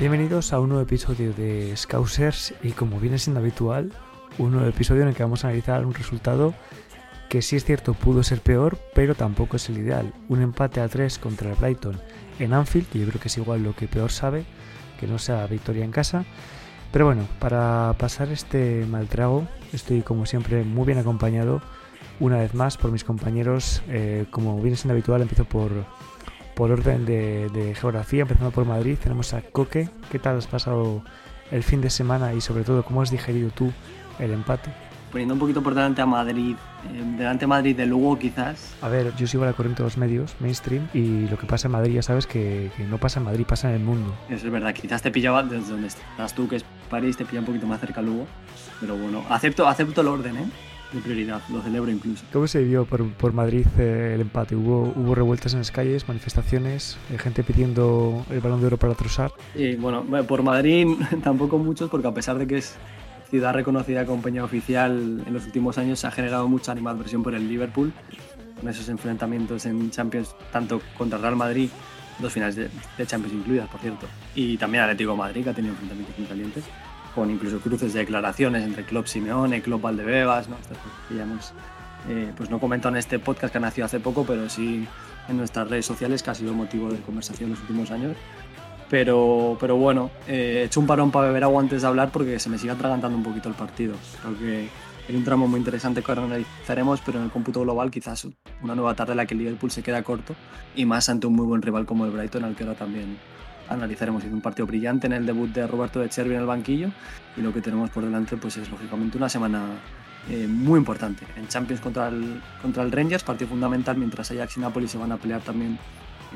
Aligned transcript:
Bienvenidos 0.00 0.54
a 0.54 0.60
un 0.60 0.70
nuevo 0.70 0.82
episodio 0.82 1.34
de 1.34 1.76
Scousers 1.76 2.54
y 2.62 2.70
como 2.70 2.98
viene 2.98 3.18
siendo 3.18 3.38
habitual, 3.38 3.92
un 4.38 4.52
nuevo 4.52 4.66
episodio 4.66 5.02
en 5.02 5.08
el 5.08 5.14
que 5.14 5.22
vamos 5.22 5.44
a 5.44 5.48
analizar 5.48 5.84
un 5.84 5.92
resultado 5.92 6.54
que 7.28 7.42
sí 7.42 7.56
es 7.56 7.66
cierto 7.66 7.92
pudo 7.92 8.22
ser 8.22 8.40
peor, 8.40 8.78
pero 8.94 9.14
tampoco 9.14 9.56
es 9.56 9.68
el 9.68 9.76
ideal. 9.76 10.14
Un 10.30 10.40
empate 10.40 10.80
a 10.80 10.88
3 10.88 11.18
contra 11.18 11.50
el 11.50 11.56
Brighton 11.56 12.00
en 12.38 12.54
Anfield, 12.54 12.88
que 12.88 12.98
yo 12.98 13.08
creo 13.08 13.20
que 13.20 13.28
es 13.28 13.36
igual 13.36 13.62
lo 13.62 13.76
que 13.76 13.88
peor 13.88 14.10
sabe, 14.10 14.46
que 14.98 15.06
no 15.06 15.18
sea 15.18 15.46
victoria 15.46 15.84
en 15.84 15.90
casa. 15.90 16.24
Pero 16.92 17.04
bueno, 17.04 17.28
para 17.38 17.94
pasar 17.98 18.30
este 18.30 18.86
mal 18.86 19.06
trago, 19.06 19.46
estoy 19.74 20.00
como 20.00 20.24
siempre 20.24 20.64
muy 20.64 20.86
bien 20.86 20.96
acompañado 20.96 21.60
una 22.20 22.38
vez 22.38 22.54
más 22.54 22.78
por 22.78 22.90
mis 22.90 23.04
compañeros. 23.04 23.82
Eh, 23.88 24.24
como 24.30 24.62
viene 24.62 24.78
siendo 24.78 24.94
habitual, 24.94 25.20
empiezo 25.20 25.44
por, 25.44 25.72
por 26.54 26.70
orden 26.70 27.06
de, 27.06 27.74
geografía, 27.78 28.22
empezando 28.22 28.50
por 28.50 28.64
Madrid. 28.64 28.96
Tenemos 29.02 29.32
a 29.34 29.42
Coque. 29.42 29.88
¿Qué 30.10 30.18
tal 30.18 30.38
has 30.38 30.46
pasado 30.46 31.02
el 31.50 31.62
fin 31.62 31.80
de 31.80 31.90
semana 31.90 32.34
y 32.34 32.40
sobre 32.40 32.64
todo 32.64 32.82
cómo 32.82 33.02
has 33.02 33.10
digerido 33.10 33.50
tú 33.50 33.72
el 34.18 34.32
empate? 34.32 34.70
Poniendo 35.10 35.34
un 35.34 35.40
poquito 35.40 35.60
por 35.60 35.74
delante 35.74 36.00
a 36.00 36.06
Madrid, 36.06 36.54
eh, 36.92 37.02
delante 37.18 37.44
a 37.44 37.48
Madrid 37.48 37.76
de 37.76 37.84
Lugo 37.84 38.16
quizás. 38.16 38.76
A 38.80 38.88
ver, 38.88 39.12
yo 39.16 39.26
sigo 39.26 39.44
la 39.44 39.52
corriente 39.54 39.82
de 39.82 39.88
los 39.88 39.96
medios, 39.96 40.36
mainstream, 40.38 40.86
y 40.94 41.26
lo 41.26 41.36
que 41.36 41.46
pasa 41.46 41.66
en 41.66 41.72
Madrid 41.72 41.94
ya 41.94 42.02
sabes 42.02 42.28
que, 42.28 42.70
no 42.88 42.98
pasa 42.98 43.18
en 43.18 43.26
Madrid, 43.26 43.44
pasa 43.44 43.70
en 43.70 43.74
el 43.74 43.82
mundo. 43.82 44.14
Eso 44.28 44.46
es 44.46 44.52
verdad, 44.52 44.72
quizás 44.72 45.02
te 45.02 45.10
pillaba 45.10 45.42
desde 45.42 45.72
donde 45.72 45.88
estás 45.88 46.32
tú, 46.34 46.46
que 46.48 46.56
es 46.56 46.64
París, 46.88 47.16
te 47.16 47.24
pilla 47.24 47.40
un 47.40 47.46
poquito 47.46 47.66
más 47.66 47.80
cerca 47.80 48.00
Lugo. 48.00 48.26
Pero 48.80 48.96
bueno, 48.96 49.24
acepto, 49.28 49.66
acepto 49.66 50.02
el 50.02 50.06
orden, 50.06 50.36
¿eh? 50.36 50.46
De 50.92 51.00
prioridad, 51.00 51.40
lo 51.50 51.62
celebro 51.62 51.90
incluso. 51.90 52.24
¿Cómo 52.32 52.46
se 52.46 52.60
vivió 52.60 52.84
por, 52.84 53.08
por 53.12 53.32
Madrid 53.32 53.66
eh, 53.78 54.12
el 54.14 54.20
empate? 54.20 54.56
¿Hubo, 54.56 54.92
¿Hubo 54.96 55.14
revueltas 55.14 55.52
en 55.52 55.60
las 55.60 55.70
calles, 55.70 56.08
manifestaciones, 56.08 56.98
eh, 57.12 57.18
gente 57.18 57.42
pidiendo 57.42 58.24
el 58.30 58.40
balón 58.40 58.60
de 58.60 58.66
oro 58.66 58.76
para 58.76 58.94
Trossard? 58.94 59.32
Y 59.54 59.76
bueno, 59.76 60.04
por 60.26 60.42
Madrid 60.42 60.86
tampoco 61.22 61.58
muchos, 61.58 61.90
porque 61.90 62.08
a 62.08 62.14
pesar 62.14 62.38
de 62.38 62.46
que 62.46 62.58
es 62.58 62.76
ciudad 63.28 63.54
reconocida 63.54 64.04
como 64.06 64.22
peña 64.22 64.42
oficial 64.42 65.22
en 65.24 65.32
los 65.32 65.44
últimos 65.46 65.78
años, 65.78 66.00
se 66.00 66.06
ha 66.06 66.10
generado 66.10 66.48
mucha 66.48 66.72
animadversión 66.72 67.22
por 67.22 67.34
el 67.34 67.48
Liverpool, 67.48 67.92
con 68.58 68.68
esos 68.68 68.88
enfrentamientos 68.88 69.66
en 69.66 69.90
Champions, 69.90 70.34
tanto 70.52 70.80
contra 70.98 71.18
Real 71.18 71.36
Madrid, 71.36 71.70
dos 72.18 72.32
finales 72.32 72.56
de, 72.56 72.68
de 72.98 73.06
Champions 73.06 73.34
incluidas, 73.34 73.68
por 73.68 73.80
cierto, 73.80 74.06
y 74.34 74.56
también 74.56 74.82
Atlético 74.84 75.16
Madrid, 75.16 75.44
que 75.44 75.50
ha 75.50 75.54
tenido 75.54 75.72
enfrentamientos 75.72 76.18
muy 76.18 76.26
calientes 76.26 76.64
con 77.14 77.30
incluso 77.30 77.60
cruces 77.60 77.92
de 77.92 78.00
declaraciones 78.00 78.64
entre 78.64 78.84
Club 78.84 79.06
Simeone, 79.06 79.62
Club 79.62 79.80
Valdebebas, 79.80 80.48
¿no? 80.48 80.56
Que 81.08 81.16
ya 81.16 81.22
hemos, 81.22 81.52
eh, 82.08 82.32
pues 82.36 82.50
no 82.50 82.58
comentado 82.58 82.94
en 82.94 82.98
este 82.98 83.18
podcast 83.18 83.52
que 83.52 83.58
ha 83.58 83.60
nacido 83.60 83.84
hace 83.84 84.00
poco, 84.00 84.24
pero 84.24 84.48
sí 84.48 84.86
en 85.28 85.36
nuestras 85.36 85.68
redes 85.68 85.86
sociales, 85.86 86.22
que 86.22 86.30
ha 86.30 86.34
sido 86.34 86.54
motivo 86.54 86.90
de 86.90 87.00
conversación 87.00 87.48
en 87.48 87.50
los 87.50 87.60
últimos 87.60 87.90
años. 87.90 88.16
Pero, 88.88 89.56
pero 89.60 89.76
bueno, 89.76 90.10
eh, 90.26 90.60
he 90.60 90.64
hecho 90.64 90.80
un 90.80 90.86
parón 90.86 91.12
para 91.12 91.28
beber 91.28 91.44
agua 91.44 91.62
antes 91.62 91.82
de 91.82 91.88
hablar 91.88 92.10
porque 92.10 92.40
se 92.40 92.48
me 92.48 92.58
sigue 92.58 92.72
atragantando 92.72 93.16
un 93.16 93.22
poquito 93.22 93.48
el 93.48 93.54
partido. 93.54 93.94
Creo 94.20 94.38
que 94.38 94.68
hay 95.08 95.16
un 95.16 95.24
tramo 95.24 95.46
muy 95.46 95.58
interesante 95.58 96.02
que 96.02 96.10
ahora 96.10 96.24
analizaremos, 96.24 97.00
pero 97.00 97.18
en 97.18 97.26
el 97.26 97.30
cómputo 97.30 97.60
global 97.60 97.90
quizás 97.90 98.26
una 98.62 98.74
nueva 98.74 98.94
tarde 98.94 99.12
en 99.12 99.18
la 99.18 99.26
que 99.26 99.34
el 99.34 99.40
Liverpool 99.40 99.70
se 99.70 99.82
queda 99.82 100.02
corto 100.02 100.34
y 100.74 100.86
más 100.86 101.08
ante 101.08 101.28
un 101.28 101.34
muy 101.34 101.46
buen 101.46 101.62
rival 101.62 101.86
como 101.86 102.04
el 102.04 102.10
Brighton, 102.10 102.44
al 102.44 102.56
que 102.56 102.64
ahora 102.64 102.76
también 102.76 103.16
analizaremos. 103.70 104.24
Hizo 104.24 104.34
un 104.34 104.40
partido 104.40 104.66
brillante 104.66 105.06
en 105.06 105.14
el 105.14 105.24
debut 105.24 105.50
de 105.50 105.66
Roberto 105.66 106.00
de 106.00 106.08
Chervi 106.08 106.34
en 106.34 106.40
el 106.40 106.46
banquillo 106.46 106.90
y 107.36 107.40
lo 107.40 107.52
que 107.52 107.60
tenemos 107.60 107.90
por 107.90 108.04
delante 108.04 108.36
pues 108.36 108.56
es 108.56 108.70
lógicamente 108.70 109.16
una 109.16 109.28
semana 109.28 109.66
eh, 110.28 110.46
muy 110.46 110.78
importante. 110.78 111.24
En 111.36 111.48
Champions 111.48 111.80
contra 111.80 112.08
el, 112.08 112.40
contra 112.60 112.82
el 112.82 112.92
Rangers, 112.92 113.24
partido 113.24 113.48
fundamental, 113.48 113.96
mientras 113.96 114.30
Ajax 114.30 114.58
y 114.58 114.60
Napoli 114.60 114.88
se 114.88 114.98
van 114.98 115.12
a 115.12 115.16
pelear 115.16 115.40
también 115.40 115.78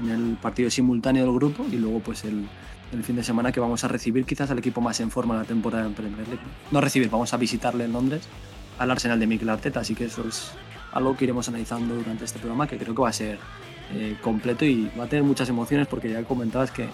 en 0.03 0.11
el 0.11 0.37
partido 0.41 0.71
simultáneo 0.71 1.25
del 1.25 1.35
grupo 1.35 1.67
y 1.71 1.77
luego 1.77 2.01
pues 2.01 2.25
el, 2.25 2.47
el 2.93 3.05
fin 3.05 3.17
de 3.17 3.23
semana 3.23 3.53
que 3.53 3.61
vamos 3.61 3.85
a 3.85 3.89
recibir 3.89 4.25
quizás 4.25 4.51
al 4.51 4.59
equipo 4.59 4.81
más 4.81 5.01
en 5.01 5.11
forma 5.11 5.35
de 5.35 5.41
la 5.41 5.47
temporada 5.47 5.87
en 5.87 5.95
Premier 5.95 6.27
League. 6.27 6.43
No 6.71 6.81
recibir, 6.81 7.11
vamos 7.11 7.33
a 7.35 7.37
visitarle 7.37 7.85
en 7.85 7.93
Londres 7.93 8.27
al 8.79 8.91
Arsenal 8.91 9.21
de 9.21 9.27
Mikel 9.27 9.49
Arteta, 9.49 9.81
así 9.81 9.95
que 9.95 10.07
eso 10.07 10.27
es 10.27 10.53
algo 10.93 11.17
que 11.17 11.25
iremos 11.25 11.49
analizando 11.49 11.95
durante 11.95 12.25
este 12.25 12.39
programa 12.39 12.67
que 12.67 12.79
creo 12.79 12.95
que 12.95 13.03
va 13.03 13.09
a 13.09 13.13
ser 13.13 13.39
eh, 13.93 14.17
completo 14.23 14.65
y 14.65 14.91
va 14.99 15.05
a 15.05 15.09
tener 15.09 15.25
muchas 15.25 15.49
emociones 15.49 15.87
porque 15.87 16.11
ya 16.11 16.23
comentabas 16.25 16.71
que 16.71 16.89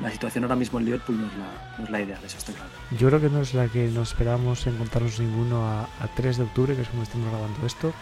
la 0.00 0.10
situación 0.10 0.44
ahora 0.44 0.56
mismo 0.56 0.78
en 0.78 0.86
Liverpool 0.86 1.20
no 1.20 1.26
es 1.26 1.32
la, 1.36 1.76
no 1.78 1.84
es 1.84 1.90
la 1.90 2.00
ideal, 2.00 2.24
eso 2.24 2.38
está 2.38 2.52
claro. 2.52 2.70
Yo 2.98 3.08
creo 3.08 3.20
que 3.20 3.28
no 3.28 3.40
es 3.40 3.54
la 3.54 3.68
que 3.68 3.88
nos 3.88 4.10
esperábamos 4.10 4.66
encontrarnos 4.66 5.20
ninguno 5.20 5.62
a, 5.68 5.88
3 6.16 6.38
de 6.38 6.42
octubre, 6.44 6.74
que 6.74 6.82
es 6.82 6.88
cuando 6.88 7.04
estamos 7.04 7.28
grabando 7.30 7.66
esto. 7.66 7.92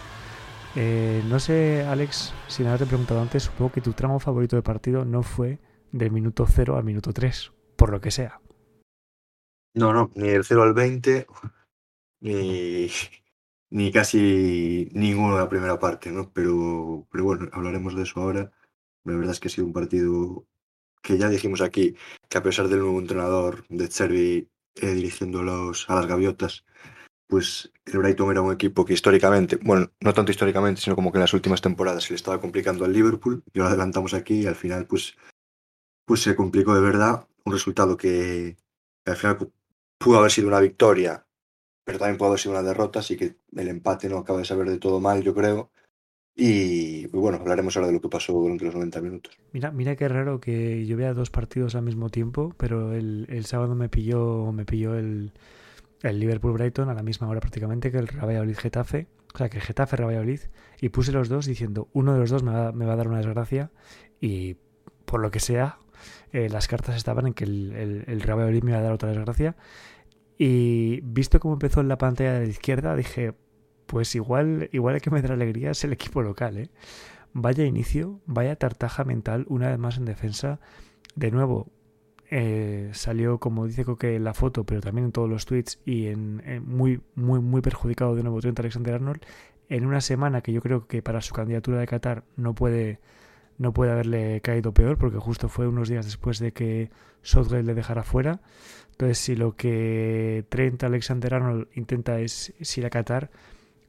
Eh, 0.77 1.23
no 1.29 1.41
sé, 1.41 1.85
Alex, 1.85 2.33
sin 2.47 2.67
haberte 2.67 2.87
preguntado 2.87 3.21
antes, 3.21 3.45
supongo 3.45 3.73
que 3.73 3.81
tu 3.81 3.93
tramo 3.93 4.21
favorito 4.21 4.55
de 4.55 4.63
partido 4.63 5.05
no 5.05 5.23
fue 5.23 5.59
del 5.91 6.13
minuto 6.13 6.47
0 6.47 6.77
al 6.77 6.85
minuto 6.85 7.13
3, 7.13 7.53
por 7.77 7.91
lo 7.91 8.01
que 8.01 8.11
sea. 8.11 8.41
No, 9.75 9.93
no, 9.93 10.11
ni 10.15 10.29
el 10.29 10.45
0 10.45 10.63
al 10.63 10.75
20, 10.75 11.27
ni, 12.21 12.89
ni 13.71 13.93
casi 13.93 14.89
ninguno 14.93 15.35
de 15.35 15.41
la 15.41 15.49
primera 15.49 15.79
parte, 15.79 16.11
¿no? 16.11 16.33
Pero, 16.33 17.07
pero 17.11 17.25
bueno, 17.25 17.49
hablaremos 17.53 17.95
de 17.95 18.03
eso 18.03 18.21
ahora. 18.21 18.53
La 19.05 19.15
verdad 19.15 19.33
es 19.33 19.41
que 19.41 19.49
ha 19.49 19.51
sido 19.51 19.67
un 19.67 19.73
partido 19.73 20.47
que 21.03 21.19
ya 21.19 21.29
dijimos 21.29 21.61
aquí 21.61 21.97
que 22.29 22.39
a 22.39 22.43
pesar 22.43 22.69
del 22.69 22.81
nuevo 22.81 22.99
entrenador 22.99 23.65
de 23.69 23.89
Chervi 23.89 24.51
eh, 24.77 24.95
dirigiéndolos 24.95 25.89
a 25.89 25.97
las 25.97 26.07
gaviotas, 26.07 26.65
pues 27.27 27.73
el 27.85 27.99
Brighton 27.99 28.31
era 28.31 28.43
un 28.43 28.53
equipo 28.53 28.85
que 28.85 28.95
históricamente, 28.95 29.57
bueno, 29.63 29.93
no 30.01 30.15
tanto 30.15 30.33
históricamente, 30.33 30.81
sino 30.81 30.97
como 30.97 31.13
que 31.13 31.19
en 31.19 31.23
las 31.23 31.35
últimas 31.35 31.61
temporadas 31.61 32.05
se 32.05 32.11
le 32.11 32.17
estaba 32.17 32.41
complicando 32.41 32.85
al 32.85 32.93
Liverpool, 32.93 33.43
y 33.53 33.59
lo 33.59 33.67
adelantamos 33.67 34.15
aquí 34.15 34.41
y 34.41 34.47
al 34.47 34.57
final 34.57 34.87
pues, 34.87 35.17
pues 36.07 36.23
se 36.23 36.35
complicó 36.35 36.75
de 36.75 36.81
verdad, 36.81 37.27
un 37.45 37.53
resultado 37.53 37.97
que 37.97 38.57
al 39.05 39.17
final 39.17 39.53
pudo 39.99 40.19
haber 40.19 40.31
sido 40.31 40.49
una 40.49 40.61
victoria, 40.61 41.27
pero 41.89 42.01
también 42.01 42.19
pudo 42.19 42.29
haber 42.29 42.39
sido 42.39 42.53
una 42.53 42.63
derrota, 42.63 42.99
así 42.99 43.17
que 43.17 43.37
el 43.57 43.69
empate 43.69 44.11
no 44.11 44.19
acaba 44.19 44.41
de 44.41 44.45
saber 44.45 44.69
de 44.69 44.77
todo 44.77 45.01
mal, 45.01 45.23
yo 45.23 45.35
creo, 45.35 45.71
y 46.37 47.07
bueno, 47.07 47.39
hablaremos 47.39 47.75
ahora 47.79 47.87
de 47.87 47.95
lo 47.95 48.03
que 48.03 48.11
pasó 48.11 48.35
durante 48.35 48.67
los 48.67 48.75
90 48.75 49.01
minutos. 49.01 49.39
Mira, 49.55 49.71
mira 49.71 49.97
qué 49.97 50.07
raro 50.07 50.39
que 50.39 50.85
yo 50.85 50.99
vea 50.99 51.15
dos 51.15 51.31
partidos 51.31 51.77
al 51.77 51.85
mismo 51.85 52.11
tiempo, 52.11 52.55
pero 52.59 52.93
el, 52.93 53.25
el 53.31 53.47
sábado 53.47 53.75
me 53.75 53.89
pilló, 53.89 54.53
me 54.53 54.67
pilló 54.67 54.97
el, 54.99 55.33
el 56.03 56.21
Liverpool 56.21 56.53
Brighton 56.53 56.91
a 56.91 56.95
la 56.95 57.03
misma 57.03 57.27
hora 57.27 57.41
prácticamente 57.41 57.91
que 57.91 57.97
el 57.97 58.07
Valladolid 58.07 58.59
Getafe, 58.59 59.07
o 59.33 59.39
sea 59.39 59.49
que 59.49 59.57
el 59.57 59.63
Getafe 59.63 59.97
Valladolid, 59.97 60.41
y 60.83 60.91
puse 60.91 61.11
los 61.11 61.31
dos 61.31 61.47
diciendo 61.47 61.89
uno 61.95 62.13
de 62.13 62.19
los 62.19 62.29
dos 62.29 62.43
me 62.43 62.53
va, 62.53 62.71
me 62.71 62.85
va 62.85 62.93
a 62.93 62.97
dar 62.97 63.09
una 63.09 63.17
desgracia 63.17 63.71
y 64.21 64.59
por 65.07 65.21
lo 65.21 65.31
que 65.31 65.41
sea, 65.41 65.79
eh, 66.33 66.51
las 66.51 66.69
cartas 66.69 66.97
estaban 66.97 67.29
en 67.29 67.33
que 67.33 67.45
el, 67.45 67.73
el, 67.73 68.05
el 68.07 68.21
Valladolid 68.21 68.63
me 68.63 68.73
iba 68.73 68.81
a 68.81 68.83
dar 68.83 68.93
otra 68.93 69.09
desgracia. 69.09 69.57
Y 70.39 71.01
visto 71.03 71.41
cómo 71.41 71.55
empezó 71.55 71.81
en 71.81 71.89
la 71.89 71.99
pantalla 71.99 72.35
de 72.35 72.47
la 72.47 72.51
izquierda, 72.51 72.95
dije, 72.95 73.35
pues 73.87 74.15
igual, 74.15 74.69
igual 74.73 74.95
el 74.95 75.01
que 75.01 75.11
me 75.11 75.21
da 75.21 75.35
alegría 75.35 75.73
es 75.73 75.83
el 75.85 75.93
equipo 75.93 76.23
local, 76.23 76.57
¿eh? 76.59 76.71
Vaya 77.33 77.65
inicio, 77.65 78.21
vaya 78.27 78.57
tartaja 78.57 79.05
mental, 79.05 79.45
una 79.49 79.69
vez 79.69 79.79
más 79.79 79.99
en 79.99 80.05
defensa. 80.05 80.61
De 81.15 81.31
nuevo, 81.31 81.71
eh, 82.31 82.91
salió, 82.93 83.39
como 83.39 83.67
dice 83.67 83.85
Coque, 83.85 84.17
en 84.17 84.25
la 84.25 84.35
foto, 84.35 84.65
pero 84.65 84.81
también 84.81 85.07
en 85.07 85.13
todos 85.13 85.29
los 85.29 85.47
tweets 85.47 85.81
y 85.85 86.07
en, 86.07 86.43
muy, 86.67 87.01
muy, 87.15 87.41
muy 87.41 87.61
perjudicado 87.61 88.15
de 88.15 88.23
nuevo 88.23 88.41
Trent 88.41 88.59
Alexander 88.61 88.95
Arnold. 88.95 89.23
En 89.69 89.87
una 89.87 90.01
semana 90.01 90.41
que 90.41 90.53
yo 90.53 90.61
creo 90.61 90.87
que 90.87 91.03
para 91.03 91.21
su 91.21 91.35
candidatura 91.35 91.79
de 91.81 91.87
Qatar 91.87 92.25
no 92.37 92.55
puede, 92.55 93.01
no 93.59 93.73
puede 93.73 93.93
haberle 93.93 94.41
caído 94.41 94.73
peor, 94.73 94.99
porque 94.99 95.19
justo 95.19 95.49
fue 95.49 95.69
unos 95.69 95.89
días 95.89 96.05
después 96.07 96.39
de 96.39 96.53
que 96.53 96.91
Southgate 97.23 97.65
le 97.65 97.75
dejara 97.75 98.03
fuera. 98.03 98.41
Entonces, 98.99 99.19
si 99.19 99.37
lo 99.37 99.55
que 99.55 100.45
Trent 100.49 100.83
Alexander 100.83 101.35
Arnold 101.35 101.69
intenta 101.75 102.19
es, 102.19 102.53
ir 102.77 102.85
a 102.85 102.91
Qatar, 102.91 103.31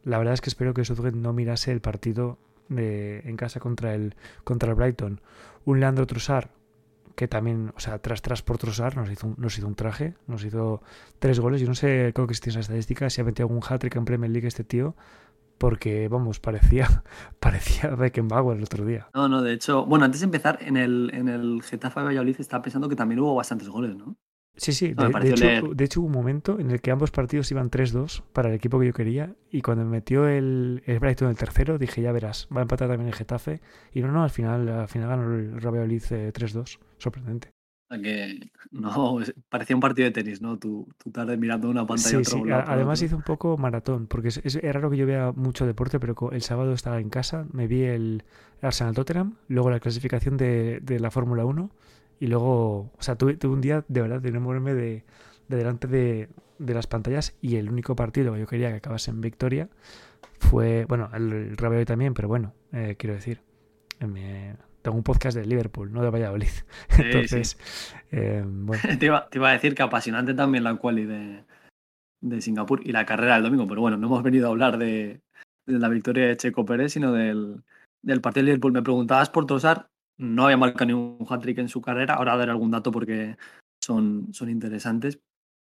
la 0.04 0.20
verdad 0.20 0.36
es 0.36 0.42
que 0.42 0.52
espero 0.52 0.76
que 0.76 0.86
Southgate 0.86 1.18
no 1.18 1.34
mirase 1.34 1.72
el 1.72 1.82
partido 1.82 2.38
de, 2.68 3.22
en 3.22 3.36
casa 3.36 3.60
contra 3.60 3.96
el, 3.96 4.14
contra 4.44 4.70
el 4.70 4.76
Brighton. 4.76 5.20
Un 5.66 5.80
Leandro 5.80 6.06
Trossard 6.06 6.50
que 7.16 7.28
también, 7.28 7.74
o 7.76 7.80
sea, 7.80 7.98
tras 7.98 8.22
tras 8.22 8.44
por 8.44 8.60
Trossard 8.60 8.96
nos 8.96 9.10
hizo, 9.10 9.26
un, 9.26 9.36
nos 9.40 9.58
hizo 9.58 9.66
un 9.66 9.74
traje, 9.74 10.14
nos 10.28 10.46
hizo 10.46 10.84
tres 11.18 11.40
goles. 11.40 11.60
Yo 11.60 11.68
no 11.68 11.74
sé, 11.74 12.12
creo 12.14 12.28
que 12.28 12.36
si 12.36 12.42
tienes 12.42 12.58
estadística, 12.58 13.10
si 13.10 13.20
ha 13.20 13.24
metido 13.24 13.48
algún 13.48 13.64
hat-trick 13.68 13.96
en 13.96 14.06
Premier 14.06 14.32
League 14.32 14.48
este 14.48 14.64
tío, 14.64 14.96
porque, 15.58 16.08
vamos, 16.08 16.40
parecía, 16.40 17.04
parecía 17.40 17.90
Beckenbauer 17.96 18.58
el 18.58 18.64
otro 18.64 18.86
día. 18.86 19.10
No, 19.16 19.28
no, 19.28 19.42
de 19.42 19.54
hecho, 19.54 19.88
bueno, 19.88 20.06
antes 20.06 20.22
de 20.22 20.26
empezar, 20.26 20.60
en 20.62 20.78
el, 20.78 21.10
en 21.12 21.30
el 21.30 21.64
Getafe 21.64 22.00
Valladolid 22.00 22.36
estaba 22.38 22.62
pensando 22.62 22.88
que 22.88 22.96
también 22.96 23.20
hubo 23.20 23.34
bastantes 23.34 23.70
goles, 23.70 23.96
¿no? 23.96 24.16
Sí, 24.60 24.74
sí, 24.74 24.94
de, 24.94 25.30
hecho, 25.30 25.74
de, 25.74 25.86
hecho, 25.86 26.02
hubo 26.02 26.08
un 26.08 26.14
momento 26.14 26.60
en 26.60 26.70
el 26.70 26.82
que 26.82 26.92
ambos 26.92 27.12
partidos 27.12 27.50
iban 27.50 27.72
3-2 27.72 28.24
para 28.34 28.50
el 28.50 28.56
equipo 28.56 28.78
que 28.78 28.88
yo 28.88 28.94
quería 28.94 29.34
y 29.50 29.62
cuando 29.62 29.86
me 29.86 29.92
metió 29.92 30.28
el, 30.28 30.84
el 30.86 31.00
Brighton 31.00 31.30
el 31.30 31.38
tercero 31.38 31.78
dije, 31.78 32.02
ya 32.02 32.12
verás, 32.12 32.50
va 32.54 32.60
a 32.60 32.64
empatar 32.64 32.90
también 32.90 33.08
el 33.08 33.16
Getafe 33.16 33.62
y 33.94 34.02
no, 34.02 34.12
no, 34.12 34.22
al 34.22 34.30
final, 34.30 34.68
al 34.68 34.90
final 34.90 35.08
ganó 35.08 35.34
el 35.34 35.52
Valladolid 35.52 36.02
3-2, 36.02 36.78
sorprendente. 36.98 37.52
Que 37.90 38.52
no, 38.72 39.20
parecía 39.48 39.78
un 39.78 39.80
partido 39.80 40.08
de 40.08 40.12
tenis, 40.12 40.42
¿no? 40.42 40.60
Tu, 40.60 40.86
tarde 41.14 41.38
mirando 41.38 41.70
una 41.70 41.88
pantalla 41.88 42.24
sí, 42.24 42.26
sí. 42.26 42.52
Además 42.52 43.02
hizo 43.02 43.16
un 43.16 43.24
poco 43.24 43.58
maratón, 43.58 44.08
porque 44.08 44.28
es, 44.28 44.42
es, 44.44 44.62
raro 44.62 44.90
que 44.90 44.98
yo 44.98 45.06
vea 45.06 45.32
mucho 45.32 45.66
deporte, 45.66 46.02
pero 46.02 46.32
el 46.34 46.42
sábado 46.42 46.74
estaba 46.74 47.00
en 47.00 47.10
casa, 47.10 47.48
me 47.54 47.68
vi 47.68 47.84
el 47.84 48.26
Arsenal 48.62 48.94
Tottenham, 48.94 49.36
luego 49.48 49.70
la 49.70 49.80
clasificación 49.80 50.36
de, 50.36 50.82
de 50.82 51.00
la 51.00 51.12
Fórmula 51.12 51.46
1 51.46 51.72
Y 52.20 52.28
luego, 52.28 52.92
o 52.98 53.02
sea, 53.02 53.16
tuve, 53.16 53.38
tuve 53.38 53.54
un 53.54 53.62
día 53.62 53.86
de 53.88 54.02
verdad 54.02 54.22
de 54.22 54.32
no 54.32 54.42
moverme 54.42 54.74
de, 54.74 55.06
de 55.48 55.58
delante 55.58 55.88
de, 55.88 56.30
de, 56.58 56.74
las 56.74 56.88
pantallas 56.88 57.36
y 57.42 57.56
el 57.56 57.70
único 57.70 57.96
partido 57.96 58.34
que 58.34 58.40
yo 58.40 58.48
quería 58.48 58.70
que 58.70 58.78
acabase 58.78 59.12
en 59.12 59.22
victoria 59.22 59.70
fue, 60.40 60.86
bueno, 60.86 61.10
el, 61.14 61.56
el 61.58 61.86
también, 61.86 62.14
pero 62.14 62.28
bueno, 62.28 62.54
eh, 62.72 62.96
quiero 62.98 63.16
decir, 63.16 63.42
me, 64.00 64.56
tengo 64.82 64.98
un 64.98 65.04
podcast 65.04 65.38
de 65.38 65.46
Liverpool, 65.46 65.92
no 65.92 66.02
de 66.02 66.10
Valladolid. 66.10 66.48
Sí, 66.90 67.02
Entonces, 67.04 67.58
sí. 67.60 67.96
Eh, 68.12 68.44
bueno. 68.46 68.82
te, 69.00 69.06
iba, 69.06 69.30
te, 69.30 69.38
iba, 69.38 69.50
a 69.50 69.54
decir 69.54 69.76
que 69.76 69.84
apasionante 69.84 70.34
también 70.34 70.64
la 70.64 70.76
quali 70.76 71.06
de, 71.06 71.44
de 72.22 72.42
Singapur 72.42 72.82
y 72.86 72.92
la 72.92 73.06
carrera 73.06 73.36
del 73.36 73.44
domingo, 73.44 73.68
pero 73.68 73.82
bueno, 73.82 73.98
no 73.98 74.08
hemos 74.08 74.24
venido 74.24 74.48
a 74.48 74.52
hablar 74.52 74.78
de, 74.78 75.22
de 75.66 75.80
la 75.80 75.90
victoria 75.90 76.28
de 76.28 76.38
Checo 76.38 76.66
Pérez, 76.66 76.94
sino 76.94 77.12
del, 77.12 77.64
del 78.02 78.22
partido 78.22 78.42
de 78.42 78.46
Liverpool. 78.46 78.74
Me 78.74 78.82
preguntabas 78.82 79.30
por 79.30 79.46
Trossard, 79.46 79.88
no 80.20 80.46
había 80.46 80.58
marcado 80.58 80.86
ni 80.86 80.94
un 80.94 81.26
hat-trick 81.28 81.58
en 81.58 81.70
su 81.70 81.82
carrera, 81.82 82.16
ahora 82.16 82.38
daré 82.38 82.52
algún 82.52 82.72
dato 82.72 82.92
porque 82.92 83.38
son, 83.82 84.34
son 84.34 84.50
interesantes, 84.50 85.20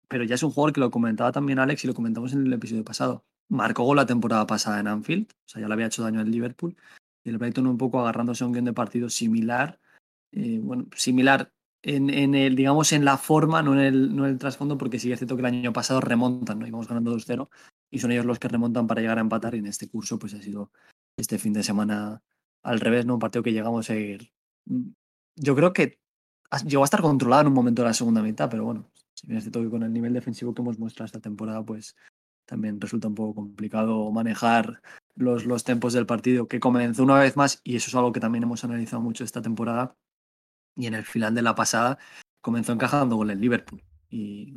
pero 0.07 0.23
ya 0.23 0.35
es 0.35 0.43
un 0.43 0.51
jugador 0.51 0.73
que 0.73 0.79
lo 0.79 0.89
comentaba 0.89 1.31
también 1.31 1.59
Alex 1.59 1.83
y 1.83 1.87
lo 1.87 1.93
comentamos 1.93 2.33
en 2.33 2.45
el 2.45 2.53
episodio 2.53 2.83
pasado. 2.83 3.25
Marcó 3.49 3.83
gol 3.83 3.97
la 3.97 4.05
temporada 4.05 4.47
pasada 4.47 4.79
en 4.79 4.87
Anfield, 4.87 5.27
o 5.31 5.49
sea, 5.49 5.61
ya 5.61 5.67
le 5.67 5.73
había 5.73 5.87
hecho 5.87 6.01
daño 6.01 6.21
al 6.21 6.31
Liverpool, 6.31 6.75
y 7.23 7.29
el 7.29 7.37
Brighton 7.37 7.67
un 7.67 7.77
poco 7.77 7.99
agarrándose 7.99 8.43
a 8.43 8.47
un 8.47 8.53
game 8.53 8.69
de 8.69 8.73
partido 8.73 9.09
similar, 9.09 9.79
eh, 10.31 10.59
bueno, 10.61 10.87
similar 10.95 11.51
en, 11.83 12.09
en, 12.09 12.35
el, 12.35 12.55
digamos, 12.55 12.91
en 12.93 13.05
la 13.05 13.17
forma, 13.17 13.61
no 13.61 13.73
en 13.73 13.79
el, 13.79 14.15
no 14.15 14.25
en 14.25 14.31
el 14.31 14.39
trasfondo, 14.39 14.77
porque 14.77 14.99
sí 14.99 15.11
es 15.11 15.19
cierto 15.19 15.35
que 15.35 15.41
el 15.41 15.45
año 15.45 15.73
pasado 15.73 16.01
remontan, 16.01 16.59
¿no? 16.59 16.67
Íbamos 16.67 16.87
ganando 16.87 17.13
2-0 17.15 17.49
y 17.91 17.99
son 17.99 18.11
ellos 18.11 18.25
los 18.25 18.39
que 18.39 18.47
remontan 18.47 18.87
para 18.87 19.01
llegar 19.01 19.17
a 19.17 19.21
empatar 19.21 19.55
y 19.55 19.59
en 19.59 19.67
este 19.67 19.89
curso 19.89 20.19
pues 20.19 20.33
ha 20.33 20.41
sido 20.41 20.71
este 21.17 21.37
fin 21.37 21.53
de 21.53 21.63
semana 21.63 22.21
al 22.63 22.79
revés, 22.79 23.05
¿no? 23.05 23.15
Un 23.15 23.19
partido 23.19 23.43
que 23.43 23.53
llegamos 23.53 23.89
a 23.89 23.95
ir... 23.95 24.31
Yo 25.35 25.55
creo 25.55 25.73
que 25.73 25.99
llegó 26.65 26.83
a 26.83 26.85
estar 26.85 27.01
controlado 27.01 27.41
en 27.41 27.47
un 27.47 27.53
momento 27.53 27.81
de 27.81 27.89
la 27.89 27.93
segunda 27.93 28.21
mitad, 28.21 28.49
pero 28.49 28.63
bueno, 28.63 28.89
si 29.13 29.27
bien 29.27 29.37
es 29.37 29.43
cierto 29.43 29.69
con 29.69 29.83
el 29.83 29.93
nivel 29.93 30.13
defensivo 30.13 30.53
que 30.53 30.61
hemos 30.61 30.79
mostrado 30.79 31.05
esta 31.05 31.19
temporada, 31.19 31.63
pues 31.63 31.95
también 32.45 32.79
resulta 32.79 33.07
un 33.07 33.15
poco 33.15 33.35
complicado 33.35 34.09
manejar 34.11 34.81
los, 35.15 35.45
los 35.45 35.63
tempos 35.63 35.93
del 35.93 36.05
partido, 36.05 36.47
que 36.47 36.59
comenzó 36.59 37.03
una 37.03 37.19
vez 37.19 37.35
más, 37.35 37.61
y 37.63 37.75
eso 37.75 37.89
es 37.89 37.95
algo 37.95 38.11
que 38.11 38.19
también 38.19 38.43
hemos 38.43 38.63
analizado 38.63 39.01
mucho 39.01 39.23
esta 39.23 39.41
temporada, 39.41 39.95
y 40.75 40.87
en 40.87 40.93
el 40.93 41.03
final 41.03 41.35
de 41.35 41.41
la 41.41 41.55
pasada 41.55 41.97
comenzó 42.41 42.71
encajando 42.71 43.17
con 43.17 43.29
el 43.29 43.41
Liverpool. 43.41 43.83
Y 44.09 44.55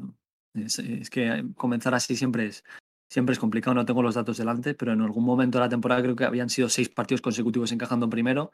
es, 0.55 1.11
que 1.11 1.45
comenzar 1.57 1.95
así 1.95 2.15
siempre 2.15 2.47
es, 2.47 2.65
siempre 3.09 3.33
es 3.33 3.39
complicado, 3.39 3.75
no 3.75 3.85
tengo 3.85 4.03
los 4.03 4.15
datos 4.15 4.37
delante, 4.37 4.75
pero 4.75 4.93
en 4.93 5.01
algún 5.01 5.25
momento 5.25 5.59
de 5.59 5.65
la 5.65 5.69
temporada 5.69 6.03
creo 6.03 6.17
que 6.17 6.25
habían 6.25 6.51
sido 6.51 6.69
seis 6.69 6.89
partidos 6.89 7.23
consecutivos 7.23 7.73
encajando 7.73 8.07
en 8.07 8.11
primero. 8.11 8.53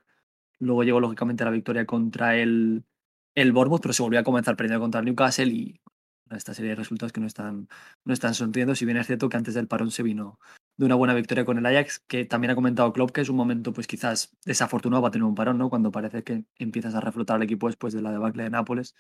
Luego 0.59 0.85
llegó 0.85 1.01
lógicamente 1.01 1.45
la 1.45 1.51
victoria 1.51 1.87
contra 1.87 2.37
el, 2.37 2.85
el 3.35 3.53
Bournemouth, 3.53 3.83
pero 3.83 3.93
se 3.93 4.03
volvió 4.03 4.21
a 4.21 4.25
comenzar 4.25 4.57
perdiendo 4.57 4.81
contra 4.81 5.01
el 5.01 5.07
Newcastle 5.07 5.53
y 5.53 5.81
esta 6.31 6.55
serie 6.55 6.71
de 6.71 6.77
resultados 6.77 7.13
que 7.13 7.21
no 7.21 7.27
están, 7.27 7.69
no 8.05 8.13
están 8.13 8.35
sonriendo, 8.35 8.75
si 8.75 8.85
bien 8.85 8.97
es 8.97 9.07
cierto 9.07 9.29
que 9.29 9.37
antes 9.37 9.55
del 9.55 9.69
parón 9.69 9.91
se 9.91 10.03
vino 10.03 10.41
de 10.77 10.87
una 10.87 10.95
buena 10.95 11.15
victoria 11.15 11.45
con 11.45 11.59
el 11.59 11.67
Ajax, 11.67 12.01
que 12.07 12.25
también 12.25 12.51
ha 12.51 12.55
comentado 12.55 12.93
Klopp 12.93 13.13
que 13.13 13.21
es 13.21 13.29
un 13.29 13.37
momento 13.37 13.73
pues 13.73 13.87
quizás 13.87 14.37
desafortunado 14.45 15.03
para 15.03 15.13
tener 15.13 15.25
un 15.25 15.35
parón, 15.35 15.59
¿no? 15.59 15.71
Cuando 15.71 15.91
parece 15.91 16.23
que 16.25 16.45
empiezas 16.59 16.95
a 16.95 17.01
reflotar 17.01 17.37
al 17.37 17.43
equipo 17.43 17.69
después 17.69 17.95
de 17.95 18.03
la 18.03 18.11
debacle 18.11 18.43
de 18.43 18.51
Nápoles, 18.51 18.95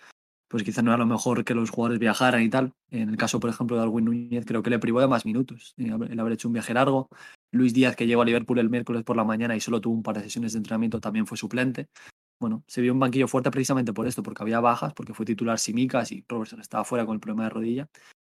pues 0.48 0.62
quizás 0.62 0.84
no 0.84 0.92
era 0.92 0.98
lo 0.98 1.06
mejor 1.06 1.44
que 1.44 1.54
los 1.54 1.70
jugadores 1.70 1.98
viajaran 1.98 2.42
y 2.42 2.48
tal. 2.48 2.72
En 2.90 3.10
el 3.10 3.16
caso, 3.16 3.40
por 3.40 3.50
ejemplo, 3.50 3.76
de 3.76 3.82
Alwin 3.82 4.04
Núñez, 4.04 4.44
creo 4.46 4.62
que 4.62 4.70
le 4.70 4.78
privó 4.78 5.00
de 5.00 5.08
más 5.08 5.26
minutos, 5.26 5.74
el 5.76 6.20
haber 6.20 6.32
hecho 6.32 6.48
un 6.48 6.54
viaje 6.54 6.72
largo. 6.74 7.08
Luis 7.56 7.74
Díaz, 7.74 7.96
que 7.96 8.06
llegó 8.06 8.22
a 8.22 8.24
Liverpool 8.24 8.58
el 8.58 8.70
miércoles 8.70 9.02
por 9.04 9.16
la 9.16 9.24
mañana 9.24 9.56
y 9.56 9.60
solo 9.60 9.80
tuvo 9.80 9.94
un 9.94 10.02
par 10.02 10.16
de 10.16 10.22
sesiones 10.22 10.52
de 10.52 10.58
entrenamiento, 10.58 11.00
también 11.00 11.26
fue 11.26 11.36
suplente. 11.36 11.88
Bueno, 12.38 12.64
se 12.66 12.82
vio 12.82 12.92
un 12.92 13.00
banquillo 13.00 13.28
fuerte 13.28 13.50
precisamente 13.50 13.92
por 13.92 14.06
esto, 14.06 14.22
porque 14.22 14.42
había 14.42 14.60
bajas, 14.60 14.92
porque 14.92 15.14
fue 15.14 15.24
titular 15.24 15.58
Simicas 15.58 16.12
y 16.12 16.24
Robertson 16.28 16.60
estaba 16.60 16.84
fuera 16.84 17.06
con 17.06 17.14
el 17.14 17.20
problema 17.20 17.44
de 17.44 17.50
rodilla. 17.50 17.88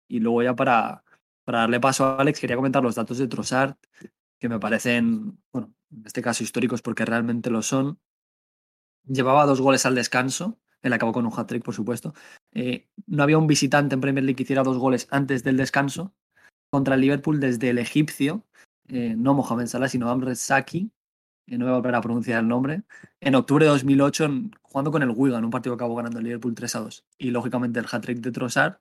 Y 0.08 0.20
luego 0.20 0.44
ya 0.44 0.56
para, 0.56 1.04
para 1.44 1.60
darle 1.60 1.80
paso 1.80 2.06
a 2.06 2.18
Alex, 2.18 2.40
quería 2.40 2.56
comentar 2.56 2.84
los 2.84 2.96
datos 2.96 3.18
de 3.18 3.28
Trossard, 3.28 3.76
que 4.40 4.50
me 4.50 4.60
parecen, 4.60 5.40
bueno, 5.52 5.74
en 5.92 6.06
este 6.06 6.22
caso 6.22 6.44
históricos 6.44 6.82
porque 6.82 7.06
realmente 7.06 7.50
lo 7.50 7.62
son. 7.62 8.00
Llevaba 9.08 9.46
dos 9.46 9.62
goles 9.62 9.86
al 9.86 9.96
descanso, 9.96 10.60
él 10.82 10.94
acabó 10.94 11.12
con 11.12 11.26
un 11.26 11.34
hat-trick, 11.36 11.64
por 11.64 11.74
supuesto. 11.74 12.14
Eh, 12.52 12.88
no 13.08 13.24
había 13.24 13.40
un 13.40 13.48
visitante 13.48 13.96
en 13.96 14.02
Premier 14.02 14.24
League 14.24 14.36
que 14.36 14.44
hiciera 14.44 14.64
dos 14.64 14.78
goles 14.78 15.08
antes 15.10 15.44
del 15.44 15.58
descanso 15.58 16.14
contra 16.70 16.96
el 16.96 17.02
Liverpool 17.02 17.40
desde 17.40 17.70
el 17.70 17.80
egipcio, 17.80 18.46
eh, 18.88 19.16
no 19.18 19.34
Mohamed 19.34 19.68
Salah, 19.68 19.90
sino 19.90 20.10
Amr 20.10 20.36
Saki, 20.36 20.92
no 21.48 21.66
voy 21.66 21.74
a 21.74 21.78
volver 21.78 21.96
a 21.96 22.02
pronunciar 22.02 22.42
el 22.42 22.48
nombre, 22.48 22.84
en 23.20 23.36
octubre 23.36 23.66
de 23.66 23.72
2008 23.72 24.26
en, 24.26 24.52
jugando 24.62 24.92
con 24.92 25.04
el 25.04 25.12
Wigan, 25.12 25.46
un 25.46 25.52
partido 25.52 25.76
que 25.76 25.84
acabó 25.84 25.96
ganando 25.96 26.20
el 26.20 26.26
Liverpool 26.26 26.56
3 26.56 26.76
a 26.76 26.80
2. 26.80 27.06
Y 27.18 27.32
lógicamente 27.32 27.80
el 27.80 27.86
hat-trick 27.90 28.20
de 28.20 28.32
Trossard 28.32 28.78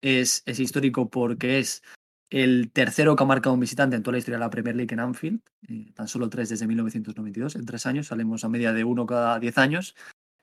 es, 0.00 0.42
es 0.46 0.60
histórico 0.60 1.08
porque 1.08 1.58
es 1.58 1.82
el 2.30 2.72
tercero 2.72 3.14
que 3.14 3.22
ha 3.22 3.26
marcado 3.26 3.54
un 3.54 3.60
visitante 3.60 3.96
en 3.96 4.02
toda 4.02 4.12
la 4.12 4.18
historia 4.18 4.38
de 4.38 4.44
la 4.44 4.50
Premier 4.50 4.74
League 4.74 4.92
en 4.92 5.00
Anfield, 5.00 5.40
eh, 5.68 5.92
tan 5.94 6.08
solo 6.08 6.28
tres 6.28 6.48
desde 6.48 6.66
1992, 6.66 7.56
en 7.56 7.64
tres 7.64 7.86
años, 7.86 8.08
salimos 8.08 8.44
a 8.44 8.48
media 8.48 8.72
de 8.72 8.84
uno 8.84 9.06
cada 9.06 9.38
diez 9.38 9.56
años. 9.58 9.94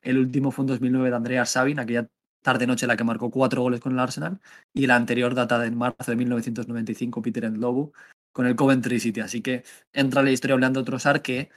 El 0.02 0.18
último 0.18 0.52
fue 0.52 0.64
en 0.64 0.68
2009 0.68 1.10
de 1.10 1.16
Andrea 1.16 1.46
Sabin, 1.46 1.80
aquella 1.80 2.08
tarde-noche 2.42 2.86
en 2.86 2.88
la 2.88 2.98
que 2.98 3.04
marcó 3.04 3.30
cuatro 3.30 3.62
goles 3.62 3.82
con 3.82 3.92
el 3.94 4.00
Arsenal, 4.00 4.40
y 4.74 4.88
la 4.88 4.96
anterior 4.96 5.36
data 5.36 5.60
de 5.60 5.70
marzo 5.72 6.12
de 6.12 6.16
1995, 6.16 7.22
Peter 7.22 7.52
Ndlobu, 7.52 7.92
con 8.32 8.46
el 8.46 8.56
Coventry 8.56 9.00
City. 9.00 9.20
Así 9.20 9.42
que 9.42 9.64
entra 9.94 10.24
la 10.24 10.32
historia 10.32 10.54
hablando 10.54 10.82
de 10.82 10.86
Trossard, 10.86 11.22
que 11.22 11.50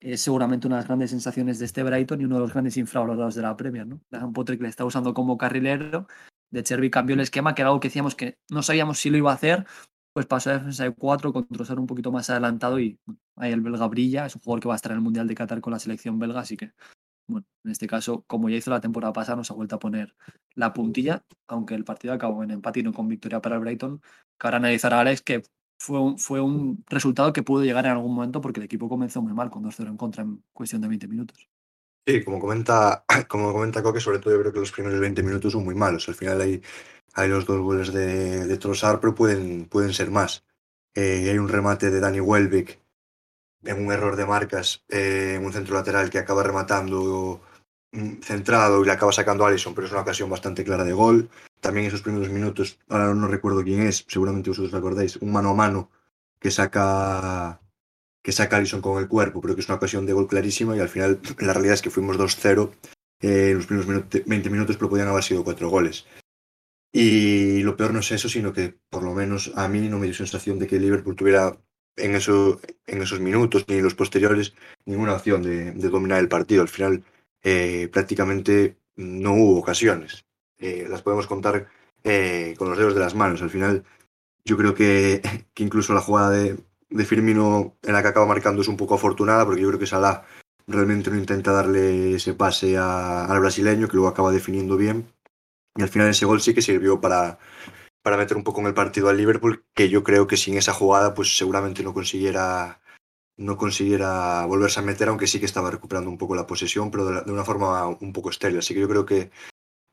es 0.00 0.20
seguramente 0.22 0.66
una 0.66 0.76
de 0.76 0.80
las 0.80 0.88
grandes 0.88 1.10
sensaciones 1.10 1.58
de 1.58 1.66
este 1.66 1.82
Brighton 1.82 2.20
y 2.20 2.24
uno 2.24 2.36
de 2.36 2.40
los 2.40 2.52
grandes 2.52 2.76
infravalorados 2.76 3.34
de 3.34 3.42
la 3.42 3.56
Premier. 3.56 3.86
¿no? 3.86 4.00
Graham 4.10 4.32
Potter 4.32 4.60
le 4.60 4.68
está 4.68 4.84
usando 4.84 5.12
como 5.14 5.36
carrilero, 5.36 6.06
de 6.50 6.62
Cherby 6.62 6.90
cambió 6.90 7.14
el 7.14 7.20
esquema, 7.20 7.54
que 7.54 7.62
era 7.62 7.68
algo 7.68 7.80
que 7.80 7.88
decíamos 7.88 8.14
que 8.14 8.38
no 8.50 8.62
sabíamos 8.62 8.98
si 8.98 9.10
lo 9.10 9.18
iba 9.18 9.30
a 9.30 9.34
hacer, 9.34 9.66
pues 10.12 10.26
pasó 10.26 10.50
a 10.50 10.54
defensa 10.54 10.84
de 10.84 10.92
4 10.92 11.32
con 11.32 11.46
Trossard 11.46 11.78
un 11.78 11.86
poquito 11.86 12.10
más 12.10 12.30
adelantado 12.30 12.80
y 12.80 12.98
ahí 13.36 13.52
el 13.52 13.60
belga 13.60 13.86
brilla, 13.86 14.26
es 14.26 14.34
un 14.34 14.42
jugador 14.42 14.60
que 14.60 14.68
va 14.68 14.74
a 14.74 14.76
estar 14.76 14.92
en 14.92 14.98
el 14.98 15.02
Mundial 15.02 15.28
de 15.28 15.34
Qatar 15.34 15.60
con 15.60 15.72
la 15.72 15.78
selección 15.78 16.18
belga, 16.18 16.40
así 16.40 16.56
que 16.56 16.72
bueno, 17.28 17.46
en 17.64 17.70
este 17.70 17.86
caso, 17.86 18.24
como 18.26 18.48
ya 18.48 18.56
hizo 18.56 18.70
la 18.70 18.80
temporada 18.80 19.12
pasada, 19.12 19.36
nos 19.36 19.50
ha 19.50 19.54
vuelto 19.54 19.76
a 19.76 19.78
poner 19.78 20.16
la 20.54 20.72
puntilla, 20.72 21.24
aunque 21.46 21.74
el 21.76 21.84
partido 21.84 22.12
acabó 22.12 22.42
en 22.42 22.50
empate 22.50 22.80
y 22.80 22.82
no 22.82 22.92
con 22.92 23.06
victoria 23.06 23.40
para 23.40 23.56
el 23.56 23.60
Brighton, 23.60 24.00
que 24.00 24.46
ahora 24.46 24.56
analizará 24.56 25.00
Alex 25.00 25.22
que 25.22 25.42
fue 25.80 25.98
un, 25.98 26.18
fue 26.18 26.40
un 26.42 26.84
resultado 26.88 27.32
que 27.32 27.42
pudo 27.42 27.64
llegar 27.64 27.86
en 27.86 27.92
algún 27.92 28.14
momento 28.14 28.42
porque 28.42 28.60
el 28.60 28.66
equipo 28.66 28.86
comenzó 28.86 29.22
muy 29.22 29.32
mal 29.32 29.48
con 29.48 29.64
2-0 29.64 29.88
en 29.88 29.96
contra 29.96 30.22
en 30.22 30.44
cuestión 30.52 30.82
de 30.82 30.88
20 30.88 31.08
minutos. 31.08 31.48
Sí, 32.06 32.22
como 32.22 32.38
comenta, 32.38 33.04
como 33.28 33.50
comenta 33.52 33.82
Coque, 33.82 33.98
sobre 33.98 34.18
todo 34.18 34.34
yo 34.34 34.40
creo 34.40 34.52
que 34.52 34.60
los 34.60 34.72
primeros 34.72 35.00
20 35.00 35.22
minutos 35.22 35.52
son 35.52 35.64
muy 35.64 35.74
malos. 35.74 36.06
Al 36.10 36.14
final 36.14 36.38
hay, 36.42 36.60
hay 37.14 37.28
los 37.30 37.46
dos 37.46 37.60
goles 37.62 37.94
de, 37.94 38.46
de 38.46 38.58
Trossard, 38.58 39.00
pero 39.00 39.14
pueden, 39.14 39.64
pueden 39.66 39.94
ser 39.94 40.10
más. 40.10 40.44
Eh, 40.94 41.30
hay 41.30 41.38
un 41.38 41.48
remate 41.48 41.90
de 41.90 42.00
Dani 42.00 42.20
Welbeck 42.20 42.78
en 43.64 43.82
un 43.82 43.90
error 43.90 44.16
de 44.16 44.26
marcas, 44.26 44.84
eh, 44.90 45.36
en 45.36 45.46
un 45.46 45.52
centro 45.52 45.74
lateral 45.74 46.10
que 46.10 46.18
acaba 46.18 46.42
rematando 46.42 47.40
centrado 48.22 48.82
y 48.82 48.86
le 48.86 48.92
acaba 48.92 49.12
sacando 49.12 49.44
Allison, 49.44 49.74
pero 49.74 49.86
es 49.86 49.92
una 49.92 50.02
ocasión 50.02 50.30
bastante 50.30 50.64
clara 50.64 50.84
de 50.84 50.92
gol. 50.92 51.28
También 51.60 51.86
esos 51.86 52.02
primeros 52.02 52.30
minutos, 52.30 52.78
ahora 52.88 53.12
no 53.14 53.26
recuerdo 53.28 53.62
quién 53.62 53.82
es, 53.82 54.04
seguramente 54.08 54.50
vosotros 54.50 54.72
recordáis, 54.72 55.16
un 55.16 55.32
mano 55.32 55.50
a 55.50 55.54
mano 55.54 55.90
que 56.38 56.50
saca 56.50 57.60
que 58.22 58.32
saca 58.32 58.56
Allison 58.56 58.82
con 58.82 59.00
el 59.00 59.08
cuerpo, 59.08 59.40
pero 59.40 59.54
que 59.54 59.62
es 59.62 59.68
una 59.68 59.76
ocasión 59.76 60.04
de 60.06 60.12
gol 60.12 60.28
clarísima 60.28 60.76
y 60.76 60.80
al 60.80 60.88
final 60.88 61.20
la 61.38 61.52
realidad 61.52 61.74
es 61.74 61.82
que 61.82 61.90
fuimos 61.90 62.18
2-0 62.18 62.70
eh, 63.20 63.50
en 63.50 63.56
los 63.56 63.66
primeros 63.66 63.88
minutos, 63.88 64.22
20 64.26 64.50
minutos, 64.50 64.76
pero 64.76 64.90
podían 64.90 65.08
haber 65.08 65.24
sido 65.24 65.44
cuatro 65.44 65.68
goles. 65.70 66.06
Y 66.92 67.62
lo 67.62 67.76
peor 67.76 67.92
no 67.92 68.00
es 68.00 68.10
eso, 68.10 68.28
sino 68.28 68.52
que 68.52 68.74
por 68.90 69.02
lo 69.02 69.14
menos 69.14 69.52
a 69.54 69.68
mí 69.68 69.88
no 69.88 69.98
me 69.98 70.06
dio 70.06 70.14
sensación 70.14 70.58
de 70.58 70.66
que 70.66 70.80
Liverpool 70.80 71.16
tuviera 71.16 71.56
en, 71.96 72.14
eso, 72.14 72.60
en 72.86 73.02
esos 73.02 73.20
minutos 73.20 73.64
ni 73.68 73.76
en 73.76 73.84
los 73.84 73.94
posteriores 73.94 74.54
ninguna 74.86 75.14
opción 75.14 75.42
de 75.42 75.72
dominar 75.88 76.18
el 76.18 76.28
partido. 76.28 76.62
Al 76.62 76.68
final 76.68 77.04
eh, 77.42 77.88
prácticamente 77.92 78.78
no 78.96 79.34
hubo 79.34 79.58
ocasiones. 79.58 80.24
Eh, 80.58 80.86
las 80.88 81.02
podemos 81.02 81.26
contar 81.26 81.68
eh, 82.04 82.54
con 82.58 82.68
los 82.68 82.78
dedos 82.78 82.94
de 82.94 83.00
las 83.00 83.14
manos. 83.14 83.42
Al 83.42 83.50
final 83.50 83.84
yo 84.44 84.56
creo 84.56 84.74
que, 84.74 85.22
que 85.54 85.62
incluso 85.62 85.94
la 85.94 86.00
jugada 86.00 86.30
de, 86.30 86.58
Firmino 87.06 87.76
en 87.82 87.92
la 87.92 88.02
que 88.02 88.08
acaba 88.08 88.26
marcando 88.26 88.62
es 88.62 88.68
un 88.68 88.76
poco 88.76 88.96
afortunada, 88.96 89.46
porque 89.46 89.62
yo 89.62 89.68
creo 89.68 89.78
que 89.78 89.86
Salah 89.86 90.24
realmente 90.66 91.10
no 91.10 91.16
intenta 91.16 91.52
darle 91.52 92.16
ese 92.16 92.34
pase 92.34 92.76
al 92.76 93.40
brasileño, 93.40 93.88
que 93.88 93.94
luego 93.94 94.08
acaba 94.08 94.32
definiendo 94.32 94.76
bien. 94.76 95.12
Y 95.76 95.82
al 95.82 95.88
final 95.88 96.08
ese 96.08 96.26
gol 96.26 96.40
sí 96.40 96.52
que 96.52 96.62
sirvió 96.62 97.00
para, 97.00 97.38
para 98.02 98.16
meter 98.16 98.36
un 98.36 98.44
poco 98.44 98.60
en 98.60 98.66
el 98.66 98.74
partido 98.74 99.08
al 99.08 99.16
Liverpool, 99.16 99.64
que 99.74 99.88
yo 99.88 100.02
creo 100.02 100.26
que 100.26 100.36
sin 100.36 100.56
esa 100.56 100.72
jugada 100.72 101.14
pues 101.14 101.36
seguramente 101.36 101.82
no 101.82 101.94
consiguiera 101.94 102.80
no 103.40 103.56
consiguiera 103.56 104.44
volverse 104.44 104.80
a 104.80 104.82
meter, 104.82 105.08
aunque 105.08 105.26
sí 105.26 105.40
que 105.40 105.46
estaba 105.46 105.70
recuperando 105.70 106.10
un 106.10 106.18
poco 106.18 106.34
la 106.34 106.46
posesión, 106.46 106.90
pero 106.90 107.22
de, 107.22 107.32
una 107.32 107.44
forma 107.44 107.86
un 107.86 108.12
poco 108.12 108.28
estéril. 108.28 108.58
Así 108.58 108.74
que 108.74 108.80
yo 108.80 108.88
creo 108.88 109.06
que 109.06 109.30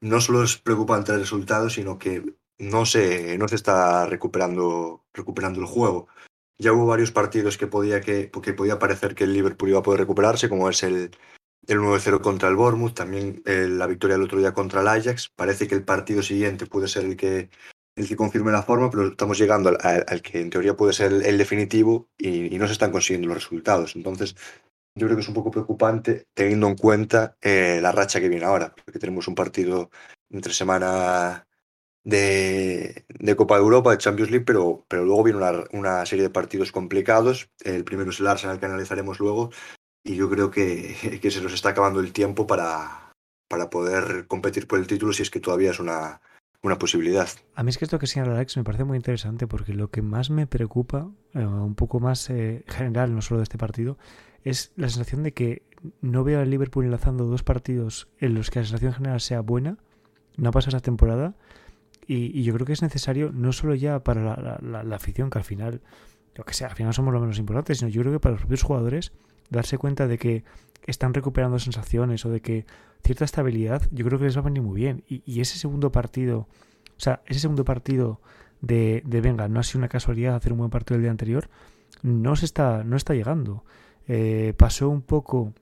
no 0.02 0.20
solo 0.20 0.44
es 0.44 0.58
preocupante 0.58 1.14
el 1.14 1.22
resultado, 1.22 1.70
sino 1.70 1.98
que 1.98 2.24
no 2.60 2.86
se, 2.86 3.38
no 3.38 3.48
se 3.48 3.56
está 3.56 4.06
recuperando, 4.06 5.06
recuperando 5.14 5.62
el 5.62 5.66
juego. 5.66 6.08
Ya 6.60 6.74
hubo 6.74 6.88
varios 6.88 7.12
partidos 7.12 7.58
que 7.58 7.68
podía, 7.68 8.02
que, 8.02 8.30
que 8.30 8.54
podía 8.54 8.80
parecer 8.80 9.16
que 9.16 9.24
el 9.24 9.34
Liverpool 9.34 9.70
iba 9.70 9.80
a 9.80 9.84
poder 9.84 10.02
recuperarse, 10.02 10.50
como 10.50 10.70
es 10.70 10.84
el, 10.84 11.12
el 11.68 11.78
9-0 11.80 12.20
contra 12.20 12.50
el 12.50 12.58
Bournemouth, 12.58 12.96
también 12.96 13.42
eh, 13.46 13.68
la 13.70 13.88
victoria 13.88 14.18
el 14.18 14.24
otro 14.24 14.40
día 14.40 14.54
contra 14.54 14.82
el 14.82 14.90
Ajax. 14.90 15.30
Parece 15.30 15.70
que 15.70 15.76
el 15.76 15.86
partido 15.86 16.22
siguiente 16.22 16.66
puede 16.66 16.90
ser 16.90 17.06
el 17.06 17.16
que, 17.16 17.50
el 17.98 18.08
que 18.08 18.16
confirme 18.16 18.52
la 18.52 18.62
forma, 18.62 18.92
pero 18.92 19.08
estamos 19.08 19.40
llegando 19.40 19.76
al, 19.82 20.22
que 20.22 20.40
en 20.40 20.52
teoría 20.52 20.78
puede 20.78 20.94
ser 20.94 21.12
el, 21.12 21.38
definitivo 21.38 22.10
y, 22.18 22.56
no 22.58 22.68
se 22.68 22.74
están 22.74 22.92
consiguiendo 22.92 23.28
los 23.28 23.38
resultados. 23.38 23.96
Entonces, 23.96 24.36
yo 24.96 25.08
creo 25.08 25.18
que 25.18 25.24
es 25.24 25.28
un 25.28 25.34
poco 25.34 25.50
preocupante 25.50 26.28
teniendo 26.36 26.68
en 26.68 26.76
cuenta 26.76 27.38
eh, 27.42 27.80
la 27.82 27.92
racha 27.92 28.20
que 28.20 28.30
viene 28.30 28.46
ahora, 28.46 28.74
porque 28.86 29.00
tenemos 29.00 29.28
un 29.28 29.34
partido 29.34 29.90
entre 30.30 30.54
semana 30.54 31.48
de, 32.04 33.06
Copa 33.36 33.56
de 33.56 33.62
Europa, 33.62 33.92
de 33.92 33.98
Champions 33.98 34.30
League, 34.30 34.46
pero, 34.46 34.86
pero 34.88 35.04
luego 35.04 35.24
viene 35.24 35.40
una, 35.40 35.64
una, 35.72 36.06
serie 36.06 36.24
de 36.24 36.30
partidos 36.30 36.72
complicados. 36.72 37.50
El 37.64 37.84
primero 37.84 38.12
es 38.12 38.20
el 38.20 38.28
Arsenal 38.28 38.60
que 38.60 38.68
analizaremos 38.68 39.20
luego 39.20 39.50
y 40.04 40.16
yo 40.16 40.30
creo 40.30 40.52
que, 40.52 41.20
que 41.22 41.32
se 41.32 41.42
nos 41.42 41.54
está 41.54 41.70
acabando 41.70 42.00
el 42.00 42.14
tiempo 42.14 42.46
para, 42.46 43.12
para 43.48 43.72
poder 43.72 44.28
competir 44.28 44.68
por 44.68 44.78
el 44.78 44.86
título 44.86 45.14
si 45.14 45.24
es 45.24 45.32
que 45.32 45.40
todavía 45.40 45.72
es 45.72 45.80
una, 45.80 46.22
una 46.68 46.78
posibilidad. 46.78 47.28
A 47.56 47.64
mí 47.64 47.70
es 47.70 47.78
que 47.78 47.86
esto 47.86 48.00
que 48.00 48.08
señala 48.08 48.36
Alex 48.36 48.58
me 48.58 48.64
parece 48.64 48.84
muy 48.84 48.98
interesante 48.98 49.48
porque 49.48 49.74
lo 49.74 49.90
que 49.90 50.02
más 50.02 50.30
me 50.30 50.48
preocupa, 50.48 51.10
eh, 51.34 51.46
un 51.46 51.76
poco 51.76 52.00
más 52.00 52.30
eh, 52.30 52.64
general, 52.68 53.14
no 53.16 53.22
solo 53.22 53.40
de 53.40 53.44
este 53.44 53.58
partido, 53.58 53.98
es 54.44 54.72
la 54.76 54.90
sensación 54.90 55.24
de 55.24 55.34
que 55.34 55.64
no 56.02 56.24
veo 56.24 56.40
al 56.40 56.50
Liverpool 56.50 56.86
enlazando 56.86 57.26
dos 57.26 57.44
partidos 57.44 58.08
en 58.20 58.36
los 58.36 58.50
que 58.50 58.60
la 58.60 58.66
sensación 58.66 58.94
general 58.94 59.22
sea 59.22 59.42
buena, 59.42 59.78
no 60.36 60.50
ha 60.50 60.52
pasado 60.52 60.78
esa 60.78 60.84
temporada, 60.84 61.36
y, 62.06 62.44
yo 62.44 62.54
creo 62.54 62.66
que 62.66 62.74
es 62.74 62.82
necesario 62.82 63.32
no 63.34 63.52
solo 63.52 63.76
ya 63.76 64.02
para 64.04 64.24
la, 64.24 64.60
la, 64.62 64.84
la, 64.84 64.96
afición, 64.96 65.30
que 65.30 65.40
al 65.40 65.44
final, 65.44 65.82
lo 66.36 66.46
que 66.46 66.54
sea, 66.54 66.68
al 66.68 66.76
final 66.76 66.94
somos 66.94 67.14
lo 67.14 67.20
menos 67.20 67.38
importantes, 67.38 67.80
sino 67.80 67.90
yo 67.90 68.02
creo 68.02 68.14
que 68.14 68.20
para 68.20 68.34
los 68.34 68.42
propios 68.42 68.64
jugadores 68.64 69.12
darse 69.50 69.78
cuenta 69.78 70.08
de 70.08 70.18
que 70.18 70.44
están 70.86 71.14
recuperando 71.14 71.60
sensaciones 71.60 72.26
o 72.26 72.30
de 72.30 72.42
que 72.42 72.66
cierta 73.04 73.26
estabilidad, 73.26 73.84
yo 73.92 74.06
creo 74.06 74.20
que 74.20 74.26
les 74.26 74.36
va 74.36 74.42
a 74.42 74.46
venir 74.46 74.64
muy 74.64 74.76
bien. 74.76 75.04
Y, 75.08 75.42
ese 75.42 75.58
segundo 75.58 75.92
partido, 75.92 76.48
o 76.98 77.00
sea, 77.00 77.22
ese 77.26 77.42
segundo 77.42 77.66
partido 77.66 78.22
de, 78.62 79.04
de, 79.06 79.22
venga, 79.22 79.48
no 79.48 79.60
ha 79.60 79.64
sido 79.64 79.80
una 79.80 79.90
casualidad 79.90 80.36
hacer 80.36 80.52
un 80.54 80.60
buen 80.60 80.70
partido 80.72 80.96
el 80.96 81.04
día 81.04 81.12
anterior, 81.12 81.50
no 82.02 82.36
se 82.36 82.46
está, 82.46 82.84
no 82.84 82.96
está 82.96 83.14
llegando. 83.14 83.64
Eh, 84.08 84.54
pasó 84.58 84.90
un 84.90 85.02
poco, 85.02 85.54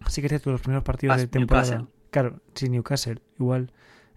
así 0.00 0.20
que 0.20 0.26
es 0.26 0.30
cierto, 0.30 0.50
los 0.50 0.60
primeros 0.60 0.84
partidos 0.84 1.18
de 1.18 1.26
temporada. 1.26 1.86
Claro, 2.10 2.40
sí, 2.54 2.68
Newcastle, 2.70 3.20
igual. 3.38 3.72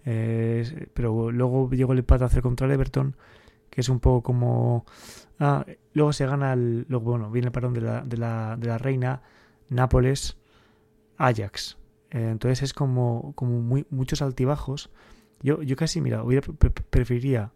Eh, 0.05 0.87
pero 0.93 1.31
luego 1.31 1.69
llegó 1.69 1.93
el 1.93 1.99
empate 1.99 2.23
a 2.23 2.27
hacer 2.27 2.41
contra 2.41 2.65
el 2.65 2.73
Everton, 2.73 3.15
que 3.71 3.81
es 3.81 3.89
un 3.89 3.99
poco 3.99 4.21
como 4.21 4.85
Ah, 5.43 5.65
luego 5.93 6.13
se 6.13 6.27
gana 6.27 6.53
el. 6.53 6.85
Bueno, 6.87 7.31
viene 7.31 7.47
el 7.47 7.51
parón 7.51 7.73
de 7.73 7.81
la, 7.81 8.01
de 8.01 8.15
la, 8.15 8.55
de 8.57 8.67
la 8.67 8.77
Reina, 8.77 9.23
Nápoles, 9.69 10.37
Ajax. 11.17 11.79
Entonces 12.11 12.61
es 12.61 12.73
como, 12.73 13.33
como 13.33 13.83
muchos 13.89 14.21
altibajos. 14.21 14.91
Yo, 15.41 15.63
yo 15.63 15.75
casi, 15.75 15.99
mira, 15.99 16.23
hubiera, 16.23 16.45
preferiría 16.91 17.51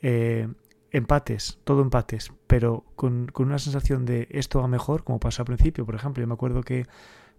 eh, 0.00 0.48
empates, 0.92 1.58
todo 1.64 1.82
empates, 1.82 2.32
pero 2.46 2.86
con, 2.96 3.26
con, 3.26 3.48
una 3.48 3.58
sensación 3.58 4.06
de 4.06 4.28
esto 4.30 4.60
va 4.60 4.68
mejor, 4.68 5.04
como 5.04 5.20
pasó 5.20 5.42
al 5.42 5.46
principio, 5.46 5.84
por 5.84 5.94
ejemplo. 5.94 6.22
Yo 6.22 6.26
me 6.26 6.34
acuerdo 6.34 6.62
que 6.62 6.86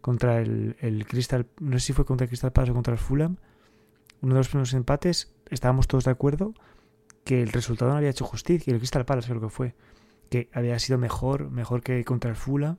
contra 0.01 0.41
el, 0.41 0.75
el 0.79 1.07
Crystal, 1.07 1.48
no 1.60 1.79
sé 1.79 1.88
si 1.88 1.93
fue 1.93 2.05
contra 2.05 2.25
el 2.25 2.29
Crystal 2.29 2.51
Palace 2.51 2.72
o 2.72 2.75
contra 2.75 2.93
el 2.93 3.00
Fulham, 3.00 3.38
uno 4.22 4.36
de 4.36 4.39
los 4.41 4.50
primeros 4.50 4.75
empates, 4.75 5.34
estábamos 5.50 5.88
todos 5.88 6.03
de 6.03 6.12
acuerdo 6.12 6.53
que 7.27 7.43
el 7.43 7.51
resultado 7.51 7.91
no 7.91 7.98
había 7.98 8.10
hecho 8.10 8.24
justicia, 8.24 8.72
el 8.72 8.79
Crystal 8.79 9.03
Palace 9.03 9.27
creo 9.27 9.41
que 9.41 9.50
fue, 9.50 9.75
que 10.29 10.50
había 10.53 10.79
sido 10.79 10.98
mejor, 10.98 11.51
mejor 11.51 11.84
que 11.84 12.05
contra 12.05 12.29
el 12.29 12.38
Fula. 12.38 12.77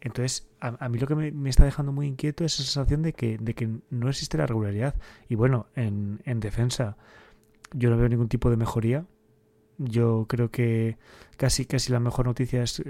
Entonces, 0.00 0.48
a, 0.60 0.88
mí 0.88 0.98
lo 0.98 1.06
que 1.06 1.14
me, 1.14 1.48
está 1.48 1.64
dejando 1.64 1.92
muy 1.92 2.08
inquieto 2.08 2.44
es 2.44 2.54
esa 2.54 2.64
sensación 2.64 3.02
de 3.02 3.12
que, 3.12 3.38
de 3.38 3.54
que 3.54 3.68
no 3.90 4.08
existe 4.08 4.38
la 4.38 4.46
regularidad. 4.46 4.96
Y 5.28 5.36
bueno, 5.36 5.68
en, 5.76 6.20
en 6.24 6.40
defensa 6.40 6.96
yo 7.72 7.90
no 7.90 7.96
veo 7.96 8.08
ningún 8.08 8.28
tipo 8.28 8.50
de 8.50 8.56
mejoría. 8.56 9.06
Yo 9.78 10.26
creo 10.28 10.50
que 10.50 10.98
casi, 11.36 11.64
casi 11.64 11.92
la 11.92 12.00
mejor 12.00 12.26
noticia 12.26 12.64
es, 12.64 12.82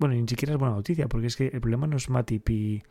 Bueno, 0.00 0.16
ni 0.16 0.26
siquiera 0.26 0.54
es 0.54 0.58
buena 0.58 0.74
noticia, 0.74 1.06
porque 1.06 1.28
es 1.28 1.36
que 1.36 1.46
el 1.46 1.60
problema 1.60 1.86
no 1.86 1.96
es 1.96 2.10
Matip 2.10 2.50
y, 2.50 2.82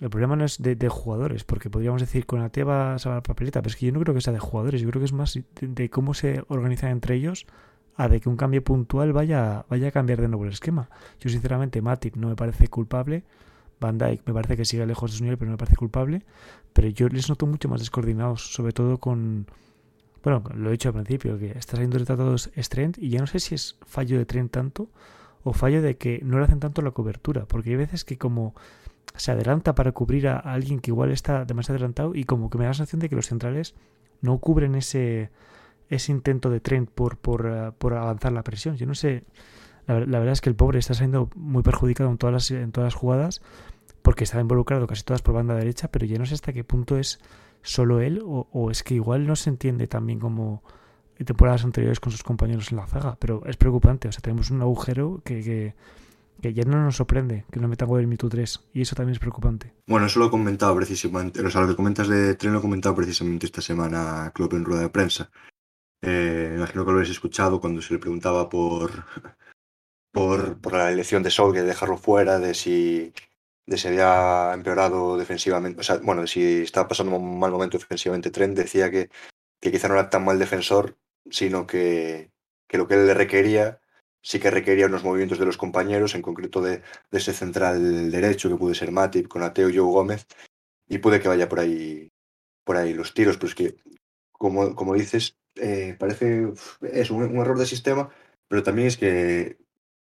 el 0.00 0.10
problema 0.10 0.36
no 0.36 0.44
es 0.44 0.62
de, 0.62 0.88
jugadores, 0.88 1.44
porque 1.44 1.70
podríamos 1.70 2.00
decir 2.00 2.24
con 2.24 2.40
la 2.40 2.50
va 2.64 2.94
a 2.94 3.08
la 3.08 3.22
papeleta, 3.22 3.60
pero 3.60 3.70
es 3.70 3.76
que 3.76 3.86
yo 3.86 3.92
no 3.92 4.00
creo 4.00 4.14
que 4.14 4.20
sea 4.20 4.32
de 4.32 4.38
jugadores, 4.38 4.80
yo 4.80 4.88
creo 4.88 5.00
que 5.00 5.06
es 5.06 5.12
más 5.12 5.38
de, 5.60 5.90
cómo 5.90 6.14
se 6.14 6.44
organizan 6.48 6.90
entre 6.90 7.16
ellos 7.16 7.46
a 7.96 8.08
de 8.08 8.20
que 8.20 8.28
un 8.28 8.36
cambio 8.36 8.62
puntual 8.62 9.12
vaya, 9.12 9.66
vaya 9.68 9.88
a 9.88 9.90
cambiar 9.90 10.20
de 10.20 10.28
nuevo 10.28 10.44
el 10.44 10.52
esquema. 10.52 10.88
Yo 11.18 11.30
sinceramente 11.30 11.82
Matip 11.82 12.14
no 12.14 12.28
me 12.28 12.36
parece 12.36 12.68
culpable, 12.68 13.24
Van 13.80 13.98
Dyke 13.98 14.22
me 14.26 14.32
parece 14.32 14.56
que 14.56 14.64
sigue 14.64 14.86
lejos 14.86 15.10
de 15.10 15.18
su 15.18 15.24
nivel, 15.24 15.38
pero 15.38 15.50
no 15.50 15.54
me 15.54 15.58
parece 15.58 15.76
culpable, 15.76 16.22
pero 16.72 16.88
yo 16.88 17.08
les 17.08 17.28
noto 17.28 17.46
mucho 17.46 17.68
más 17.68 17.80
descoordinados, 17.80 18.52
sobre 18.52 18.72
todo 18.72 18.98
con... 18.98 19.46
Bueno, 20.22 20.42
lo 20.54 20.68
he 20.68 20.72
dicho 20.72 20.88
al 20.88 20.94
principio, 20.94 21.38
que 21.38 21.58
está 21.58 21.72
saliendo 21.72 21.98
de 21.98 22.04
tratados 22.04 22.50
Strength 22.56 22.98
y 22.98 23.10
ya 23.10 23.20
no 23.20 23.26
sé 23.26 23.40
si 23.40 23.54
es 23.54 23.78
fallo 23.86 24.18
de 24.18 24.26
Trent 24.26 24.50
tanto 24.50 24.88
o 25.42 25.52
fallo 25.52 25.80
de 25.80 25.96
que 25.96 26.20
no 26.24 26.38
le 26.38 26.44
hacen 26.44 26.60
tanto 26.60 26.82
la 26.82 26.90
cobertura, 26.90 27.46
porque 27.46 27.70
hay 27.70 27.76
veces 27.76 28.04
que 28.04 28.18
como 28.18 28.54
se 29.16 29.32
adelanta 29.32 29.74
para 29.74 29.92
cubrir 29.92 30.28
a, 30.28 30.38
alguien 30.38 30.80
que 30.80 30.90
igual 30.90 31.10
está 31.10 31.44
demasiado 31.44 31.76
adelantado 31.76 32.14
y 32.14 32.24
como 32.24 32.50
que 32.50 32.58
me 32.58 32.64
da 32.64 32.70
la 32.70 32.74
sensación 32.74 33.00
de 33.00 33.08
que 33.08 33.16
los 33.16 33.26
centrales 33.26 33.74
no 34.20 34.38
cubren 34.38 34.74
ese, 34.74 35.30
ese 35.88 36.12
intento 36.12 36.50
de 36.50 36.60
tren 36.60 36.86
por, 36.86 37.16
por, 37.16 37.46
eh, 37.46 37.72
por 37.78 37.94
avanzar 37.94 38.32
la 38.32 38.42
presión. 38.42 38.76
Yo 38.76 38.86
no 38.86 38.94
sé, 38.94 39.24
la, 39.86 39.94
verdad 39.94 40.32
es 40.32 40.40
que 40.40 40.50
el 40.50 40.56
pobre 40.56 40.78
está 40.78 40.94
siendo 40.94 41.30
muy 41.34 41.62
perjudicado 41.62 42.10
en 42.10 42.18
todas 42.18 42.32
las, 42.32 42.50
en 42.50 42.72
todas 42.72 42.88
las 42.88 42.94
jugadas 42.94 43.42
porque 44.02 44.24
está 44.24 44.40
involucrado 44.40 44.86
casi 44.86 45.02
todas 45.02 45.22
por 45.22 45.34
banda 45.34 45.54
derecha, 45.54 45.88
pero 45.88 46.06
ya 46.06 46.18
no 46.18 46.26
sé 46.26 46.34
hasta 46.34 46.52
qué 46.52 46.64
punto 46.64 46.98
es 46.98 47.20
solo 47.62 48.00
él 48.00 48.22
o, 48.24 48.70
es 48.70 48.82
que 48.82 48.94
igual 48.94 49.26
no 49.26 49.36
se 49.36 49.50
entiende 49.50 49.86
también 49.86 50.18
como 50.18 50.62
en 51.16 51.26
temporadas 51.26 51.64
anteriores 51.64 52.00
con 52.00 52.12
sus 52.12 52.22
compañeros 52.22 52.70
en 52.70 52.78
la 52.78 52.86
zaga, 52.86 53.16
pero 53.18 53.44
es 53.46 53.56
preocupante, 53.56 54.08
o 54.08 54.12
sea, 54.12 54.20
tenemos 54.20 54.50
un 54.50 54.62
agujero 54.62 55.20
que 55.24 55.74
ya 56.40 56.64
no 56.64 56.82
nos 56.82 56.96
sorprende 56.96 57.44
que 57.50 57.60
no 57.60 57.68
metan 57.68 57.88
gol 57.88 58.02
en 58.02 58.08
Mewtwo 58.08 58.28
3 58.28 58.70
y 58.72 58.82
eso 58.82 58.94
también 58.94 59.14
es 59.14 59.18
preocupante. 59.18 59.74
Bueno, 59.86 60.06
eso 60.06 60.20
lo 60.20 60.26
he 60.26 60.30
comentado 60.30 60.74
precisamente, 60.76 61.44
o 61.44 61.50
sea, 61.50 61.62
lo 61.62 61.68
que 61.68 61.76
comentas 61.76 62.08
de 62.08 62.34
tren 62.34 62.52
lo 62.52 62.60
he 62.60 62.62
comentado 62.62 62.94
precisamente 62.94 63.46
esta 63.46 63.60
semana 63.60 64.30
Klopp 64.34 64.54
en 64.54 64.64
rueda 64.64 64.82
de 64.82 64.90
prensa. 64.90 65.30
Eh, 66.00 66.52
imagino 66.56 66.84
que 66.84 66.90
lo 66.90 66.96
habéis 66.98 67.10
escuchado 67.10 67.60
cuando 67.60 67.82
se 67.82 67.92
le 67.92 67.98
preguntaba 67.98 68.48
por, 68.48 69.04
por, 70.12 70.60
por 70.60 70.72
la 70.74 70.92
elección 70.92 71.22
de 71.22 71.30
Sol, 71.30 71.52
de 71.52 71.62
dejarlo 71.62 71.98
fuera, 71.98 72.38
de 72.38 72.54
si, 72.54 73.12
de 73.66 73.76
si 73.76 73.88
había 73.88 74.52
empeorado 74.54 75.16
defensivamente, 75.16 75.80
o 75.80 75.82
sea, 75.82 75.98
bueno, 75.98 76.22
de 76.22 76.28
si 76.28 76.62
estaba 76.62 76.88
pasando 76.88 77.16
un 77.16 77.38
mal 77.38 77.50
momento 77.50 77.78
defensivamente 77.78 78.30
Trent, 78.30 78.56
decía 78.56 78.90
que, 78.90 79.10
que 79.60 79.72
quizá 79.72 79.88
no 79.88 79.94
era 79.94 80.10
tan 80.10 80.24
mal 80.24 80.38
defensor, 80.38 80.96
sino 81.30 81.66
que, 81.66 82.30
que 82.68 82.78
lo 82.78 82.86
que 82.86 82.94
él 82.94 83.06
le 83.06 83.14
requería 83.14 83.80
sí 84.22 84.40
que 84.40 84.50
requería 84.50 84.86
unos 84.86 85.04
movimientos 85.04 85.38
de 85.38 85.46
los 85.46 85.56
compañeros, 85.56 86.14
en 86.14 86.22
concreto 86.22 86.60
de, 86.62 86.82
ese 87.10 87.32
central 87.32 88.10
derecho 88.10 88.48
que 88.48 88.56
puede 88.56 88.74
ser 88.74 88.92
Matip 88.92 89.28
con 89.28 89.42
Ateo 89.42 89.70
y 89.70 89.76
Joe 89.76 89.92
Gómez, 89.92 90.26
y 90.88 90.98
puede 90.98 91.20
que 91.20 91.28
vaya 91.28 91.48
por 91.48 91.60
ahí, 91.60 92.10
por 92.64 92.76
ahí 92.76 92.94
los 92.94 93.14
tiros, 93.14 93.36
pero 93.36 93.48
es 93.48 93.54
que, 93.54 93.76
como, 94.32 94.74
como 94.74 94.94
dices, 94.94 95.36
eh, 95.56 95.96
parece 95.98 96.52
es 96.82 97.10
un, 97.10 97.36
error 97.38 97.58
de 97.58 97.66
sistema, 97.66 98.10
pero 98.48 98.62
también 98.62 98.88
es 98.88 98.96
que 98.96 99.58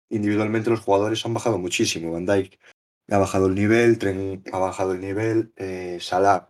individualmente 0.09 0.71
los 0.71 0.81
jugadores 0.81 1.25
han 1.27 1.35
bajado 1.35 1.59
muchísimo. 1.59 2.13
Van 2.13 2.27
Dijk 2.27 2.59
ha 3.11 3.19
bajado 3.19 3.47
el 3.47 3.55
nivel, 3.55 3.99
Tren 3.99 4.43
ha 4.53 4.59
bajado 4.59 4.93
el 4.93 5.01
nivel, 5.01 5.53
eh, 5.57 5.99
Salah 6.01 6.49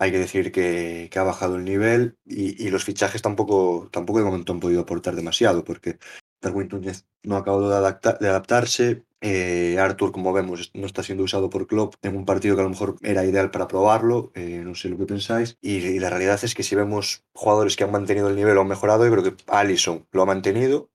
hay 0.00 0.10
que 0.12 0.18
decir 0.18 0.50
que, 0.50 1.10
ha 1.14 1.22
bajado 1.22 1.56
el 1.56 1.64
nivel 1.64 2.16
y, 2.24 2.66
y, 2.66 2.70
los 2.70 2.84
fichajes 2.84 3.20
tampoco, 3.20 3.90
tampoco 3.92 4.18
de 4.20 4.24
momento 4.24 4.52
han 4.52 4.60
podido 4.60 4.80
aportar 4.80 5.14
demasiado, 5.14 5.62
porque 5.62 5.98
Darwin 6.40 6.68
Núñez 6.68 7.06
no 7.22 7.36
ha 7.36 7.40
acabado 7.40 7.68
de, 7.68 8.28
adaptarse. 8.28 9.04
Eh, 9.20 9.76
Arthur, 9.78 10.12
como 10.12 10.32
vemos, 10.32 10.70
no 10.74 10.86
está 10.86 11.02
siendo 11.02 11.24
usado 11.24 11.50
por 11.50 11.66
Klopp 11.66 11.94
en 12.02 12.16
un 12.16 12.24
partido 12.24 12.54
que 12.56 12.62
a 12.62 12.64
lo 12.64 12.70
mejor 12.70 12.96
era 13.02 13.24
ideal 13.24 13.50
para 13.50 13.68
probarlo. 13.68 14.32
Eh, 14.34 14.62
no 14.64 14.74
sé 14.74 14.88
lo 14.88 14.96
que 14.98 15.06
pensáis. 15.06 15.58
Y, 15.60 15.98
la 15.98 16.10
realidad 16.10 16.40
es 16.42 16.54
que 16.54 16.62
si 16.62 16.74
vemos 16.74 17.24
jugadores 17.32 17.76
que 17.76 17.84
han 17.84 17.92
mantenido 17.92 18.28
el 18.28 18.36
nivel 18.36 18.56
o 18.56 18.62
han 18.62 18.68
mejorado, 18.68 19.04
yo 19.04 19.12
creo 19.12 19.24
que 19.24 19.44
Allison 19.48 20.06
lo 20.12 20.22
ha 20.22 20.26
mantenido. 20.26 20.90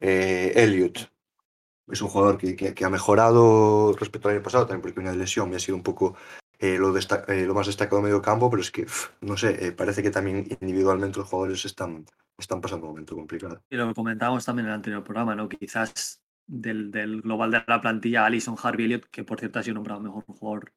Eh, 0.00 0.52
Elliot 0.56 1.10
es 1.92 2.02
un 2.02 2.08
jugador 2.08 2.38
que, 2.38 2.84
ha 2.84 2.90
mejorado 2.90 3.92
respecto 3.98 4.28
al 4.28 4.36
año 4.36 4.44
pasado, 4.44 4.66
también 4.66 4.82
porque 4.82 5.00
una 5.00 5.12
lesión 5.12 5.50
me 5.50 5.56
ha 5.56 5.60
sido 5.60 5.76
un 5.76 5.82
poco 5.82 6.14
lo, 6.60 6.92
lo, 6.92 7.54
más 7.54 7.66
destacado 7.66 7.96
de 7.98 8.02
medio 8.02 8.22
campo, 8.22 8.50
pero 8.50 8.62
es 8.62 8.70
que, 8.70 8.86
no 9.20 9.36
sé, 9.36 9.72
parece 9.72 10.02
que 10.02 10.10
también 10.10 10.46
individualmente 10.60 11.18
los 11.18 11.28
jugadores 11.28 11.64
están, 11.64 12.04
están 12.38 12.60
pasando 12.60 12.86
un 12.86 12.92
momento 12.92 13.14
complicado. 13.14 13.62
Y 13.70 13.76
lo 13.76 13.88
que 13.88 13.94
comentábamos 13.94 14.44
también 14.44 14.66
en 14.66 14.70
el 14.70 14.76
anterior 14.76 15.02
programa, 15.02 15.34
¿no? 15.34 15.48
Quizás 15.48 16.22
del, 16.46 16.90
del 16.90 17.22
global 17.22 17.50
de 17.50 17.62
la 17.66 17.80
plantilla, 17.80 18.26
Alison 18.26 18.56
Harvey 18.60 18.86
Elliott, 18.86 19.06
que 19.10 19.24
por 19.24 19.38
cierto 19.38 19.58
ha 19.58 19.62
sido 19.62 19.74
nombrado 19.74 20.00
mejor 20.00 20.24
jugador 20.24 20.72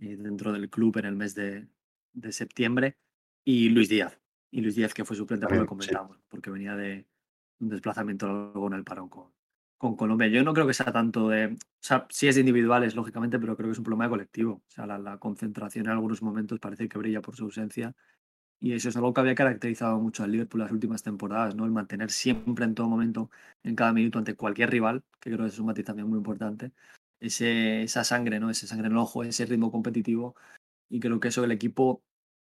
eh, 0.00 0.16
dentro 0.16 0.52
del 0.52 0.68
club 0.68 0.98
en 0.98 1.06
el 1.06 1.16
mes 1.16 1.34
de, 1.34 1.66
de, 2.12 2.32
septiembre, 2.32 2.98
y 3.44 3.70
Luis 3.70 3.88
Díaz. 3.88 4.20
Y 4.50 4.60
Luis 4.60 4.76
Díaz, 4.76 4.94
que 4.94 5.04
fue 5.04 5.16
suplente, 5.16 5.46
como 5.46 5.60
lo 5.60 5.66
comentábamos, 5.66 6.18
porque 6.28 6.50
venía 6.50 6.76
de 6.76 7.06
un 7.58 7.70
desplazamiento 7.70 8.26
luego 8.26 8.66
en 8.68 8.74
el 8.74 8.84
parón 8.84 9.08
con, 9.08 9.32
con 9.84 9.96
Colombia. 9.96 10.28
Yo 10.28 10.42
no 10.42 10.54
creo 10.54 10.66
que 10.66 10.74
sea 10.74 10.92
tanto 10.92 11.28
de. 11.28 11.46
O 11.46 11.56
sea, 11.80 12.06
sí 12.10 12.26
es 12.28 12.36
de 12.36 12.40
individuales, 12.40 12.94
lógicamente, 12.94 13.38
pero 13.38 13.56
creo 13.56 13.68
que 13.68 13.72
es 13.72 13.78
un 13.78 13.84
problema 13.84 14.04
de 14.04 14.10
colectivo. 14.10 14.62
O 14.66 14.70
sea, 14.70 14.86
la, 14.86 15.18
concentración 15.18 15.86
en 15.86 15.92
algunos 15.92 16.22
momentos 16.22 16.58
parece 16.60 16.88
que 16.88 16.98
brilla 16.98 17.20
por 17.20 17.36
su 17.36 17.44
ausencia. 17.44 17.94
Y 18.60 18.72
eso 18.72 18.88
es 18.88 18.96
algo 18.96 19.12
que 19.14 19.20
había 19.20 19.34
caracterizado 19.34 19.98
mucho 20.00 20.24
al 20.24 20.32
Liverpool 20.32 20.60
las 20.62 20.72
últimas 20.72 21.02
temporadas, 21.02 21.54
¿no? 21.54 21.66
El 21.66 21.72
mantener 21.72 22.10
siempre 22.10 22.64
en 22.64 22.74
todo 22.74 22.88
momento, 22.88 23.30
en 23.62 23.76
cada 23.76 23.92
minuto, 23.92 24.18
ante 24.18 24.36
cualquier 24.36 24.70
rival, 24.70 25.04
que 25.20 25.30
creo 25.30 25.44
que 25.44 25.48
es 25.48 25.58
un 25.58 25.66
matiz 25.66 25.84
también 25.84 26.08
muy 26.08 26.18
importante, 26.18 26.72
ese, 27.20 27.82
esa 27.82 28.04
sangre, 28.04 28.40
¿no? 28.40 28.50
Ese 28.50 28.66
sangre 28.66 28.88
en 28.88 28.96
ojo, 28.96 29.24
ese 29.24 29.46
ritmo 29.46 29.70
competitivo. 29.72 30.36
Y 30.90 31.00
creo 31.00 31.20
que 31.20 31.28
eso 31.28 31.44
el 31.44 31.52
equipo 31.52 32.02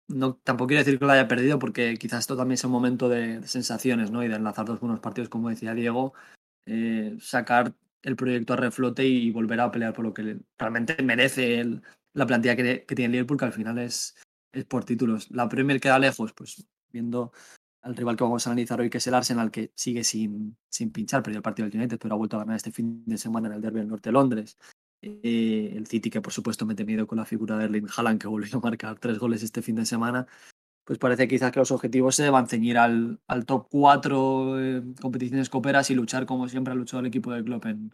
no, 0.07 0.35
tampoco 0.35 0.69
quiero 0.69 0.83
decir 0.83 0.99
que 0.99 1.05
lo 1.05 1.11
haya 1.11 1.27
perdido 1.27 1.59
porque 1.59 1.95
quizás 1.97 2.19
esto 2.19 2.37
también 2.37 2.55
es 2.55 2.63
un 2.63 2.71
momento 2.71 3.09
de, 3.09 3.45
sensaciones 3.47 4.11
¿no? 4.11 4.23
y 4.23 4.27
de 4.27 4.35
enlazar 4.35 4.65
dos 4.65 4.79
buenos 4.79 4.99
partidos, 4.99 5.29
como 5.29 5.49
decía 5.49 5.73
Diego, 5.73 6.13
eh, 6.67 7.17
sacar 7.19 7.73
el 8.03 8.15
proyecto 8.15 8.53
a 8.53 8.57
reflote 8.57 9.05
y, 9.05 9.31
volver 9.31 9.59
a 9.59 9.71
pelear 9.71 9.93
por 9.93 10.05
lo 10.05 10.13
que 10.13 10.39
realmente 10.57 11.01
merece 11.01 11.65
la 12.13 12.27
plantilla 12.27 12.55
que, 12.55 12.85
que, 12.85 12.95
tiene 12.95 13.13
Liverpool, 13.13 13.37
que 13.37 13.45
al 13.45 13.53
final 13.53 13.77
es, 13.79 14.15
es 14.51 14.65
por 14.65 14.83
títulos. 14.85 15.31
La 15.31 15.49
Premier 15.49 15.79
queda 15.79 15.97
lejos, 15.97 16.33
pues 16.33 16.67
viendo 16.91 17.31
al 17.81 17.95
rival 17.95 18.17
que 18.17 18.23
vamos 18.23 18.45
a 18.45 18.49
analizar 18.49 18.81
hoy, 18.81 18.89
que 18.89 18.97
es 18.97 19.07
el 19.07 19.13
Arsenal, 19.13 19.49
que 19.49 19.71
sigue 19.75 20.03
sin, 20.03 20.57
sin 20.69 20.91
pinchar, 20.91 21.23
perdió 21.23 21.37
el 21.37 21.43
partido 21.43 21.69
del 21.69 21.79
United, 21.79 21.99
pero 21.99 22.15
ha 22.15 22.17
vuelto 22.17 22.35
a 22.35 22.39
ganar 22.39 22.57
este 22.57 22.71
fin 22.71 23.03
de 23.05 23.17
semana 23.17 23.47
en 23.47 23.53
el 23.53 23.61
Derby 23.61 23.79
del 23.79 23.87
Norte 23.87 24.09
de 24.09 24.13
Londres. 24.13 24.57
Eh, 25.01 25.73
el 25.75 25.87
City, 25.87 26.09
que 26.09 26.21
por 26.21 26.33
supuesto 26.33 26.65
me 26.65 26.73
he 26.73 26.75
tenido 26.75 27.07
con 27.07 27.17
la 27.17 27.25
figura 27.25 27.57
de 27.57 27.65
Erling 27.65 27.87
Haaland, 27.95 28.19
que 28.19 28.27
volvió 28.27 28.57
a 28.57 28.61
marcar 28.61 28.99
tres 28.99 29.19
goles 29.19 29.43
este 29.43 29.61
fin 29.61 29.75
de 29.75 29.85
semana, 29.85 30.27
pues 30.87 30.99
parece 30.99 31.27
quizás 31.27 31.51
que 31.51 31.59
los 31.59 31.71
objetivos 31.71 32.15
se 32.15 32.23
deban 32.23 32.47
ceñir 32.47 32.77
al, 32.77 33.19
al 33.27 33.45
top 33.45 33.67
4 33.69 34.59
eh, 34.61 34.83
competiciones 35.01 35.49
coperas 35.49 35.91
y 35.91 35.95
luchar 35.95 36.25
como 36.25 36.47
siempre 36.47 36.71
ha 36.71 36.77
luchado 36.77 37.01
el 37.01 37.07
equipo 37.07 37.33
del 37.33 37.43
club 37.43 37.65
en, 37.65 37.93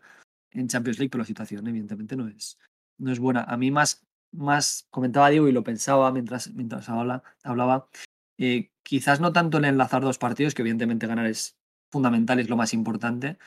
en 0.51 0.67
Champions 0.67 1.00
League, 1.00 1.09
pero 1.09 1.23
la 1.23 1.27
situación 1.27 1.67
evidentemente 1.67 2.15
no 2.15 2.27
es, 2.27 2.59
no 3.00 3.12
es 3.12 3.17
buena. 3.17 3.41
A 3.45 3.57
mí 3.57 3.71
más, 3.71 4.05
más 4.31 4.85
comentaba 4.91 5.31
Diego 5.31 5.47
y 5.47 5.51
lo 5.51 5.63
pensaba 5.63 6.12
mientras, 6.12 6.53
mientras 6.53 6.88
habla, 6.88 7.23
hablaba, 7.43 7.89
eh, 8.38 8.69
quizás 8.83 9.19
no 9.19 9.33
tanto 9.33 9.57
el 9.57 9.65
enlazar 9.65 10.03
dos 10.03 10.19
partidos, 10.19 10.53
que 10.53 10.62
evidentemente 10.62 11.07
ganar 11.07 11.25
es 11.25 11.57
fundamental, 11.91 12.39
es 12.39 12.50
lo 12.50 12.57
más 12.57 12.75
importante, 12.75 13.39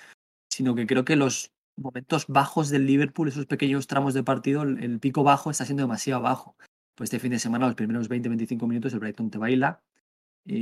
sino 0.50 0.74
que 0.74 0.88
creo 0.88 1.04
que 1.04 1.14
los 1.14 1.52
momentos 1.76 2.26
bajos 2.26 2.68
del 2.68 2.86
Liverpool, 2.86 3.28
esos 3.28 3.46
pequeños 3.46 3.86
tramos 3.86 4.12
de 4.12 4.24
partido, 4.24 4.62
el, 4.62 4.98
pico 4.98 5.22
bajo 5.22 5.52
está 5.52 5.64
siendo 5.64 5.84
demasiado 5.84 6.22
bajo. 6.22 6.56
Pues 6.96 7.08
este 7.08 7.18
fin 7.18 7.30
de 7.30 7.38
semana, 7.38 7.66
los 7.66 7.76
primeros 7.76 8.08
20-25 8.08 8.66
minutos, 8.66 8.92
el 8.92 9.00
Brighton 9.00 9.30
te 9.30 9.38
baila. 9.38 9.82
Yo 10.44 10.54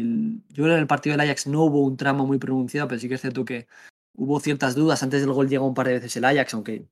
creo 0.55 0.67
que 0.67 0.73
en 0.75 0.81
el 0.81 0.87
partido 0.87 1.13
del 1.13 1.21
Ajax 1.21 1.47
no 1.47 1.63
hubo 1.65 1.85
un 1.85 1.97
tramo 1.97 2.27
muy 2.27 2.39
pronunciado, 2.39 2.89
pero 2.89 3.01
sí 3.01 3.09
que 3.09 3.15
es 3.15 3.21
cierto 3.21 3.45
que 3.45 3.69
hubo 4.15 4.41
ciertas 4.41 4.75
dudas. 4.75 5.03
Antes 5.03 5.21
del 5.21 5.33
gol 5.33 5.49
llegó 5.49 5.67
un 5.67 5.75
par 5.75 5.87
de 5.87 5.95
veces 5.95 6.17
el 6.17 6.25
Ajax, 6.25 6.55
aunque, 6.55 6.89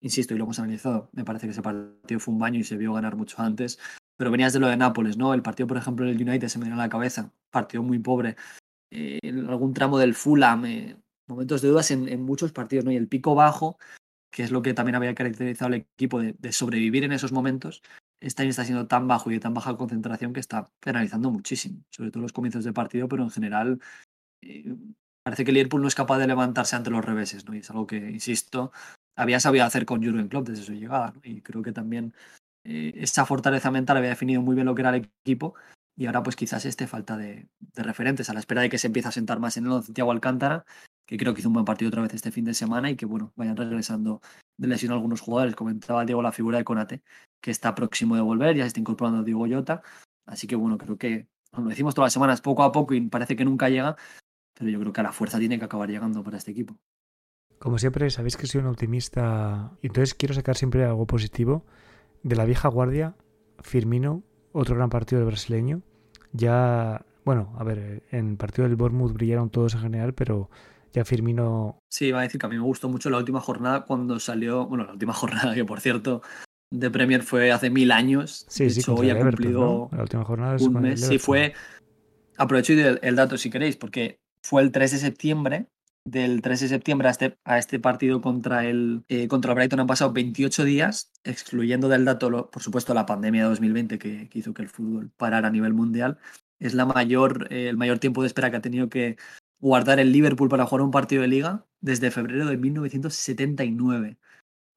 insisto, 0.00 0.34
y 0.34 0.38
lo 0.38 0.44
hemos 0.44 0.58
analizado, 0.58 1.10
me 1.12 1.24
parece 1.24 1.46
que 1.46 1.52
ese 1.52 1.62
partido 1.62 2.18
fue 2.20 2.34
un 2.34 2.40
baño 2.40 2.58
y 2.58 2.64
se 2.64 2.76
vio 2.76 2.92
ganar 2.94 3.16
mucho 3.16 3.40
antes. 3.42 3.78
Pero 4.16 4.30
venías 4.30 4.52
de 4.52 4.60
lo 4.60 4.68
de 4.68 4.76
Nápoles, 4.76 5.16
¿no? 5.16 5.32
El 5.34 5.42
partido, 5.42 5.66
por 5.66 5.76
ejemplo, 5.76 6.04
del 6.04 6.20
United 6.20 6.48
se 6.48 6.58
me 6.58 6.66
dio 6.66 6.74
a 6.74 6.78
la 6.78 6.88
cabeza. 6.88 7.32
Partido 7.50 7.82
muy 7.82 7.98
pobre. 8.00 8.36
Eh, 8.90 9.18
algún 9.48 9.72
tramo 9.72 9.98
del 9.98 10.14
Fulham. 10.14 10.66
Eh, 10.66 10.96
momentos 11.30 11.62
de 11.62 11.68
dudas 11.68 11.90
en, 11.90 12.22
muchos 12.22 12.52
partidos, 12.52 12.84
¿no? 12.84 12.92
Y 12.92 12.96
el 12.96 13.08
pico 13.08 13.34
bajo, 13.34 13.78
que 14.30 14.42
es 14.42 14.50
lo 14.50 14.62
que 14.62 14.74
también 14.74 14.96
había 14.96 15.14
caracterizado 15.14 15.68
al 15.68 15.74
equipo 15.74 16.20
de, 16.20 16.52
sobrevivir 16.52 17.04
en 17.04 17.12
esos 17.12 17.32
momentos, 17.32 17.82
este 18.20 18.42
año 18.42 18.50
está 18.50 18.64
siendo 18.64 18.86
tan 18.86 19.08
bajo 19.08 19.30
y 19.30 19.34
de 19.34 19.40
tan 19.40 19.54
baja 19.54 19.76
concentración 19.76 20.32
que 20.32 20.40
está 20.40 20.70
penalizando 20.80 21.30
muchísimo, 21.30 21.82
sobre 21.90 22.10
todo 22.10 22.22
los 22.22 22.32
comienzos 22.32 22.64
de 22.64 22.72
partido, 22.72 23.08
pero 23.08 23.22
en 23.22 23.30
general 23.30 23.80
eh, 24.42 24.74
parece 25.22 25.44
que 25.44 25.52
Liverpool 25.52 25.82
no 25.82 25.88
es 25.88 25.94
capaz 25.94 26.18
de 26.18 26.26
levantarse 26.26 26.76
ante 26.76 26.90
los 26.90 27.04
reveses, 27.04 27.46
¿no? 27.46 27.54
Y 27.54 27.58
es 27.58 27.70
algo 27.70 27.86
que, 27.86 27.96
insisto, 27.96 28.72
había 29.16 29.40
sabido 29.40 29.64
hacer 29.64 29.86
con 29.86 30.02
Jurgen 30.02 30.28
Klopp 30.28 30.48
desde 30.48 30.64
su 30.64 30.74
llegada, 30.74 31.14
Y 31.22 31.40
creo 31.42 31.62
que 31.62 31.72
también 31.72 32.14
eh, 32.64 32.92
esa 32.96 33.26
fortaleza 33.26 33.70
mental 33.70 33.96
había 33.96 34.10
definido 34.10 34.42
muy 34.42 34.54
bien 34.54 34.66
lo 34.66 34.74
que 34.74 34.82
era 34.82 34.90
el 34.94 35.08
equipo 35.24 35.54
y 35.96 36.06
ahora 36.06 36.22
pues 36.22 36.36
quizás 36.36 36.64
esté 36.64 36.86
falta 36.86 37.16
de, 37.16 37.48
de, 37.58 37.82
referentes 37.82 38.30
a 38.30 38.34
la 38.34 38.40
espera 38.40 38.62
de 38.62 38.70
que 38.70 38.78
se 38.78 38.86
empiece 38.86 39.08
a 39.08 39.12
sentar 39.12 39.38
más 39.40 39.56
en 39.56 39.66
el 39.66 39.82
Santiago 39.82 40.12
Alcántara 40.12 40.64
que 41.10 41.16
creo 41.16 41.34
que 41.34 41.40
hizo 41.40 41.48
un 41.48 41.54
buen 41.54 41.64
partido 41.64 41.88
otra 41.88 42.02
vez 42.02 42.14
este 42.14 42.30
fin 42.30 42.44
de 42.44 42.54
semana 42.54 42.88
y 42.88 42.94
que, 42.94 43.04
bueno, 43.04 43.32
vayan 43.34 43.56
regresando 43.56 44.22
de 44.56 44.68
lesión 44.68 44.92
algunos 44.92 45.20
jugadores. 45.20 45.56
Comentaba 45.56 46.04
Diego 46.04 46.22
la 46.22 46.30
figura 46.30 46.58
de 46.58 46.62
Conate, 46.62 47.02
que 47.40 47.50
está 47.50 47.74
próximo 47.74 48.16
de 48.16 48.22
volver, 48.22 48.56
ya 48.56 48.64
se 48.64 48.68
está 48.68 48.80
incorporando 48.80 49.22
Diego 49.22 49.46
Llota. 49.46 49.82
Así 50.26 50.46
que, 50.46 50.56
bueno, 50.56 50.78
creo 50.78 50.96
que, 50.96 51.28
lo 51.56 51.64
decimos 51.64 51.94
todas 51.94 52.06
las 52.06 52.12
semanas, 52.12 52.40
poco 52.40 52.62
a 52.62 52.72
poco 52.72 52.94
y 52.94 53.00
parece 53.02 53.36
que 53.36 53.44
nunca 53.44 53.68
llega, 53.68 53.96
pero 54.54 54.70
yo 54.70 54.78
creo 54.80 54.92
que 54.92 55.00
a 55.00 55.04
la 55.04 55.12
fuerza 55.12 55.38
tiene 55.38 55.58
que 55.58 55.64
acabar 55.64 55.88
llegando 55.88 56.22
para 56.22 56.36
este 56.36 56.52
equipo. 56.52 56.76
Como 57.58 57.78
siempre, 57.78 58.08
sabéis 58.10 58.36
que 58.36 58.46
soy 58.46 58.60
un 58.60 58.68
optimista, 58.68 59.72
y 59.82 59.88
entonces 59.88 60.14
quiero 60.14 60.34
sacar 60.34 60.56
siempre 60.56 60.84
algo 60.84 61.06
positivo. 61.06 61.66
De 62.22 62.36
la 62.36 62.44
vieja 62.44 62.68
guardia, 62.68 63.16
Firmino, 63.60 64.22
otro 64.52 64.76
gran 64.76 64.90
partido 64.90 65.20
del 65.20 65.28
brasileño. 65.28 65.82
Ya, 66.32 67.04
bueno, 67.24 67.54
a 67.58 67.64
ver, 67.64 68.04
en 68.10 68.30
el 68.30 68.36
partido 68.36 68.66
del 68.66 68.76
Bournemouth 68.76 69.12
brillaron 69.12 69.50
todos 69.50 69.74
en 69.74 69.80
general, 69.80 70.14
pero 70.14 70.50
ya 70.92 71.04
Firmino. 71.04 71.78
Sí, 71.90 72.06
iba 72.06 72.20
a 72.20 72.22
decir 72.22 72.40
que 72.40 72.46
a 72.46 72.48
mí 72.48 72.56
me 72.56 72.62
gustó 72.62 72.88
mucho 72.88 73.10
la 73.10 73.18
última 73.18 73.40
jornada 73.40 73.84
cuando 73.84 74.18
salió. 74.20 74.66
Bueno, 74.66 74.84
la 74.84 74.92
última 74.92 75.12
jornada, 75.14 75.54
que 75.54 75.64
por 75.64 75.80
cierto, 75.80 76.22
de 76.70 76.90
Premier 76.90 77.22
fue 77.22 77.52
hace 77.52 77.70
mil 77.70 77.92
años. 77.92 78.46
Sí, 78.48 78.64
de 78.64 78.70
sí, 78.70 78.80
hecho, 78.80 78.94
hoy 78.94 79.10
ha 79.10 79.18
cumplido 79.18 79.88
la 79.92 80.02
última 80.02 80.24
jornada 80.24 80.56
un 80.60 80.80
mes. 80.80 81.00
Sí, 81.00 81.18
fue. 81.18 81.54
Aprovecho 82.36 82.72
el, 82.72 82.98
el 83.02 83.16
dato 83.16 83.36
si 83.36 83.50
queréis, 83.50 83.76
porque 83.76 84.20
fue 84.42 84.62
el 84.62 84.72
3 84.72 84.92
de 84.92 84.98
septiembre 84.98 85.66
del 86.04 86.40
3 86.40 86.60
de 86.60 86.68
septiembre 86.68 87.08
a 87.08 87.10
este, 87.10 87.38
a 87.44 87.58
este 87.58 87.78
partido 87.78 88.20
contra 88.20 88.66
el, 88.66 89.04
eh, 89.08 89.28
contra 89.28 89.52
el 89.52 89.56
Brighton 89.56 89.80
han 89.80 89.86
pasado 89.86 90.12
28 90.12 90.64
días, 90.64 91.12
excluyendo 91.24 91.88
del 91.88 92.04
dato, 92.04 92.50
por 92.50 92.62
supuesto, 92.62 92.94
la 92.94 93.06
pandemia 93.06 93.42
de 93.42 93.48
2020 93.50 93.98
que, 93.98 94.28
que, 94.28 94.38
hizo 94.38 94.54
que 94.54 94.62
el 94.62 94.68
fútbol 94.68 95.10
parara 95.16 95.48
a 95.48 95.50
nivel 95.50 95.74
mundial. 95.74 96.18
Es 96.58 96.74
la 96.74 96.86
mayor, 96.86 97.48
eh, 97.50 97.68
el 97.68 97.76
mayor 97.76 97.98
tiempo 97.98 98.22
de 98.22 98.28
espera 98.28 98.50
que 98.50 98.56
ha 98.56 98.62
tenido 98.62 98.88
que, 98.88 99.16
guardar 99.60 100.00
el 100.00 100.12
Liverpool 100.12 100.48
para 100.48 100.66
jugar 100.66 100.82
un 100.82 100.90
partido 100.90 101.22
de 101.22 101.28
liga 101.28 101.66
desde 101.80 102.10
febrero 102.10 102.46
de 102.46 102.56
1979, 102.56 104.18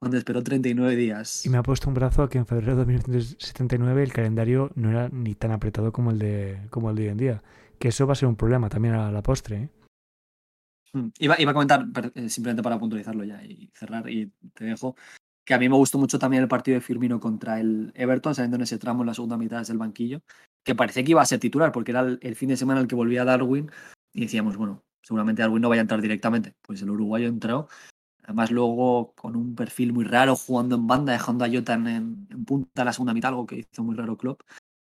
cuando 0.03 0.17
esperó 0.17 0.43
39 0.43 0.95
días. 0.95 1.45
Y 1.45 1.49
me 1.49 1.57
ha 1.57 1.63
puesto 1.63 1.87
un 1.87 1.93
brazo 1.93 2.23
a 2.23 2.29
que 2.29 2.37
en 2.37 2.45
febrero 2.45 2.75
de 2.75 2.85
1979 2.85 4.03
el 4.03 4.11
calendario 4.11 4.69
no 4.75 4.89
era 4.89 5.07
ni 5.09 5.33
tan 5.33 5.51
apretado 5.51 5.93
como 5.93 6.11
el 6.11 6.19
de, 6.19 6.59
como 6.69 6.89
el 6.89 6.95
de 6.97 7.03
hoy 7.03 7.09
en 7.09 7.17
día. 7.17 7.43
Que 7.79 7.87
eso 7.87 8.05
va 8.05 8.13
a 8.13 8.15
ser 8.15 8.27
un 8.27 8.35
problema 8.35 8.67
también 8.67 8.95
a 8.95 9.11
la 9.11 9.23
postre. 9.23 9.55
¿eh? 9.57 9.69
Hmm. 10.91 11.07
Iba, 11.19 11.39
iba, 11.39 11.51
a 11.51 11.53
comentar, 11.53 11.87
eh, 12.15 12.27
simplemente 12.27 12.61
para 12.61 12.77
puntualizarlo 12.77 13.23
ya 13.23 13.43
y 13.43 13.71
cerrar, 13.73 14.09
y 14.09 14.31
te 14.53 14.65
dejo, 14.65 14.95
que 15.45 15.53
a 15.53 15.57
mí 15.57 15.69
me 15.69 15.75
gustó 15.77 15.97
mucho 15.97 16.19
también 16.19 16.43
el 16.43 16.49
partido 16.49 16.75
de 16.75 16.81
Firmino 16.81 17.21
contra 17.21 17.59
el 17.61 17.93
Everton, 17.95 18.35
saliendo 18.35 18.57
en 18.57 18.63
ese 18.63 18.77
tramo 18.77 19.03
en 19.03 19.07
la 19.07 19.13
segunda 19.13 19.37
mitad 19.37 19.59
desde 19.59 19.73
el 19.73 19.79
banquillo, 19.79 20.21
que 20.65 20.75
parecía 20.75 21.03
que 21.03 21.11
iba 21.11 21.21
a 21.21 21.25
ser 21.25 21.39
titular, 21.39 21.71
porque 21.71 21.91
era 21.91 22.01
el, 22.01 22.19
el 22.21 22.35
fin 22.35 22.49
de 22.49 22.57
semana 22.57 22.79
en 22.79 22.83
el 22.83 22.87
que 22.89 22.95
volvía 22.95 23.23
Darwin 23.23 23.71
y 24.13 24.21
decíamos, 24.21 24.57
bueno, 24.57 24.83
seguramente 25.01 25.41
Darwin 25.41 25.61
no 25.61 25.69
vaya 25.69 25.81
a 25.81 25.83
entrar 25.83 26.01
directamente. 26.01 26.55
Pues 26.61 26.81
el 26.81 26.89
uruguayo 26.89 27.27
entró, 27.27 27.69
además 28.23 28.51
luego 28.51 29.13
con 29.15 29.35
un 29.35 29.55
perfil 29.55 29.93
muy 29.93 30.05
raro, 30.05 30.35
jugando 30.35 30.75
en 30.75 30.87
banda, 30.87 31.13
dejando 31.13 31.45
a 31.45 31.49
Jota 31.49 31.73
en, 31.73 32.27
punta 32.45 32.85
la 32.85 32.93
segunda 32.93 33.13
mitad, 33.13 33.29
algo 33.29 33.45
que 33.45 33.59
hizo 33.59 33.83
muy 33.83 33.95
raro 33.95 34.17
Klopp. 34.17 34.41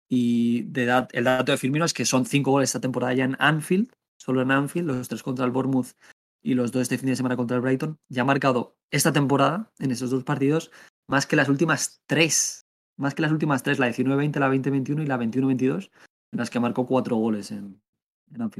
Y 0.08 0.62
de 0.62 1.06
el 1.12 1.24
dato 1.24 1.52
de 1.52 1.58
Firmino 1.58 1.84
es 1.84 1.94
que 1.94 2.04
son 2.04 2.26
cinco 2.26 2.52
goles 2.52 2.70
esta 2.70 2.80
temporada 2.80 3.14
ya 3.14 3.24
en 3.24 3.36
Anfield, 3.38 3.92
solo 4.16 4.42
en 4.42 4.50
Anfield, 4.50 4.86
los 4.86 5.08
tres 5.08 5.22
contra 5.22 5.44
el 5.44 5.50
Bournemouth 5.50 5.94
y 6.42 6.54
los 6.54 6.72
dos 6.72 6.82
este 6.82 6.98
fin 6.98 7.08
de 7.08 7.16
semana 7.16 7.36
contra 7.36 7.56
el 7.56 7.62
Brighton. 7.62 7.98
Ya 8.08 8.22
ha 8.22 8.26
marcado 8.26 8.76
esta 8.90 9.12
temporada, 9.12 9.72
en 9.78 9.90
esos 9.90 10.10
dos 10.10 10.24
partidos, 10.24 10.70
más 11.08 11.26
que 11.26 11.36
las 11.36 11.48
últimas 11.48 12.02
tres. 12.06 12.66
Más 12.96 13.14
que 13.14 13.22
las 13.22 13.32
últimas 13.32 13.64
tres, 13.64 13.80
la 13.80 13.88
19-20, 13.88 14.38
la 14.38 14.48
20-21 14.48 15.02
y 15.02 15.06
la 15.06 15.18
21-22, 15.18 15.90
en 16.30 16.38
las 16.38 16.48
que 16.48 16.60
marcó 16.60 16.86
cuatro 16.86 17.16
goles 17.16 17.50
en, 17.50 17.82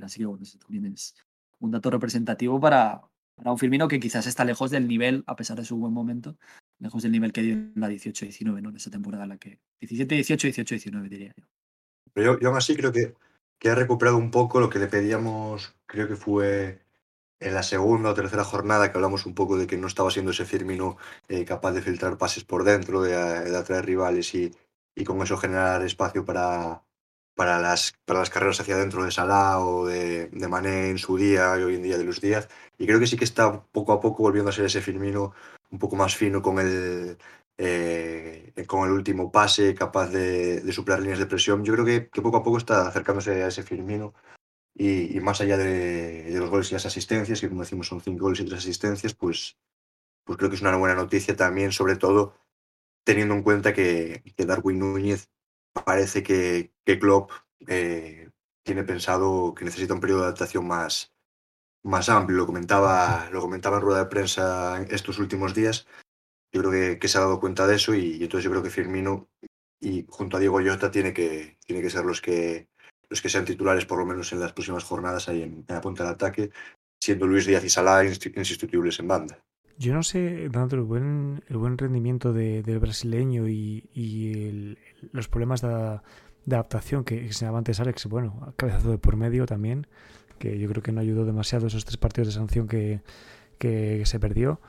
Así 0.02 0.20
que 0.20 0.26
bueno, 0.26 0.42
eso 0.42 0.58
también 0.58 0.87
es 0.87 1.14
un 1.58 1.70
dato 1.70 1.90
representativo 1.90 2.60
para, 2.60 3.02
para 3.34 3.52
un 3.52 3.58
Firmino 3.58 3.88
que 3.88 4.00
quizás 4.00 4.26
está 4.26 4.44
lejos 4.44 4.70
del 4.70 4.86
nivel, 4.86 5.24
a 5.26 5.36
pesar 5.36 5.56
de 5.56 5.64
su 5.64 5.76
buen 5.76 5.92
momento, 5.92 6.36
lejos 6.78 7.02
del 7.02 7.12
nivel 7.12 7.32
que 7.32 7.42
dio 7.42 7.54
en 7.54 7.72
la 7.76 7.88
18-19, 7.88 8.62
¿no? 8.62 8.70
En 8.70 8.76
esa 8.76 8.90
temporada 8.90 9.24
en 9.24 9.30
la 9.30 9.38
que 9.38 9.60
17-18, 9.80 10.52
18-19 10.64 11.08
diría 11.08 11.34
yo. 11.36 11.44
Pero 12.12 12.38
yo, 12.38 12.48
aún 12.48 12.56
así 12.56 12.76
creo 12.76 12.92
que, 12.92 13.14
que 13.58 13.70
ha 13.70 13.74
recuperado 13.74 14.16
un 14.16 14.30
poco 14.30 14.60
lo 14.60 14.70
que 14.70 14.78
le 14.78 14.86
pedíamos, 14.86 15.74
creo 15.86 16.06
que 16.06 16.16
fue 16.16 16.84
en 17.40 17.54
la 17.54 17.62
segunda 17.62 18.10
o 18.10 18.14
tercera 18.14 18.44
jornada 18.44 18.90
que 18.90 18.96
hablamos 18.96 19.26
un 19.26 19.34
poco 19.34 19.58
de 19.58 19.66
que 19.66 19.76
no 19.76 19.88
estaba 19.88 20.10
siendo 20.10 20.30
ese 20.30 20.44
Firmino 20.44 20.96
eh, 21.28 21.44
capaz 21.44 21.72
de 21.72 21.82
filtrar 21.82 22.16
pases 22.16 22.44
por 22.44 22.64
dentro, 22.64 23.02
de, 23.02 23.10
de 23.10 23.56
atraer 23.56 23.84
rivales 23.84 24.34
y, 24.34 24.54
y, 24.94 25.04
con 25.04 25.20
eso 25.20 25.36
generar 25.36 25.82
espacio 25.82 26.24
para, 26.24 26.84
para 27.34 27.60
las, 27.60 27.94
para 28.04 28.20
las 28.20 28.30
carreras 28.30 28.60
hacia 28.60 28.76
adentro 28.76 29.04
de 29.04 29.10
Salah 29.10 29.60
o 29.60 29.86
de, 29.86 30.28
de, 30.28 30.48
Mané 30.48 30.90
en 30.90 30.98
su 30.98 31.16
día 31.16 31.58
y 31.58 31.62
hoy 31.62 31.74
en 31.76 31.82
día 31.82 31.98
de 31.98 32.04
los 32.04 32.20
Díaz. 32.20 32.48
Y 32.78 32.86
creo 32.86 33.00
que 33.00 33.06
sí 33.06 33.16
que 33.16 33.24
está 33.24 33.62
poco 33.72 33.92
a 33.92 34.00
poco 34.00 34.22
volviendo 34.22 34.50
a 34.50 34.52
ser 34.52 34.66
ese 34.66 34.80
Firmino 34.80 35.34
un 35.70 35.78
poco 35.78 35.96
más 35.96 36.16
fino 36.16 36.42
con 36.42 36.58
el, 36.60 37.18
eh, 37.58 38.52
con 38.66 38.88
el 38.88 38.92
último 38.94 39.30
pase, 39.32 39.74
capaz 39.74 40.08
de, 40.08 40.60
de, 40.60 40.72
superar 40.72 41.00
líneas 41.00 41.18
de 41.18 41.26
presión. 41.26 41.64
Yo 41.64 41.72
creo 41.74 41.84
que, 41.84 42.08
que, 42.08 42.22
poco 42.22 42.36
a 42.38 42.42
poco 42.42 42.58
está 42.58 42.86
acercándose 42.88 43.42
a 43.42 43.48
ese 43.48 43.62
Firmino 43.62 44.14
y, 44.74 45.20
más 45.20 45.40
allá 45.40 45.56
de, 45.56 46.30
los 46.34 46.50
goles 46.50 46.70
y 46.70 46.74
las 46.74 46.86
asistencias, 46.86 47.40
que 47.40 47.48
como 47.48 47.62
decimos 47.62 47.86
son 47.86 48.00
cinco 48.00 48.24
goles 48.24 48.40
y 48.40 48.44
tres 48.44 48.58
asistencias, 48.58 49.14
pues, 49.14 49.56
pues 50.24 50.36
creo 50.36 50.50
que 50.50 50.56
es 50.56 50.62
una 50.62 50.76
buena 50.76 50.96
noticia 50.96 51.36
también, 51.36 51.72
sobre 51.72 51.96
todo 51.96 52.34
teniendo 53.04 53.34
en 53.34 53.42
cuenta 53.42 53.72
que, 53.72 54.22
Darwin 54.36 54.80
Núñez 54.80 55.30
parece 55.84 56.22
que, 56.22 56.72
que 56.84 56.98
Klopp 56.98 57.30
eh, 57.66 58.30
tiene 58.62 58.84
pensado 58.84 59.54
que 59.54 59.64
necesita 59.64 59.94
un 59.94 60.00
periodo 60.00 60.20
de 60.20 60.26
adaptación 60.26 60.66
más, 60.66 61.12
más 61.82 62.08
amplio. 62.08 62.38
Lo 62.38 62.46
comentaba, 62.46 63.28
lo 63.30 63.40
comentaba 63.40 63.76
en 63.76 63.82
rueda 63.82 63.98
de 64.00 64.10
prensa 64.10 64.82
estos 64.90 65.18
últimos 65.18 65.54
días. 65.54 65.87
Yo 66.52 66.62
creo 66.62 66.98
que, 66.98 67.08
se 67.08 67.18
ha 67.18 67.22
dado 67.22 67.40
cuenta 67.40 67.66
de 67.66 67.76
eso 67.76 67.94
y, 67.94 68.22
entonces 68.22 68.44
yo 68.44 68.50
creo 68.50 68.62
que 68.62 68.70
Firmino 68.70 69.28
y 69.80 70.06
junto 70.08 70.37
a 70.37 70.40
Diego 70.40 70.60
Llota 70.60 70.90
tiene 70.90 71.12
que, 71.12 71.58
tiene 71.66 71.82
que 71.82 71.90
ser 71.90 72.04
los 72.04 72.20
que, 72.20 72.68
los 73.08 73.20
que 73.20 73.28
sean 73.28 73.44
titulares 73.44 73.84
por 73.84 73.98
lo 73.98 74.06
menos 74.06 74.32
en 74.32 74.40
las 74.40 74.52
próximas 74.52 74.84
jornadas 74.84 75.28
ahí 75.28 75.42
en, 75.42 75.64
la 75.68 75.80
punta 75.80 76.04
del 76.04 76.12
ataque, 76.12 76.50
siendo 77.00 77.26
Luis 77.26 77.46
Díaz 77.46 77.64
y 77.64 77.68
Salah 77.68 78.04
insustituibles 78.04 78.98
en 79.00 79.08
banda. 79.08 79.44
Yo 79.76 79.92
no 79.92 80.04
sé, 80.04 80.48
tanto 80.52 80.76
el 80.76 80.82
buen, 80.82 81.42
el 81.48 81.56
buen 81.56 81.76
rendimiento 81.76 82.32
del 82.32 82.78
brasileño 82.78 83.48
y, 83.48 84.78
los 85.12 85.28
problemas 85.28 85.62
de, 85.62 86.00
adaptación 86.46 87.04
que, 87.04 87.32
se 87.32 87.46
llama 87.46 87.58
antes 87.58 87.80
Alex, 87.80 88.06
bueno, 88.06 88.52
cabezazo 88.56 88.90
de 88.90 88.98
por 88.98 89.16
medio 89.16 89.46
también, 89.46 89.86
que 90.38 90.58
yo 90.58 90.68
creo 90.68 90.82
que 90.82 90.92
no 90.92 91.00
ayudó 91.00 91.24
demasiado 91.24 91.66
esos 91.66 91.84
tres 91.84 91.96
partidos 91.96 92.28
de 92.28 92.34
sanción 92.34 92.68
que, 92.68 93.00
se 93.60 94.20
perdió. 94.20 94.60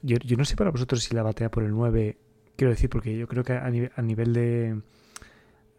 Yo, 0.00 0.16
yo, 0.18 0.36
no 0.36 0.44
sé 0.44 0.56
para 0.56 0.70
vosotros 0.70 1.02
si 1.02 1.14
la 1.14 1.22
batea 1.22 1.50
por 1.50 1.64
el 1.64 1.70
9, 1.70 2.16
quiero 2.56 2.70
decir, 2.70 2.88
porque 2.88 3.16
yo 3.16 3.26
creo 3.26 3.44
que 3.44 3.52
a 3.52 3.68
nivel, 3.68 3.92
a 3.96 4.02
nivel 4.02 4.32
de 4.32 4.80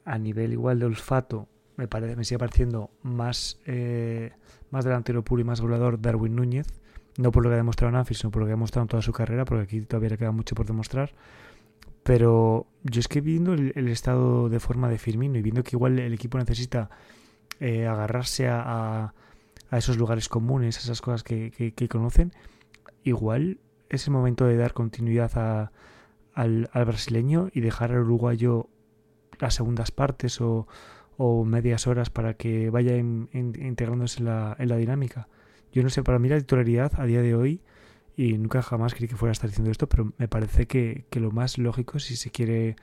a 0.06 0.18
nivel 0.18 0.54
igual 0.54 0.80
de 0.80 0.86
olfato 0.86 1.48
me, 1.78 1.88
parece, 1.88 2.16
me 2.16 2.26
sigue 2.26 2.40
pareciendo 2.40 2.90
más, 3.04 3.60
eh, 3.66 4.32
más 4.72 4.84
delantero 4.84 5.24
puro 5.24 5.42
y 5.42 5.46
más 5.46 5.62
goleador 5.62 6.02
Darwin 6.02 6.36
Núñez. 6.36 6.68
No 7.18 7.32
por 7.32 7.44
lo 7.44 7.50
que 7.50 7.54
ha 7.54 7.58
demostrado 7.58 7.90
en 7.90 7.96
Anfield, 7.96 8.20
sino 8.20 8.32
por 8.32 8.42
lo 8.42 8.46
que 8.46 8.52
ha 8.52 8.56
demostrado 8.56 8.84
en 8.84 8.88
toda 8.90 9.02
su 9.02 9.12
carrera, 9.14 9.46
porque 9.46 9.64
aquí 9.64 9.82
todavía 9.82 10.10
le 10.10 10.18
queda 10.18 10.32
mucho 10.32 10.56
por 10.56 10.66
demostrar. 10.66 11.12
Pero 12.10 12.66
yo 12.82 13.02
es 13.02 13.08
que 13.08 13.22
viendo 13.22 13.54
el, 13.54 13.88
estado 13.88 14.50
de 14.50 14.60
forma 14.60 14.90
de 14.90 14.98
Firmino 14.98 15.38
y 15.38 15.44
viendo 15.44 15.62
que 15.62 15.76
igual 15.76 16.00
el 16.00 16.12
equipo 16.12 16.40
necesita 16.40 16.90
eh, 17.60 17.86
agarrarse 17.86 18.48
a, 18.50 19.14
esos 19.72 19.96
lugares 19.96 20.28
comunes, 20.28 20.78
a 20.78 20.80
esas 20.80 21.02
cosas 21.02 21.22
que, 21.22 21.88
conocen, 21.88 22.34
igual 23.04 23.60
es 23.90 24.08
el 24.08 24.14
momento 24.14 24.46
de 24.48 24.58
dar 24.58 24.74
continuidad 24.74 25.70
al, 26.34 26.70
brasileño 26.74 27.52
y 27.54 27.62
dejar 27.62 27.92
al 27.92 28.00
uruguayo 28.00 28.70
las 29.38 29.54
segundas 29.54 29.92
partes 29.92 30.42
o, 30.42 30.68
o 31.16 31.46
medias 31.46 31.86
horas 31.86 32.10
para 32.10 32.34
que 32.34 32.72
vaya 32.72 32.98
integrándose 32.98 34.22
en 34.22 34.26
la, 34.26 34.56
en 34.58 34.70
la, 34.70 34.78
dinámica. 34.78 35.28
Yo 35.72 35.84
no 35.84 35.92
sé, 35.92 36.02
para 36.02 36.18
mí 36.18 36.28
la 36.28 36.40
titularidad 36.40 36.92
a 37.00 37.06
día 37.06 37.22
de 37.22 37.36
hoy, 37.36 37.62
y 38.20 38.38
nunca 38.38 38.62
jamás 38.62 38.94
creí 38.94 39.08
que 39.08 39.16
fuera 39.16 39.32
a 39.32 39.38
estar 39.38 39.50
diciendo 39.50 39.72
esto, 39.72 39.88
pero 39.88 40.12
me 40.18 40.28
parece 40.28 40.68
que, 40.68 41.06
que 41.10 41.22
lo 41.22 41.32
más 41.32 41.58
lógico 41.58 42.00
si 42.00 42.18
se 42.18 42.32
quiere 42.32 42.76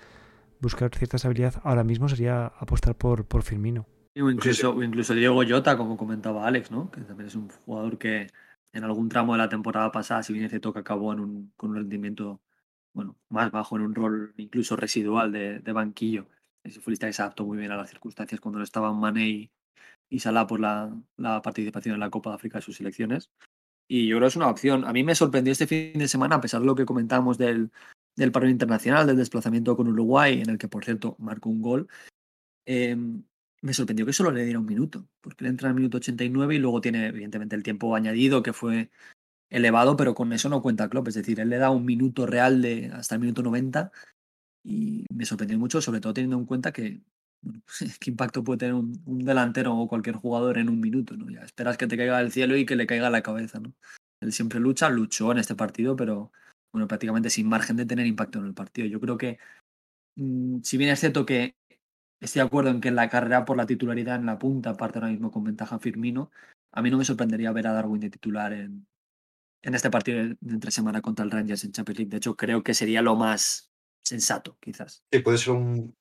buscar 0.63 0.91
cierta 0.95 1.19
estabilidad 1.19 1.61
ahora 1.63 1.85
mismo 1.85 2.09
sería 2.09 2.47
apostar 2.47 2.97
por, 2.97 3.27
por 3.27 3.43
Firmino. 3.43 3.85
O 4.19 4.31
incluso, 4.31 4.83
incluso 4.83 5.13
Diego 5.13 5.43
Jota, 5.47 5.77
como 5.77 5.99
comentaba 5.99 6.47
Alex, 6.47 6.71
¿no? 6.71 6.91
que 6.91 7.03
también 7.03 7.27
es 7.27 7.35
un 7.35 7.51
jugador 7.51 7.99
que 7.99 8.29
en 8.73 8.85
algún 8.85 9.11
tramo 9.11 9.35
de 9.35 9.39
la 9.39 9.51
temporada 9.51 9.93
pasada, 9.93 10.23
si 10.23 10.33
bien 10.33 10.47
ese 10.47 10.59
toque 10.59 10.79
acabó 10.79 11.13
en 11.13 11.21
un, 11.21 11.53
con 11.55 11.69
un 11.69 11.77
rendimiento 11.77 12.41
bueno, 12.95 13.19
más 13.29 13.51
bajo, 13.51 13.77
en 13.77 13.83
un 13.83 13.95
rol 13.95 14.33
incluso 14.39 14.75
residual 14.75 15.33
de, 15.33 15.59
de 15.59 15.73
banquillo, 15.73 16.29
ese 16.65 16.81
futbolista 16.81 17.09
que 17.09 17.13
se 17.13 17.21
adaptó 17.21 17.45
muy 17.45 17.59
bien 17.59 17.73
a 17.73 17.77
las 17.77 17.91
circunstancias 17.91 18.41
cuando 18.41 18.57
no 18.57 18.65
estaban 18.65 18.99
Mané 18.99 19.51
y, 20.09 20.19
Salah 20.19 20.47
por 20.47 20.61
la, 20.61 20.91
participación 21.43 21.93
en 21.93 22.01
la 22.01 22.09
Copa 22.09 22.31
de 22.31 22.37
África 22.37 22.57
de 22.57 22.63
sus 22.63 22.77
selecciones. 22.77 23.31
Y 23.89 24.09
yo 24.09 24.17
creo 24.17 24.27
que 24.27 24.29
es 24.29 24.37
una 24.37 24.49
opción. 24.49 24.85
A 24.85 24.93
mí 24.93 25.03
me 25.05 25.15
sorprendió 25.15 25.53
este 25.53 25.67
fin 25.67 25.93
de 25.95 26.09
semana, 26.09 26.37
a 26.37 26.41
pesar 26.41 26.61
de 26.61 26.67
lo 26.67 26.75
que 26.75 26.85
comentábamos 26.85 27.39
del, 27.39 27.71
del 28.17 28.33
paro 28.33 28.49
internacional, 28.49 29.07
del 29.07 29.17
desplazamiento 29.17 29.77
con 29.77 29.89
Uruguay, 29.89 30.41
en 30.41 30.51
el 30.51 30.59
que, 30.59 30.69
por 30.69 30.85
cierto, 30.85 31.17
marcó 31.19 31.51
un 31.51 31.63
gol. 31.63 31.89
Em, 32.67 33.23
me 33.63 33.75
sorprendió 33.75 34.07
que 34.07 34.13
solo 34.13 34.31
le 34.33 34.45
diera 34.45 34.59
un 34.59 34.67
minuto, 34.67 35.09
porque 35.21 35.45
él 35.45 35.51
entra 35.51 35.69
en 35.69 35.71
el 35.71 35.77
minuto 35.77 35.99
89 35.99 36.57
y 36.57 36.59
luego 36.59 36.81
tiene, 36.81 37.07
evidentemente, 37.07 37.57
el 37.57 37.63
tiempo 37.63 37.95
añadido, 37.95 38.43
que 38.43 38.53
fue 38.53 38.91
elevado, 39.51 39.97
pero 39.97 40.15
con 40.15 40.33
eso 40.33 40.49
no 40.49 40.63
cuenta 40.63 40.89
Klopp. 40.89 41.09
Es 41.09 41.15
decir, 41.15 41.41
él 41.41 41.51
le 41.51 41.59
da 41.59 41.71
un 41.71 41.85
minuto 41.85 42.27
real 42.27 42.63
de 42.63 42.91
hasta 42.95 43.15
el 43.17 43.21
minuto 43.21 43.43
90 43.43 43.93
y 44.65 45.07
me 45.15 45.25
sorprendió 45.27 45.59
mucho, 45.59 45.81
sobre 45.81 46.01
todo 46.01 46.15
teniendo 46.15 46.39
en 46.39 46.47
cuenta 46.47 46.73
que 46.73 47.03
qué 48.01 48.11
impacto 48.11 48.45
puede 48.45 48.59
tener 48.59 48.75
un, 48.75 48.93
delantero 49.25 49.77
o 49.77 49.89
cualquier 49.89 50.17
jugador 50.17 50.59
en 50.59 50.69
un 50.69 50.81
minuto, 50.81 51.17
¿no? 51.17 51.29
Esperas 51.43 51.77
que 51.77 51.87
te 51.87 51.97
caiga 51.97 52.19
del 52.19 52.33
cielo 52.33 52.57
y 52.57 52.67
que 52.67 52.77
le 52.77 52.87
caiga 52.87 53.11
la 53.11 53.23
cabeza, 53.23 53.61
¿no? 53.61 53.73
Él 54.21 54.33
siempre 54.33 54.61
lucha, 54.61 54.89
luchó 54.89 55.33
en 55.33 55.39
este 55.39 55.55
partido, 55.55 55.97
pero 55.97 56.33
bueno, 56.73 56.89
prácticamente 56.89 57.31
sin 57.31 57.49
margen 57.49 57.77
de 57.77 57.87
tener 57.87 58.07
impacto 58.07 58.39
en 58.39 58.47
el 58.47 58.55
partido. 58.55 58.87
Yo 58.89 59.01
creo 59.01 59.19
que, 59.19 59.39
mm, 60.17 60.61
si 60.63 60.77
bien 60.77 60.91
es 60.91 61.01
cierto 61.01 61.27
que 61.27 61.55
estoy 62.21 62.41
de 62.41 62.47
acuerdo 62.47 62.71
en 62.71 62.81
que 62.81 62.89
en 62.89 62.97
la 62.97 63.09
carrera 63.09 63.45
por 63.45 63.57
la 63.57 63.67
titularidad 63.67 64.17
en 64.17 64.27
la 64.27 64.39
punta, 64.39 64.71
aparte 64.71 64.99
ahora 64.99 65.11
mismo 65.11 65.31
con 65.31 65.45
ventaja 65.45 65.79
Firmino, 65.79 66.31
a 66.73 66.83
mí 66.83 66.91
no 66.91 66.99
me 66.99 67.05
sorprendería 67.05 67.53
ver 67.53 67.67
a 67.67 67.73
Darwin 67.73 68.01
de 68.01 68.11
titular 68.11 68.53
en, 68.53 68.87
en 69.63 69.75
este 69.75 69.91
partido 69.91 70.19
de 70.19 70.37
entre 70.43 70.71
semana 70.71 71.03
contra 71.03 71.25
el 71.25 71.31
Rangers 71.31 71.65
en 71.65 71.73
Champions 71.73 71.99
League. 71.99 72.11
De 72.11 72.19
hecho, 72.19 72.37
creo 72.37 72.63
que 72.63 72.75
sería 72.75 73.03
lo 73.03 73.17
más 73.17 73.71
sensato, 74.05 74.57
quizás. 74.61 75.03
Sí, 75.13 75.19
puede 75.21 75.39
ser 75.39 75.55
un, 75.55 75.95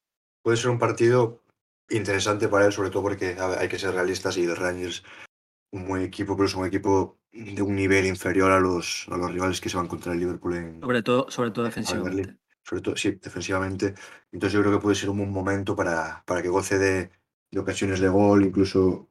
puede 0.46 0.58
ser 0.58 0.70
un 0.70 0.78
partido 0.78 1.42
interesante 1.90 2.48
para 2.48 2.68
él, 2.68 2.72
sobre 2.72 2.92
todo 2.92 3.02
porque 3.02 3.36
hay 3.36 3.68
que 3.68 3.80
ser 3.80 3.96
realistas 3.96 4.38
y 4.38 4.44
el 4.44 4.56
Rangers 4.56 5.04
un 5.72 5.88
buen 5.88 6.04
equipo, 6.04 6.36
pero 6.38 6.46
es 6.46 6.54
un 6.54 6.68
equipo 6.68 7.18
de 7.32 7.64
un 7.64 7.76
nivel 7.76 8.06
inferior 8.06 8.52
a 8.52 8.60
los, 8.60 9.08
a 9.10 9.18
los 9.18 9.32
rivales 9.32 9.60
que 9.60 9.70
se 9.70 9.78
van 9.78 9.88
contra 9.88 10.14
el 10.14 10.20
Liverpool 10.20 10.54
en. 10.54 10.82
Sobre 10.82 11.02
todo, 11.02 11.32
sobre 11.32 11.50
todo 11.50 11.66
defensivamente. 11.66 12.38
Sobre 12.62 12.84
todo, 12.84 12.96
sí, 12.96 13.18
defensivamente. 13.20 13.96
Entonces 14.32 14.54
yo 14.54 14.62
creo 14.62 14.74
que 14.74 14.84
puede 14.84 14.96
ser 14.96 15.10
un 15.10 15.18
buen 15.18 15.32
momento 15.32 15.76
para, 15.76 16.24
para 16.28 16.44
que 16.44 16.50
goce 16.50 16.78
de, 16.78 17.10
de 17.50 17.60
ocasiones 17.60 18.00
de 18.00 18.10
gol, 18.10 18.46
incluso 18.46 19.10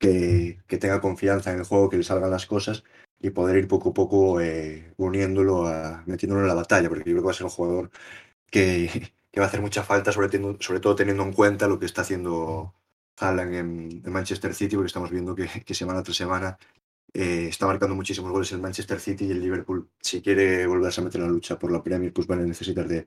que, 0.00 0.64
que, 0.66 0.78
tenga 0.78 1.00
confianza 1.00 1.52
en 1.52 1.60
el 1.60 1.64
juego, 1.64 1.90
que 1.90 1.96
le 1.96 2.02
salgan 2.02 2.32
las 2.32 2.46
cosas 2.46 2.82
y 3.20 3.30
poder 3.30 3.56
ir 3.56 3.68
poco 3.68 3.90
a 3.90 3.94
poco 3.94 4.40
eh, 4.40 4.92
uniéndolo, 4.96 5.68
a, 5.68 6.02
metiéndolo 6.06 6.42
en 6.42 6.48
la 6.48 6.54
batalla, 6.54 6.88
porque 6.88 7.08
yo 7.08 7.14
creo 7.14 7.22
que 7.22 7.26
va 7.26 7.30
a 7.30 7.34
ser 7.34 7.44
un 7.44 7.50
jugador 7.50 7.90
que, 8.50 9.12
va 9.40 9.46
a 9.46 9.48
hacer 9.48 9.60
mucha 9.60 9.82
falta, 9.82 10.12
sobre, 10.12 10.28
todo 10.80 10.94
teniendo 10.94 11.22
en 11.22 11.32
cuenta 11.32 11.68
lo 11.68 11.78
que 11.78 11.86
está 11.86 12.02
haciendo 12.02 12.74
Haaland 13.16 13.54
en, 13.54 14.12
Manchester 14.12 14.54
City, 14.54 14.76
porque 14.76 14.88
estamos 14.88 15.10
viendo 15.10 15.34
que, 15.34 15.74
semana 15.74 16.02
tras 16.02 16.16
semana 16.16 16.58
eh, 17.14 17.46
está 17.48 17.66
marcando 17.66 17.94
muchísimos 17.94 18.30
goles 18.30 18.52
en 18.52 18.60
Manchester 18.60 19.00
City 19.00 19.26
y 19.26 19.30
el 19.30 19.40
Liverpool, 19.40 19.88
si 20.00 20.20
quiere 20.20 20.66
volverse 20.66 21.00
a 21.00 21.04
meter 21.04 21.20
la 21.20 21.28
lucha 21.28 21.58
por 21.58 21.72
la 21.72 21.82
Premier, 21.82 22.12
pues 22.12 22.26
van 22.26 22.40
a 22.40 22.44
necesitar 22.44 22.86
de, 22.86 23.06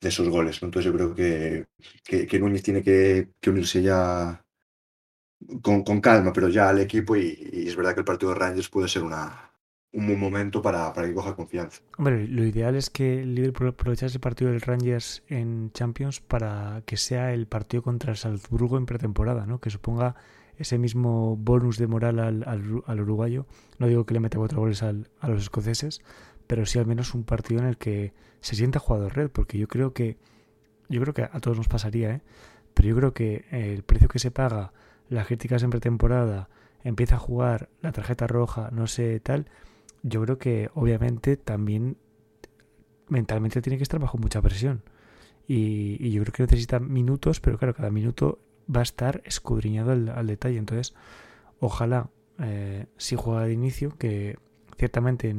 esos 0.00 0.28
goles. 0.28 0.62
Entonces 0.62 0.90
yo 0.90 0.96
creo 0.96 1.14
que, 1.14 1.66
que, 2.04 2.38
Núñez 2.38 2.62
tiene 2.62 2.82
que, 2.82 3.30
unirse 3.46 3.82
ya 3.82 4.44
con, 5.62 6.00
calma, 6.00 6.32
pero 6.32 6.48
ya 6.48 6.68
al 6.68 6.80
equipo 6.80 7.16
y, 7.16 7.66
es 7.66 7.76
verdad 7.76 7.94
que 7.94 8.00
el 8.00 8.04
partido 8.04 8.32
de 8.32 8.38
Rangers 8.38 8.68
puede 8.68 8.88
ser 8.88 9.02
una, 9.02 9.49
un 9.92 10.06
buen 10.06 10.20
momento 10.20 10.62
para, 10.62 10.92
para 10.92 11.08
que 11.08 11.14
coja 11.14 11.34
confianza. 11.34 11.82
Hombre, 11.98 12.28
lo 12.28 12.44
ideal 12.44 12.76
es 12.76 12.90
que 12.90 13.24
Liverpool 13.24 13.68
aprovechase 13.68 14.16
el 14.16 14.20
partido 14.20 14.50
del 14.50 14.60
Rangers 14.60 15.22
en 15.28 15.72
Champions 15.72 16.20
para 16.20 16.82
que 16.86 16.96
sea 16.96 17.32
el 17.32 17.46
partido 17.46 17.82
contra 17.82 18.12
el 18.12 18.16
Salzburgo 18.16 18.76
en 18.78 18.86
pretemporada, 18.86 19.46
¿no? 19.46 19.60
Que 19.60 19.70
suponga 19.70 20.14
ese 20.56 20.78
mismo 20.78 21.36
bonus 21.36 21.78
de 21.78 21.86
moral 21.86 22.18
al, 22.20 22.44
al, 22.86 23.00
uruguayo. 23.00 23.46
No 23.78 23.88
digo 23.88 24.06
que 24.06 24.14
le 24.14 24.20
meta 24.20 24.38
cuatro 24.38 24.60
goles 24.60 24.82
a 24.82 24.92
los 24.92 25.42
escoceses, 25.42 26.02
pero 26.46 26.66
sí 26.66 26.78
al 26.78 26.86
menos 26.86 27.14
un 27.14 27.24
partido 27.24 27.60
en 27.60 27.66
el 27.66 27.78
que 27.78 28.12
se 28.40 28.54
sienta 28.56 28.78
jugador 28.78 29.16
red, 29.16 29.30
porque 29.30 29.58
yo 29.58 29.68
creo 29.68 29.92
que 29.92 30.18
yo 30.88 31.00
creo 31.00 31.14
que 31.14 31.22
a 31.22 31.40
todos 31.40 31.56
nos 31.56 31.68
pasaría, 31.68 32.10
¿eh? 32.10 32.20
Pero 32.74 32.88
yo 32.88 32.96
creo 32.96 33.14
que 33.14 33.44
el 33.50 33.82
precio 33.82 34.08
que 34.08 34.18
se 34.18 34.30
paga, 34.30 34.72
las 35.08 35.26
críticas 35.26 35.62
en 35.62 35.70
pretemporada, 35.70 36.48
empieza 36.82 37.16
a 37.16 37.18
jugar 37.18 37.68
la 37.80 37.92
tarjeta 37.92 38.26
roja, 38.26 38.70
no 38.72 38.86
sé 38.86 39.20
tal, 39.20 39.46
yo 40.02 40.22
creo 40.22 40.38
que 40.38 40.70
obviamente 40.74 41.36
también 41.36 41.96
mentalmente 43.08 43.60
tiene 43.60 43.76
que 43.76 43.82
estar 43.82 44.00
bajo 44.00 44.18
mucha 44.18 44.40
presión. 44.40 44.82
Y, 45.46 46.10
yo 46.12 46.22
creo 46.22 46.32
que 46.32 46.42
necesita 46.44 46.78
minutos, 46.78 47.40
pero 47.40 47.58
claro, 47.58 47.74
cada 47.74 47.90
minuto 47.90 48.38
va 48.74 48.80
a 48.80 48.82
estar 48.84 49.20
escudriñado 49.24 49.90
al, 49.90 50.26
detalle. 50.26 50.58
Entonces, 50.58 50.94
ojalá 51.58 52.08
eh, 52.38 52.86
si 52.96 53.16
juega 53.16 53.44
de 53.44 53.52
inicio, 53.52 53.96
que 53.98 54.38
ciertamente 54.78 55.34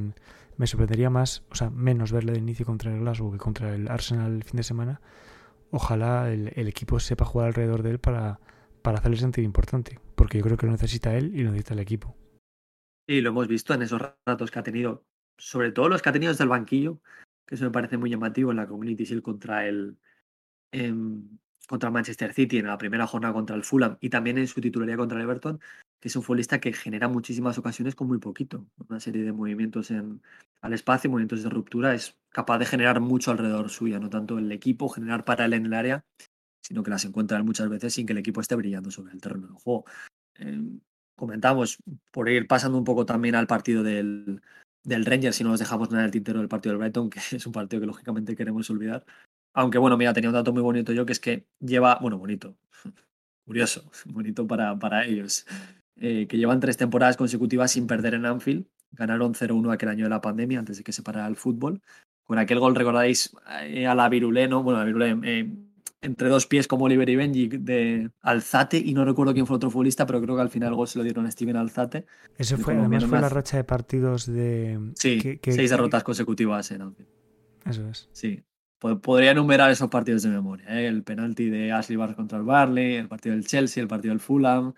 me 0.57 0.67
sorprendería 0.67 1.09
más, 1.09 1.43
o 1.49 1.55
sea, 1.55 1.69
menos 1.69 2.11
verle 2.11 2.33
de 2.33 2.39
inicio 2.39 2.65
contra 2.65 2.93
el 2.93 2.99
Glasgow 2.99 3.31
que 3.31 3.37
contra 3.37 3.73
el 3.73 3.87
Arsenal 3.87 4.33
el 4.33 4.43
fin 4.43 4.57
de 4.57 4.63
semana. 4.63 5.01
Ojalá 5.71 6.31
el, 6.31 6.51
el 6.55 6.67
equipo 6.67 6.99
sepa 6.99 7.23
jugar 7.23 7.47
alrededor 7.47 7.81
de 7.81 7.91
él 7.91 7.99
para, 7.99 8.41
para 8.81 8.97
hacerle 8.99 9.17
sentir 9.17 9.45
importante, 9.45 9.99
porque 10.15 10.37
yo 10.39 10.43
creo 10.43 10.57
que 10.57 10.65
lo 10.65 10.73
necesita 10.73 11.15
él 11.15 11.31
y 11.33 11.43
lo 11.43 11.51
necesita 11.51 11.73
el 11.73 11.79
equipo. 11.79 12.15
Y 13.07 13.21
lo 13.21 13.29
hemos 13.29 13.47
visto 13.47 13.73
en 13.73 13.81
esos 13.81 14.01
ratos 14.25 14.51
que 14.51 14.59
ha 14.59 14.63
tenido, 14.63 15.05
sobre 15.37 15.71
todo 15.71 15.89
los 15.89 16.01
que 16.01 16.09
ha 16.09 16.13
tenido 16.13 16.31
desde 16.31 16.43
el 16.43 16.49
banquillo, 16.49 17.01
que 17.45 17.55
eso 17.55 17.65
me 17.65 17.71
parece 17.71 17.97
muy 17.97 18.09
llamativo 18.09 18.51
en 18.51 18.57
la 18.57 18.67
Community 18.67 19.03
Shield 19.03 19.23
contra 19.23 19.67
el, 19.67 19.97
em, 20.71 21.37
contra 21.67 21.91
Manchester 21.91 22.33
City, 22.33 22.57
en 22.57 22.67
la 22.67 22.77
primera 22.77 23.07
jornada 23.07 23.33
contra 23.33 23.55
el 23.55 23.63
Fulham 23.63 23.97
y 23.99 24.09
también 24.09 24.37
en 24.37 24.47
su 24.47 24.61
titularidad 24.61 24.97
contra 24.97 25.17
el 25.17 25.23
Everton, 25.23 25.59
que 25.99 26.07
es 26.07 26.15
un 26.15 26.23
futbolista 26.23 26.59
que 26.59 26.73
genera 26.73 27.07
muchísimas 27.07 27.57
ocasiones 27.57 27.95
con 27.95 28.07
muy 28.07 28.17
poquito. 28.17 28.65
Una 28.89 28.99
serie 28.99 29.23
de 29.23 29.31
movimientos 29.31 29.91
en, 29.91 30.21
al 30.61 30.73
espacio, 30.73 31.09
movimientos 31.09 31.43
de 31.43 31.49
ruptura, 31.49 31.93
es 31.93 32.17
capaz 32.29 32.59
de 32.59 32.65
generar 32.65 32.99
mucho 33.01 33.31
alrededor 33.31 33.69
suya, 33.69 33.99
no 33.99 34.09
tanto 34.09 34.37
el 34.37 34.51
equipo, 34.51 34.89
generar 34.89 35.25
para 35.25 35.45
él 35.45 35.53
en 35.53 35.65
el 35.67 35.73
área, 35.73 36.05
sino 36.61 36.83
que 36.83 36.91
las 36.91 37.05
encuentra 37.05 37.41
muchas 37.43 37.69
veces 37.69 37.93
sin 37.93 38.05
que 38.05 38.13
el 38.13 38.19
equipo 38.19 38.41
esté 38.41 38.55
brillando 38.55 38.91
sobre 38.91 39.13
el 39.13 39.21
terreno 39.21 39.47
del 39.47 39.55
juego. 39.55 39.85
Eh, 40.35 40.61
comentamos, 41.15 41.77
por 42.11 42.29
ir 42.29 42.47
pasando 42.47 42.77
un 42.77 42.83
poco 42.83 43.05
también 43.05 43.35
al 43.35 43.47
partido 43.47 43.83
del, 43.83 44.41
del 44.83 45.05
Rangers, 45.05 45.35
si 45.35 45.43
no 45.43 45.51
nos 45.51 45.59
dejamos 45.59 45.91
nada 45.91 46.05
el 46.05 46.11
tintero 46.11 46.39
del 46.39 46.49
partido 46.49 46.73
del 46.73 46.79
Brighton, 46.79 47.09
que 47.09 47.19
es 47.35 47.45
un 47.45 47.53
partido 47.53 47.79
que 47.79 47.87
lógicamente 47.87 48.35
queremos 48.35 48.69
olvidar. 48.69 49.05
Aunque 49.53 49.77
bueno, 49.77 49.97
mira, 49.97 50.13
tenía 50.13 50.29
un 50.29 50.33
dato 50.33 50.53
muy 50.53 50.61
bonito 50.61 50.93
yo, 50.93 51.05
que 51.05 51.11
es 51.11 51.19
que 51.19 51.45
lleva, 51.59 51.99
bueno, 52.01 52.17
bonito, 52.17 52.57
curioso, 53.45 53.89
bonito 54.05 54.47
para, 54.47 54.77
para 54.79 55.05
ellos, 55.05 55.45
eh, 55.97 56.27
que 56.27 56.37
llevan 56.37 56.59
tres 56.59 56.77
temporadas 56.77 57.17
consecutivas 57.17 57.71
sin 57.71 57.87
perder 57.87 58.15
en 58.15 58.25
Anfield. 58.25 58.65
Ganaron 58.93 59.33
0-1 59.33 59.71
aquel 59.71 59.89
año 59.89 60.05
de 60.05 60.09
la 60.09 60.21
pandemia, 60.21 60.59
antes 60.59 60.77
de 60.77 60.83
que 60.83 60.91
se 60.91 61.03
parara 61.03 61.27
el 61.27 61.37
fútbol. 61.37 61.81
Con 62.25 62.39
aquel 62.39 62.59
gol, 62.59 62.75
recordáis, 62.75 63.35
eh, 63.63 63.87
a 63.87 63.95
la 63.95 64.09
Virulé, 64.09 64.47
¿no? 64.47 64.63
Bueno, 64.63 64.79
a 64.79 64.81
la 64.81 64.85
Virulé, 64.85 65.17
eh, 65.23 65.49
entre 66.01 66.29
dos 66.29 66.47
pies 66.47 66.67
como 66.67 66.85
Oliver 66.85 67.09
y 67.09 67.15
Benji 67.15 67.47
de 67.47 68.09
Alzate, 68.21 68.77
y 68.77 68.93
no 68.93 69.05
recuerdo 69.05 69.33
quién 69.33 69.45
fue 69.45 69.55
otro 69.55 69.69
futbolista, 69.69 70.05
pero 70.05 70.21
creo 70.21 70.35
que 70.35 70.41
al 70.41 70.49
final 70.49 70.69
el 70.69 70.75
gol 70.75 70.87
se 70.87 70.97
lo 70.97 71.03
dieron 71.03 71.25
a 71.25 71.31
Steven 71.31 71.55
Alzate. 71.55 72.05
Eso 72.37 72.57
fue, 72.57 72.75
además 72.75 73.05
fue 73.05 73.21
la 73.21 73.29
racha 73.29 73.57
de 73.57 73.63
partidos 73.63 74.25
de... 74.25 74.91
Sí, 74.95 75.39
seis 75.43 75.69
derrotas 75.69 76.03
consecutivas 76.03 76.71
en. 76.71 76.95
Eso 77.65 77.87
es. 77.87 78.09
Sí, 78.11 78.43
podría 78.79 79.31
enumerar 79.31 79.69
esos 79.69 79.89
partidos 79.89 80.23
de 80.23 80.29
memoria. 80.29 80.65
¿eh? 80.79 80.87
El 80.87 81.03
penalti 81.03 81.49
de 81.49 81.71
Ashley 81.71 81.97
Barnes 81.97 82.15
contra 82.15 82.39
el 82.39 82.43
Barley, 82.43 82.95
el 82.95 83.07
partido 83.07 83.35
del 83.35 83.45
Chelsea, 83.45 83.81
el 83.81 83.87
partido 83.87 84.11
del 84.11 84.19
Fulham, 84.19 84.73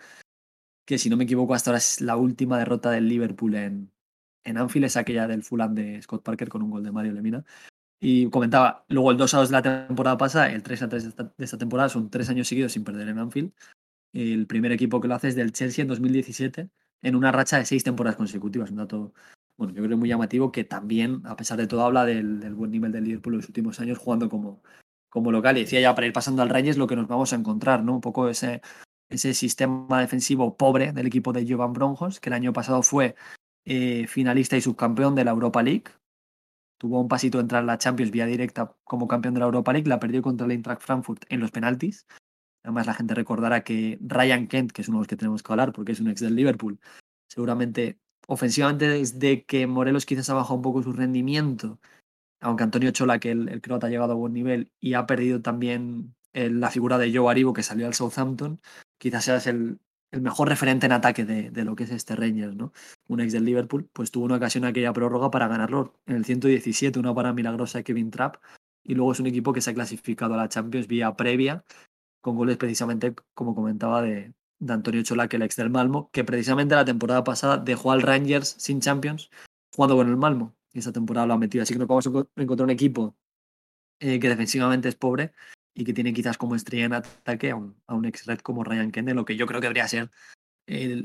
que 0.84 0.98
si 0.98 1.08
no 1.08 1.16
me 1.16 1.24
equivoco 1.24 1.54
hasta 1.54 1.70
ahora 1.70 1.78
es 1.78 2.02
la 2.02 2.16
última 2.16 2.58
derrota 2.58 2.90
del 2.90 3.08
Liverpool 3.08 3.54
en, 3.54 3.90
en 4.44 4.58
Anfield, 4.58 4.86
es 4.86 4.98
aquella 4.98 5.26
del 5.26 5.42
Fulham 5.42 5.74
de 5.74 6.02
Scott 6.02 6.22
Parker 6.22 6.50
con 6.50 6.62
un 6.62 6.70
gol 6.70 6.84
de 6.84 6.92
Mario 6.92 7.12
Lemina. 7.12 7.44
Y 8.06 8.28
comentaba, 8.28 8.84
luego 8.88 9.12
el 9.12 9.16
2 9.16 9.32
a 9.32 9.38
2 9.38 9.48
de 9.48 9.52
la 9.54 9.86
temporada 9.86 10.18
pasada, 10.18 10.52
el 10.52 10.62
3 10.62 10.82
a 10.82 10.88
3 10.90 11.16
de 11.16 11.24
esta, 11.38 11.56
temporada, 11.56 11.88
son 11.88 12.10
tres 12.10 12.28
años 12.28 12.46
seguidos 12.46 12.72
sin 12.72 12.84
perder 12.84 13.08
en 13.08 13.18
Anfield. 13.18 13.52
El 14.12 14.46
primer 14.46 14.72
equipo 14.72 15.00
que 15.00 15.08
lo 15.08 15.14
hace 15.14 15.28
es 15.28 15.36
del 15.36 15.52
Chelsea 15.52 15.80
en 15.80 15.88
2017, 15.88 16.68
en 17.00 17.16
una 17.16 17.32
racha 17.32 17.56
de 17.56 17.64
seis 17.64 17.82
temporadas 17.82 18.16
consecutivas, 18.16 18.70
un 18.70 18.76
dato 18.76 19.14
bueno, 19.56 19.72
yo 19.72 19.82
creo 19.82 19.96
muy 19.96 20.10
llamativo 20.10 20.52
que 20.52 20.64
también, 20.64 21.22
a 21.24 21.34
pesar 21.34 21.56
de 21.56 21.66
todo, 21.66 21.82
habla 21.82 22.04
del, 22.04 22.54
buen 22.54 22.72
nivel 22.72 22.92
del 22.92 23.04
Liverpool 23.04 23.34
en 23.34 23.38
los 23.38 23.48
últimos 23.48 23.80
años 23.80 23.96
jugando 23.96 24.28
como, 24.28 24.62
como 25.08 25.32
local. 25.32 25.56
Y 25.56 25.60
decía 25.60 25.80
ya 25.80 25.94
para 25.94 26.06
ir 26.06 26.12
pasando 26.12 26.42
al 26.42 26.50
Reyes 26.50 26.76
lo 26.76 26.86
que 26.86 26.96
nos 26.96 27.08
vamos 27.08 27.32
a 27.32 27.36
encontrar, 27.36 27.84
¿no? 27.84 27.94
Un 27.94 28.00
poco 28.02 28.28
ese, 28.28 28.60
ese 29.08 29.32
sistema 29.32 30.00
defensivo 30.00 30.58
pobre 30.58 30.92
del 30.92 31.06
equipo 31.06 31.32
de 31.32 31.46
Jovan 31.48 31.72
Bronjos, 31.72 32.20
que 32.20 32.28
el 32.28 32.34
año 32.34 32.52
pasado 32.52 32.82
fue 32.82 33.14
eh, 33.64 34.06
finalista 34.08 34.58
y 34.58 34.60
subcampeón 34.60 35.14
de 35.14 35.24
la 35.24 35.30
Europa 35.30 35.62
League. 35.62 35.84
Tuvo 36.84 37.00
un 37.00 37.08
pasito 37.08 37.40
entrar 37.40 37.62
en 37.62 37.68
la 37.68 37.78
Champions 37.78 38.10
vía 38.10 38.26
directa 38.26 38.76
como 38.84 39.08
campeón 39.08 39.32
de 39.32 39.40
la 39.40 39.46
Europa 39.46 39.72
League, 39.72 39.88
la 39.88 39.98
perdió 39.98 40.20
contra 40.20 40.44
el 40.44 40.52
Eintracht 40.52 40.82
Frankfurt 40.82 41.24
en 41.30 41.40
los 41.40 41.50
penaltis. 41.50 42.06
Además, 42.62 42.86
la 42.86 42.92
gente 42.92 43.14
recordará 43.14 43.64
que 43.64 43.98
Ryan 44.02 44.46
Kent, 44.48 44.70
que 44.70 44.82
es 44.82 44.88
uno 44.88 44.98
de 44.98 45.00
los 45.00 45.08
que 45.08 45.16
tenemos 45.16 45.42
que 45.42 45.50
hablar 45.50 45.72
porque 45.72 45.92
es 45.92 46.00
un 46.00 46.08
ex 46.08 46.20
del 46.20 46.36
Liverpool, 46.36 46.78
seguramente 47.26 48.00
ofensivamente 48.26 48.86
desde 48.86 49.46
que 49.46 49.66
Morelos 49.66 50.04
quizás 50.04 50.28
ha 50.28 50.34
bajado 50.34 50.56
un 50.56 50.60
poco 50.60 50.82
su 50.82 50.92
rendimiento, 50.92 51.80
aunque 52.42 52.64
Antonio 52.64 52.90
Chola, 52.90 53.18
que 53.18 53.30
el, 53.30 53.62
croata 53.62 53.86
ha 53.86 53.90
llegado 53.90 54.12
a 54.12 54.16
buen 54.16 54.34
nivel 54.34 54.70
y 54.78 54.92
ha 54.92 55.06
perdido 55.06 55.40
también 55.40 56.14
la 56.34 56.70
figura 56.70 56.98
de 56.98 57.16
Joe 57.16 57.30
Aribo 57.30 57.54
que 57.54 57.62
salió 57.62 57.86
al 57.86 57.94
Southampton, 57.94 58.60
quizás 58.98 59.24
sea 59.24 59.38
el, 59.50 59.80
el 60.14 60.22
mejor 60.22 60.48
referente 60.48 60.86
en 60.86 60.92
ataque 60.92 61.24
de, 61.24 61.50
de, 61.50 61.64
lo 61.64 61.74
que 61.74 61.84
es 61.84 61.90
este 61.90 62.14
Rangers, 62.14 62.54
¿no? 62.54 62.72
Un 63.08 63.20
ex 63.20 63.32
del 63.32 63.44
Liverpool, 63.44 63.88
pues 63.92 64.12
tuvo 64.12 64.24
una 64.24 64.36
ocasión 64.36 64.64
aquella 64.64 64.92
prórroga 64.92 65.30
para 65.30 65.48
ganarlo 65.48 65.94
en 66.06 66.16
el 66.16 66.24
117, 66.24 66.98
una 67.00 67.12
para 67.12 67.32
milagrosa 67.32 67.78
de 67.78 67.84
Kevin 67.84 68.10
Trapp, 68.12 68.36
y 68.84 68.94
luego 68.94 69.12
es 69.12 69.20
un 69.20 69.26
equipo 69.26 69.52
que 69.52 69.60
se 69.60 69.70
ha 69.70 69.74
clasificado 69.74 70.34
a 70.34 70.36
la 70.36 70.48
Champions 70.48 70.86
vía 70.86 71.16
previa, 71.16 71.64
con 72.20 72.36
goles 72.36 72.56
precisamente, 72.56 73.14
como 73.34 73.56
comentaba, 73.56 74.02
de, 74.02 74.32
de 74.60 74.72
Antonio 74.72 75.02
que 75.28 75.36
el 75.36 75.42
ex 75.42 75.56
del 75.56 75.70
Malmo, 75.70 76.10
que 76.12 76.22
precisamente 76.22 76.76
la 76.76 76.84
temporada 76.84 77.24
pasada 77.24 77.58
dejó 77.58 77.90
al 77.90 78.02
Rangers 78.02 78.54
sin 78.58 78.80
Champions 78.80 79.30
jugando 79.74 79.96
con 79.96 80.08
el 80.08 80.16
Malmo. 80.16 80.54
Y 80.72 80.78
esa 80.78 80.92
temporada 80.92 81.26
lo 81.26 81.34
ha 81.34 81.38
metido. 81.38 81.62
Así 81.62 81.74
que 81.74 81.78
nos 81.78 81.88
vamos 81.88 82.06
a 82.06 82.40
encontrar 82.40 82.64
un 82.64 82.70
equipo 82.70 83.16
eh, 84.00 84.18
que 84.20 84.28
defensivamente 84.28 84.88
es 84.88 84.96
pobre 84.96 85.32
y 85.74 85.84
que 85.84 85.92
tiene 85.92 86.12
quizás 86.12 86.38
como 86.38 86.54
estrella 86.54 86.84
en 86.86 86.92
ataque 86.94 87.50
a 87.50 87.56
un, 87.56 87.76
a 87.86 87.94
un 87.94 88.04
ex 88.04 88.26
red 88.26 88.38
como 88.38 88.64
Ryan 88.64 88.90
Kennedy, 88.90 89.16
lo 89.16 89.24
que 89.24 89.36
yo 89.36 89.46
creo 89.46 89.60
que 89.60 89.66
debería 89.66 89.88
ser, 89.88 90.10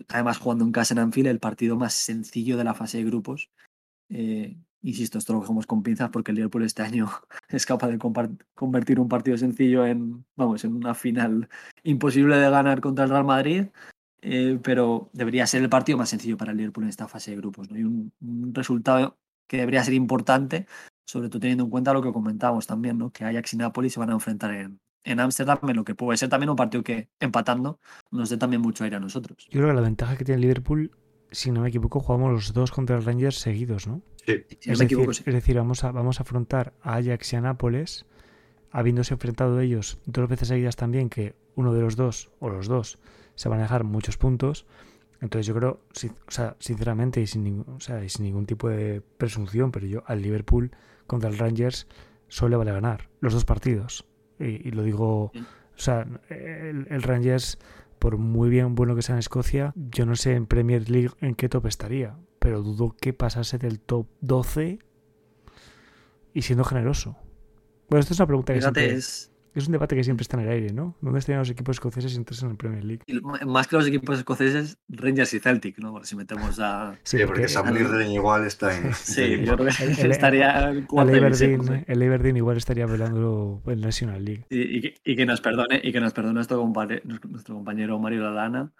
además 0.07 0.37
jugando 0.37 0.65
en 0.65 0.71
casa 0.71 0.93
en 0.93 0.99
Anfield, 0.99 1.27
el 1.27 1.39
partido 1.39 1.75
más 1.75 1.93
sencillo 1.93 2.57
de 2.57 2.63
la 2.63 2.73
fase 2.73 2.99
de 2.99 3.05
grupos. 3.05 3.49
Eh, 4.09 4.57
Insisto, 4.81 5.17
esto 5.17 5.33
lo 5.33 5.39
cogemos 5.39 5.67
con 5.67 5.83
pinzas 5.83 6.09
porque 6.09 6.31
el 6.31 6.35
Liverpool 6.35 6.63
este 6.63 6.83
año 6.83 7.09
es 7.49 7.65
capaz 7.65 7.89
de 7.89 7.97
convertir 8.55 8.99
un 8.99 9.09
partido 9.09 9.37
sencillo 9.37 9.85
en, 9.85 10.25
vamos, 10.35 10.63
en 10.63 10.75
una 10.75 10.95
final 10.95 11.49
imposible 11.83 12.37
de 12.37 12.49
ganar 12.49 12.79
contra 12.79 13.03
el 13.03 13.11
Real 13.11 13.25
Madrid, 13.25 13.65
eh, 14.21 14.57
pero 14.63 15.09
debería 15.11 15.47
ser 15.47 15.63
el 15.63 15.69
partido 15.69 15.97
más 15.97 16.09
sencillo 16.09 16.37
para 16.37 16.51
el 16.51 16.57
Liverpool 16.57 16.85
en 16.85 16.89
esta 16.89 17.09
fase 17.09 17.31
de 17.31 17.37
grupos. 17.37 17.69
¿no? 17.69 17.77
Y 17.77 17.83
un, 17.83 18.53
resultado 18.53 19.17
que 19.47 19.57
debería 19.57 19.83
ser 19.83 19.95
importante, 19.95 20.65
sobre 21.09 21.29
todo 21.29 21.39
teniendo 21.39 21.63
en 21.63 21.69
cuenta 21.71 21.91
lo 21.91 22.03
que 22.03 22.11
comentábamos 22.11 22.67
también, 22.67 22.99
¿no? 22.99 23.09
que 23.09 23.25
Ajax 23.25 23.53
y 23.53 23.57
Napoli 23.57 23.89
se 23.89 23.99
van 23.99 24.11
a 24.11 24.13
enfrentar 24.13 24.53
en, 24.53 24.79
en 25.03 25.19
Ámsterdam, 25.19 25.57
en 25.67 25.75
lo 25.75 25.83
que 25.83 25.95
puede 25.95 26.17
ser 26.17 26.29
también 26.29 26.51
un 26.51 26.55
partido 26.55 26.83
que 26.83 27.09
empatando 27.19 27.79
nos 28.11 28.29
dé 28.29 28.37
también 28.37 28.61
mucho 28.61 28.83
aire 28.83 28.97
a 28.97 28.99
nosotros. 28.99 29.47
Yo 29.49 29.59
creo 29.59 29.69
que 29.69 29.73
la 29.73 29.81
ventaja 29.81 30.15
que 30.15 30.23
tiene 30.23 30.41
Liverpool 30.41 30.91
si 31.31 31.51
no 31.51 31.61
me 31.61 31.69
equivoco, 31.69 31.99
jugamos 31.99 32.31
los 32.31 32.53
dos 32.53 32.71
contra 32.71 32.95
el 32.95 33.05
Rangers 33.05 33.37
seguidos, 33.37 33.87
¿no? 33.87 34.01
Sí. 34.25 34.43
es, 34.63 34.79
decir, 34.79 34.99
es, 35.09 35.25
decir, 35.25 35.55
vamos 35.57 35.83
a, 35.83 35.91
vamos 35.91 36.19
a 36.19 36.23
afrontar 36.23 36.73
a 36.81 36.95
Ajax 36.95 37.33
y 37.33 37.35
a 37.35 37.41
Nápoles, 37.41 38.05
habiéndose 38.71 39.13
enfrentado 39.13 39.59
ellos 39.59 39.99
dos 40.05 40.27
veces 40.27 40.47
seguidas 40.47 40.75
también, 40.75 41.09
que 41.09 41.35
uno 41.55 41.73
de 41.73 41.81
los 41.81 41.95
dos, 41.95 42.31
o 42.39 42.49
los 42.49 42.67
dos, 42.67 42.99
se 43.35 43.49
van 43.49 43.59
a 43.59 43.63
dejar 43.63 43.83
muchos 43.83 44.17
puntos. 44.17 44.65
Entonces 45.21 45.45
yo 45.45 45.53
creo, 45.53 45.81
o 46.27 46.31
sea, 46.31 46.55
sinceramente 46.59 47.21
y 47.21 47.27
sin, 47.27 47.43
ningún, 47.43 47.75
o 47.75 47.79
sea, 47.79 48.07
sin 48.07 48.25
ningún 48.25 48.45
tipo 48.45 48.69
de 48.69 49.01
presunción, 49.17 49.71
pero 49.71 49.85
yo 49.85 50.03
al 50.05 50.21
Liverpool 50.21 50.71
contra 51.07 51.29
el 51.29 51.37
Rangers 51.37 51.87
solo 52.27 52.49
le 52.49 52.55
vale 52.57 52.71
ganar 52.71 53.09
los 53.19 53.33
dos 53.33 53.45
partidos. 53.45 54.05
Y, 54.39 54.71
lo 54.71 54.83
digo, 54.83 55.23
o 55.25 55.31
sea, 55.75 56.07
el, 56.29 56.87
el 56.89 57.01
Rangers 57.03 57.57
por 57.99 58.17
muy 58.17 58.49
bien 58.49 58.75
bueno 58.75 58.95
que 58.95 59.01
sea 59.01 59.15
en 59.15 59.19
Escocia, 59.19 59.73
yo 59.75 60.05
no 60.05 60.15
sé 60.15 60.33
en 60.33 60.47
Premier 60.47 60.89
League 60.89 61.11
en 61.19 61.35
qué 61.35 61.49
top 61.49 61.67
estaría, 61.67 62.17
pero 62.39 62.61
dudo 62.61 62.95
que 62.99 63.13
pasase 63.13 63.57
del 63.57 63.79
top 63.79 64.07
12 64.21 64.79
y 66.33 66.41
siendo 66.41 66.63
generoso. 66.63 67.17
Bueno, 67.89 67.99
esto 67.99 68.13
es 68.13 68.19
una 68.19 68.27
pregunta 68.27 68.53
que 68.53 68.61
siempre, 68.61 68.93
es... 68.93 69.31
es... 69.53 69.67
un 69.67 69.71
debate 69.71 69.95
que 69.95 70.03
siempre 70.03 70.23
está 70.23 70.37
en 70.37 70.43
el 70.43 70.49
aire, 70.49 70.73
¿no? 70.73 70.95
¿Dónde 71.01 71.19
estarían 71.19 71.39
los 71.39 71.49
equipos 71.49 71.75
escoceses 71.75 72.15
entonces 72.15 72.43
en 72.43 72.51
el 72.51 72.57
Premier 72.57 72.83
League? 72.83 73.03
más 73.45 73.67
que 73.67 73.75
los 73.75 73.87
equipos 73.87 74.17
escoceses, 74.17 74.77
Rangers 74.87 75.33
y 75.33 75.39
Celtic, 75.39 75.77
¿no? 75.79 76.03
Si 76.03 76.15
metemos 76.15 76.59
a... 76.59 76.97
Sí, 77.03 77.17
porque, 77.25 77.47
porque 77.53 78.07
igual 78.09 78.45
está 78.45 78.77
en... 78.77 78.93
sí, 78.95 79.43
yo 79.43 79.55
creo 79.57 79.67
que 79.67 80.07
estaría... 80.07 80.69
El, 80.69 80.87
Aberdeen, 80.97 81.85
el 81.87 82.01
Aberdeen 82.01 82.37
igual 82.37 82.57
estaría 82.57 82.85
velando 82.85 83.61
en 83.65 83.81
National 83.81 84.23
League. 84.23 84.45
Y, 84.49 84.87
y, 84.87 84.93
y, 85.03 85.15
que 85.15 85.25
nos 85.25 85.41
perdone, 85.41 85.79
y 85.83 85.91
que 85.91 85.99
nos 85.99 86.13
perdone 86.13 86.35
nuestro, 86.35 86.57
compañero, 86.57 87.01
nuestro 87.05 87.55
compañero 87.55 87.99
Mario 87.99 88.23
Lalana 88.23 88.71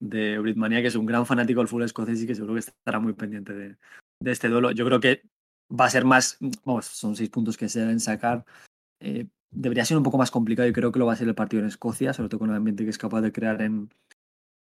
de 0.00 0.38
Britmania, 0.38 0.82
que 0.82 0.88
es 0.88 0.96
un 0.96 1.06
gran 1.06 1.24
fanático 1.24 1.60
del 1.60 1.68
fútbol 1.68 1.84
escocés 1.84 2.22
y 2.22 2.26
que 2.26 2.34
seguro 2.34 2.54
que 2.54 2.60
estará 2.60 2.98
muy 2.98 3.12
pendiente 3.12 3.52
de, 3.52 3.76
de 4.20 4.30
este 4.32 4.48
duelo. 4.48 4.72
Yo 4.72 4.84
creo 4.84 4.98
que 4.98 5.22
va 5.70 5.86
a 5.86 5.90
ser 5.90 6.04
más, 6.04 6.38
vamos, 6.64 6.86
son 6.86 7.14
seis 7.16 7.30
puntos 7.30 7.56
que 7.56 7.68
se 7.68 7.80
deben 7.80 8.00
sacar. 8.00 8.44
Eh, 9.00 9.26
debería 9.52 9.84
ser 9.84 9.96
un 9.96 10.02
poco 10.02 10.18
más 10.18 10.30
complicado 10.30 10.68
y 10.68 10.72
creo 10.72 10.90
que 10.90 10.98
lo 10.98 11.06
va 11.06 11.12
a 11.12 11.16
ser 11.16 11.28
el 11.28 11.34
partido 11.34 11.62
en 11.62 11.68
Escocia, 11.68 12.12
sobre 12.12 12.28
todo 12.28 12.40
con 12.40 12.50
el 12.50 12.56
ambiente 12.56 12.84
que 12.84 12.90
es 12.90 12.98
capaz 12.98 13.20
de 13.20 13.32
crear 13.32 13.62
en, 13.62 13.90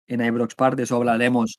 en 0.07 0.25
Ibrox 0.25 0.55
Park. 0.55 0.77
De 0.77 0.83
eso 0.83 0.97
hablaremos 0.97 1.59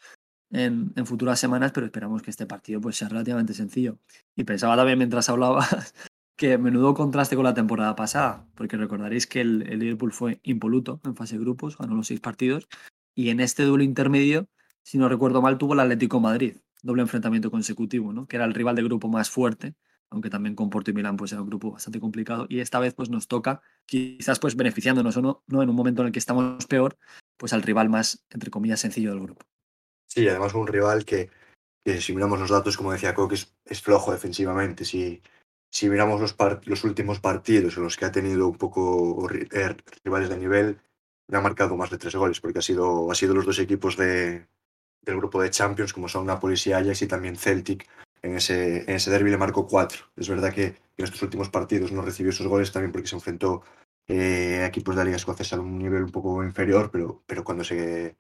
en, 0.52 0.94
en, 0.96 1.06
futuras 1.06 1.40
semanas, 1.40 1.72
pero 1.74 1.86
esperamos 1.86 2.22
que 2.22 2.30
este 2.30 2.46
partido 2.46 2.82
pues, 2.82 2.98
sea 2.98 3.10
relativamente 3.10 3.54
sencillo. 3.54 3.98
Y 4.36 4.44
pensaba 4.44 4.76
también 4.76 4.98
mientras 4.98 5.30
hablaba 5.30 5.66
que 6.36 6.58
menudo 6.58 6.94
contraste 6.94 7.36
con 7.36 7.46
la 7.46 7.54
temporada 7.54 7.96
pasada, 7.96 8.48
porque 8.56 8.78
recordaréis 8.78 9.28
que 9.28 9.42
el, 9.42 9.64
el 9.70 9.80
Liverpool 9.80 10.12
fue 10.12 10.40
impoluto 10.44 11.00
en 11.06 11.16
fase 11.16 11.36
de 11.38 11.42
grupos, 11.42 11.78
ganó 11.78 11.96
los 11.96 12.08
seis 12.08 12.20
partidos, 12.20 12.68
y 13.16 13.30
en 13.30 13.40
este 13.40 13.64
duelo 13.64 13.84
intermedio, 13.84 14.48
si 14.84 14.98
no 14.98 15.10
recuerdo 15.10 15.42
mal, 15.42 15.58
tuvo 15.58 15.74
el 15.74 15.80
Atlético 15.80 16.20
Madrid, 16.20 16.58
doble 16.82 17.02
enfrentamiento 17.04 17.52
consecutivo, 17.52 18.14
¿no? 18.14 18.28
que 18.28 18.38
era 18.38 18.46
el 18.46 18.54
rival 18.54 18.76
de 18.76 18.84
grupo 18.84 19.08
más 19.08 19.30
fuerte, 19.30 19.76
aunque 20.12 20.30
también 20.30 20.56
con 20.56 20.70
Porto 20.70 20.92
y 20.92 20.94
Milán 20.94 21.18
pues 21.18 21.32
era 21.32 21.42
un 21.42 21.48
grupo 21.48 21.72
bastante 21.72 22.00
complicado. 22.00 22.46
Y 22.50 22.60
esta 22.60 22.80
vez 22.80 22.94
pues 22.94 23.10
nos 23.10 23.28
toca, 23.28 23.62
quizás 23.86 24.40
pues 24.40 24.56
beneficiándonos 24.56 25.18
o 25.18 25.22
no, 25.22 25.44
no 25.48 25.64
en 25.64 25.70
un 25.70 25.76
momento 25.76 26.02
en 26.02 26.08
el 26.08 26.14
que 26.14 26.20
estamos 26.20 26.66
peor, 26.68 26.98
pues 27.38 27.54
al 27.54 27.64
rival 27.64 27.90
más, 27.90 28.24
entre 28.30 28.52
comillas, 28.52 28.82
sencillo 28.82 29.12
del 29.12 29.22
grupo. 29.22 29.46
Sí, 30.08 30.28
además 30.28 30.54
un 30.54 30.68
rival 30.68 31.06
que, 31.06 31.30
que 31.84 32.02
si 32.02 32.14
miramos 32.14 32.40
los 32.40 32.50
datos, 32.50 32.76
como 32.76 32.92
decía 32.92 33.14
Coque, 33.14 33.36
es, 33.66 33.82
flojo 33.82 34.12
defensivamente. 34.12 34.84
Si, 34.84 35.22
si 35.72 35.90
miramos 35.90 36.20
los, 36.20 36.36
los 36.66 36.84
últimos 36.84 37.22
partidos 37.22 37.78
en 37.78 37.84
los 37.84 37.96
que 37.96 38.06
ha 38.06 38.12
tenido 38.12 38.50
un 38.50 38.58
poco 38.58 39.30
eh, 39.32 39.76
rivales 40.04 40.30
de 40.30 40.38
nivel, 40.38 40.82
le 41.30 41.38
ha 41.38 41.42
marcado 41.42 41.78
más 41.78 41.90
de 41.90 41.98
tres 41.98 42.14
goles, 42.16 42.42
porque 42.42 42.60
ha 42.60 42.62
sido, 42.62 43.10
ha 43.10 43.16
sido 43.16 43.34
los 43.34 43.46
dos 43.46 43.60
equipos 43.60 43.96
de, 43.96 44.46
del 45.02 45.18
grupo 45.18 45.42
de 45.42 45.50
Champions, 45.50 45.94
como 45.94 46.10
son 46.10 46.26
Napoli 46.26 46.60
y 46.66 46.74
Ajax, 46.74 47.02
y 47.02 47.08
también 47.08 47.38
Celtic. 47.38 47.88
En 48.24 48.36
ese, 48.36 48.84
en 48.84 48.96
ese 48.96 49.10
derby 49.10 49.32
le 49.32 49.38
marcó 49.38 49.68
cuatro. 49.68 50.06
Es 50.16 50.30
verdad 50.30 50.54
que 50.54 50.66
en 50.66 51.06
estos 51.06 51.22
últimos 51.24 51.50
partidos 51.50 51.92
no 51.92 52.02
recibió 52.02 52.32
esos 52.32 52.48
goles 52.48 52.72
también 52.72 52.92
porque 52.92 53.08
se 53.08 53.16
enfrentó 53.16 53.64
eh, 54.08 54.60
a 54.62 54.68
equipos 54.68 54.96
de 54.96 55.00
la 55.00 55.06
Liga 55.06 55.18
Escocesa 55.18 55.56
a 55.56 55.60
un 55.60 55.80
nivel 55.80 56.04
un 56.04 56.12
poco 56.12 56.44
inferior, 56.44 56.92
pero, 56.92 57.24
pero 57.26 57.44
cuando 57.44 57.64
se 57.64 58.16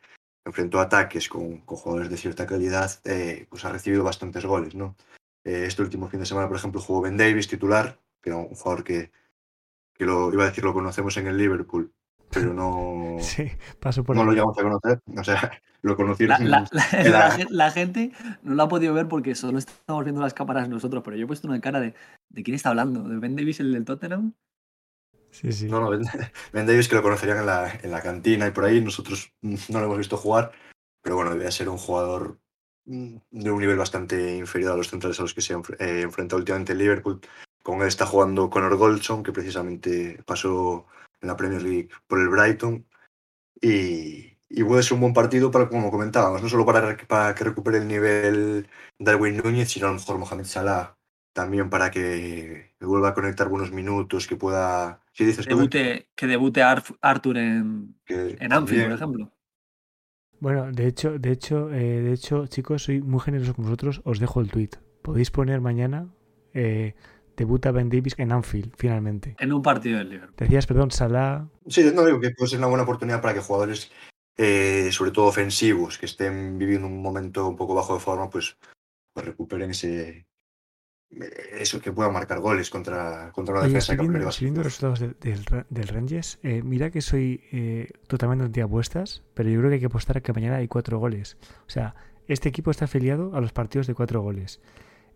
enfrentó 0.46 0.80
a 0.80 0.84
ataques 0.84 1.30
con, 1.30 1.60
con 1.60 1.78
jugadores 1.78 2.10
de 2.10 2.18
cierta 2.18 2.48
calidad, 2.48 3.00
eh, 3.04 3.46
pues 3.50 3.64
ha 3.66 3.72
recibido 3.72 4.04
bastantes 4.04 4.46
goles. 4.46 4.76
¿no? 4.76 4.96
Eh, 5.44 5.66
este 5.68 5.82
último 5.82 6.08
fin 6.08 6.20
de 6.20 6.26
semana, 6.26 6.48
por 6.48 6.58
ejemplo, 6.58 6.82
jugó 6.82 7.02
Ben 7.02 7.18
Davis 7.18 7.48
titular, 7.48 8.00
que 8.22 8.30
era 8.30 8.38
un 8.38 8.56
jugador 8.56 8.84
que, 8.84 9.12
que 9.94 10.06
lo 10.06 10.32
iba 10.34 10.44
a 10.44 10.48
decir 10.48 10.64
lo 10.64 10.74
conocemos 10.74 11.16
en 11.18 11.28
el 11.28 11.38
Liverpool, 11.38 11.94
pero 12.32 12.54
no, 12.54 13.18
sí, 13.22 13.52
paso 13.80 14.04
por 14.04 14.16
no 14.16 14.24
lo 14.24 14.32
llegamos 14.32 14.58
a 14.58 14.64
conocer. 14.64 15.02
O 15.18 15.24
sea, 15.24 15.52
lo 15.82 15.96
conocieron. 15.96 16.38
La, 16.50 16.66
la, 16.72 17.04
la, 17.04 17.48
la, 17.50 17.72
gente 17.72 18.12
no 18.44 18.56
lo 18.56 18.64
ha 18.64 18.70
podido 18.70 18.94
ver 18.94 19.08
porque 19.08 19.36
solo 19.36 19.58
estamos 19.58 20.04
viendo 20.04 20.22
las 20.22 20.34
cámaras 20.34 20.70
nosotros, 20.70 21.04
pero 21.04 21.18
yo 21.18 21.26
he 21.26 21.28
puesto 21.28 21.48
una 21.48 21.62
cara 21.62 21.80
de 21.80 21.94
¿de 22.30 22.44
quién 22.44 22.56
está 22.56 22.70
hablando? 22.70 23.04
¿De 23.04 23.18
Ben 23.18 23.36
Davis, 23.36 23.60
el 23.60 23.74
del 23.74 23.86
Tottenham? 23.86 24.34
Sí, 25.32 25.52
sí. 25.52 25.68
No, 25.68 25.80
no, 25.80 25.90
Ben, 25.90 26.02
ben, 26.52 26.66
Davis 26.66 26.90
que 26.90 26.96
lo 26.96 27.02
conocerían 27.02 27.40
en 27.40 27.46
la, 27.46 27.72
en 27.82 27.92
la 27.92 28.02
cantina 28.02 28.48
y 28.48 28.52
por 28.52 28.66
ahí. 28.66 28.82
Nosotros 28.82 29.34
no 29.42 29.80
lo 29.80 29.86
hemos 29.86 29.98
visto 29.98 30.18
jugar, 30.18 30.52
pero 31.02 31.16
bueno, 31.16 31.32
debe 31.32 31.52
ser 31.52 31.70
un 31.70 31.78
jugador 31.78 32.40
de 32.86 33.52
un 33.52 33.60
nivel 33.60 33.78
bastante 33.78 34.36
inferior 34.36 34.74
a 34.74 34.78
los 34.78 34.90
centrales 34.90 35.20
a 35.20 35.24
los 35.24 35.34
que 35.34 35.42
se 35.42 35.54
ha 35.54 35.62
eh, 35.80 36.02
enfrentado 36.02 36.40
últimamente 36.40 36.74
el 36.74 36.80
Liverpool. 36.80 37.22
Con 37.64 37.82
él 37.82 37.88
está 37.88 38.06
jugando 38.06 38.50
Conor 38.50 38.76
Goldson, 38.76 39.24
que 39.24 39.32
precisamente 39.32 40.22
pasó 40.26 40.88
en 41.22 41.28
la 41.28 41.38
Premier 41.38 41.62
League 41.62 41.90
por 42.08 42.20
el 42.20 42.30
Brighton. 42.30 42.86
Y, 43.62 44.38
y 44.50 44.64
puede 44.64 44.84
ser 44.84 44.94
un 44.94 45.02
buen 45.02 45.14
partido 45.14 45.52
para, 45.52 45.70
como 45.70 45.92
comentábamos, 45.92 46.42
no 46.42 46.50
solo 46.50 46.66
para, 46.66 46.98
para 47.08 47.36
que 47.36 47.44
recupere 47.44 47.78
el 47.78 47.88
nivel 47.88 48.68
Darwin 49.00 49.38
Núñez, 49.38 49.70
sino 49.70 49.88
a 49.88 49.92
lo 49.92 49.98
mejor 49.98 50.18
Mohamed 50.18 50.46
Salah 50.46 50.98
también 51.34 51.70
para 51.70 51.92
que, 51.92 52.72
vuelva 52.82 53.10
a 53.10 53.14
conectar 53.14 53.48
buenos 53.48 53.72
minutos, 53.72 54.28
que 54.28 54.36
pueda... 54.36 55.02
Si 55.14 55.26
dices 55.26 55.46
debute, 55.46 56.10
que, 56.16 56.28
debute 56.28 56.62
Arthur 56.62 57.38
en, 57.38 57.96
que, 58.06 58.38
en 58.40 58.54
Anfield, 58.54 58.84
por 58.84 58.94
ejemplo. 58.94 59.32
Bueno, 60.40 60.72
de 60.72 60.88
hecho, 60.88 61.20
de 61.20 61.32
hecho, 61.32 61.72
eh, 61.72 62.02
de 62.02 62.14
hecho, 62.14 62.48
chicos, 62.48 62.84
soy 62.84 63.02
muy 63.02 63.20
generoso 63.20 63.54
con 63.54 63.66
vosotros. 63.66 64.02
Os 64.04 64.20
dejo 64.20 64.42
el 64.42 64.50
tweet. 64.50 64.72
Podéis 65.02 65.32
poner 65.32 65.62
mañana 65.62 66.08
eh, 66.54 66.96
debuta 67.42 67.72
Ben 67.72 67.90
Davis 67.90 68.16
en 68.18 68.32
Anfield, 68.32 68.74
finalmente. 68.78 69.36
En 69.40 69.52
un 69.52 69.62
partido 69.62 69.98
del 69.98 70.10
Liverpool. 70.10 70.36
Decías, 70.38 70.68
perdón, 70.68 70.92
Salah. 70.92 71.48
Sí, 71.68 71.92
no 71.94 72.06
digo 72.06 72.20
que 72.20 72.32
puede 72.32 72.50
ser 72.50 72.60
una 72.60 72.68
buena 72.68 72.84
oportunidad 72.84 73.22
para 73.22 73.34
que 73.34 73.42
jugadores, 73.42 73.92
eh, 74.38 74.90
sobre 74.92 75.12
todo 75.12 75.26
ofensivos, 75.26 75.98
que 75.98 76.06
estén 76.06 76.58
viviendo 76.58 76.88
un 76.88 77.02
momento 77.02 77.48
un 77.48 77.56
poco 77.56 77.76
bajo 77.76 77.96
de 77.96 78.00
forma, 78.00 78.30
pues, 78.30 78.58
pues 79.14 79.26
recuperen 79.26 79.72
ese, 79.72 80.28
eso 81.60 81.82
que 81.82 81.92
pueda 81.92 82.10
marcar 82.10 82.40
goles 82.40 82.70
contra, 82.70 83.32
contra 83.32 83.54
una 83.54 83.64
Oye, 83.64 83.70
defensa 83.70 83.94
estoy 83.94 84.06
que 84.06 84.12
viendo, 84.12 84.30
estoy 84.30 84.46
viendo 84.46 84.60
los 84.60 84.66
resultados 84.66 85.00
del, 85.00 85.16
del, 85.20 85.66
del 85.70 85.88
Rangers. 85.88 86.40
Eh, 86.44 86.62
mira 86.64 86.90
que 86.90 87.02
soy 87.02 87.44
eh, 87.52 87.90
totalmente 88.08 88.46
anti-apuestas, 88.46 89.24
pero 89.34 89.50
yo 89.50 89.60
creo 89.60 89.70
que 89.70 89.76
hay 89.76 89.80
que 89.80 89.88
apostar 89.88 90.18
a 90.18 90.22
que 90.22 90.32
mañana 90.34 90.58
hay 90.58 90.68
cuatro 90.68 91.00
goles. 91.00 91.38
O 91.68 91.70
sea, 91.70 91.96
este 92.28 92.50
equipo 92.50 92.72
está 92.72 92.86
afiliado 92.86 93.36
a 93.36 93.42
los 93.42 93.52
partidos 93.52 93.88
de 93.88 93.94
cuatro 93.94 94.22
goles. 94.22 94.62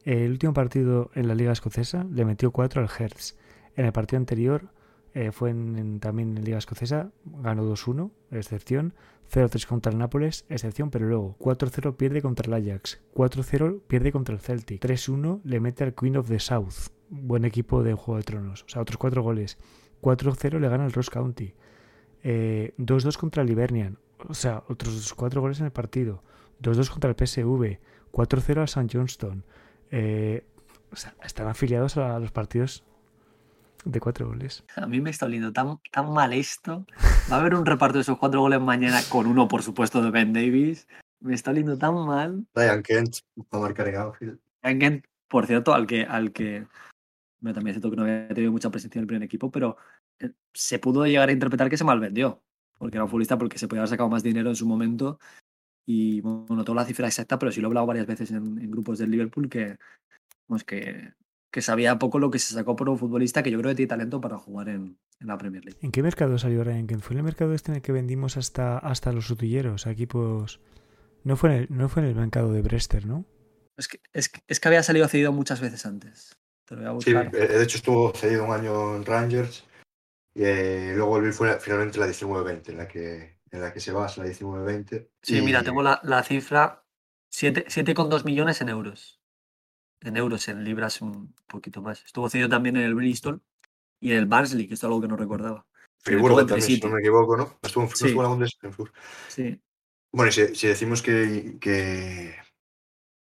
El 0.06 0.32
último 0.32 0.54
partido 0.54 1.12
en 1.16 1.28
la 1.28 1.36
Liga 1.36 1.52
Escocesa 1.52 2.06
le 2.10 2.26
metió 2.26 2.52
cuatro 2.52 2.82
al 2.82 2.90
Hertz. 2.90 3.36
En 3.76 3.86
el 3.86 3.92
partido 3.92 4.20
anterior 4.20 4.70
eh, 5.14 5.32
fue 5.32 5.50
en, 5.50 5.78
en, 5.78 6.00
también 6.00 6.38
en 6.38 6.46
Liga 6.46 6.58
Escocesa, 6.58 7.12
ganó 7.26 7.70
2-1, 7.70 8.12
excepción. 8.32 8.94
0-3 9.32 9.66
contra 9.66 9.92
el 9.92 9.98
Nápoles, 9.98 10.46
excepción, 10.50 10.90
pero 10.90 11.08
luego 11.08 11.36
4-0 11.40 11.96
pierde 11.96 12.22
contra 12.22 12.46
el 12.48 12.54
Ajax, 12.54 13.02
4-0 13.14 13.82
pierde 13.88 14.12
contra 14.12 14.36
el 14.36 14.42
Celtic, 14.42 14.82
3-1 14.82 15.42
le 15.44 15.60
mete 15.60 15.84
al 15.84 15.96
Queen 15.96 16.18
of 16.18 16.28
the 16.28 16.40
South, 16.40 16.90
buen 17.10 17.46
equipo 17.46 17.84
de 17.84 17.94
Juego 17.94 18.18
de 18.18 18.24
Tronos, 18.24 18.64
o 18.64 18.70
sea, 18.70 18.82
otros 18.82 18.98
4 18.98 19.24
goles, 19.24 19.58
4-0 20.02 20.60
le 20.60 20.70
gana 20.70 20.86
el 20.86 20.94
Ross 20.94 21.10
County, 21.10 21.54
2-2 22.24 22.24
eh, 22.24 23.18
contra 23.20 23.44
el 23.44 23.50
Hibernian, 23.50 23.98
o 24.28 24.34
sea, 24.34 24.64
otros 24.68 25.14
4 25.14 25.42
goles 25.42 25.60
en 25.60 25.66
el 25.66 25.72
partido, 25.72 26.24
2-2 26.62 26.90
contra 26.90 27.10
el 27.10 27.16
PSV, 27.16 27.80
4-0 28.12 28.58
al 28.58 28.64
St. 28.66 28.88
Johnston, 28.92 29.44
eh, 29.92 30.46
o 30.92 30.96
sea, 30.96 31.14
están 31.24 31.48
afiliados 31.48 31.98
a 31.98 32.20
los 32.20 32.32
partidos 32.32 32.84
de 33.84 34.00
cuatro 34.00 34.28
goles. 34.28 34.64
A 34.76 34.88
mí 34.88 35.00
me 35.00 35.12
está 35.12 35.26
oliendo 35.26 35.54
tan, 35.54 35.80
tan 35.92 36.12
mal 36.12 36.34
esto. 36.34 36.86
Va 37.32 37.38
a 37.38 37.40
haber 37.40 37.56
un 37.56 37.66
reparto 37.66 37.98
de 37.98 38.02
esos 38.02 38.18
cuatro 38.18 38.42
goles 38.42 38.60
mañana 38.60 39.00
con 39.10 39.28
uno, 39.28 39.48
por 39.48 39.62
supuesto, 39.62 40.02
de 40.02 40.12
Ben 40.12 40.34
Davis. 40.34 40.88
Me 41.20 41.34
está 41.34 41.52
oliendo 41.52 41.78
tan 41.78 41.94
mal. 42.06 42.46
Ryan 42.54 42.84
Kent 42.84 43.18
va 43.54 43.60
a 43.60 43.62
marcar. 43.62 44.14
Ryan 44.64 44.80
Kent, 44.80 45.06
por 45.28 45.46
cierto, 45.46 45.74
al 45.74 45.86
que, 45.88 46.04
al 46.04 46.32
que 46.32 46.66
bueno, 47.40 47.54
también 47.54 47.76
es 47.76 47.76
cierto 47.76 47.92
que 47.92 47.96
no 47.96 48.04
había 48.04 48.28
tenido 48.30 48.52
mucha 48.52 48.72
presencia 48.72 48.98
en 48.98 49.04
el 49.04 49.08
primer 49.08 49.24
equipo, 49.24 49.52
pero 49.52 49.78
eh, 50.20 50.32
se 50.54 50.80
pudo 50.80 51.06
llegar 51.06 51.30
a 51.30 51.32
interpretar 51.32 51.70
que 51.70 51.78
se 51.78 51.84
malvendió. 51.84 52.42
Porque 52.80 52.98
era 52.98 53.04
un 53.04 53.10
futbolista 53.10 53.38
porque 53.38 53.60
se 53.60 53.68
podía 53.68 53.82
haber 53.82 53.90
sacado 53.90 54.10
más 54.10 54.24
dinero 54.24 54.50
en 54.50 54.56
su 54.56 54.66
momento. 54.66 55.20
Y 55.86 56.22
bueno, 56.22 56.48
no 56.50 56.64
tengo 56.64 56.76
la 56.76 56.86
cifra 56.86 57.08
exacta, 57.08 57.38
pero 57.38 57.52
sí 57.52 57.62
lo 57.62 57.68
he 57.68 57.70
hablado 57.70 57.86
varias 57.86 58.08
veces 58.08 58.32
en, 58.32 58.60
en 58.60 58.72
grupos 58.72 58.98
del 58.98 59.12
Liverpool 59.12 59.50
que, 59.50 59.78
pues 60.48 60.64
que 60.64 61.14
que 61.56 61.62
sabía 61.62 61.98
poco 61.98 62.20
lo 62.20 62.30
que 62.30 62.38
se 62.38 62.54
sacó 62.54 62.76
por 62.76 62.90
un 62.90 62.98
futbolista 62.98 63.42
que 63.42 63.50
yo 63.50 63.58
creo 63.60 63.72
que 63.72 63.78
tiene 63.78 63.88
talento 63.88 64.20
para 64.20 64.38
jugar 64.38 64.68
en, 64.68 64.98
en 65.22 65.28
la 65.28 65.38
Premier 65.38 65.64
League. 65.64 65.80
¿En 65.82 65.90
qué 65.90 66.04
mercado 66.04 66.38
salió 66.38 66.66
Ryan 66.66 66.86
Kent? 66.86 67.02
¿Fue 67.02 67.14
en 67.14 67.20
el 67.20 67.24
mercado 67.24 67.54
este 67.54 67.72
en 67.72 67.78
el 67.78 67.82
que 67.82 67.94
vendimos 67.94 68.36
hasta, 68.36 68.78
hasta 68.78 69.14
los 69.14 69.28
sutilleros, 69.28 69.88
a 69.88 69.92
equipos... 69.92 70.60
No 71.24 71.38
fue, 71.38 71.52
en 71.52 71.56
el, 71.56 71.68
no 71.70 71.88
fue 71.88 72.04
en 72.04 72.10
el 72.10 72.16
mercado 72.16 72.52
de 72.52 72.62
Brester, 72.62 73.06
¿no? 73.06 73.24
Es 73.78 73.88
que, 73.88 74.02
es, 74.12 74.28
que, 74.28 74.42
es 74.50 74.60
que 74.60 74.68
había 74.68 74.84
salido 74.84 75.08
cedido 75.08 75.32
muchas 75.32 75.62
veces 75.62 75.86
antes. 75.86 76.36
Te 76.66 76.76
lo 76.76 76.82
voy 76.82 76.90
a 76.90 76.92
buscar. 76.92 77.32
Sí, 77.32 77.38
de 77.38 77.64
hecho 77.64 77.78
estuvo 77.78 78.14
cedido 78.14 78.44
un 78.44 78.52
año 78.52 78.98
en 78.98 79.06
Rangers 79.06 79.64
y 80.34 80.44
eh, 80.44 80.94
luego 80.94 81.22
fue 81.32 81.58
finalmente 81.62 82.00
la 82.00 82.08
19-20 82.08 82.68
en 82.68 82.78
la 82.78 82.88
que 82.90 83.35
en 83.56 83.62
la 83.62 83.74
que 83.74 83.80
se 83.80 83.92
basa 83.92 84.24
la 84.24 84.30
19-20. 84.30 85.10
Sí, 85.22 85.38
y... 85.38 85.42
mira, 85.42 85.64
tengo 85.64 85.82
la, 85.82 86.00
la 86.04 86.24
cifra 86.24 86.84
7,2 87.32 88.26
millones 88.26 88.62
en 88.62 88.70
euros 88.70 89.20
en 90.06 90.18
euros, 90.18 90.48
en 90.48 90.64
libras 90.64 91.02
un 91.02 91.34
poquito 91.48 91.82
más. 91.82 92.04
Estuvo 92.06 92.30
cedido 92.30 92.50
también 92.50 92.78
en 92.78 92.84
el 92.84 92.96
Bristol 92.96 93.42
y 94.00 94.12
en 94.12 94.18
el 94.18 94.26
Barnsley, 94.26 94.68
que 94.68 94.76
es 94.76 94.84
algo 94.84 95.02
que 95.02 95.08
no 95.08 95.18
recordaba. 95.18 95.66
Friburgo 96.00 96.46
también, 96.46 96.62
si 96.62 96.80
no 96.80 96.90
me 96.90 97.00
equivoco, 97.00 97.36
¿no? 97.36 97.58
Estuvo 97.62 97.84
en, 97.84 97.90
sí. 97.90 98.08
estuvo 98.08 98.36
en 98.36 98.48
Friburgo. 98.48 98.94
Sí. 99.28 99.60
Bueno, 100.14 100.30
y 100.30 100.32
si, 100.32 100.56
si 100.56 100.68
decimos 100.68 101.02
que, 101.02 101.58
que, 101.60 102.36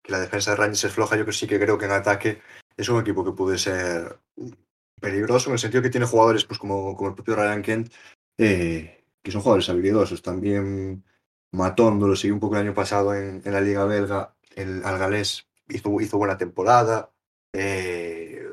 que, 0.03 0.11
la 0.11 0.19
defensa 0.19 0.51
de 0.51 0.57
Rangers 0.57 0.83
es 0.83 0.91
floja, 0.91 1.17
yo 1.17 1.25
que 1.25 1.31
sí 1.31 1.47
que 1.47 1.59
creo 1.59 1.77
que 1.77 1.85
en 1.85 1.91
ataque 1.91 2.41
es 2.75 2.89
un 2.89 2.99
equipo 2.99 3.23
que 3.23 3.31
puede 3.31 3.57
ser 3.57 4.19
peligroso 4.99 5.49
en 5.49 5.53
el 5.53 5.59
sentido 5.59 5.81
que 5.81 5.89
tiene 5.89 6.05
jugadores 6.05 6.45
pues 6.45 6.59
como, 6.59 6.95
como 6.95 7.09
el 7.09 7.15
propio 7.15 7.35
Ryan 7.35 7.61
Kent, 7.61 7.93
eh, 8.37 9.04
que 9.25 9.31
son 9.31 9.41
jugadores 9.41 9.67
habilidosos. 9.69 10.21
También 10.21 11.03
Matondo 11.51 12.07
lo 12.07 12.15
siguió 12.15 12.35
un 12.35 12.39
poco 12.39 12.55
el 12.55 12.61
año 12.61 12.75
pasado 12.75 13.15
en, 13.15 13.41
la 13.43 13.59
Liga 13.59 13.83
Belga, 13.85 14.35
el 14.55 14.85
Algalés 14.85 15.47
hizo, 15.67 15.99
hizo 15.99 16.19
buena 16.19 16.37
temporada. 16.37 17.11
Eh, 17.51 18.47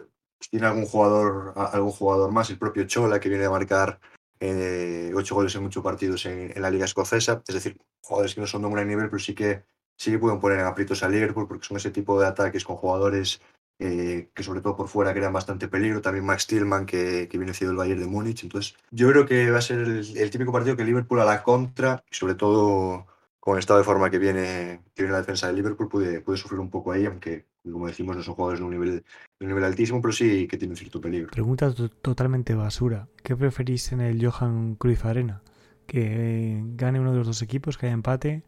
tiene 0.50 0.66
algún 0.66 0.86
jugador, 0.86 1.52
algún 1.56 1.92
jugador 1.92 2.32
más, 2.32 2.48
el 2.48 2.58
propio 2.58 2.84
Chola, 2.84 3.20
que 3.20 3.28
viene 3.28 3.44
a 3.44 3.50
marcar 3.50 4.00
eh, 4.40 5.12
ocho 5.14 5.34
goles 5.34 5.54
en 5.54 5.62
muchos 5.62 5.84
partidos 5.84 6.24
en, 6.24 6.60
la 6.60 6.70
Liga 6.70 6.86
Escocesa. 6.86 7.42
Es 7.46 7.54
decir, 7.54 7.78
jugadores 8.00 8.34
que 8.34 8.40
no 8.40 8.46
son 8.46 8.62
de 8.62 8.68
un 8.68 8.72
gran 8.72 8.88
nivel, 8.88 9.10
pero 9.10 9.18
sí 9.18 9.34
que, 9.34 9.64
sí 9.98 10.16
pueden 10.16 10.40
poner 10.40 10.60
en 10.60 10.66
aprietos 10.66 11.02
a 11.02 11.08
Liverpool, 11.10 11.46
porque 11.46 11.66
son 11.66 11.76
ese 11.76 11.90
tipo 11.90 12.18
de 12.18 12.28
ataques 12.28 12.64
con 12.64 12.76
jugadores 12.76 13.42
eh, 13.84 14.30
que 14.32 14.44
sobre 14.44 14.60
todo 14.60 14.76
por 14.76 14.86
fuera 14.86 15.12
crean 15.12 15.32
bastante 15.32 15.66
peligro. 15.66 16.00
También 16.00 16.24
Max 16.24 16.46
Tillman, 16.46 16.86
que, 16.86 17.26
que 17.28 17.36
viene 17.36 17.52
siendo 17.52 17.72
el 17.72 17.78
Bayern 17.78 18.00
de 18.00 18.06
Múnich. 18.06 18.44
Entonces, 18.44 18.76
yo 18.92 19.10
creo 19.10 19.26
que 19.26 19.50
va 19.50 19.58
a 19.58 19.62
ser 19.62 19.80
el, 19.80 20.30
típico 20.30 20.52
partido 20.52 20.76
que 20.76 20.84
Liverpool 20.84 21.20
a 21.20 21.24
la 21.24 21.42
contra, 21.42 22.04
y 22.08 22.14
sobre 22.14 22.36
todo 22.36 23.06
con 23.40 23.54
el 23.54 23.58
estado 23.58 23.80
de 23.80 23.84
forma 23.84 24.08
que 24.08 24.20
viene, 24.20 24.82
que 24.94 25.02
viene 25.02 25.14
la 25.14 25.18
defensa 25.18 25.48
de 25.48 25.54
Liverpool, 25.54 25.88
puede, 25.88 26.20
puede 26.20 26.38
sufrir 26.38 26.60
un 26.60 26.70
poco 26.70 26.92
ahí, 26.92 27.06
aunque, 27.06 27.46
como 27.64 27.88
decimos, 27.88 28.16
no 28.16 28.22
son 28.22 28.36
jugadores 28.36 28.60
de 28.60 28.66
un 28.66 28.70
nivel, 28.70 28.90
de 28.90 29.46
un 29.46 29.48
nivel 29.48 29.64
altísimo, 29.64 30.00
pero 30.00 30.12
sí 30.12 30.46
que 30.46 30.58
tienen 30.58 30.76
cierto 30.76 31.00
peligro. 31.00 31.30
Pregunta 31.32 31.74
totalmente 32.02 32.54
basura. 32.54 33.08
¿Qué 33.24 33.34
preferís 33.34 33.90
en 33.90 34.00
el 34.00 34.24
Johan 34.24 34.76
Cruyff 34.76 35.04
Arena? 35.06 35.42
¿Que 35.88 36.62
gane 36.76 37.00
uno 37.00 37.10
de 37.10 37.18
los 37.18 37.26
dos 37.26 37.42
equipos, 37.42 37.76
que 37.76 37.86
haya 37.86 37.94
empate? 37.94 38.44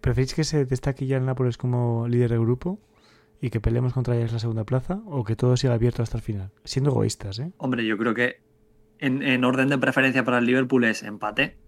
¿Preferís 0.00 0.34
que 0.34 0.44
se 0.44 0.64
destaque 0.64 1.08
ya 1.08 1.16
el 1.16 1.26
Nápoles 1.26 1.58
como 1.58 2.06
líder 2.06 2.30
del 2.30 2.40
grupo? 2.40 2.78
Y 3.42 3.50
que 3.50 3.60
peleemos 3.60 3.92
contra 3.92 4.16
ellos 4.16 4.32
la 4.32 4.38
segunda 4.38 4.64
plaza 4.64 5.02
o 5.04 5.24
que 5.24 5.34
todo 5.34 5.56
siga 5.56 5.74
abierto 5.74 6.02
hasta 6.02 6.16
el 6.16 6.22
final? 6.22 6.52
Siendo 6.64 6.90
egoístas, 6.90 7.40
¿eh? 7.40 7.52
Hombre, 7.58 7.84
yo 7.84 7.98
creo 7.98 8.14
que 8.14 8.40
en, 9.00 9.20
en 9.22 9.44
orden 9.44 9.68
de 9.68 9.76
preferencia 9.78 10.24
para 10.24 10.38
el 10.38 10.46
Liverpool 10.46 10.84
es 10.84 11.02
empate, 11.02 11.58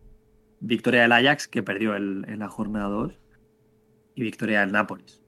victoria 0.60 1.02
del 1.02 1.10
Ajax, 1.10 1.48
que 1.48 1.64
perdió 1.64 1.96
el, 1.96 2.24
en 2.28 2.38
la 2.38 2.48
jornada 2.48 2.86
2, 2.86 3.18
y 4.14 4.22
victoria 4.22 4.60
del 4.60 4.70
Nápoles, 4.70 5.20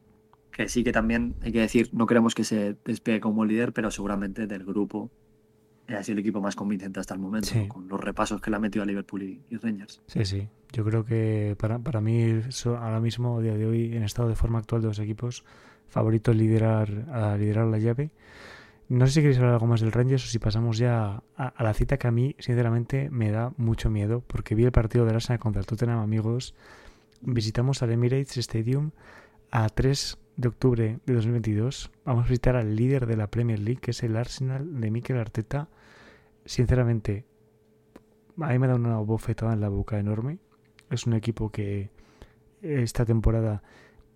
que 0.52 0.68
sí 0.68 0.84
que 0.84 0.92
también 0.92 1.34
hay 1.42 1.50
que 1.50 1.60
decir, 1.60 1.90
no 1.92 2.06
queremos 2.06 2.36
que 2.36 2.44
se 2.44 2.76
despegue 2.84 3.18
como 3.18 3.44
líder, 3.44 3.72
pero 3.72 3.90
seguramente 3.90 4.46
del 4.46 4.64
grupo 4.64 5.10
ha 5.88 6.02
sido 6.04 6.14
el 6.14 6.20
equipo 6.20 6.40
más 6.40 6.54
convincente 6.54 7.00
hasta 7.00 7.14
el 7.14 7.20
momento, 7.20 7.50
con 7.66 7.88
los 7.88 8.00
repasos 8.00 8.40
que 8.40 8.50
le 8.50 8.56
ha 8.56 8.60
metido 8.60 8.84
a 8.84 8.86
Liverpool 8.86 9.22
y, 9.22 9.56
Rangers. 9.56 10.00
Sí, 10.06 10.24
sí. 10.24 10.48
Yo 10.72 10.84
creo 10.84 11.04
que 11.04 11.56
para, 11.58 11.80
para 11.80 12.00
mí, 12.00 12.40
ahora 12.64 13.00
mismo, 13.00 13.38
a 13.38 13.42
día 13.42 13.56
de 13.56 13.66
hoy, 13.66 13.96
en 13.96 14.04
estado 14.04 14.28
de 14.28 14.36
forma 14.36 14.58
actual 14.58 14.82
de 14.82 14.88
los 14.88 14.98
equipos, 14.98 15.44
favorito 15.88 16.32
liderar, 16.32 17.06
a 17.12 17.36
liderar 17.36 17.66
la 17.66 17.78
llave. 17.78 18.10
No 18.88 19.06
sé 19.06 19.14
si 19.14 19.20
queréis 19.20 19.38
hablar 19.38 19.54
algo 19.54 19.66
más 19.66 19.80
del 19.80 19.90
Rangers 19.90 20.24
o 20.24 20.28
si 20.28 20.38
pasamos 20.38 20.78
ya 20.78 21.22
a, 21.36 21.62
la 21.62 21.74
cita 21.74 21.96
que 21.96 22.06
a 22.06 22.12
mí, 22.12 22.36
sinceramente, 22.38 23.10
me 23.10 23.32
da 23.32 23.52
mucho 23.56 23.90
miedo, 23.90 24.22
porque 24.26 24.54
vi 24.54 24.64
el 24.64 24.72
partido 24.72 25.04
de 25.04 25.14
Arsenal 25.14 25.40
contra 25.40 25.60
el 25.60 25.66
Tottenham, 25.66 25.98
amigos. 25.98 26.54
Visitamos 27.20 27.82
al 27.82 27.90
Emirates 27.90 28.36
Stadium 28.36 28.92
a 29.50 29.68
3 29.68 30.18
de 30.36 30.48
octubre 30.48 30.98
de 31.04 31.14
2022. 31.14 31.90
Vamos 32.04 32.26
a 32.26 32.28
visitar 32.28 32.54
al 32.54 32.76
líder 32.76 33.06
de 33.06 33.16
la 33.16 33.26
Premier 33.26 33.58
League, 33.58 33.80
que 33.80 33.90
es 33.90 34.02
el 34.04 34.16
Arsenal 34.16 34.80
de 34.80 34.90
Mikel 34.90 35.18
Arteta. 35.18 35.68
Sinceramente, 36.44 37.24
a 38.40 38.48
mí 38.50 38.58
me 38.58 38.68
da 38.68 38.76
una 38.76 38.98
bofetada 38.98 39.52
en 39.52 39.60
la 39.60 39.68
boca 39.68 39.98
enorme. 39.98 40.38
Es 40.90 41.06
un 41.06 41.14
equipo 41.14 41.50
que 41.50 41.90
esta 42.62 43.04
temporada, 43.04 43.62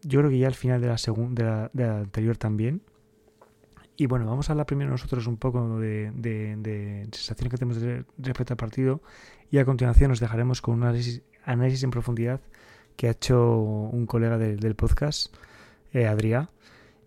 yo 0.03 0.21
creo 0.21 0.31
que 0.31 0.39
ya 0.39 0.47
al 0.47 0.55
final 0.55 0.81
de 0.81 0.89
la, 0.89 0.99
segunda, 0.99 1.71
de 1.73 1.85
anterior 1.85 2.37
también. 2.37 2.83
Y 3.97 4.07
bueno, 4.07 4.27
vamos 4.27 4.49
a 4.49 4.53
hablar 4.53 4.67
primero 4.67 4.91
nosotros 4.91 5.27
un 5.27 5.37
poco 5.37 5.79
de, 5.79 6.11
de, 6.13 7.09
sensaciones 7.13 7.51
que 7.51 7.59
tenemos 7.59 8.07
respecto 8.17 8.55
al 8.55 8.57
partido 8.57 9.03
y 9.51 9.59
a 9.59 9.65
continuación 9.65 10.09
nos 10.11 10.21
dejaremos 10.21 10.63
con 10.63 10.77
un 10.77 10.85
análisis, 10.85 11.83
en 11.85 11.91
profundidad 11.91 12.41
que 12.97 13.09
ha 13.09 13.11
hecho 13.11 13.59
un 13.59 14.07
colega 14.07 14.39
del 14.39 14.75
podcast, 14.75 15.35
eh, 15.93 16.07
Adrián. 16.07 16.49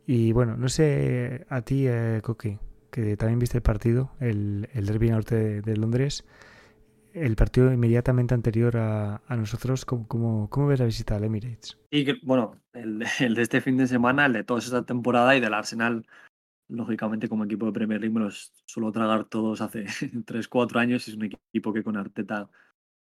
Y 0.05 0.33
bueno, 0.33 0.57
no 0.57 0.69
sé 0.69 1.45
a 1.49 1.61
ti, 1.61 1.87
eh, 1.87 2.19
Coque, 2.23 2.59
que 2.91 3.17
también 3.17 3.39
viste 3.39 3.57
el 3.57 3.63
partido, 3.63 4.11
el, 4.19 4.69
el 4.73 4.85
Derby 4.85 5.09
Norte 5.09 5.61
de, 5.61 5.77
Londres, 5.77 6.25
el 7.14 7.36
partido 7.36 7.72
inmediatamente 7.72 8.34
anterior 8.34 8.78
a, 8.78 9.22
nosotros, 9.30 9.86
¿cómo, 9.86 10.68
ves 10.68 10.80
la 10.80 10.86
visita 10.86 11.16
al 11.16 11.24
Emirates? 11.24 11.78
Sí, 11.91 12.05
bueno, 12.24 12.61
el, 12.74 12.99
de 12.99 13.41
este 13.41 13.61
fin 13.61 13.78
de 13.78 13.88
semana, 13.88 14.26
el 14.26 14.34
de 14.34 14.43
toda 14.43 14.59
esta 14.59 14.86
temporada 14.86 15.36
y 15.36 15.39
del 15.39 15.53
Arsenal, 15.53 16.05
lógicamente 16.68 17.30
como 17.30 17.45
equipo 17.45 17.66
de 17.66 17.74
Premier 17.74 17.99
League 17.99 18.14
me 18.14 18.22
los 18.22 18.51
suelo 18.66 18.91
tragar 18.91 19.26
todos 19.26 19.61
hace 19.61 19.86
3-4 20.26 20.80
años. 20.80 21.07
Es 21.07 21.16
un 21.16 21.26
equipo 21.26 21.74
que 21.74 21.84
con 21.84 21.97
Arteta 21.97 22.49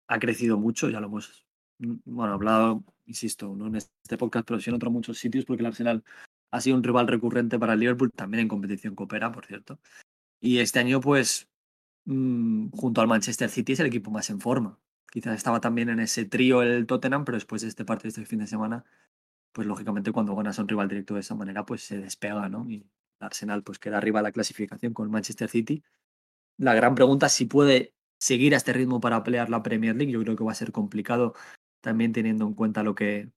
ha 0.07 0.19
crecido 0.19 0.57
mucho, 0.57 0.89
ya 0.89 0.99
lo 0.99 1.07
hemos 1.07 1.45
bueno, 1.79 2.33
hablado, 2.33 2.83
insisto, 3.05 3.55
no 3.55 3.67
en 3.67 3.75
este 3.75 4.17
podcast, 4.17 4.47
pero 4.47 4.59
sí 4.59 4.69
en 4.69 4.75
otros 4.75 4.93
muchos 4.93 5.17
sitios, 5.17 5.45
porque 5.45 5.61
el 5.61 5.67
Arsenal 5.67 6.03
ha 6.51 6.61
sido 6.61 6.77
un 6.77 6.83
rival 6.83 7.07
recurrente 7.07 7.59
para 7.59 7.73
el 7.73 7.79
Liverpool, 7.79 8.11
también 8.11 8.41
en 8.41 8.47
competición 8.47 8.95
coopera, 8.95 9.31
por 9.31 9.45
cierto. 9.45 9.79
Y 10.39 10.59
este 10.59 10.79
año, 10.79 10.99
pues, 11.01 11.49
mm, 12.05 12.69
junto 12.71 13.01
al 13.01 13.07
Manchester 13.07 13.49
City 13.49 13.73
es 13.73 13.79
el 13.79 13.87
equipo 13.87 14.11
más 14.11 14.29
en 14.29 14.39
forma. 14.39 14.79
Quizás 15.11 15.35
estaba 15.35 15.61
también 15.61 15.89
en 15.89 15.99
ese 15.99 16.25
trío 16.25 16.61
el 16.61 16.87
Tottenham, 16.87 17.25
pero 17.25 17.35
después 17.37 17.61
de 17.61 17.67
este 17.67 17.85
partido, 17.85 18.09
este 18.09 18.25
fin 18.25 18.39
de 18.39 18.47
semana, 18.47 18.83
pues 19.51 19.67
lógicamente 19.67 20.11
cuando 20.11 20.35
ganas 20.35 20.59
a 20.59 20.63
un 20.63 20.67
rival 20.69 20.87
directo 20.89 21.13
de 21.15 21.21
esa 21.21 21.35
manera, 21.35 21.65
pues 21.65 21.83
se 21.83 21.97
despega, 21.99 22.49
¿no? 22.49 22.69
Y 22.69 22.85
Arsenal, 23.19 23.63
pues 23.63 23.79
queda 23.79 23.97
arriba 23.97 24.21
la 24.21 24.31
clasificación 24.31 24.93
con 24.93 25.05
el 25.05 25.11
Manchester 25.11 25.49
City. 25.49 25.83
La 26.57 26.73
gran 26.73 26.95
pregunta 26.95 27.27
es 27.27 27.33
si 27.33 27.45
puede 27.45 27.93
seguir 28.19 28.53
a 28.53 28.57
este 28.57 28.73
ritmo 28.73 28.99
para 29.01 29.23
pelear 29.23 29.49
la 29.49 29.63
Premier 29.63 29.95
League. 29.95 30.11
Yo 30.11 30.21
creo 30.21 30.35
que 30.35 30.43
va 30.43 30.51
a 30.51 30.55
ser 30.55 30.71
complicado 30.71 31.33
también 31.81 32.13
teniendo 32.13 32.45
en 32.47 32.53
cuenta 32.53 32.83
lo 32.83 32.95
que 32.95 33.31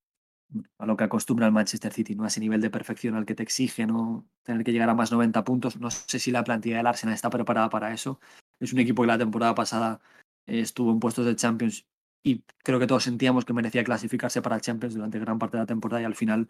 a 0.78 0.86
lo 0.86 0.96
que 0.96 1.04
acostumbra 1.04 1.46
el 1.46 1.52
Manchester 1.52 1.92
City, 1.92 2.14
¿no? 2.14 2.26
Ese 2.26 2.40
nivel 2.40 2.60
de 2.60 2.70
perfección 2.70 3.16
al 3.16 3.26
que 3.26 3.34
te 3.34 3.42
exige, 3.42 3.86
¿no? 3.86 4.26
Tener 4.42 4.64
que 4.64 4.72
llegar 4.72 4.88
a 4.88 4.94
más 4.94 5.10
90 5.12 5.44
puntos. 5.44 5.78
No 5.80 5.90
sé 5.90 6.18
si 6.18 6.30
la 6.30 6.44
plantilla 6.44 6.78
del 6.78 6.86
Arsenal 6.86 7.14
está 7.14 7.30
preparada 7.30 7.68
para 7.68 7.92
eso. 7.92 8.20
Es 8.60 8.72
un 8.72 8.78
equipo 8.78 9.02
que 9.02 9.08
la 9.08 9.18
temporada 9.18 9.54
pasada 9.54 10.00
estuvo 10.46 10.90
en 10.90 11.00
puestos 11.00 11.26
de 11.26 11.36
Champions 11.36 11.86
y 12.24 12.42
creo 12.64 12.78
que 12.78 12.86
todos 12.86 13.04
sentíamos 13.04 13.44
que 13.44 13.52
merecía 13.52 13.84
clasificarse 13.84 14.42
para 14.42 14.60
Champions 14.60 14.94
durante 14.94 15.18
gran 15.18 15.38
parte 15.38 15.56
de 15.56 15.62
la 15.62 15.66
temporada 15.66 16.02
y 16.02 16.04
al 16.04 16.14
final 16.14 16.48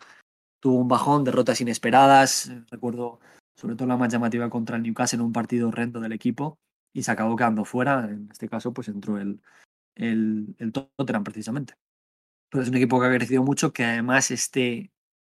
tuvo 0.61 0.81
un 0.81 0.89
bajón, 0.89 1.25
derrotas 1.25 1.61
inesperadas. 1.61 2.51
Recuerdo 2.71 3.21
sobre 3.59 3.75
todo 3.75 3.89
la 3.89 3.97
más 3.97 4.13
llamativa 4.13 4.51
contra 4.51 4.77
el 4.77 4.83
Newcastle 4.83 5.19
en 5.19 5.25
un 5.27 5.33
partido 5.33 5.69
horrendo 5.69 6.01
del 6.01 6.13
equipo 6.13 6.59
y 6.95 7.03
se 7.03 7.11
acabó 7.11 7.37
quedando 7.37 7.65
fuera. 7.65 8.05
En 8.05 8.29
este 8.31 8.49
caso, 8.49 8.73
pues 8.73 8.89
entró 8.89 9.19
el, 9.19 9.41
el, 9.97 10.73
Tottenham 10.73 11.25
precisamente 11.25 11.75
es 12.53 12.69
un 12.69 12.77
equipo 12.77 13.01
que 13.01 13.07
ha 13.07 13.15
crecido 13.15 13.43
mucho, 13.43 13.73
que 13.73 13.85
además 13.85 14.31
este, 14.31 14.91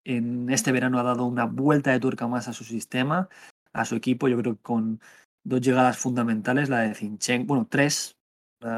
en 0.04 0.50
este 0.50 0.72
verano 0.72 0.98
ha 0.98 1.02
dado 1.02 1.24
una 1.24 1.44
vuelta 1.44 1.90
de 1.90 2.00
tuerca 2.00 2.26
más 2.26 2.48
a 2.48 2.52
su 2.52 2.64
sistema, 2.64 3.28
a 3.72 3.84
su 3.84 3.96
equipo. 3.96 4.28
Yo 4.28 4.38
creo 4.38 4.56
que 4.56 4.62
con 4.62 5.00
dos 5.48 5.60
llegadas 5.60 5.98
fundamentales, 5.98 6.68
la 6.68 6.80
de 6.80 6.94
Zinchenko, 6.94 7.46
bueno, 7.46 7.66
tres, 7.68 8.16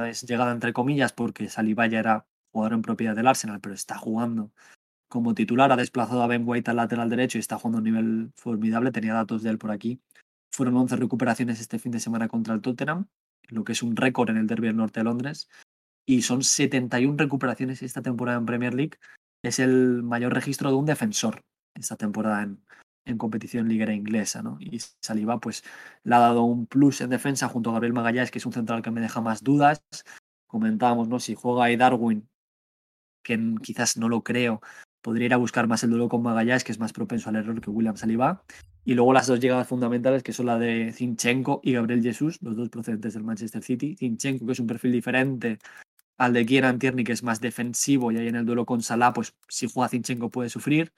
es 0.08 0.22
llegada 0.22 0.52
entre 0.52 0.72
comillas 0.72 1.12
porque 1.12 1.48
Saliba 1.48 1.86
ya 1.86 1.98
era 1.98 2.26
jugador 2.52 2.74
en 2.74 2.82
propiedad 2.82 3.16
del 3.16 3.26
Arsenal, 3.26 3.60
pero 3.60 3.74
está 3.74 3.96
jugando 3.98 4.52
como 5.08 5.34
titular, 5.34 5.72
ha 5.72 5.76
desplazado 5.76 6.22
a 6.22 6.28
Ben 6.28 6.44
White 6.46 6.70
al 6.70 6.76
lateral 6.76 7.10
derecho 7.10 7.38
y 7.38 7.40
está 7.40 7.58
jugando 7.58 7.78
a 7.78 7.80
un 7.80 7.84
nivel 7.84 8.32
formidable, 8.36 8.92
tenía 8.92 9.14
datos 9.14 9.42
de 9.42 9.50
él 9.50 9.58
por 9.58 9.72
aquí. 9.72 10.00
Fueron 10.52 10.76
11 10.76 10.96
recuperaciones 10.96 11.60
este 11.60 11.78
fin 11.78 11.92
de 11.92 12.00
semana 12.00 12.28
contra 12.28 12.54
el 12.54 12.60
Tottenham, 12.60 13.06
lo 13.48 13.64
que 13.64 13.72
es 13.72 13.82
un 13.82 13.96
récord 13.96 14.30
en 14.30 14.36
el 14.36 14.46
Derby 14.46 14.68
del 14.68 14.76
Norte 14.76 15.00
de 15.00 15.04
Londres 15.04 15.48
y 16.06 16.22
son 16.22 16.42
71 16.42 17.16
recuperaciones 17.16 17.82
esta 17.82 18.02
temporada 18.02 18.38
en 18.38 18.46
Premier 18.46 18.74
League. 18.74 18.98
Es 19.42 19.58
el 19.58 20.02
mayor 20.02 20.34
registro 20.34 20.70
de 20.70 20.76
un 20.76 20.86
defensor 20.86 21.42
esta 21.74 21.96
temporada 21.96 22.42
en, 22.42 22.60
en 23.10 23.18
competición 23.18 23.68
liguera 23.68 23.92
inglesa. 23.92 24.42
¿no? 24.42 24.58
Y 24.60 24.80
Saliba 25.00 25.40
pues, 25.40 25.62
le 26.04 26.14
ha 26.14 26.18
dado 26.18 26.44
un 26.44 26.66
plus 26.66 27.00
en 27.00 27.10
defensa 27.10 27.48
junto 27.48 27.70
a 27.70 27.72
Gabriel 27.74 27.92
Magallanes, 27.92 28.30
que 28.30 28.38
es 28.38 28.46
un 28.46 28.52
central 28.52 28.82
que 28.82 28.90
me 28.90 29.00
deja 29.00 29.20
más 29.20 29.42
dudas. 29.42 29.82
Comentábamos, 30.46 31.08
¿no? 31.08 31.20
Si 31.20 31.34
juega 31.34 31.64
ahí 31.64 31.76
Darwin, 31.76 32.28
que 33.22 33.38
quizás 33.62 33.96
no 33.96 34.08
lo 34.08 34.22
creo, 34.22 34.60
podría 35.02 35.26
ir 35.26 35.34
a 35.34 35.36
buscar 35.36 35.68
más 35.68 35.84
el 35.84 35.90
duelo 35.90 36.08
con 36.08 36.22
Magallanes, 36.22 36.64
que 36.64 36.72
es 36.72 36.78
más 36.78 36.92
propenso 36.92 37.28
al 37.28 37.36
error 37.36 37.60
que 37.60 37.70
William 37.70 37.96
Saliba. 37.96 38.42
Y 38.84 38.94
luego 38.94 39.12
las 39.12 39.26
dos 39.26 39.40
llegadas 39.40 39.68
fundamentales, 39.68 40.22
que 40.22 40.32
son 40.32 40.46
la 40.46 40.58
de 40.58 40.92
Zinchenko 40.92 41.60
y 41.62 41.72
Gabriel 41.72 42.02
Jesús, 42.02 42.38
los 42.42 42.56
dos 42.56 42.70
procedentes 42.70 43.14
del 43.14 43.24
Manchester 43.24 43.62
City. 43.62 43.96
Zinchenko, 43.96 44.46
que 44.46 44.52
es 44.52 44.60
un 44.60 44.66
perfil 44.66 44.92
diferente 44.92 45.58
al 46.20 46.34
de 46.34 46.44
Kieran 46.44 46.78
Tierney, 46.78 47.04
que 47.04 47.12
es 47.12 47.22
más 47.22 47.40
defensivo, 47.40 48.12
y 48.12 48.18
ahí 48.18 48.28
en 48.28 48.36
el 48.36 48.44
duelo 48.44 48.66
con 48.66 48.82
Salah, 48.82 49.14
pues 49.14 49.34
si 49.48 49.68
juega 49.68 49.88
Zinchenko 49.88 50.30
puede 50.30 50.50
sufrir. 50.50 50.92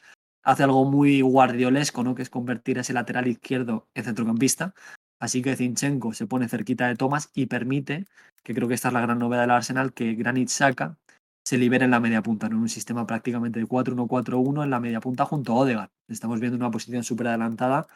Hace 0.45 0.65
algo 0.65 0.85
muy 0.85 1.21
guardiolesco, 1.21 2.03
¿no? 2.03 2.15
Que 2.15 2.23
es 2.23 2.31
convertir 2.31 2.79
ese 2.79 2.93
lateral 2.93 3.29
izquierdo 3.29 3.87
en 3.95 4.05
centrocampista. 4.05 4.75
Así 5.21 5.41
que 5.41 5.55
Zinchenko 5.55 6.15
se 6.15 6.27
pone 6.27 6.49
cerquita 6.49 6.89
de 6.89 6.97
Thomas 6.97 7.31
y 7.33 7.47
permite, 7.47 8.07
que 8.43 8.55
creo 8.55 8.67
que 8.67 8.75
esta 8.75 8.89
es 8.89 8.95
la 8.95 9.01
gran 9.01 9.21
novedad 9.21 9.43
del 9.43 9.53
Arsenal, 9.53 9.93
que 9.93 10.15
Granit 10.15 10.49
Xhaka 10.49 10.99
se 11.45 11.59
libere 11.59 11.85
en 11.85 11.91
la 11.93 12.01
media 12.01 12.23
punta, 12.23 12.47
en 12.47 12.55
un 12.55 12.69
sistema 12.69 13.07
prácticamente 13.07 13.61
de 13.61 13.67
4-1-4-1 13.67 14.65
en 14.65 14.71
la 14.71 14.81
media 14.81 15.01
punta 15.01 15.25
junto 15.25 15.53
a 15.53 15.57
Odegaard. 15.57 15.91
Estamos 16.09 16.41
viendo 16.41 16.57
una 16.57 16.71
posición 16.71 17.05
súper 17.05 17.29
adelantada 17.29 17.87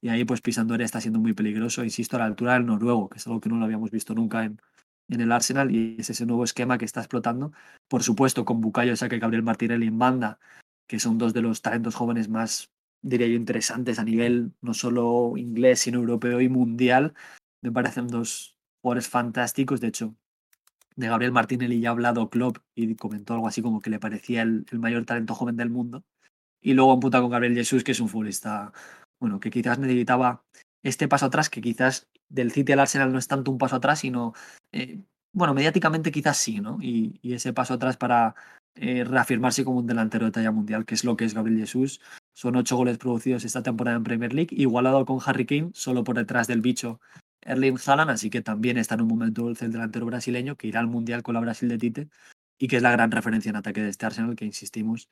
y 0.00 0.08
ahí 0.08 0.24
pues 0.24 0.40
Pisandore 0.40 0.84
está 0.84 1.00
siendo 1.00 1.18
muy 1.18 1.32
peligroso, 1.32 1.82
insisto, 1.82 2.16
a 2.16 2.20
la 2.20 2.26
altura 2.26 2.54
del 2.54 2.66
noruego, 2.66 3.08
que 3.08 3.18
es 3.18 3.26
algo 3.26 3.40
que 3.40 3.48
no 3.48 3.56
lo 3.56 3.64
habíamos 3.64 3.90
visto 3.90 4.14
nunca 4.14 4.44
en, 4.44 4.60
en 5.08 5.20
el 5.20 5.32
Arsenal 5.32 5.74
y 5.74 5.96
es 5.98 6.10
ese 6.10 6.26
nuevo 6.26 6.44
esquema 6.44 6.78
que 6.78 6.84
está 6.84 7.00
explotando. 7.00 7.52
Por 7.88 8.02
supuesto, 8.02 8.44
con 8.44 8.60
Bucayo 8.60 8.96
Saka 8.96 9.16
y 9.16 9.20
Gabriel 9.20 9.42
Martinelli 9.42 9.86
en 9.86 9.98
banda, 9.98 10.38
que 10.86 11.00
son 11.00 11.18
dos 11.18 11.34
de 11.34 11.42
los 11.42 11.62
talentos 11.62 11.94
jóvenes 11.94 12.28
más, 12.28 12.70
diría 13.02 13.26
yo, 13.26 13.34
interesantes 13.34 13.98
a 13.98 14.04
nivel 14.04 14.52
no 14.60 14.74
solo 14.74 15.34
inglés, 15.36 15.80
sino 15.80 15.98
europeo 15.98 16.40
y 16.40 16.48
mundial. 16.48 17.14
Me 17.62 17.72
parecen 17.72 18.08
dos 18.08 18.58
jugadores 18.82 19.08
fantásticos. 19.08 19.80
De 19.80 19.88
hecho, 19.88 20.14
de 20.96 21.08
Gabriel 21.08 21.32
Martinelli 21.32 21.80
ya 21.80 21.90
ha 21.90 21.92
hablado 21.92 22.30
Klopp 22.30 22.58
y 22.74 22.94
comentó 22.96 23.34
algo 23.34 23.48
así 23.48 23.62
como 23.62 23.80
que 23.80 23.90
le 23.90 23.98
parecía 23.98 24.42
el, 24.42 24.66
el 24.70 24.78
mayor 24.78 25.04
talento 25.04 25.34
joven 25.34 25.56
del 25.56 25.70
mundo. 25.70 26.04
Y 26.60 26.74
luego 26.74 26.92
amputa 26.92 27.20
con 27.20 27.30
Gabriel 27.30 27.54
Jesús, 27.54 27.84
que 27.84 27.92
es 27.92 28.00
un 28.00 28.08
futbolista, 28.08 28.72
bueno, 29.20 29.40
que 29.40 29.50
quizás 29.50 29.78
necesitaba 29.78 30.42
este 30.82 31.08
paso 31.08 31.26
atrás, 31.26 31.50
que 31.50 31.60
quizás 31.60 32.08
del 32.28 32.52
City 32.52 32.72
al 32.72 32.80
Arsenal 32.80 33.12
no 33.12 33.18
es 33.18 33.28
tanto 33.28 33.50
un 33.50 33.58
paso 33.58 33.76
atrás, 33.76 34.00
sino, 34.00 34.34
eh, 34.72 35.02
bueno, 35.32 35.54
mediáticamente 35.54 36.10
quizás 36.10 36.36
sí, 36.36 36.60
¿no? 36.60 36.78
Y, 36.80 37.20
ese 37.22 37.52
paso 37.52 37.74
atrás 37.74 37.96
para 37.96 38.34
eh, 38.76 39.04
reafirmarse 39.04 39.64
como 39.64 39.78
un 39.78 39.86
delantero 39.86 40.26
de 40.26 40.32
talla 40.32 40.50
mundial, 40.50 40.84
que 40.84 40.94
es 40.94 41.04
lo 41.04 41.16
que 41.16 41.24
es 41.24 41.34
Gabriel 41.34 41.60
Jesús. 41.60 42.00
Son 42.34 42.56
ocho 42.56 42.76
goles 42.76 42.98
producidos 42.98 43.44
esta 43.44 43.62
temporada 43.62 43.96
en 43.96 44.04
Premier 44.04 44.34
League, 44.34 44.54
igualado 44.54 45.04
con 45.06 45.18
Harry 45.24 45.46
Kane, 45.46 45.70
solo 45.72 46.04
por 46.04 46.16
detrás 46.16 46.46
del 46.46 46.60
bicho 46.60 47.00
Erling 47.40 47.78
Haaland, 47.84 48.10
así 48.10 48.28
que 48.28 48.42
también 48.42 48.76
está 48.76 48.96
en 48.96 49.02
un 49.02 49.08
momento 49.08 49.42
dulce 49.42 49.64
el 49.64 49.72
delantero 49.72 50.06
brasileño, 50.06 50.56
que 50.56 50.66
irá 50.66 50.80
al 50.80 50.88
Mundial 50.88 51.22
con 51.22 51.34
la 51.34 51.40
Brasil 51.40 51.68
de 51.68 51.78
Tite, 51.78 52.08
y 52.58 52.68
que 52.68 52.76
es 52.76 52.82
la 52.82 52.90
gran 52.90 53.10
referencia 53.10 53.50
en 53.50 53.56
ataque 53.56 53.82
de 53.82 53.88
este 53.88 54.04
Arsenal, 54.06 54.36
que 54.36 54.44
insistimos, 54.44 55.08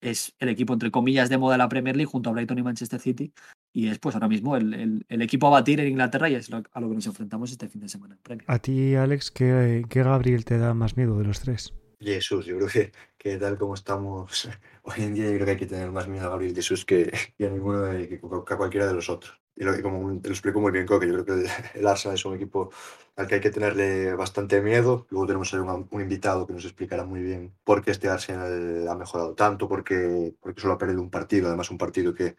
es 0.00 0.34
el 0.38 0.50
equipo 0.50 0.74
entre 0.74 0.90
comillas 0.90 1.30
de 1.30 1.38
moda 1.38 1.54
de 1.54 1.58
la 1.58 1.68
Premier 1.68 1.96
League 1.96 2.10
junto 2.10 2.28
a 2.28 2.32
Brighton 2.34 2.58
y 2.58 2.62
Manchester 2.62 3.00
City, 3.00 3.32
y 3.72 3.88
es 3.88 3.98
pues 3.98 4.14
ahora 4.14 4.28
mismo 4.28 4.56
el, 4.56 5.04
equipo 5.08 5.46
a 5.46 5.50
batir 5.50 5.80
en 5.80 5.88
Inglaterra 5.88 6.28
y 6.28 6.34
es 6.34 6.50
a 6.50 6.80
lo 6.80 6.88
que 6.88 6.94
nos 6.94 7.06
enfrentamos 7.06 7.50
este 7.50 7.68
fin 7.68 7.80
de 7.80 7.88
semana. 7.88 8.18
A 8.46 8.58
ti, 8.58 8.94
Alex, 8.94 9.30
¿qué, 9.30 9.84
¿qué, 9.88 10.02
Gabriel 10.02 10.44
te 10.44 10.58
da 10.58 10.74
más 10.74 10.96
miedo 10.96 11.18
de 11.18 11.24
los 11.24 11.40
tres? 11.40 11.72
Jesús, 12.00 12.46
yo 12.46 12.56
creo 12.56 12.68
que, 12.68 12.92
que 13.18 13.38
tal 13.38 13.58
como 13.58 13.74
estamos 13.74 14.48
hoy 14.82 14.94
en 14.98 15.14
día, 15.14 15.26
yo 15.26 15.34
creo 15.34 15.44
que 15.46 15.50
hay 15.52 15.56
que 15.56 15.66
tener 15.66 15.90
más 15.90 16.08
miedo 16.08 16.26
a 16.26 16.30
Gabriel 16.30 16.54
Jesús 16.54 16.84
que, 16.84 17.10
que 17.38 17.46
a 17.46 17.50
ninguno 17.50 17.82
de, 17.82 18.08
que, 18.08 18.16
a 18.16 18.56
cualquiera 18.56 18.86
de 18.86 18.94
los 18.94 19.08
otros. 19.08 19.40
Y 19.58 19.64
lo 19.64 19.80
como 19.82 20.20
te 20.20 20.28
lo 20.28 20.34
explico 20.34 20.60
muy 20.60 20.70
bien, 20.70 20.86
Coque, 20.86 21.06
yo 21.08 21.14
creo 21.14 21.24
que 21.24 21.78
el, 21.78 21.86
Arsenal 21.86 22.14
es 22.14 22.24
un 22.26 22.34
equipo 22.34 22.70
al 23.16 23.26
que 23.26 23.36
hay 23.36 23.40
que 23.40 23.50
tenerle 23.50 24.12
bastante 24.14 24.60
miedo. 24.60 25.06
Luego 25.08 25.26
tenemos 25.26 25.50
un, 25.54 25.88
un, 25.90 26.00
invitado 26.02 26.46
que 26.46 26.52
nos 26.52 26.64
explicará 26.66 27.04
muy 27.04 27.22
bien 27.22 27.54
por 27.64 27.82
qué 27.82 27.92
este 27.92 28.08
Arsenal 28.08 28.86
ha 28.86 28.94
mejorado 28.94 29.34
tanto, 29.34 29.66
porque, 29.66 30.34
porque 30.40 30.60
solo 30.60 30.74
ha 30.74 30.78
perdido 30.78 31.00
un 31.00 31.10
partido, 31.10 31.48
además 31.48 31.70
un 31.70 31.78
partido 31.78 32.14
que, 32.14 32.36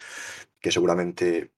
que 0.59 0.71
seguramente 0.71 1.51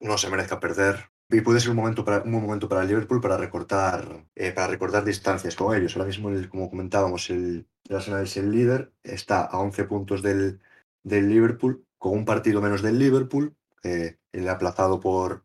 no 0.00 0.18
se 0.18 0.30
merezca 0.30 0.60
perder, 0.60 1.10
y 1.32 1.40
puede 1.40 1.60
ser 1.60 1.70
un 1.70 1.76
momento 1.76 2.04
para 2.04 2.22
un 2.22 2.30
momento 2.30 2.68
para 2.68 2.84
Liverpool 2.84 3.20
para 3.20 3.36
recortar 3.38 4.26
eh, 4.34 4.52
para 4.52 4.66
recortar 4.68 5.04
distancias 5.04 5.56
con 5.56 5.74
ellos. 5.74 5.96
Ahora 5.96 6.08
mismo, 6.08 6.30
como 6.50 6.70
comentábamos, 6.70 7.30
el, 7.30 7.66
Arsenal 7.90 8.24
es 8.24 8.36
el 8.36 8.50
líder, 8.50 8.92
está 9.02 9.44
a 9.44 9.58
11 9.58 9.84
puntos 9.84 10.22
del, 10.22 10.60
del 11.02 11.28
Liverpool, 11.28 11.84
con 11.98 12.12
un 12.12 12.24
partido 12.24 12.60
menos 12.60 12.82
del 12.82 12.98
Liverpool, 12.98 13.56
eh, 13.82 14.18
el 14.32 14.48
aplazado 14.48 15.00
por, 15.00 15.44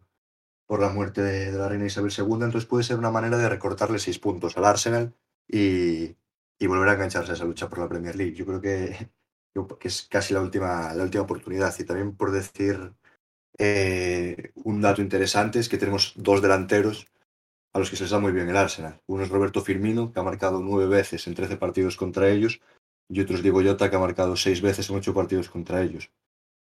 por 0.67 0.81
la 0.81 0.89
muerte 0.89 1.21
de, 1.21 1.51
la 1.51 1.69
reina 1.69 1.85
Isabel 1.85 2.11
II, 2.15 2.25
entonces 2.33 2.65
puede 2.65 2.83
ser 2.83 2.97
una 2.97 3.11
manera 3.11 3.38
de 3.38 3.49
recortarle 3.49 3.99
6 3.99 4.19
puntos 4.19 4.57
al 4.57 4.65
Arsenal 4.65 5.15
y, 5.47 6.15
y, 6.59 6.67
volver 6.67 6.89
a 6.89 6.93
engancharse 6.93 7.31
a 7.31 7.35
esa 7.35 7.45
lucha 7.45 7.69
por 7.69 7.79
la 7.79 7.89
Premier 7.89 8.15
League. 8.15 8.35
Yo 8.35 8.45
creo 8.45 8.61
que, 8.61 9.09
que 9.79 9.88
es 9.88 10.07
casi 10.09 10.33
la 10.33 10.41
última, 10.41 10.93
la 10.93 11.03
última 11.03 11.23
oportunidad 11.23 11.73
y 11.79 11.83
también 11.85 12.15
por 12.15 12.31
decir 12.31 12.93
eh, 13.57 14.51
un 14.55 14.81
dato 14.81 15.01
interesante 15.01 15.59
es 15.59 15.69
que 15.69 15.77
tenemos 15.77 16.13
dos 16.15 16.41
delanteros 16.41 17.07
a 17.73 17.79
los 17.79 17.89
que 17.89 17.95
se 17.95 18.03
les 18.03 18.11
da 18.11 18.19
muy 18.19 18.31
bien 18.31 18.49
el 18.49 18.57
Arsenal. 18.57 19.01
Uno 19.07 19.23
es 19.23 19.29
Roberto 19.29 19.61
Firmino, 19.61 20.11
que 20.11 20.19
ha 20.19 20.23
marcado 20.23 20.59
nueve 20.61 20.87
veces 20.87 21.27
en 21.27 21.35
13 21.35 21.57
partidos 21.57 21.95
contra 21.95 22.29
ellos, 22.29 22.59
y 23.09 23.21
otro 23.21 23.35
es 23.35 23.43
Diego 23.43 23.61
Jota, 23.63 23.89
que 23.89 23.95
ha 23.95 23.99
marcado 23.99 24.35
seis 24.35 24.61
veces 24.61 24.89
en 24.89 24.97
ocho 24.97 25.13
partidos 25.13 25.49
contra 25.49 25.81
ellos. 25.81 26.11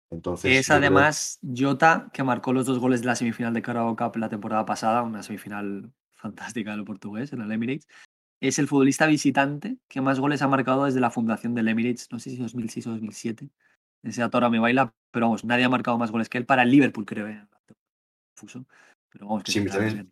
Entonces, 0.09 0.51
es 0.51 0.69
además 0.69 1.39
creo... 1.41 1.71
Jota, 1.71 2.09
que 2.13 2.23
marcó 2.23 2.53
los 2.53 2.65
dos 2.65 2.79
goles 2.79 3.01
de 3.01 3.07
la 3.07 3.15
semifinal 3.15 3.53
de 3.53 3.61
Carabao 3.61 3.95
Cup 3.95 4.17
la 4.17 4.29
temporada 4.29 4.65
pasada, 4.65 5.01
una 5.01 5.23
semifinal 5.23 5.91
fantástica 6.11 6.71
de 6.71 6.77
lo 6.77 6.85
portugués 6.85 7.33
en 7.33 7.41
el 7.41 7.51
Emirates. 7.51 7.87
Es 8.39 8.59
el 8.59 8.67
futbolista 8.67 9.07
visitante 9.07 9.77
que 9.87 10.01
más 10.01 10.19
goles 10.19 10.41
ha 10.41 10.47
marcado 10.47 10.85
desde 10.85 10.99
la 10.99 11.09
fundación 11.09 11.55
del 11.55 11.69
Emirates, 11.69 12.11
no 12.11 12.19
sé 12.19 12.29
si 12.29 12.37
2006 12.37 12.87
o 12.87 12.91
2007. 12.91 13.49
Ese 14.03 14.21
dato 14.21 14.37
ahora 14.37 14.49
me 14.49 14.59
baila, 14.59 14.93
pero 15.11 15.27
vamos, 15.27 15.45
nadie 15.45 15.63
ha 15.63 15.69
marcado 15.69 15.97
más 15.97 16.11
goles 16.11 16.29
que 16.29 16.37
él 16.37 16.45
para 16.45 16.63
el 16.63 16.71
Liverpool, 16.71 17.05
creo. 17.05 17.27
¿eh? 17.27 17.47
Pero 19.09 19.27
vamos, 19.27 19.43
que 19.43 19.51
sí, 19.51 19.65
también, 19.65 20.11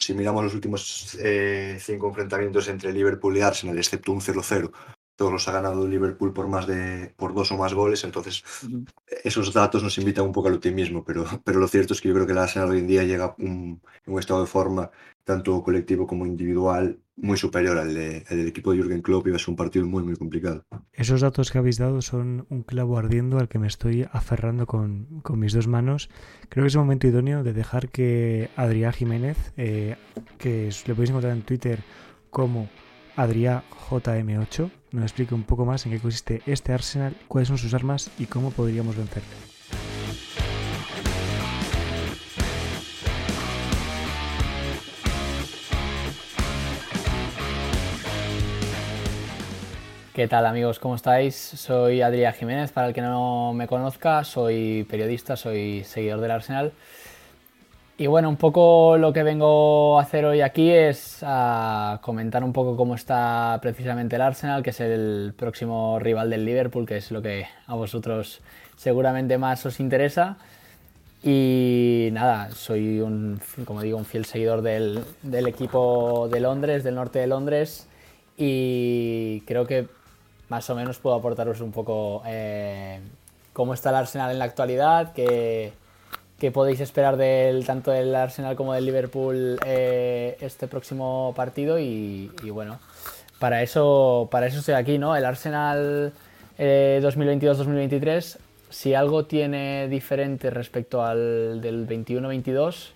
si 0.00 0.14
miramos 0.14 0.44
los 0.44 0.54
últimos 0.54 1.16
eh, 1.20 1.76
cinco 1.80 2.08
enfrentamientos 2.08 2.68
entre 2.68 2.92
Liverpool 2.92 3.36
y 3.36 3.40
Arsenal, 3.40 3.76
excepto 3.76 4.12
un 4.12 4.20
0-0, 4.20 4.72
todos 5.18 5.32
los 5.32 5.48
ha 5.48 5.52
ganado 5.52 5.86
Liverpool 5.86 6.32
por 6.32 6.46
más 6.46 6.68
de 6.68 7.12
por 7.16 7.34
dos 7.34 7.50
o 7.50 7.58
más 7.58 7.74
goles, 7.74 8.04
entonces 8.04 8.44
uh 8.62 8.68
-huh. 8.68 8.86
esos 9.24 9.52
datos 9.52 9.82
nos 9.82 9.98
invitan 9.98 10.24
un 10.24 10.32
poco 10.32 10.46
al 10.46 10.54
optimismo, 10.54 11.02
pero, 11.04 11.24
pero 11.44 11.58
lo 11.58 11.66
cierto 11.66 11.92
es 11.92 12.00
que 12.00 12.08
yo 12.08 12.14
creo 12.14 12.26
que 12.26 12.32
el 12.32 12.38
Arsenal 12.38 12.70
hoy 12.70 12.78
en 12.78 12.86
día 12.86 13.02
llega 13.02 13.34
un, 13.38 13.82
en 14.06 14.12
un 14.14 14.20
estado 14.20 14.40
de 14.40 14.46
forma 14.46 14.90
tanto 15.24 15.60
colectivo 15.62 16.06
como 16.06 16.24
individual 16.24 17.00
muy 17.16 17.36
superior 17.36 17.76
al, 17.78 17.92
de, 17.94 18.24
al 18.30 18.36
del 18.38 18.46
equipo 18.46 18.70
de 18.70 18.78
Jürgen 18.78 19.02
Klopp 19.02 19.26
y 19.26 19.30
va 19.30 19.36
a 19.36 19.38
ser 19.40 19.50
un 19.50 19.56
partido 19.56 19.84
muy 19.86 20.04
muy 20.04 20.14
complicado. 20.14 20.62
Esos 20.92 21.20
datos 21.20 21.50
que 21.50 21.58
habéis 21.58 21.78
dado 21.78 22.00
son 22.00 22.46
un 22.48 22.62
clavo 22.62 22.96
ardiendo 22.96 23.38
al 23.38 23.48
que 23.48 23.58
me 23.58 23.66
estoy 23.66 24.06
aferrando 24.12 24.66
con, 24.66 25.20
con 25.22 25.40
mis 25.40 25.52
dos 25.52 25.66
manos. 25.66 26.10
Creo 26.48 26.62
que 26.62 26.68
es 26.68 26.74
el 26.76 26.80
momento 26.80 27.08
idóneo 27.08 27.42
de 27.42 27.52
dejar 27.52 27.88
que 27.88 28.50
Adrián 28.54 28.92
Jiménez, 28.92 29.52
eh, 29.56 29.96
que 30.38 30.70
le 30.86 30.94
podéis 30.94 31.10
encontrar 31.10 31.32
en 31.32 31.42
Twitter 31.42 31.80
como 32.30 32.68
Adrián 33.16 33.64
JM8, 33.90 34.70
nos 34.92 35.04
explique 35.04 35.34
un 35.34 35.42
poco 35.42 35.64
más 35.64 35.84
en 35.86 35.92
qué 35.92 36.00
consiste 36.00 36.42
este 36.46 36.72
Arsenal, 36.72 37.14
cuáles 37.28 37.48
son 37.48 37.58
sus 37.58 37.74
armas 37.74 38.10
y 38.18 38.26
cómo 38.26 38.50
podríamos 38.50 38.96
vencerle. 38.96 39.28
¿Qué 50.14 50.26
tal 50.26 50.46
amigos? 50.46 50.80
¿Cómo 50.80 50.96
estáis? 50.96 51.36
Soy 51.36 52.02
Adrián 52.02 52.34
Jiménez, 52.34 52.72
para 52.72 52.88
el 52.88 52.92
que 52.92 53.00
no 53.00 53.52
me 53.54 53.68
conozca, 53.68 54.24
soy 54.24 54.84
periodista, 54.90 55.36
soy 55.36 55.84
seguidor 55.84 56.20
del 56.20 56.32
Arsenal. 56.32 56.72
Y 58.00 58.06
bueno, 58.06 58.28
un 58.28 58.36
poco 58.36 58.96
lo 58.96 59.12
que 59.12 59.24
vengo 59.24 59.98
a 59.98 60.02
hacer 60.02 60.24
hoy 60.24 60.40
aquí 60.40 60.70
es 60.70 61.18
a 61.22 61.98
comentar 62.00 62.44
un 62.44 62.52
poco 62.52 62.76
cómo 62.76 62.94
está 62.94 63.58
precisamente 63.60 64.14
el 64.14 64.22
Arsenal, 64.22 64.62
que 64.62 64.70
es 64.70 64.78
el 64.78 65.34
próximo 65.36 65.98
rival 65.98 66.30
del 66.30 66.44
Liverpool, 66.44 66.86
que 66.86 66.98
es 66.98 67.10
lo 67.10 67.20
que 67.20 67.48
a 67.66 67.74
vosotros 67.74 68.40
seguramente 68.76 69.36
más 69.36 69.66
os 69.66 69.80
interesa. 69.80 70.36
Y 71.24 72.10
nada, 72.12 72.52
soy 72.52 73.00
un, 73.00 73.40
como 73.64 73.82
digo, 73.82 73.98
un 73.98 74.04
fiel 74.04 74.26
seguidor 74.26 74.62
del, 74.62 75.02
del 75.22 75.48
equipo 75.48 76.28
de 76.30 76.38
Londres, 76.38 76.84
del 76.84 76.94
norte 76.94 77.18
de 77.18 77.26
Londres, 77.26 77.88
y 78.36 79.40
creo 79.40 79.66
que 79.66 79.88
más 80.48 80.70
o 80.70 80.76
menos 80.76 81.00
puedo 81.00 81.16
aportaros 81.16 81.60
un 81.60 81.72
poco 81.72 82.22
eh, 82.26 83.00
cómo 83.52 83.74
está 83.74 83.90
el 83.90 83.96
Arsenal 83.96 84.30
en 84.30 84.38
la 84.38 84.44
actualidad, 84.44 85.12
qué, 85.14 85.72
qué 86.38 86.50
podéis 86.50 86.80
esperar 86.80 87.16
del, 87.16 87.64
tanto 87.66 87.90
del 87.90 88.14
Arsenal 88.14 88.56
como 88.56 88.72
del 88.74 88.86
Liverpool 88.86 89.58
eh, 89.64 90.36
este 90.40 90.68
próximo 90.68 91.32
partido 91.36 91.78
y, 91.78 92.30
y, 92.42 92.50
bueno, 92.50 92.78
para 93.38 93.62
eso, 93.62 94.28
para 94.30 94.46
eso 94.46 94.60
estoy 94.60 94.74
aquí, 94.74 94.98
¿no? 94.98 95.16
El 95.16 95.24
Arsenal 95.24 96.12
eh, 96.58 97.00
2022-2023, 97.02 98.38
si 98.70 98.94
algo 98.94 99.24
tiene 99.24 99.88
diferente 99.88 100.50
respecto 100.50 101.04
al 101.04 101.60
del 101.60 101.88
21-22, 101.88 102.90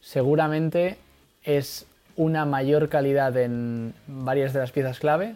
seguramente 0.00 0.98
es 1.42 1.86
una 2.16 2.44
mayor 2.44 2.88
calidad 2.88 3.36
en 3.36 3.94
varias 4.06 4.52
de 4.52 4.60
las 4.60 4.72
piezas 4.72 4.98
clave, 4.98 5.34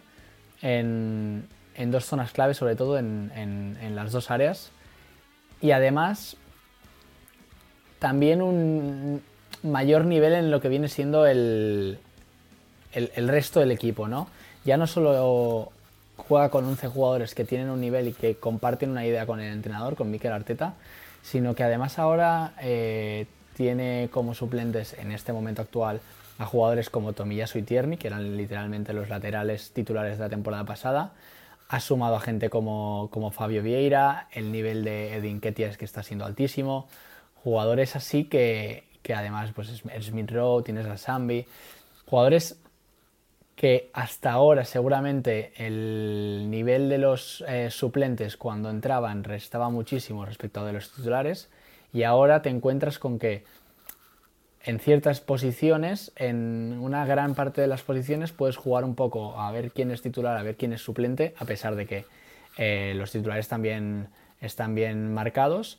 en, 0.63 1.47
en 1.75 1.91
dos 1.91 2.05
zonas 2.05 2.33
clave, 2.33 2.55
sobre 2.55 2.77
todo 2.77 2.99
en, 2.99 3.33
en, 3.35 3.77
en, 3.81 3.97
las 3.97 4.13
dos 4.13 4.31
áreas. 4.31 4.71
Y 5.61 5.73
además, 5.73 6.37
también 8.01 8.43
un 8.43 9.23
mayor 9.63 10.05
nivel 10.07 10.33
en 10.33 10.51
lo 10.51 10.61
que 10.61 10.69
viene 10.69 10.89
siendo 10.89 11.27
el, 11.27 11.99
el, 12.93 13.29
resto 13.29 13.61
del 13.61 13.71
equipo, 13.71 14.09
¿no? 14.09 14.29
Ya 14.65 14.77
no 14.77 14.89
solo 14.89 15.71
juega 16.17 16.49
con 16.49 16.65
11 16.65 16.89
jugadores 16.89 17.35
que 17.35 17.45
tienen 17.45 17.71
un 17.71 17.81
nivel 17.81 18.09
y 18.09 18.13
que 18.13 18.35
comparten 18.37 18.91
una 18.91 19.07
idea 19.07 19.27
con 19.27 19.41
el 19.41 19.53
entrenador, 19.53 19.97
con 19.97 20.11
Mikel 20.11 20.33
Arteta, 20.33 20.75
sino 21.23 21.55
que 21.55 21.63
además 21.63 21.99
ahora 21.99 22.55
eh, 22.61 23.27
tiene 23.55 24.09
como 24.11 24.35
suplentes 24.35 24.95
en 24.99 25.13
este 25.13 25.33
momento 25.33 25.63
actual 25.63 26.01
a 26.39 26.47
jugadores 26.47 26.89
como 26.89 27.13
Tomiyasu 27.13 27.59
y 27.59 27.63
Tierney, 27.63 27.99
que 27.99 28.07
eran 28.09 28.37
literalmente 28.37 28.95
los 28.95 29.11
laterales 29.11 29.73
titulares 29.73 30.17
de 30.17 30.25
la 30.25 30.31
temporada 30.31 30.65
pasada. 30.65 31.13
Ha 31.69 31.81
sumado 31.81 32.17
a 32.17 32.21
gente 32.21 32.49
como, 32.49 33.09
como 33.13 33.31
Fabio 33.31 33.63
Vieira, 33.63 34.27
el 34.33 34.51
nivel 34.51 34.83
de 34.83 35.15
Edin 35.15 35.41
Ketia 35.41 35.69
es 35.69 35.77
que 35.77 35.85
está 35.85 36.03
siendo 36.03 36.25
altísimo. 36.25 36.89
Jugadores 37.43 37.97
así 37.97 38.25
que, 38.25 38.85
que 39.03 39.15
además, 39.15 39.53
pues 39.55 39.69
es 39.69 40.05
Smith 40.05 40.31
Rowe, 40.31 40.63
tienes 40.63 40.87
a 40.87 40.97
Sambi. 40.97 41.47
Jugadores 42.07 42.61
que 43.61 43.91
hasta 43.93 44.33
ahora 44.33 44.65
seguramente 44.65 45.53
el 45.57 46.47
nivel 46.49 46.89
de 46.89 46.97
los 46.97 47.45
eh, 47.47 47.71
suplentes 47.71 48.39
cuando 48.39 48.71
entraban 48.71 49.23
restaba 49.23 49.69
muchísimo 49.69 50.25
respecto 50.25 50.65
a 50.65 50.73
los 50.73 50.91
titulares 50.91 51.51
y 51.93 52.05
ahora 52.05 52.41
te 52.41 52.49
encuentras 52.49 52.99
con 52.99 53.19
que 53.19 53.45
en 54.63 54.79
ciertas 54.79 55.21
posiciones, 55.21 56.13
en 56.17 56.79
una 56.81 57.05
gran 57.07 57.35
parte 57.35 57.61
de 57.61 57.67
las 57.67 57.83
posiciones, 57.83 58.33
puedes 58.33 58.57
jugar 58.57 58.85
un 58.85 58.95
poco 58.95 59.39
a 59.39 59.51
ver 59.53 59.73
quién 59.73 59.91
es 59.91 60.03
titular, 60.03 60.37
a 60.37 60.43
ver 60.43 60.57
quién 60.57 60.73
es 60.73 60.83
suplente, 60.83 61.35
a 61.39 61.45
pesar 61.45 61.77
de 61.77 61.87
que 61.87 62.05
eh, 62.59 62.93
los 62.97 63.11
titulares 63.13 63.49
también 63.49 64.09
están 64.41 64.75
bien 64.75 65.13
marcados. 65.15 65.79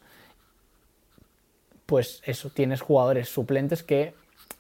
Pues 1.92 2.22
eso, 2.26 2.50
tienes 2.50 2.80
jugadores 2.80 3.28
suplentes 3.28 3.84
que, 3.84 4.14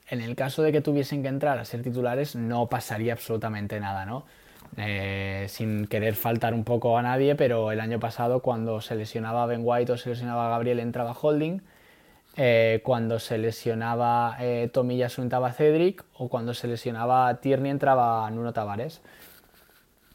en 0.09 0.19
el 0.19 0.35
caso 0.35 0.63
de 0.63 0.73
que 0.73 0.81
tuviesen 0.81 1.21
que 1.21 1.29
entrar 1.29 1.59
a 1.59 1.63
ser 1.63 1.81
titulares, 1.81 2.35
no 2.35 2.67
pasaría 2.67 3.13
absolutamente 3.13 3.79
nada, 3.79 4.05
¿no? 4.05 4.25
Eh, 4.75 5.45
sin 5.47 5.87
querer 5.87 6.15
faltar 6.15 6.53
un 6.53 6.65
poco 6.65 6.97
a 6.97 7.01
nadie, 7.01 7.35
pero 7.35 7.71
el 7.71 7.79
año 7.79 8.01
pasado, 8.01 8.41
cuando 8.41 8.81
se 8.81 8.95
lesionaba 8.95 9.45
Ben 9.45 9.61
White 9.63 9.93
o 9.93 9.97
se 9.97 10.09
lesionaba 10.09 10.49
Gabriel, 10.49 10.81
entraba 10.81 11.13
Holding 11.13 11.61
eh, 12.35 12.81
cuando 12.83 13.17
se 13.17 13.37
lesionaba 13.37 14.35
eh, 14.41 14.69
Tomiyasu 14.69 15.21
entraba 15.21 15.53
Cedric 15.53 16.03
o 16.17 16.27
cuando 16.27 16.53
se 16.53 16.67
lesionaba 16.67 17.33
Tierney 17.39 17.71
entraba 17.71 18.29
Nuno 18.29 18.51
Tavares. 18.51 18.99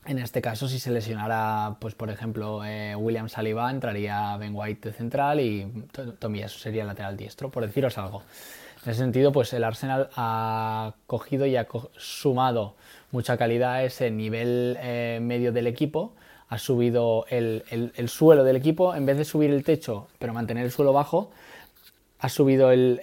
En 0.06 0.20
este 0.20 0.40
caso, 0.40 0.68
si 0.68 0.78
se 0.78 0.92
lesionara, 0.92 1.76
pues 1.80 1.96
por 1.96 2.10
ejemplo, 2.10 2.64
eh, 2.64 2.94
William 2.94 3.28
Saliba, 3.28 3.68
entraría 3.70 4.36
Ben 4.36 4.52
White 4.54 4.90
de 4.90 4.94
central 4.94 5.40
y 5.40 5.66
Tomiyasu 6.20 6.60
sería 6.60 6.84
lateral 6.84 7.16
diestro, 7.16 7.50
por 7.50 7.66
deciros 7.66 7.98
algo. 7.98 8.22
En 8.84 8.90
ese 8.92 9.00
sentido, 9.00 9.32
pues 9.32 9.52
el 9.52 9.64
Arsenal 9.64 10.10
ha 10.14 10.94
cogido 11.08 11.44
y 11.44 11.56
ha 11.56 11.66
sumado 11.96 12.76
mucha 13.10 13.36
calidad 13.36 13.72
a 13.72 13.82
ese 13.82 14.12
nivel 14.12 14.78
eh, 14.80 15.18
medio 15.20 15.50
del 15.50 15.66
equipo, 15.66 16.12
ha 16.48 16.58
subido 16.58 17.26
el, 17.28 17.64
suelo 18.06 18.44
del 18.44 18.54
equipo, 18.54 18.94
en 18.94 19.06
vez 19.06 19.18
de 19.18 19.24
subir 19.24 19.50
el 19.50 19.64
techo, 19.64 20.06
pero 20.20 20.32
mantener 20.32 20.64
el 20.64 20.70
suelo 20.70 20.92
bajo, 20.92 21.32
ha 22.20 22.28
subido 22.28 22.70
el, 22.70 23.00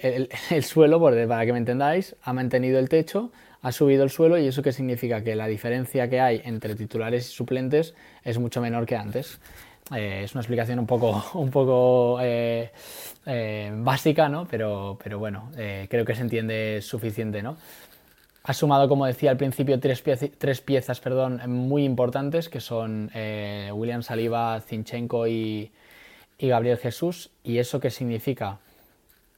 suelo, 0.62 1.00
para 1.00 1.44
que 1.44 1.52
me 1.52 1.58
entendáis, 1.58 2.16
ha 2.22 2.32
mantenido 2.32 2.78
el 2.78 2.88
techo, 2.88 3.30
ha 3.64 3.72
subido 3.72 4.04
el 4.04 4.10
suelo 4.10 4.36
y 4.36 4.46
eso 4.46 4.62
qué 4.62 4.72
significa 4.72 5.24
que 5.24 5.34
la 5.34 5.46
diferencia 5.46 6.08
que 6.10 6.20
hay 6.20 6.42
entre 6.44 6.74
titulares 6.74 7.26
y 7.26 7.32
suplentes 7.32 7.94
es 8.22 8.38
mucho 8.38 8.60
menor 8.60 8.84
que 8.84 8.94
antes. 8.94 9.40
Eh, 9.94 10.20
es 10.24 10.34
una 10.34 10.42
explicación 10.42 10.78
un 10.78 10.86
poco, 10.86 11.24
un 11.38 11.50
poco 11.50 12.18
eh, 12.20 12.70
eh, 13.24 13.72
básica, 13.74 14.28
¿no? 14.28 14.46
Pero, 14.46 14.98
pero 15.02 15.18
bueno, 15.18 15.50
creo 15.88 16.04
que 16.04 16.14
se 16.14 16.20
entiende 16.20 16.80
suficiente, 16.82 17.42
¿no? 17.42 17.56
Ha 18.42 18.52
sumado, 18.52 18.86
como 18.86 19.06
decía 19.06 19.30
al 19.30 19.38
principio, 19.38 19.80
tres, 19.80 20.04
tres 20.36 20.60
piezas 20.60 21.00
perdón, 21.00 21.40
muy 21.48 21.84
importantes, 21.84 22.50
que 22.50 22.60
son 22.60 23.10
William 23.72 24.02
Saliba, 24.02 24.60
Zinchenko 24.60 25.26
y, 25.26 25.72
y 26.36 26.48
Gabriel 26.48 26.76
Jesús. 26.76 27.30
¿Y 27.42 27.56
eso 27.56 27.80
qué 27.80 27.88
significa? 27.88 28.58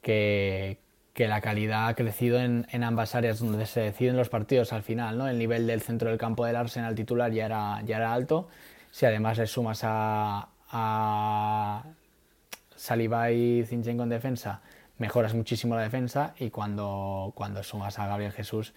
Que, 0.03 0.79
que 1.17 1.27
la 1.29 1.41
calidad 1.41 1.89
ha 1.89 1.95
crecido 1.95 2.39
en, 2.39 2.67
en, 2.71 2.85
ambas 2.85 3.15
áreas 3.15 3.39
donde 3.39 3.65
se 3.65 3.81
deciden 3.81 4.19
los 4.19 4.29
partidos 4.29 4.75
al 4.75 4.83
final, 4.83 5.17
¿no? 5.17 5.27
El 5.27 5.39
nivel 5.39 5.67
del 5.67 5.81
centro 5.81 6.11
del 6.11 6.19
campo 6.19 6.45
del 6.45 6.57
Arsenal 6.57 6.95
titular 6.95 7.33
ya 7.33 7.47
era, 7.47 7.83
ya 7.87 7.97
era 7.97 8.13
alto. 8.13 8.49
Si 8.91 9.07
además 9.07 9.39
le 9.39 9.47
sumas 9.47 9.81
a, 9.83 10.51
a 10.71 11.85
Saliba 12.77 13.31
y 13.31 13.65
Zinchenko 13.65 14.03
en 14.03 14.11
defensa, 14.11 14.61
mejoras 14.99 15.33
muchísimo 15.33 15.75
la 15.75 15.81
defensa 15.81 16.35
y 16.39 16.51
cuando, 16.51 17.33
cuando 17.35 17.63
sumas 17.63 17.99
a 17.99 18.07
Gabriel 18.07 18.33
Jesús, 18.33 18.75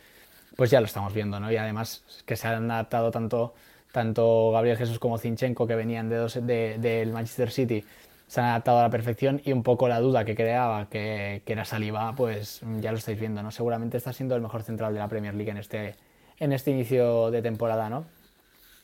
pues 0.56 0.72
ya 0.72 0.80
lo 0.80 0.86
estamos 0.86 1.14
viendo, 1.14 1.42
¿no? 1.42 1.52
Y 1.52 1.58
además 1.58 2.06
que 2.26 2.38
se 2.38 2.48
han 2.48 2.72
adaptado 2.72 3.12
tanto, 3.12 3.54
tanto 3.92 4.52
Gabriel 4.52 4.78
Jesús 4.78 4.98
como 4.98 5.18
Zinchenko, 5.18 5.68
que 5.68 5.76
venían 5.76 6.08
de 6.08 6.16
dos, 6.16 6.40
del 6.42 7.12
Manchester 7.12 7.52
City, 7.52 7.84
se 8.30 8.42
han 8.42 8.46
adaptado 8.46 8.78
a 8.78 8.84
la 8.84 8.90
perfección 8.92 9.42
y 9.44 9.54
un 9.54 9.64
poco 9.64 9.88
la 9.88 10.00
duda 10.00 10.24
que 10.24 10.36
creaba 10.36 10.88
que, 10.88 11.42
era 11.48 11.66
Saliba, 11.66 12.14
pues 12.16 12.62
ya 12.80 12.92
lo 12.92 13.00
estáis 13.00 13.20
viendo, 13.20 13.42
¿no? 13.42 13.50
Seguramente 13.50 13.98
está 13.98 14.14
siendo 14.14 14.36
el 14.36 14.42
mejor 14.42 14.62
central 14.62 14.94
de 14.94 15.00
la 15.00 15.08
Premier 15.08 15.34
League 15.34 15.50
en 15.50 15.58
este, 15.58 15.96
en 16.38 16.54
este 16.54 16.70
inicio 16.70 17.32
de 17.32 17.42
temporada, 17.42 17.90
¿no? 17.90 18.06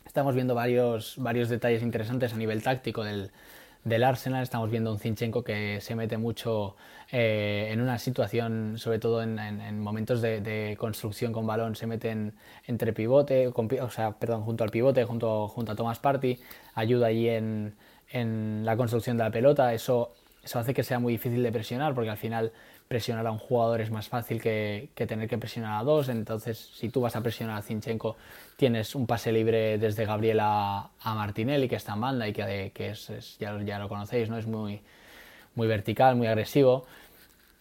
Estamos 0.04 0.34
viendo 0.34 0.56
varios, 0.56 1.14
varios 1.20 1.48
detalles 1.48 1.84
interesantes 1.84 2.34
a 2.34 2.38
nivel 2.38 2.64
táctico 2.64 3.04
del, 3.04 3.30
del 3.84 4.04
Arsenal. 4.04 4.42
Estamos 4.42 4.72
viendo 4.72 4.92
un 4.92 4.98
Zinchenko 4.98 5.44
que 5.44 5.80
se 5.80 5.94
mete 5.94 6.18
mucho 6.18 6.76
eh, 7.12 7.68
en 7.70 7.82
una 7.82 8.00
situación, 8.00 8.80
sobre 8.80 8.98
todo 8.98 9.22
en, 9.22 9.80
momentos 9.80 10.24
de, 10.24 10.76
construcción 10.80 11.32
con 11.34 11.46
balón, 11.46 11.76
se 11.76 11.86
mete 11.86 12.34
entre 12.66 12.94
pivote, 12.94 13.48
o 13.48 13.90
sea, 13.92 14.14
perdón, 14.14 14.42
junto 14.42 14.64
al 14.64 14.72
pivote, 14.72 15.04
junto, 15.04 15.48
junto 15.50 15.72
a 15.72 15.76
Thomas 15.76 16.00
Party, 16.00 16.40
ayuda 16.74 17.08
allí 17.08 17.30
en, 17.30 17.76
en 18.10 18.64
la 18.66 18.78
construcción 18.78 19.18
de 19.18 19.24
la 19.24 19.32
pelota. 19.32 19.74
Eso, 19.74 20.14
eso 20.44 20.60
hace 20.60 20.74
que 20.74 20.84
sea 20.84 21.00
muy 21.00 21.14
difícil 21.14 21.42
de 21.44 21.52
presionar 21.52 21.94
porque 21.94 22.10
al 22.10 22.18
final 22.18 22.52
presionar 22.88 23.26
a 23.26 23.32
un 23.32 23.40
jugador 23.40 23.82
es 23.82 23.90
más 23.90 24.08
fácil 24.08 24.42
que, 24.42 24.90
tener 24.96 25.28
que 25.28 25.38
presionar 25.38 25.82
a 25.82 25.84
dos. 25.84 26.10
Entonces, 26.10 26.58
si 26.58 26.90
tú 26.90 27.02
vas 27.02 27.16
a 27.16 27.22
presionar 27.22 27.58
a 27.58 27.62
Zinchenko, 27.62 28.16
tienes 28.58 28.96
un 28.96 29.08
pase 29.08 29.32
libre 29.32 29.78
desde 29.78 30.06
Gabriel 30.06 30.40
a, 30.42 30.90
Martinelli, 31.04 31.68
que 31.68 31.76
está 31.76 31.94
en 31.94 32.02
banda 32.02 32.28
y 32.28 32.34
que, 32.34 32.72
que 32.74 32.90
es, 32.90 33.38
ya, 33.40 33.60
ya, 33.64 33.80
lo 33.80 33.90
conocéis, 33.90 34.30
¿no? 34.30 34.38
es 34.38 34.46
muy, 34.46 34.82
muy 35.56 35.68
vertical, 35.68 36.16
muy 36.16 36.28
agresivo. 36.28 36.86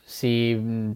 Si 0.04 0.56
mm, 0.60 0.92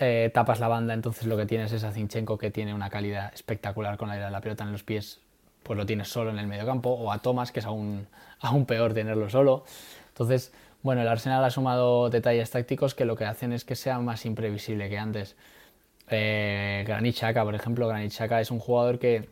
eh, 0.00 0.30
tapas 0.34 0.58
la 0.58 0.68
banda, 0.68 0.94
entonces 0.94 1.26
lo 1.26 1.36
que 1.36 1.46
tienes 1.46 1.72
es 1.72 1.84
a 1.84 1.92
Zinchenko 1.92 2.38
que 2.38 2.50
tiene 2.50 2.74
una 2.74 2.90
calidad 2.90 3.32
espectacular 3.32 3.96
con 3.96 4.08
la, 4.08 4.30
la 4.30 4.40
pelota 4.40 4.64
en 4.64 4.72
los 4.72 4.82
pies, 4.82 5.20
pues 5.62 5.76
lo 5.76 5.86
tienes 5.86 6.08
solo 6.08 6.30
en 6.30 6.38
el 6.38 6.48
medio 6.48 6.66
campo, 6.66 6.90
o 6.90 7.12
a 7.12 7.18
Thomas, 7.18 7.52
que 7.52 7.60
es 7.60 7.66
aún, 7.66 8.08
aún 8.42 8.66
peor 8.66 8.92
tenerlo 8.92 9.30
solo. 9.30 9.64
Entonces, 10.08 10.52
bueno, 10.82 11.00
el 11.00 11.08
Arsenal 11.08 11.44
ha 11.44 11.50
sumado 11.50 12.10
detalles 12.10 12.50
tácticos 12.50 12.94
que 12.94 13.04
lo 13.04 13.16
que 13.16 13.24
hacen 13.24 13.52
es 13.52 13.64
que 13.64 13.76
sea 13.76 13.98
más 14.00 14.26
imprevisible 14.26 14.88
que 14.88 14.98
antes. 14.98 15.36
Eh, 16.10 16.84
por 17.44 17.54
ejemplo, 17.54 17.88
Granit 17.88 18.12
Xhaka 18.12 18.40
es 18.40 18.50
un 18.50 18.58
jugador 18.58 18.98
que, 18.98 19.28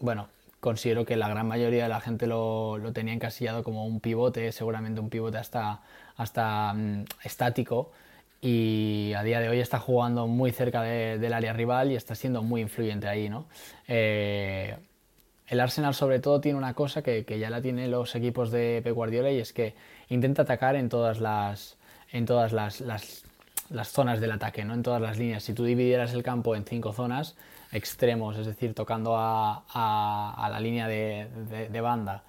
bueno, 0.00 0.28
considero 0.60 1.04
que 1.04 1.16
la 1.16 1.28
gran 1.28 1.46
mayoría 1.46 1.84
de 1.84 1.88
la 1.88 2.00
gente 2.00 2.26
lo, 2.26 2.78
tenía 2.92 3.14
encasillado 3.14 3.62
como 3.62 3.86
un 3.86 4.00
pivote, 4.00 4.50
seguramente 4.52 5.00
un 5.00 5.08
pivote 5.08 5.38
hasta, 5.38 5.82
hasta 6.16 6.74
mm, 6.74 7.04
estático, 7.24 7.92
y 8.40 9.12
a 9.16 9.22
día 9.22 9.40
de 9.40 9.48
hoy 9.48 9.60
está 9.60 9.78
jugando 9.78 10.26
muy 10.26 10.52
cerca 10.52 10.82
del 10.82 11.32
área 11.32 11.52
rival 11.52 11.90
y 11.92 11.96
está 11.96 12.14
siendo 12.14 12.42
muy 12.42 12.60
influyente 12.60 13.08
ahí, 13.08 13.28
¿no? 13.28 13.46
Eh, 13.88 14.76
el 15.48 15.60
Arsenal 15.60 15.94
sobre 15.94 16.20
todo 16.20 16.40
tiene 16.40 16.58
una 16.58 16.74
cosa 16.74 17.02
que, 17.02 17.24
ya 17.38 17.50
la 17.50 17.62
tienen 17.62 17.90
los 17.90 18.14
equipos 18.14 18.50
de 18.50 18.80
Pep 18.84 18.94
Guardiola 18.94 19.30
y 19.30 19.38
es 19.38 19.52
que 19.52 19.74
intenta 20.08 20.42
atacar 20.42 20.76
en 20.76 20.88
todas 20.88 21.20
las 21.20 21.76
en 22.10 22.24
todas 22.24 22.52
las, 22.52 22.82
zonas 23.84 24.20
del 24.20 24.32
ataque, 24.32 24.64
¿no? 24.64 24.72
en 24.74 24.82
todas 24.82 25.00
las 25.00 25.18
líneas. 25.18 25.42
Si 25.42 25.52
tú 25.52 25.64
dividieras 25.64 26.14
el 26.14 26.22
campo 26.22 26.56
en 26.56 26.64
cinco 26.64 26.94
zonas, 26.94 27.36
extremos, 27.70 28.38
es 28.38 28.46
decir, 28.46 28.74
tocando 28.74 29.14
a, 29.16 30.48
la 30.50 30.60
línea 30.60 30.88
de, 30.88 31.80
banda, 31.82 32.22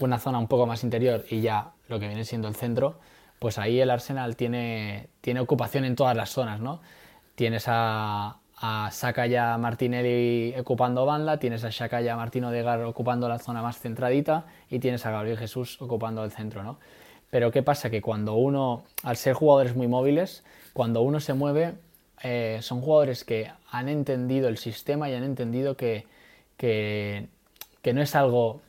una 0.00 0.18
zona 0.18 0.38
un 0.38 0.48
poco 0.48 0.66
más 0.66 0.82
interior 0.82 1.24
y 1.30 1.42
ya 1.42 1.70
lo 1.88 2.00
que 2.00 2.08
viene 2.08 2.24
siendo 2.24 2.48
el 2.48 2.56
centro, 2.56 2.98
pues 3.38 3.58
ahí 3.58 3.80
el 3.80 3.90
Arsenal 3.90 4.34
tiene, 4.34 5.10
tiene 5.20 5.38
ocupación 5.40 5.84
en 5.84 5.94
todas 5.94 6.16
las 6.16 6.30
zonas, 6.30 6.60
¿no? 6.60 6.80
Tienes 7.36 7.64
a, 7.68 8.38
a 8.56 8.90
Saka 8.92 9.26
ya 9.26 9.58
Martinelli 9.58 10.54
ocupando 10.58 11.04
banda, 11.06 11.38
tienes 11.38 11.64
a 11.64 11.70
Shaka 11.70 12.00
ya 12.00 12.16
Martino 12.16 12.50
Degar 12.50 12.82
ocupando 12.82 13.28
la 13.28 13.38
zona 13.38 13.62
más 13.62 13.78
centradita 13.78 14.46
y 14.70 14.78
tienes 14.78 15.04
a 15.06 15.10
Gabriel 15.10 15.38
Jesús 15.38 15.80
ocupando 15.82 16.24
el 16.24 16.30
centro, 16.30 16.62
¿no? 16.62 16.78
Pero 17.30 17.50
¿qué 17.50 17.62
pasa? 17.62 17.90
Que 17.90 18.00
cuando 18.00 18.34
uno, 18.34 18.84
al 19.02 19.16
ser 19.16 19.34
jugadores 19.34 19.74
muy 19.74 19.88
móviles, 19.88 20.44
cuando 20.72 21.02
uno 21.02 21.18
se 21.18 21.34
mueve, 21.34 21.74
eh, 22.22 22.60
son 22.62 22.80
jugadores 22.80 23.24
que 23.24 23.50
han 23.70 23.88
entendido 23.88 24.48
el 24.48 24.56
sistema 24.56 25.10
y 25.10 25.14
han 25.14 25.24
entendido 25.24 25.76
que, 25.76 26.06
que, 26.56 27.28
no 27.92 28.00
es 28.00 28.14
algo... 28.14 28.60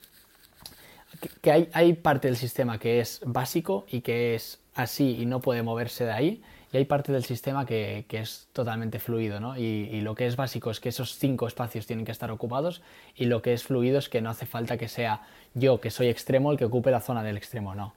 que, 1.42 1.52
hay, 1.52 1.70
hay 1.74 1.94
parte 1.94 2.28
del 2.28 2.38
sistema 2.38 2.80
que 2.80 3.00
es 3.00 3.22
básico 3.24 3.86
y 3.88 4.02
que 4.02 4.34
es 4.34 4.60
así 4.74 5.16
y 5.22 5.28
no 5.28 5.42
puede 5.42 5.62
moverse 5.62 6.06
de 6.06 6.12
ahí 6.12 6.44
y 6.76 6.78
hay 6.78 6.84
parte 6.84 7.13
del 7.13 7.23
sistema 7.23 7.65
que, 7.65 8.05
es 8.09 8.49
totalmente 8.51 8.99
fluido, 8.99 9.39
¿no? 9.39 9.57
Y, 9.57 10.01
lo 10.01 10.13
que 10.13 10.28
es 10.28 10.36
básico 10.36 10.71
es 10.71 10.82
que 10.82 10.89
esos 10.89 11.17
cinco 11.17 11.47
espacios 11.47 11.88
tienen 11.88 12.03
que 12.03 12.11
estar 12.11 12.30
ocupados 12.32 12.82
y 13.15 13.28
lo 13.28 13.41
que 13.41 13.53
es 13.53 13.63
fluido 13.63 13.97
es 13.97 14.09
que 14.09 14.19
no 14.19 14.30
hace 14.30 14.45
falta 14.45 14.76
que 14.76 14.89
sea 14.89 15.21
yo, 15.53 15.80
que 15.80 15.89
soy 15.89 16.07
extremo, 16.07 16.51
el 16.51 16.57
que 16.57 16.65
ocupe 16.65 16.91
la 16.91 16.99
zona 16.99 17.23
del 17.23 17.38
extremo, 17.38 17.76
no. 17.76 17.93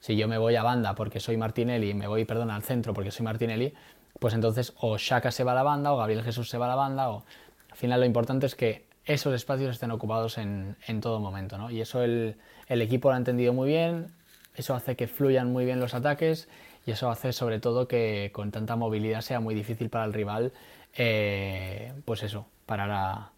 Si 0.00 0.16
yo 0.16 0.26
me 0.26 0.38
voy 0.38 0.56
a 0.56 0.62
banda 0.62 0.94
porque 0.94 1.20
soy 1.20 1.36
Martinelli, 1.36 1.92
me 1.92 2.06
voy, 2.06 2.24
perdón, 2.24 2.50
al 2.50 2.62
centro 2.62 2.94
porque 2.94 3.10
soy 3.10 3.24
Martinelli, 3.24 3.74
pues 4.18 4.32
entonces 4.32 4.72
o 4.78 4.96
Shaka 4.96 5.30
se 5.30 5.44
va 5.44 5.52
a 5.52 5.56
la 5.56 5.62
banda 5.62 5.92
o 5.92 5.98
Gabriel 5.98 6.22
Jesús 6.22 6.48
se 6.48 6.56
va 6.56 6.64
a 6.64 6.70
la 6.70 6.76
banda 6.76 7.10
o... 7.10 7.24
Al 7.72 7.76
final 7.76 8.00
lo 8.00 8.06
importante 8.06 8.46
es 8.46 8.54
que 8.54 8.86
esos 9.04 9.34
espacios 9.34 9.72
estén 9.72 9.90
ocupados 9.90 10.38
en, 10.38 10.76
todo 11.02 11.20
momento, 11.20 11.58
¿no? 11.58 11.70
Y 11.70 11.82
eso 11.82 12.02
el, 12.02 12.36
el 12.68 12.80
equipo 12.80 13.10
lo 13.10 13.16
ha 13.16 13.18
entendido 13.18 13.52
muy 13.52 13.68
bien, 13.68 14.06
eso 14.54 14.74
hace 14.74 14.96
que 14.96 15.08
fluyan 15.08 15.52
muy 15.52 15.66
bien 15.66 15.78
los 15.78 15.92
ataques 15.92 16.48
y 16.86 16.90
eso 16.90 17.10
hace 17.10 17.32
sobre 17.32 17.60
todo 17.60 17.88
que 17.88 18.30
con 18.32 18.50
tanta 18.50 18.76
movilidad 18.76 19.20
sea 19.20 19.40
muy 19.40 19.54
difícil 19.54 19.90
para 19.90 20.04
el 20.04 20.12
rival, 20.12 20.52
eh, 20.96 21.92
pues 22.04 22.22
eso, 22.22 22.46
parar 22.66 23.30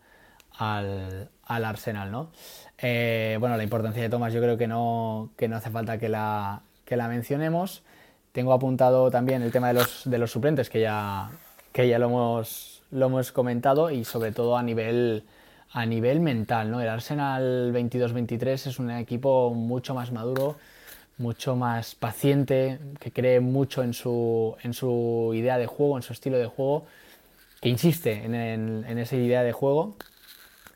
al, 0.59 1.31
Arsenal, 1.47 2.11
¿no? 2.11 2.31
Eh, 2.79 3.37
bueno, 3.41 3.57
la 3.57 3.63
importancia 3.63 4.03
de 4.03 4.09
Thomas 4.09 4.33
yo 4.33 4.41
creo 4.41 4.59
que 4.59 4.67
no, 4.67 5.31
que 5.37 5.49
no 5.49 5.57
hace 5.57 5.71
falta 5.71 5.99
que 5.99 6.09
la, 6.09 6.63
que 6.85 6.97
la 6.97 7.09
mencionemos. 7.09 7.83
Tengo 8.33 8.53
apuntado 8.53 9.11
también 9.11 9.43
el 9.43 9.53
tema 9.53 9.69
de 9.69 9.75
los, 9.75 10.03
de 10.05 10.19
los 10.19 10.31
suplentes, 10.31 10.69
que 10.69 10.81
ya, 10.81 11.31
que 11.73 11.89
ya 11.89 11.99
lo, 11.99 12.07
hemos, 12.07 12.83
lo 12.91 13.07
hemos 13.07 13.33
comentado, 13.33 13.91
y 13.91 14.05
sobre 14.05 14.33
todo 14.33 14.57
a 14.57 14.63
nivel, 14.63 15.25
a 15.71 15.87
nivel 15.87 16.21
mental, 16.21 16.71
¿no? 16.71 16.81
El 16.81 16.89
Arsenal 16.89 17.73
22-23 17.73 18.67
es 18.69 18.79
un 18.79 18.91
equipo 18.91 19.55
mucho 19.55 19.95
más 19.95 20.13
maduro, 20.13 20.57
mucho 21.19 21.57
más 21.57 21.95
paciente, 21.95 22.79
que 23.01 23.11
cree 23.11 23.41
mucho 23.41 23.83
en 23.83 23.95
su, 23.95 24.57
en 24.63 24.75
su 24.75 25.33
idea 25.35 25.59
de 25.59 25.67
juego, 25.67 25.97
en 25.97 26.03
su 26.03 26.13
estilo 26.13 26.39
de 26.39 26.47
juego, 26.47 26.87
que 27.61 27.69
insiste 27.69 28.25
en, 28.25 28.35
en, 28.35 28.99
esa 28.99 29.17
idea 29.17 29.43
de 29.43 29.53
juego. 29.53 29.97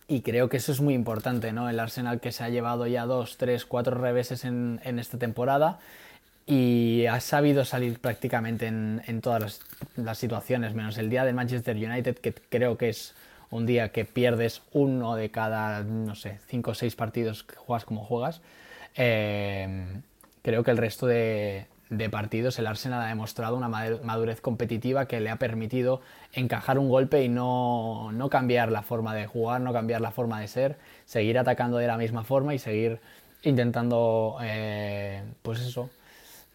Y 0.09 0.23
creo 0.23 0.49
que 0.49 0.57
eso 0.57 0.73
es 0.73 0.81
muy 0.81 0.95
importante, 0.95 1.53
¿no? 1.53 1.69
El 1.69 1.79
Arsenal 1.79 2.21
que 2.21 2.33
se 2.33 2.43
ha 2.43 2.49
llevado 2.49 2.87
ya 2.87 3.07
dos, 3.07 3.37
tres, 3.37 3.65
cuatro 3.65 3.97
reveses 3.97 4.45
en, 4.45 4.81
en 4.83 4.99
esta 4.99 5.19
temporada 5.19 5.79
y 6.47 7.07
ha 7.07 7.21
sabido 7.21 7.65
salir 7.65 8.01
prácticamente 8.01 8.67
en, 8.67 9.03
en 9.07 9.21
todas 9.21 9.41
las, 9.41 9.61
las, 9.97 10.19
situaciones, 10.19 10.75
menos 10.75 10.99
el 10.99 11.11
día 11.11 11.25
del 11.25 11.35
Manchester 11.35 11.77
United, 11.77 12.19
que 12.19 12.33
creo 12.33 12.77
que 12.77 12.89
es 12.89 13.15
un 13.51 13.67
día 13.67 13.93
que 13.93 14.05
pierdes 14.05 14.63
uno 14.73 15.15
de 15.15 15.31
cada, 15.31 15.85
no 15.85 16.15
sé, 16.17 16.39
cinco 16.49 16.73
o 16.73 16.75
seis 16.75 16.97
partidos 16.97 17.45
que 17.45 17.55
juegas 17.57 17.85
como 17.85 18.05
juegas. 18.05 18.41
Eh, 18.97 20.01
creo 20.43 20.63
que 20.63 20.71
el 20.71 20.77
resto 20.77 21.07
de, 21.07 21.67
partidos 22.11 22.59
el 22.59 22.67
Arsenal 22.67 23.03
ha 23.03 23.09
demostrado 23.09 23.57
una 23.57 23.69
madurez 23.69 24.41
competitiva 24.41 25.07
que 25.07 25.21
le 25.21 25.31
ha 25.31 25.37
permitido 25.37 26.01
encajar 26.33 26.79
un 26.79 26.89
golpe 26.89 27.25
y 27.25 27.29
no, 27.29 28.13
no, 28.13 28.31
cambiar 28.31 28.71
la 28.71 28.83
forma 28.83 29.15
de 29.15 29.27
jugar, 29.27 29.61
no 29.61 29.73
cambiar 29.73 30.01
la 30.01 30.11
forma 30.11 30.41
de 30.41 30.49
ser, 30.49 30.77
seguir 31.05 31.39
atacando 31.39 31.79
de 31.79 31.87
la 31.87 31.97
misma 31.97 32.25
forma 32.25 32.55
y 32.55 32.59
seguir 32.59 33.01
intentando, 33.43 34.39
eh, 34.43 35.23
pues 35.43 35.61
eso, 35.61 35.91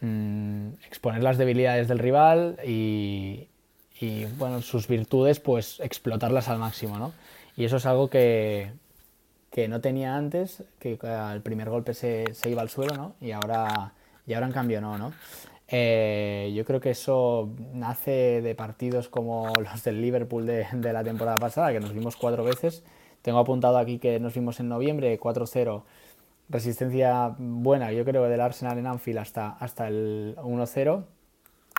mm, 0.01 0.67
exponer 0.85 1.23
las 1.23 1.37
debilidades 1.37 1.87
del 1.87 1.99
rival 1.99 2.57
y, 2.65 3.47
y, 3.99 4.25
bueno, 4.37 4.61
sus 4.61 4.87
virtudes, 4.87 5.39
pues 5.39 5.79
explotarlas 5.79 6.47
al 6.49 6.59
máximo, 6.59 6.97
¿no? 6.97 7.13
Y 7.57 7.65
eso 7.65 7.77
es 7.77 7.85
algo 7.85 8.09
que, 8.09 8.71
que 9.55 9.69
no 9.69 9.79
tenía 9.79 10.17
antes, 10.17 10.65
que 10.79 10.99
al 11.07 11.41
primer 11.41 11.69
golpe 11.69 11.93
se, 11.93 12.25
se 12.33 12.49
iba 12.49 12.61
al 12.61 12.67
suelo, 12.67 12.93
¿no? 12.97 13.15
Y 13.21 13.31
ahora 13.31 13.93
y 14.27 14.33
ahora 14.33 14.47
en 14.47 14.51
cambio 14.51 14.81
no, 14.81 14.97
¿no? 14.97 15.13
Eh, 15.69 16.51
yo 16.53 16.65
creo 16.65 16.81
que 16.81 16.89
eso 16.89 17.49
nace 17.71 18.41
de 18.41 18.53
partidos 18.53 19.07
como 19.07 19.53
los 19.63 19.81
del 19.81 20.01
Liverpool 20.01 20.45
de, 20.45 20.67
la 20.73 21.05
temporada 21.05 21.37
pasada, 21.37 21.71
que 21.71 21.79
nos 21.79 21.93
vimos 21.93 22.17
cuatro 22.17 22.43
veces. 22.43 22.83
Tengo 23.21 23.39
apuntado 23.39 23.77
aquí 23.77 23.97
que 23.97 24.19
nos 24.19 24.33
vimos 24.33 24.59
en 24.59 24.67
noviembre 24.67 25.17
4-0, 25.17 25.83
resistencia 26.49 27.33
buena, 27.37 27.93
yo 27.93 28.03
creo, 28.03 28.25
del 28.25 28.41
Arsenal 28.41 28.77
en 28.77 28.87
Anfield 28.87 29.19
hasta, 29.19 29.51
hasta 29.51 29.87
el 29.87 30.35
1-0. 30.35 31.05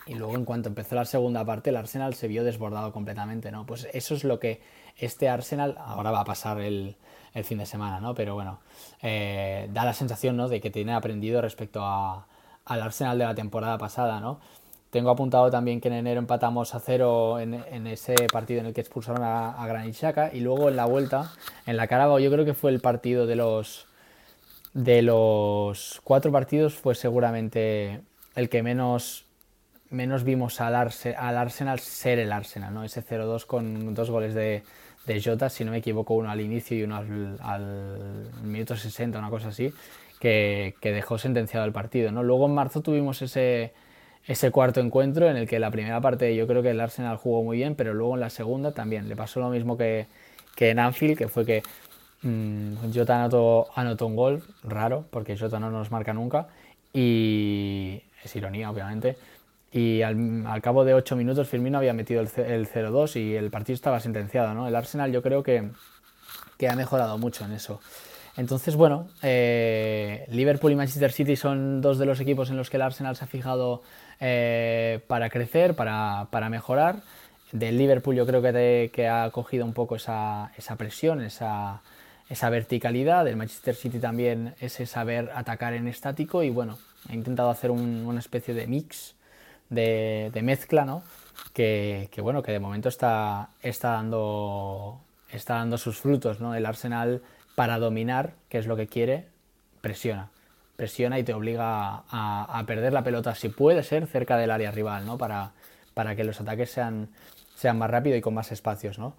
Y 0.06 0.14
luego 0.14 0.34
en 0.34 0.46
cuanto 0.46 0.70
empezó 0.70 0.94
la 0.94 1.04
segunda 1.04 1.44
parte, 1.44 1.68
el 1.68 1.76
Arsenal 1.76 2.14
se 2.14 2.26
vio 2.26 2.42
desbordado 2.42 2.90
completamente, 2.90 3.50
¿no? 3.50 3.66
Pues 3.66 3.86
eso 3.92 4.14
es 4.14 4.24
lo 4.24 4.38
que 4.38 4.62
este 4.98 5.28
Arsenal, 5.28 5.76
ahora 5.78 6.10
va 6.10 6.20
a 6.20 6.24
pasar 6.24 6.60
el, 6.60 6.96
fin 7.44 7.58
de 7.58 7.66
semana, 7.66 8.00
¿no? 8.00 8.14
Pero 8.14 8.34
bueno, 8.34 8.60
eh, 9.02 9.68
da 9.72 9.84
la 9.84 9.92
sensación, 9.92 10.36
¿no? 10.36 10.48
De 10.48 10.60
que 10.60 10.70
tiene 10.70 10.94
aprendido 10.94 11.42
respecto 11.42 11.82
a, 11.84 12.26
al 12.64 12.82
Arsenal 12.82 13.18
de 13.18 13.24
la 13.24 13.34
temporada 13.34 13.76
pasada, 13.76 14.20
¿no? 14.20 14.40
Tengo 14.90 15.10
apuntado 15.10 15.50
también 15.50 15.80
que 15.80 15.88
en 15.88 15.94
enero 15.94 16.18
empatamos 16.18 16.74
a 16.74 16.80
cero 16.80 17.38
en, 17.38 17.86
ese 17.86 18.14
partido 18.32 18.60
en 18.60 18.66
el 18.66 18.72
que 18.72 18.80
expulsaron 18.80 19.22
a, 19.22 19.62
a 19.62 20.30
y 20.32 20.40
luego 20.40 20.70
en 20.70 20.76
la 20.76 20.86
vuelta, 20.86 21.32
en 21.66 21.76
la 21.76 21.86
Carabao, 21.86 22.18
yo 22.18 22.30
creo 22.30 22.44
que 22.46 22.54
fue 22.54 22.70
el 22.70 22.80
partido 22.80 23.26
de 23.26 23.36
los 23.36 23.86
de 24.72 25.00
los 25.00 26.00
cuatro 26.04 26.30
partidos 26.30 26.74
fue 26.74 26.94
seguramente 26.94 28.02
el 28.34 28.48
que 28.50 28.62
menos 28.62 29.24
menos 29.90 30.24
vimos 30.24 30.60
al, 30.60 30.74
al 30.74 31.36
Arsenal 31.36 31.80
ser 31.80 32.18
el 32.18 32.32
Arsenal, 32.32 32.74
¿no? 32.74 32.84
Ese 32.84 33.04
0-2 33.04 33.46
con 33.46 33.94
dos 33.94 34.10
goles 34.10 34.34
de, 34.34 34.64
de 35.06 35.22
Jota, 35.22 35.48
si 35.48 35.64
no 35.64 35.70
me 35.70 35.78
equivoco, 35.78 36.14
uno 36.14 36.30
al 36.30 36.40
inicio 36.40 36.76
y 36.76 36.82
uno 36.82 36.96
al, 36.96 38.30
minuto 38.42 38.76
60, 38.76 39.18
una 39.18 39.30
cosa 39.30 39.48
así 39.48 39.72
que, 40.18 40.74
dejó 40.82 41.18
sentenciado 41.18 41.64
el 41.64 41.72
partido. 41.72 42.10
¿no? 42.10 42.22
Luego 42.22 42.46
en 42.46 42.54
marzo 42.54 42.80
tuvimos 42.80 43.22
ese, 43.22 43.72
ese 44.26 44.50
cuarto 44.50 44.80
encuentro 44.80 45.28
en 45.28 45.36
el 45.36 45.48
que 45.48 45.58
la 45.58 45.70
primera 45.70 46.00
parte 46.00 46.34
yo 46.34 46.46
creo 46.46 46.62
que 46.62 46.70
el 46.70 46.80
Arsenal 46.80 47.16
jugó 47.16 47.42
muy 47.42 47.58
bien, 47.58 47.74
pero 47.74 47.94
luego 47.94 48.14
en 48.14 48.20
la 48.20 48.30
segunda 48.30 48.72
también 48.72 49.08
le 49.08 49.16
pasó 49.16 49.40
lo 49.40 49.50
mismo 49.50 49.76
que, 49.76 50.06
que 50.56 50.70
en 50.70 50.78
Anfield, 50.78 51.16
que 51.16 51.28
fue 51.28 51.46
que 51.46 51.62
mmm, 52.22 52.74
Jota 52.92 53.16
anotó, 53.16 53.68
anotó, 53.74 54.06
un 54.06 54.16
gol, 54.16 54.42
raro, 54.64 55.04
porque 55.10 55.36
Jota 55.38 55.60
no 55.60 55.70
nos 55.70 55.90
marca 55.90 56.12
nunca, 56.12 56.48
y 56.92 58.02
es 58.24 58.34
ironía 58.34 58.70
obviamente, 58.70 59.16
y 59.76 60.02
al, 60.02 60.46
al 60.46 60.62
cabo 60.62 60.84
de 60.84 60.94
8 60.94 61.16
minutos 61.16 61.48
Firmino 61.48 61.78
había 61.78 61.92
metido 61.92 62.20
el, 62.20 62.28
el 62.44 62.68
0-2 62.68 63.20
y 63.20 63.34
el 63.34 63.50
partido 63.50 63.74
estaba 63.74 64.00
sentenciado. 64.00 64.54
¿no? 64.54 64.66
El 64.66 64.74
Arsenal 64.74 65.12
yo 65.12 65.22
creo 65.22 65.42
que, 65.42 65.68
que 66.56 66.68
ha 66.68 66.76
mejorado 66.76 67.18
mucho 67.18 67.44
en 67.44 67.52
eso. 67.52 67.80
Entonces, 68.36 68.76
bueno, 68.76 69.08
eh, 69.22 70.26
Liverpool 70.30 70.72
y 70.72 70.76
Manchester 70.76 71.10
City 71.10 71.36
son 71.36 71.80
dos 71.80 71.98
de 71.98 72.04
los 72.04 72.20
equipos 72.20 72.50
en 72.50 72.56
los 72.56 72.68
que 72.68 72.76
el 72.76 72.82
Arsenal 72.82 73.16
se 73.16 73.24
ha 73.24 73.26
fijado 73.26 73.82
eh, 74.20 75.00
para 75.06 75.30
crecer, 75.30 75.74
para, 75.74 76.48
mejorar. 76.50 76.96
Del 77.52 77.78
Liverpool 77.78 78.14
yo 78.14 78.26
creo 78.26 78.42
que, 78.42 78.90
que 78.92 79.08
ha 79.08 79.30
cogido 79.30 79.64
un 79.64 79.72
poco 79.72 79.96
esa, 79.96 80.50
presión, 80.76 81.22
esa, 81.22 81.80
verticalidad. 82.50 83.24
Del 83.24 83.36
Manchester 83.36 83.74
City 83.74 83.98
también 83.98 84.54
ese 84.60 84.84
saber 84.84 85.30
atacar 85.34 85.72
en 85.72 85.88
estático 85.88 86.42
y 86.42 86.50
bueno, 86.50 86.76
ha 87.08 87.14
intentado 87.14 87.48
hacer 87.48 87.70
una 87.70 88.20
especie 88.20 88.52
de 88.52 88.66
mix, 88.66 89.15
de, 89.70 90.40
mezcla, 90.42 90.84
¿no? 90.84 91.02
Que, 91.52 92.08
bueno, 92.22 92.42
que 92.42 92.52
de 92.52 92.60
momento 92.60 92.88
está, 92.88 93.50
está, 93.62 93.92
dando, 93.92 95.00
está 95.30 95.54
dando 95.54 95.78
sus 95.78 95.98
frutos, 95.98 96.40
¿no? 96.40 96.54
El 96.54 96.66
Arsenal 96.66 97.22
para 97.54 97.78
dominar, 97.78 98.34
que 98.48 98.58
es 98.58 98.66
lo 98.66 98.76
que 98.76 98.86
quiere, 98.86 99.26
presiona. 99.80 100.30
Presiona 100.76 101.18
y 101.18 101.24
te 101.24 101.32
obliga 101.32 102.02
a, 102.10 102.64
perder 102.66 102.92
la 102.92 103.02
pelota, 103.02 103.34
si 103.34 103.48
puede 103.48 103.82
ser, 103.82 104.06
cerca 104.06 104.36
del 104.36 104.50
área 104.50 104.70
rival, 104.70 105.06
¿no? 105.06 105.16
Para, 105.16 105.52
para 105.94 106.14
que 106.14 106.24
los 106.24 106.40
ataques 106.40 106.70
sean, 106.70 107.08
sean 107.54 107.78
más 107.78 107.90
rápidos 107.90 108.18
y 108.18 108.20
con 108.20 108.34
más 108.34 108.52
espacios, 108.52 108.98
¿no? 108.98 109.14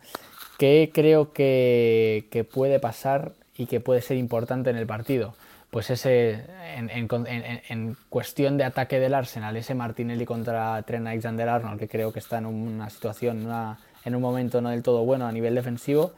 ¿Qué 0.57 0.89
creo 0.91 1.33
que, 1.33 2.47
puede 2.51 2.79
pasar 2.79 3.33
y 3.55 3.67
que 3.67 3.79
puede 3.79 4.01
ser 4.01 4.17
importante 4.17 4.71
en 4.71 4.77
el 4.77 4.87
partido? 4.87 5.35
Pues 5.69 5.89
ese, 5.89 6.45
en, 6.75 7.97
cuestión 8.09 8.57
de 8.57 8.63
ataque 8.63 8.99
del 8.99 9.13
Arsenal, 9.13 9.57
ese 9.57 9.75
Martinelli 9.75 10.25
contra 10.25 10.81
Trent 10.83 11.07
Alexander-Arnold, 11.07 11.77
que 11.77 11.89
creo 11.89 12.13
que 12.13 12.19
está 12.19 12.37
en 12.37 12.45
una 12.45 12.89
situación, 12.89 13.47
en 14.05 14.15
un 14.15 14.21
momento 14.21 14.61
no 14.61 14.69
del 14.69 14.81
todo 14.81 15.03
bueno 15.03 15.27
a 15.27 15.31
nivel 15.31 15.55
defensivo, 15.55 16.13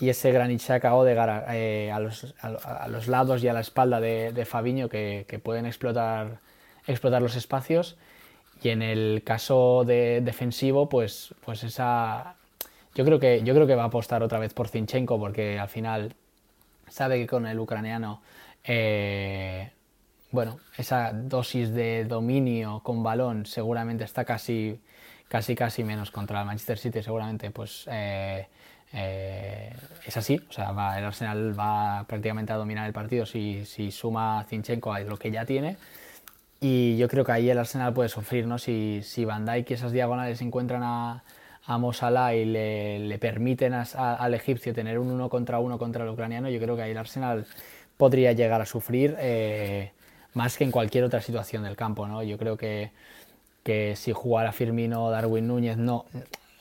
y 0.00 0.08
ese 0.08 0.32
Granit 0.32 0.60
Xhaka 0.60 0.94
Odegaard 0.94 1.44
eh, 1.50 1.90
a, 1.92 1.98
los, 1.98 3.08
lados 3.08 3.42
y 3.42 3.48
a 3.48 3.52
la 3.52 3.60
espalda 3.60 4.00
de, 4.00 4.32
de 4.32 4.44
Fabiño 4.44 4.88
que, 4.88 5.26
que, 5.28 5.38
pueden 5.38 5.66
explotar, 5.66 6.38
explotar 6.86 7.20
los 7.20 7.34
espacios. 7.36 7.96
Y 8.62 8.70
en 8.70 8.82
el 8.82 9.22
caso 9.24 9.84
de 9.84 10.20
defensivo 10.20 10.88
pues, 10.88 11.34
pues 11.44 11.62
esa 11.62 12.34
yo 12.94 13.04
creo 13.04 13.20
que 13.20 13.42
yo 13.44 13.54
creo 13.54 13.66
que 13.66 13.76
va 13.76 13.84
a 13.84 13.86
apostar 13.86 14.22
otra 14.24 14.40
vez 14.40 14.52
por 14.52 14.68
Zinchenko 14.68 15.18
porque 15.18 15.58
al 15.58 15.68
final 15.68 16.14
sabe 16.88 17.18
que 17.18 17.28
con 17.28 17.46
el 17.46 17.58
ucraniano 17.60 18.20
eh, 18.68 19.72
bueno 20.30 20.60
esa 20.76 21.12
dosis 21.12 21.72
de 21.72 22.04
dominio 22.04 22.80
con 22.84 23.02
balón 23.02 23.46
seguramente 23.46 24.04
está 24.04 24.24
casi 24.24 24.80
casi 25.28 25.56
casi 25.56 25.82
menos 25.82 26.12
contra 26.12 26.40
el 26.40 26.46
Manchester 26.46 26.78
City 26.78 27.02
seguramente 27.02 27.50
pues 27.50 27.86
eh, 27.90 28.46
eh, 28.92 29.72
es 30.06 30.16
así, 30.16 30.40
o 30.48 30.52
sea, 30.52 30.70
el 30.98 31.04
Arsenal 31.04 31.58
va 31.58 32.04
prácticamente 32.08 32.52
a 32.52 32.56
dominar 32.56 32.86
el 32.86 32.92
partido 32.92 33.26
si, 33.26 33.64
si 33.66 33.90
suma 33.90 34.44
Zinchenko 34.48 34.92
a 34.92 35.00
lo 35.00 35.16
que 35.18 35.30
ya 35.30 35.44
tiene. 35.44 35.76
Y 36.60 36.96
yo 36.96 37.08
creo 37.08 37.24
que 37.24 37.32
ahí 37.32 37.50
el 37.50 37.58
Arsenal 37.58 37.92
puede 37.92 38.08
sufrir, 38.08 38.46
¿no? 38.46 38.58
Si, 38.58 39.00
si 39.04 39.24
Van 39.24 39.46
Dijk 39.46 39.70
y 39.70 39.74
esas 39.74 39.92
diagonales 39.92 40.40
encuentran 40.40 40.82
a, 40.82 41.22
a 41.66 41.78
Mosala 41.78 42.34
y 42.34 42.44
le, 42.46 42.98
le 42.98 43.18
permiten 43.18 43.74
al 43.74 44.34
egipcio 44.34 44.74
tener 44.74 44.98
un 44.98 45.10
uno 45.10 45.28
contra 45.28 45.58
uno 45.60 45.78
contra 45.78 46.04
el 46.04 46.10
ucraniano, 46.10 46.48
yo 46.48 46.58
creo 46.60 46.74
que 46.74 46.82
ahí 46.82 46.90
el 46.92 46.98
Arsenal 46.98 47.46
podría 47.98 48.32
llegar 48.32 48.62
a 48.62 48.66
sufrir 48.66 49.16
eh, 49.18 49.92
más 50.32 50.56
que 50.56 50.64
en 50.64 50.70
cualquier 50.70 51.04
otra 51.04 51.20
situación 51.20 51.64
del 51.64 51.76
campo, 51.76 52.08
¿no? 52.08 52.22
Yo 52.22 52.38
creo 52.38 52.56
que, 52.56 52.92
que 53.62 53.96
si 53.96 54.12
jugara 54.12 54.52
Firmino 54.52 55.10
Darwin 55.10 55.46
Núñez, 55.46 55.76
no, 55.76 56.06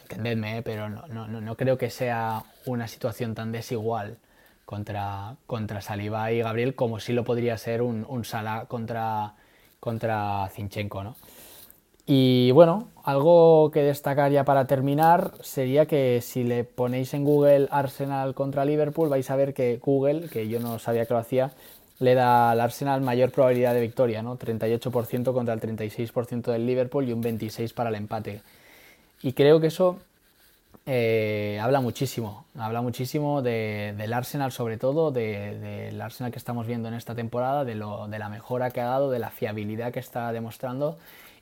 entendedme, 0.02 0.58
¿eh? 0.58 0.62
pero 0.64 0.90
no, 0.90 1.08
no, 1.08 1.28
no, 1.28 1.56
creo 1.56 1.78
que 1.78 1.90
sea 1.90 2.44
una 2.66 2.88
situación 2.88 3.36
tan 3.36 3.52
desigual 3.52 4.18
contra, 4.66 5.36
contra 5.46 5.82
Saliba 5.82 6.32
y 6.32 6.40
Gabriel 6.40 6.76
como 6.76 7.00
si 7.00 7.14
lo 7.14 7.24
podría 7.24 7.58
ser 7.58 7.82
un, 7.82 8.06
un 8.10 8.26
Sala 8.26 8.66
contra, 8.68 9.36
contra 9.80 10.50
Zinchenko. 10.50 11.04
¿no? 11.04 11.16
Y 12.10 12.52
bueno, 12.52 12.88
algo 13.04 13.70
que 13.70 13.84
destacar 13.84 14.32
ya 14.32 14.46
para 14.46 14.66
terminar 14.66 15.34
sería 15.42 15.88
que 15.88 16.22
si 16.22 16.46
le 16.46 16.64
ponéis 16.64 17.14
en 17.14 17.26
Google 17.26 17.68
Arsenal 17.70 18.34
contra 18.34 18.64
Liverpool 18.64 19.10
vais 19.10 19.30
a 19.30 19.36
ver 19.36 19.54
que 19.54 19.78
Google, 19.84 20.30
que 20.30 20.48
yo 20.48 20.62
no 20.62 20.80
sabía 20.80 21.06
que 21.06 21.14
lo 21.14 21.20
hacía, 21.20 21.52
le 22.00 22.16
da 22.16 22.52
al 22.52 22.62
Arsenal 22.62 23.02
mayor 23.02 23.32
probabilidad 23.32 23.74
de 23.74 23.82
victoria, 23.82 24.24
¿no? 24.24 24.40
38% 24.40 25.34
contra 25.34 25.54
el 25.54 25.60
36% 25.60 26.50
del 26.50 26.66
Liverpool 26.66 27.10
y 27.10 27.12
un 27.12 27.22
26% 27.22 27.74
para 27.74 27.90
el 27.90 27.96
empate. 27.96 28.42
Y 29.22 29.34
creo 29.34 29.60
que 29.60 29.68
eso 29.68 29.98
eh, 30.86 31.60
habla 31.62 31.82
muchísimo, 31.82 32.46
habla 32.58 32.82
muchísimo 32.82 33.42
del 33.42 34.14
Arsenal 34.14 34.54
sobre 34.54 34.78
todo, 34.78 35.12
del 35.12 36.00
Arsenal 36.02 36.32
que 36.32 36.40
estamos 36.40 36.68
viendo 36.68 36.88
en 36.88 36.94
esta 36.94 37.16
temporada, 37.16 37.66
lo, 37.66 38.08
de 38.08 38.18
la 38.18 38.30
mejora 38.30 38.72
que 38.72 38.80
ha 38.80 38.86
dado, 38.86 39.12
de 39.12 39.20
la 39.20 39.30
fiabilidad 39.30 39.92
que 39.92 40.00
está 40.00 40.32
demostrando 40.32 40.98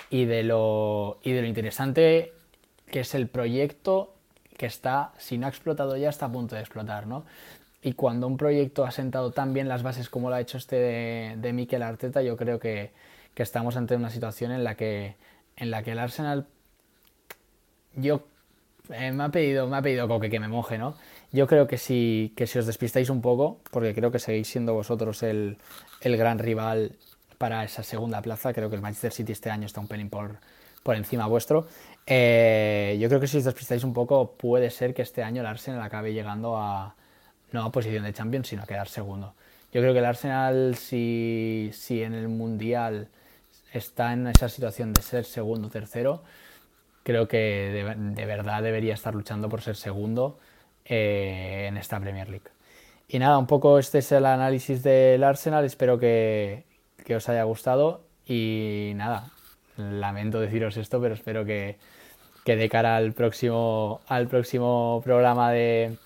y 0.09 0.25
de 0.25 0.43
lo, 0.43 1.19
y 1.23 1.31
de 1.31 1.41
lo 1.41 1.47
interesante 1.47 2.33
que 2.91 3.01
es 3.01 3.15
el 3.15 3.27
proyecto 3.27 4.13
que 4.57 4.65
está, 4.65 5.11
si 5.17 5.37
no 5.37 5.47
ha 5.47 5.49
explotado 5.49 5.97
ya, 5.97 6.09
está 6.09 6.27
a 6.27 6.31
punto 6.31 6.55
de 6.55 6.61
explotar, 6.61 7.07
¿no? 7.07 7.25
Y 7.81 7.93
cuando 7.93 8.27
un 8.27 8.37
proyecto 8.37 8.85
ha 8.85 8.91
sentado 8.91 9.31
tan 9.31 9.53
bien 9.53 9.67
las 9.67 9.83
bases 9.83 10.09
como 10.09 10.29
lo 10.29 10.35
ha 10.35 10.41
hecho 10.41 10.57
este 10.57 10.75
de, 10.77 11.35
de 11.37 11.53
Mikel 11.53 11.83
Arteta, 11.83 12.21
yo 12.21 12.37
creo 12.37 12.59
que, 12.59 12.91
que, 13.33 13.43
estamos 13.43 13.75
ante 13.77 13.95
una 13.95 14.09
situación 14.09 14.51
en 14.51 14.63
la 14.63 14.75
que, 14.75 15.15
en 15.57 15.71
la 15.71 15.83
que 15.83 15.91
el 15.91 15.99
Arsenal 15.99 16.47
yo 17.95 18.23
eh, 18.91 19.11
me 19.11 19.23
ha 19.23 19.29
pedido, 19.29 19.67
me 19.67 19.77
ha 19.77 19.81
pedido 19.81 20.07
Coque 20.07 20.29
que 20.29 20.39
me 20.39 20.47
moje, 20.47 20.77
¿no? 20.77 20.95
Yo 21.31 21.47
creo 21.47 21.67
que 21.67 21.77
si, 21.77 22.33
que 22.35 22.47
si 22.47 22.59
os 22.59 22.65
despistáis 22.65 23.09
un 23.09 23.21
poco, 23.21 23.59
porque 23.71 23.93
creo 23.93 24.11
que 24.11 24.19
seguís 24.19 24.47
siendo 24.47 24.73
vosotros 24.73 25.23
el, 25.23 25.57
gran 26.01 26.39
rival 26.39 26.95
para 27.37 27.63
esa 27.63 27.83
segunda 27.83 28.21
plaza. 28.21 28.53
Creo 28.53 28.69
que 28.69 28.75
el 28.75 28.81
Manchester 28.81 29.11
City 29.11 29.31
este 29.31 29.49
año 29.49 29.65
está 29.65 29.79
un 29.79 29.87
pelín 29.87 30.09
por, 30.09 30.37
por 30.83 30.95
encima 30.95 31.27
vuestro. 31.27 31.67
Eh, 32.05 32.97
yo 32.99 33.07
creo 33.07 33.19
que 33.19 33.27
si 33.27 33.37
os 33.37 33.43
despistáis 33.43 33.83
un 33.83 33.93
poco, 33.93 34.31
puede 34.37 34.69
ser 34.69 34.93
que 34.93 35.01
este 35.01 35.23
año 35.23 35.41
el 35.41 35.47
Arsenal 35.47 35.81
acabe 35.81 36.13
llegando 36.13 36.57
a 36.57 36.95
no 37.51 37.63
a 37.63 37.71
posición 37.71 38.03
de 38.03 38.13
Champions, 38.13 38.49
sino 38.49 38.63
a 38.63 38.65
quedar 38.65 38.87
segundo. 38.87 39.33
Yo 39.71 39.81
creo 39.81 39.93
que 39.93 39.99
el 39.99 40.05
Arsenal, 40.05 40.75
si, 40.75 41.71
si 41.73 42.03
en 42.03 42.13
el 42.13 42.27
Mundial 42.27 43.09
está 43.73 44.13
en 44.13 44.27
esa 44.27 44.47
situación 44.47 44.93
de 44.93 45.01
ser 45.01 45.25
segundo 45.25 45.67
o 45.67 45.71
tercero, 45.71 46.23
creo 47.03 47.27
que 47.27 47.71
de, 48.15 48.25
verdad 48.25 48.63
debería 48.63 48.93
estar 48.93 49.13
luchando 49.13 49.49
por 49.49 49.61
ser 49.61 49.75
segundo 49.75 50.39
eh, 50.85 51.65
en 51.67 51.77
esta 51.77 51.99
Premier 51.99 52.29
League. 52.29 52.49
Y 53.07 53.19
nada, 53.19 53.37
un 53.37 53.47
poco 53.47 53.77
este 53.77 53.99
es 53.99 54.11
el 54.11 54.25
análisis 54.25 54.81
del 54.81 55.23
Arsenal, 55.23 55.65
espero 55.65 55.99
que, 55.99 56.63
que 57.03 57.15
os 57.15 57.27
haya 57.29 57.43
gustado 57.43 58.03
y 58.25 58.93
nada, 58.95 59.29
lamento 59.77 60.39
deciros 60.39 60.77
esto, 60.77 61.01
pero 61.01 61.13
espero 61.13 61.45
que, 61.45 61.77
que 62.43 62.55
de 62.55 62.69
cara 62.69 62.95
al 62.95 63.13
próximo, 63.13 64.01
al 64.07 64.27
próximo 64.27 65.01
programa 65.03 65.51
de, 65.51 65.97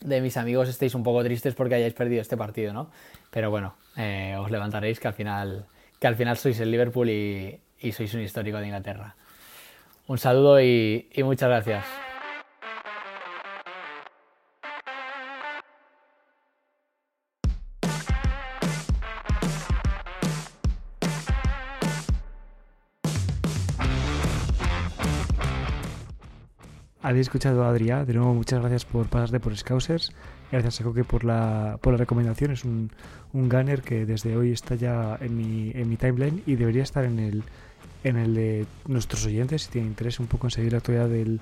de, 0.00 0.20
mis 0.20 0.36
amigos 0.36 0.68
estéis 0.68 0.94
un 0.94 1.02
poco 1.02 1.22
tristes 1.22 1.54
porque 1.54 1.74
hayáis 1.74 1.94
perdido 1.94 2.22
este 2.22 2.36
partido, 2.36 2.72
¿no? 2.72 2.90
Pero 3.30 3.50
bueno, 3.50 3.74
eh, 3.96 4.36
os 4.38 4.50
levantaréis 4.50 5.00
que 5.00 5.08
al 5.08 5.14
final, 5.14 5.66
que 5.98 6.06
al 6.06 6.16
final 6.16 6.36
sois 6.36 6.58
el 6.60 6.70
Liverpool 6.70 7.10
y, 7.10 7.60
sois 7.92 8.12
un 8.14 8.20
histórico 8.20 8.58
de 8.58 8.66
Inglaterra. 8.66 9.14
Un 10.06 10.18
saludo 10.18 10.60
y 10.60 11.06
muchas 11.22 11.48
gracias. 11.48 12.09
Habéis 27.10 27.26
escuchado 27.26 27.64
a 27.64 27.70
Adrián. 27.70 28.06
De 28.06 28.14
nuevo, 28.14 28.34
muchas 28.34 28.60
gracias 28.60 28.84
por 28.84 29.06
pasarte 29.06 29.40
por 29.40 29.56
Scousers. 29.56 30.12
Gracias 30.50 30.80
a 30.80 30.84
Coque 30.84 31.04
por 31.04 31.24
la, 31.24 31.78
por 31.80 31.92
la 31.92 31.98
recomendación. 31.98 32.52
Es 32.52 32.64
un, 32.64 32.90
un 33.32 33.48
gunner 33.48 33.82
que 33.82 34.06
desde 34.06 34.36
hoy 34.36 34.52
está 34.52 34.76
ya 34.76 35.18
en 35.20 35.36
mi, 35.36 35.72
en 35.74 35.88
mi 35.88 35.96
timeline 35.96 36.42
y 36.46 36.56
debería 36.56 36.82
estar 36.82 37.04
en 37.04 37.18
el, 37.18 37.42
en 38.04 38.16
el 38.16 38.34
de 38.34 38.66
nuestros 38.86 39.26
oyentes 39.26 39.62
si 39.62 39.70
tienen 39.72 39.90
interés 39.90 40.20
un 40.20 40.26
poco 40.26 40.46
en 40.46 40.50
seguir 40.52 40.72
la 40.72 40.78
actualidad 40.78 41.08
del, 41.08 41.40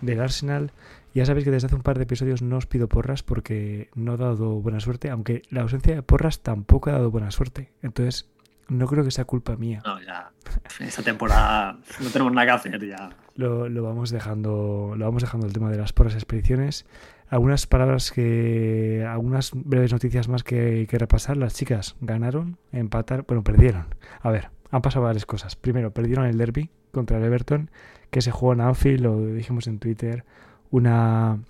del 0.00 0.20
Arsenal. 0.20 0.70
Ya 1.14 1.26
sabéis 1.26 1.44
que 1.44 1.50
desde 1.50 1.66
hace 1.66 1.74
un 1.74 1.82
par 1.82 1.96
de 1.96 2.04
episodios 2.04 2.40
no 2.40 2.56
os 2.56 2.66
pido 2.66 2.88
porras 2.88 3.22
porque 3.22 3.88
no 3.94 4.12
ha 4.12 4.16
dado 4.16 4.60
buena 4.60 4.80
suerte, 4.80 5.10
aunque 5.10 5.42
la 5.50 5.62
ausencia 5.62 5.94
de 5.94 6.02
porras 6.02 6.40
tampoco 6.40 6.90
ha 6.90 6.94
dado 6.94 7.10
buena 7.10 7.30
suerte. 7.30 7.72
Entonces, 7.82 8.29
no 8.70 8.86
creo 8.86 9.04
que 9.04 9.10
sea 9.10 9.24
culpa 9.24 9.56
mía. 9.56 9.82
No, 9.84 10.00
ya. 10.00 10.30
Esta 10.78 11.02
temporada 11.02 11.76
no 12.00 12.10
tenemos 12.10 12.32
nada 12.32 12.46
que 12.46 12.52
hacer 12.52 12.88
ya. 12.88 13.10
Lo, 13.34 13.68
lo, 13.68 13.82
vamos 13.82 14.10
dejando. 14.10 14.94
Lo 14.96 15.04
vamos 15.04 15.22
dejando 15.22 15.46
el 15.46 15.52
tema 15.52 15.70
de 15.70 15.76
las 15.76 15.92
porras 15.92 16.14
expediciones. 16.14 16.86
Algunas 17.28 17.66
palabras 17.66 18.12
que. 18.12 19.04
algunas 19.08 19.50
breves 19.52 19.92
noticias 19.92 20.28
más 20.28 20.44
que, 20.44 20.86
que 20.88 20.98
repasar. 20.98 21.36
Las 21.36 21.54
chicas 21.54 21.96
ganaron, 22.00 22.58
empataron. 22.70 23.24
Bueno, 23.26 23.42
perdieron. 23.42 23.86
A 24.20 24.30
ver, 24.30 24.50
han 24.70 24.82
pasado 24.82 25.04
varias 25.04 25.26
cosas. 25.26 25.56
Primero, 25.56 25.92
perdieron 25.92 26.26
el 26.26 26.38
derby 26.38 26.70
contra 26.92 27.18
el 27.18 27.24
Everton, 27.24 27.70
que 28.10 28.22
se 28.22 28.30
jugó 28.30 28.52
en 28.52 28.60
Anfield, 28.60 29.02
lo 29.02 29.26
dijimos 29.26 29.66
en 29.66 29.78
Twitter. 29.80 30.24
Una. 30.70 31.40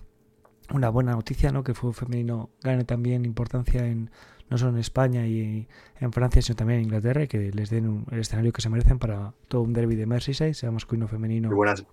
Una 0.73 0.89
buena 0.89 1.11
noticia, 1.11 1.51
¿no? 1.51 1.65
Que 1.65 1.73
fue 1.73 1.91
femenino 1.91 2.49
gane 2.63 2.85
también 2.85 3.25
importancia 3.25 3.85
en, 3.85 4.09
no 4.51 4.57
solo 4.57 4.73
en 4.73 4.77
España 4.79 5.25
y 5.25 5.67
en 5.99 6.11
Francia, 6.11 6.41
sino 6.41 6.57
también 6.57 6.81
en 6.81 6.85
Inglaterra, 6.85 7.23
y 7.23 7.27
que 7.27 7.51
les 7.51 7.69
den 7.69 7.87
un, 7.87 8.05
el 8.11 8.19
escenario 8.19 8.51
que 8.51 8.61
se 8.61 8.69
merecen 8.69 8.99
para 8.99 9.33
todo 9.47 9.61
un 9.61 9.71
derby 9.71 9.95
de 9.95 10.05
Merseyside, 10.05 10.53
sea 10.53 10.71
masculino 10.71 11.05
o 11.05 11.07
femenino. 11.07 11.49
Y 11.49 11.55
buenas, 11.55 11.85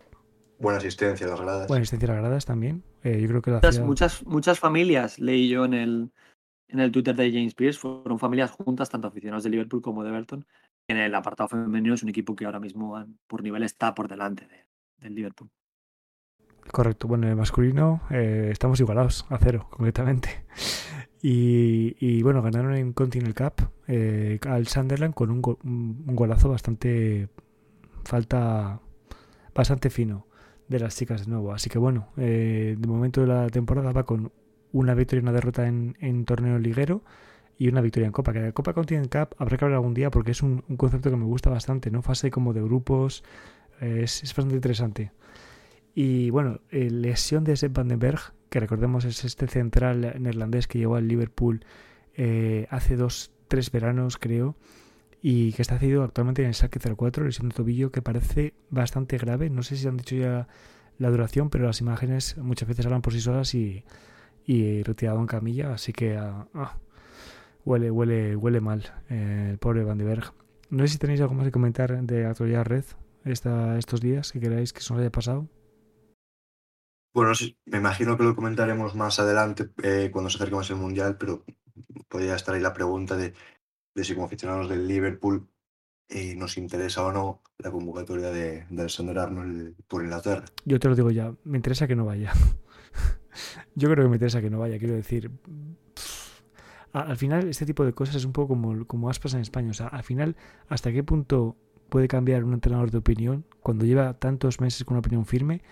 buena 0.58 0.78
asistencia 0.78 1.26
a 1.28 1.30
las 1.30 1.40
gradas. 1.40 1.68
Buena 1.68 1.82
asistencia 1.82 2.10
a 2.10 2.12
las 2.14 2.22
gradas 2.22 2.44
también. 2.44 2.82
Eh, 3.04 3.20
yo 3.20 3.28
creo 3.28 3.42
que 3.42 3.52
la 3.52 3.56
muchas, 3.58 3.74
ciudad... 3.74 3.86
muchas, 3.86 4.26
muchas 4.26 4.58
familias, 4.58 5.20
leí 5.20 5.48
yo 5.48 5.64
en 5.64 5.74
el, 5.74 6.10
en 6.66 6.80
el 6.80 6.90
Twitter 6.90 7.14
de 7.14 7.30
James 7.30 7.54
Pierce, 7.54 7.78
fueron 7.78 8.18
familias 8.18 8.50
juntas, 8.50 8.90
tanto 8.90 9.06
aficionados 9.06 9.44
de 9.44 9.50
Liverpool 9.50 9.80
como 9.80 10.02
de 10.02 10.10
Everton. 10.10 10.44
En 10.88 10.96
el 10.96 11.14
apartado 11.14 11.48
femenino 11.48 11.94
es 11.94 12.02
un 12.02 12.08
equipo 12.08 12.34
que 12.34 12.44
ahora 12.44 12.58
mismo 12.58 13.00
por 13.28 13.42
nivel 13.42 13.62
está 13.62 13.94
por 13.94 14.08
delante 14.08 14.48
de, 14.48 14.66
del 14.98 15.14
Liverpool. 15.14 15.48
Correcto, 16.72 17.08
bueno, 17.08 17.24
en 17.24 17.30
el 17.30 17.36
masculino 17.36 18.02
eh, 18.10 18.48
estamos 18.50 18.80
igualados 18.80 19.26
a 19.30 19.38
cero, 19.38 19.68
completamente. 19.70 20.44
Y, 21.20 22.22
bueno, 22.22 22.42
ganaron 22.42 22.76
en 22.76 22.92
Continental 22.92 23.52
Cup 23.52 23.70
eh, 23.88 24.38
al 24.46 24.68
Sunderland 24.68 25.14
con 25.14 25.30
un, 25.30 25.42
go 25.42 25.58
un, 25.64 26.04
golazo 26.06 26.48
bastante 26.48 27.28
falta 28.04 28.80
bastante 29.54 29.90
fino 29.90 30.26
de 30.68 30.78
las 30.78 30.96
chicas 30.96 31.24
de 31.24 31.30
nuevo. 31.30 31.52
Así 31.52 31.68
que 31.68 31.78
bueno, 31.78 32.08
eh, 32.16 32.76
de 32.78 32.88
momento 32.88 33.20
de 33.20 33.26
la 33.26 33.48
temporada 33.48 33.92
va 33.92 34.04
con 34.04 34.32
una 34.72 34.94
victoria 34.94 35.20
y 35.20 35.22
una 35.24 35.32
derrota 35.32 35.66
en, 35.66 36.24
torneo 36.24 36.58
liguero 36.58 37.02
y 37.58 37.68
una 37.68 37.80
victoria 37.80 38.06
en 38.06 38.12
Copa. 38.12 38.32
Que 38.32 38.40
la 38.40 38.52
Copa 38.52 38.72
Continental 38.72 39.26
Cup 39.26 39.36
habrá 39.38 39.56
que 39.56 39.64
hablar 39.64 39.76
algún 39.76 39.94
día 39.94 40.10
porque 40.10 40.30
es 40.30 40.42
un, 40.42 40.60
concepto 40.76 41.10
que 41.10 41.16
me 41.16 41.24
gusta 41.24 41.50
bastante, 41.50 41.90
¿no? 41.90 42.02
Fase 42.02 42.30
como 42.30 42.52
de 42.52 42.62
grupos, 42.62 43.24
eh, 43.80 44.02
es, 44.04 44.22
es, 44.22 44.30
bastante 44.30 44.54
interesante. 44.54 45.12
Y 45.94 46.30
bueno, 46.30 46.60
eh, 46.70 46.90
lesión 46.90 47.42
de 47.42 47.56
Sepp 47.56 47.76
van 47.76 47.88
den 47.88 47.98
Berg, 47.98 48.20
que 48.50 48.60
recordemos 48.60 49.04
es 49.04 49.24
este 49.24 49.46
central 49.46 50.14
neerlandés 50.20 50.66
que 50.66 50.78
llegó 50.78 50.96
al 50.96 51.08
Liverpool 51.08 51.64
eh, 52.14 52.66
hace 52.70 52.96
dos, 52.96 53.30
tres 53.46 53.70
veranos 53.70 54.16
creo, 54.16 54.56
y 55.20 55.52
que 55.52 55.62
está 55.62 55.78
cedido 55.78 56.02
actualmente 56.02 56.42
en 56.42 56.48
el 56.48 56.54
saque 56.54 56.78
04, 56.78 57.24
lesión 57.24 57.48
de 57.48 57.54
tobillo 57.54 57.90
que 57.90 58.02
parece 58.02 58.54
bastante 58.70 59.18
grave. 59.18 59.50
No 59.50 59.62
sé 59.62 59.76
si 59.76 59.86
han 59.86 59.96
dicho 59.96 60.16
ya 60.16 60.48
la 60.98 61.10
duración, 61.10 61.50
pero 61.50 61.64
las 61.64 61.80
imágenes 61.80 62.36
muchas 62.38 62.68
veces 62.68 62.86
hablan 62.86 63.02
por 63.02 63.12
sí 63.12 63.20
solas 63.20 63.54
y, 63.54 63.84
y 64.44 64.82
retirado 64.82 65.20
en 65.20 65.26
camilla, 65.26 65.72
así 65.72 65.92
que 65.92 66.16
ah, 66.16 66.46
ah, 66.54 66.78
huele, 67.64 67.90
huele, 67.90 68.34
huele 68.36 68.60
mal 68.60 68.84
eh, 69.10 69.48
el 69.50 69.58
pobre 69.58 69.84
Van 69.84 69.98
de 69.98 70.04
Berg. 70.04 70.32
No 70.70 70.86
sé 70.86 70.94
si 70.94 70.98
tenéis 70.98 71.20
algo 71.20 71.34
más 71.34 71.44
que 71.44 71.52
comentar 71.52 72.02
de 72.02 72.26
actualidad 72.26 72.64
red 72.64 72.84
esta, 73.24 73.78
estos 73.78 74.00
días 74.00 74.32
que 74.32 74.40
queráis 74.40 74.72
que 74.72 74.80
se 74.80 74.92
nos 74.92 75.00
haya 75.00 75.10
pasado. 75.10 75.48
Bueno, 77.12 77.34
sí, 77.34 77.58
me 77.64 77.78
imagino 77.78 78.16
que 78.16 78.24
lo 78.24 78.36
comentaremos 78.36 78.94
más 78.94 79.18
adelante 79.18 79.70
eh, 79.82 80.10
cuando 80.12 80.30
se 80.30 80.36
acerque 80.36 80.54
más 80.54 80.70
el 80.70 80.76
Mundial, 80.76 81.16
pero 81.18 81.44
podría 82.08 82.34
estar 82.34 82.54
ahí 82.54 82.60
la 82.60 82.74
pregunta 82.74 83.16
de, 83.16 83.34
de 83.94 84.04
si 84.04 84.14
como 84.14 84.26
aficionados 84.26 84.68
del 84.68 84.86
Liverpool 84.86 85.48
eh, 86.08 86.34
nos 86.36 86.56
interesa 86.56 87.04
o 87.04 87.12
no 87.12 87.42
la 87.58 87.70
convocatoria 87.70 88.30
de, 88.30 88.64
de 88.70 88.80
Alexander 88.80 89.18
Arnold 89.18 89.74
por 89.88 90.02
Inglaterra. 90.02 90.44
Yo 90.64 90.78
te 90.78 90.88
lo 90.88 90.94
digo 90.94 91.10
ya, 91.10 91.34
me 91.44 91.58
interesa 91.58 91.86
que 91.86 91.96
no 91.96 92.04
vaya. 92.06 92.32
Yo 93.74 93.90
creo 93.90 94.04
que 94.04 94.08
me 94.08 94.16
interesa 94.16 94.40
que 94.40 94.50
no 94.50 94.58
vaya, 94.58 94.78
quiero 94.78 94.94
decir. 94.94 95.30
Al 96.92 97.16
final, 97.16 97.48
este 97.48 97.66
tipo 97.66 97.84
de 97.84 97.92
cosas 97.92 98.16
es 98.16 98.24
un 98.24 98.32
poco 98.32 98.48
como, 98.48 98.86
como 98.86 99.10
aspas 99.10 99.34
en 99.34 99.40
España. 99.40 99.70
O 99.70 99.74
sea, 99.74 99.88
al 99.88 100.02
final, 100.02 100.36
¿hasta 100.68 100.92
qué 100.92 101.04
punto 101.04 101.56
puede 101.88 102.08
cambiar 102.08 102.44
un 102.44 102.54
entrenador 102.54 102.90
de 102.90 102.98
opinión 102.98 103.44
cuando 103.60 103.84
lleva 103.84 104.14
tantos 104.14 104.60
meses 104.60 104.84
con 104.84 104.94
una 104.94 105.00
opinión 105.00 105.26
firme? 105.26 105.62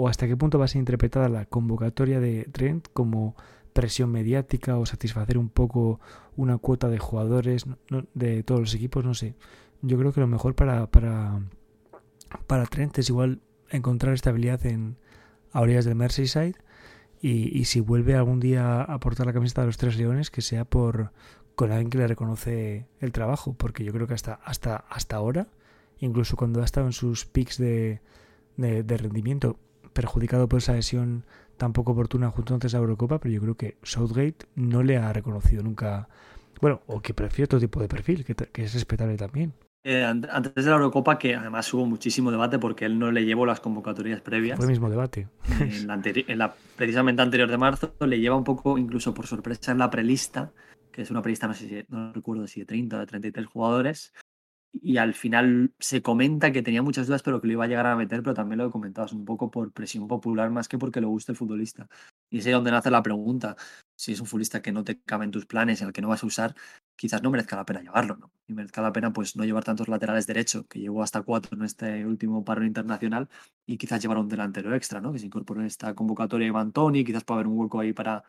O 0.00 0.08
hasta 0.08 0.26
qué 0.26 0.34
punto 0.34 0.58
va 0.58 0.64
a 0.64 0.68
ser 0.68 0.78
interpretada 0.78 1.28
la 1.28 1.44
convocatoria 1.44 2.20
de 2.20 2.48
Trent 2.52 2.88
como 2.94 3.36
presión 3.74 4.10
mediática 4.10 4.78
o 4.78 4.86
satisfacer 4.86 5.36
un 5.36 5.50
poco 5.50 6.00
una 6.36 6.56
cuota 6.56 6.88
de 6.88 6.98
jugadores 6.98 7.66
de 8.14 8.42
todos 8.42 8.60
los 8.62 8.74
equipos, 8.74 9.04
no 9.04 9.12
sé. 9.12 9.34
Yo 9.82 9.98
creo 9.98 10.14
que 10.14 10.20
lo 10.20 10.26
mejor 10.26 10.54
para, 10.54 10.86
para, 10.86 11.42
para 12.46 12.64
Trent 12.64 12.98
es 12.98 13.10
igual 13.10 13.40
encontrar 13.68 14.14
estabilidad 14.14 14.64
en 14.64 14.96
a 15.52 15.60
orillas 15.60 15.84
del 15.84 15.96
Merseyside 15.96 16.56
y, 17.20 17.66
si 17.66 17.80
vuelve 17.80 18.14
algún 18.14 18.40
día 18.40 18.80
a 18.80 19.00
portar 19.00 19.26
la 19.26 19.34
camiseta 19.34 19.60
de 19.60 19.66
los 19.66 19.76
Tres 19.76 19.98
Leones, 19.98 20.30
que 20.30 20.40
sea 20.40 20.64
por 20.64 21.12
con 21.56 21.72
alguien 21.72 21.90
que 21.90 21.98
le 21.98 22.06
reconoce 22.06 22.86
el 23.00 23.12
trabajo, 23.12 23.52
porque 23.52 23.84
yo 23.84 23.92
creo 23.92 24.06
que 24.06 24.14
hasta, 24.14 24.32
hasta, 24.32 24.76
hasta 24.76 25.16
ahora, 25.16 25.48
incluso 25.98 26.36
cuando 26.36 26.62
ha 26.62 26.64
estado 26.64 26.86
en 26.86 26.94
sus 26.94 27.26
pics 27.26 27.58
de, 27.58 28.00
de 28.56 28.96
rendimiento, 28.96 29.58
perjudicado 29.92 30.48
por 30.48 30.58
esa 30.58 30.72
lesión 30.72 31.24
tan 31.56 31.72
poco 31.72 31.92
oportuna 31.92 32.30
junto 32.30 32.54
antes 32.54 32.74
a 32.74 32.78
la 32.78 32.82
Eurocopa, 32.82 33.18
pero 33.20 33.34
yo 33.34 33.40
creo 33.40 33.56
que 33.56 33.76
Southgate 33.82 34.46
no 34.54 34.82
le 34.82 34.96
ha 34.96 35.12
reconocido 35.12 35.62
nunca, 35.62 36.08
bueno, 36.60 36.80
o 36.86 37.00
que 37.02 37.14
prefiere 37.14 37.44
otro 37.44 37.60
tipo 37.60 37.80
de 37.80 37.88
perfil, 37.88 38.24
que, 38.24 38.34
que 38.34 38.64
es 38.64 38.72
respetable 38.72 39.16
también. 39.16 39.52
Eh, 39.82 40.04
antes 40.04 40.54
de 40.54 40.70
la 40.70 40.76
Eurocopa, 40.76 41.18
que 41.18 41.34
además 41.34 41.72
hubo 41.72 41.86
muchísimo 41.86 42.30
debate 42.30 42.58
porque 42.58 42.84
él 42.84 42.98
no 42.98 43.10
le 43.10 43.24
llevó 43.24 43.46
las 43.46 43.60
convocatorias 43.60 44.20
previas. 44.20 44.56
Fue 44.56 44.66
el 44.66 44.70
mismo 44.70 44.90
debate. 44.90 45.28
En 45.58 45.86
la, 45.86 46.00
en 46.04 46.38
la 46.38 46.54
precisamente 46.76 47.22
anterior 47.22 47.50
de 47.50 47.56
marzo, 47.56 47.94
le 48.00 48.20
lleva 48.20 48.36
un 48.36 48.44
poco, 48.44 48.76
incluso 48.76 49.14
por 49.14 49.26
sorpresa, 49.26 49.72
en 49.72 49.78
la 49.78 49.90
prelista, 49.90 50.52
que 50.92 51.02
es 51.02 51.10
una 51.10 51.22
prelista, 51.22 51.46
no 51.46 51.54
sé 51.54 51.68
si, 51.68 51.84
no 51.88 52.12
recuerdo 52.12 52.46
si 52.46 52.60
de 52.60 52.66
30 52.66 52.96
o 52.96 53.00
de 53.00 53.06
33 53.06 53.46
jugadores, 53.46 54.12
y 54.72 54.98
al 54.98 55.14
final 55.14 55.72
se 55.78 56.02
comenta 56.02 56.52
que 56.52 56.62
tenía 56.62 56.82
muchas 56.82 57.06
dudas, 57.06 57.22
pero 57.22 57.40
que 57.40 57.48
lo 57.48 57.54
iba 57.54 57.64
a 57.64 57.68
llegar 57.68 57.86
a 57.86 57.96
meter, 57.96 58.22
pero 58.22 58.34
también 58.34 58.58
lo 58.58 58.70
comentabas 58.70 59.12
un 59.12 59.24
poco 59.24 59.50
por 59.50 59.72
presión 59.72 60.06
popular 60.06 60.50
más 60.50 60.68
que 60.68 60.78
porque 60.78 61.00
le 61.00 61.06
guste 61.06 61.32
el 61.32 61.38
futbolista. 61.38 61.88
Y 62.30 62.38
es 62.38 62.46
ahí 62.46 62.52
donde 62.52 62.70
nace 62.70 62.90
la 62.90 63.02
pregunta, 63.02 63.56
si 63.96 64.12
es 64.12 64.20
un 64.20 64.26
futbolista 64.26 64.62
que 64.62 64.72
no 64.72 64.84
te 64.84 65.00
cabe 65.00 65.24
en 65.24 65.32
tus 65.32 65.46
planes, 65.46 65.82
el 65.82 65.92
que 65.92 66.00
no 66.00 66.08
vas 66.08 66.22
a 66.22 66.26
usar, 66.26 66.54
quizás 66.96 67.22
no 67.22 67.30
merezca 67.30 67.56
la 67.56 67.64
pena 67.64 67.80
llevarlo, 67.82 68.16
¿no? 68.16 68.32
Y 68.46 68.54
merezca 68.54 68.80
la 68.80 68.92
pena 68.92 69.12
pues 69.12 69.34
no 69.36 69.44
llevar 69.44 69.64
tantos 69.64 69.88
laterales 69.88 70.26
derechos, 70.26 70.66
que 70.68 70.78
llevó 70.78 71.02
hasta 71.02 71.22
cuatro 71.22 71.56
en 71.56 71.64
este 71.64 72.06
último 72.06 72.44
paro 72.44 72.64
internacional, 72.64 73.28
y 73.66 73.76
quizás 73.76 74.00
llevar 74.00 74.18
un 74.18 74.28
delantero 74.28 74.74
extra, 74.74 75.00
¿no? 75.00 75.12
Que 75.12 75.18
se 75.18 75.26
incorpore 75.26 75.60
en 75.60 75.66
esta 75.66 75.94
convocatoria 75.94 76.46
Iván 76.46 76.72
Tony, 76.72 77.04
quizás 77.04 77.24
pueda 77.24 77.40
haber 77.40 77.48
un 77.48 77.58
hueco 77.58 77.80
ahí 77.80 77.92
para 77.92 78.22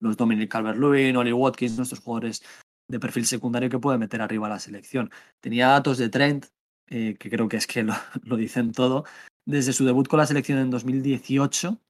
los 0.00 0.16
Dominic 0.16 0.50
Calvert-Lewin, 0.50 1.16
Oli 1.16 1.32
Watkins, 1.32 1.76
nuestros 1.76 2.00
jugadores 2.00 2.42
de 2.88 3.00
perfil 3.00 3.26
secundario 3.26 3.70
que 3.70 3.78
puede 3.78 3.98
meter 3.98 4.22
arriba 4.22 4.46
a 4.46 4.50
la 4.50 4.58
selección. 4.58 5.10
Tenía 5.40 5.68
datos 5.68 5.98
de 5.98 6.08
Trent, 6.08 6.46
eh, 6.88 7.16
que 7.18 7.30
creo 7.30 7.48
que 7.48 7.56
es 7.56 7.66
que 7.66 7.82
lo, 8.22 8.36
dicen 8.36 8.72
todo. 8.72 9.04
Desde 9.46 9.72
su 9.72 9.84
debut 9.84 10.08
con 10.08 10.18
la 10.18 10.26
selección 10.26 10.58
en 10.58 10.70
2018, 10.70 11.80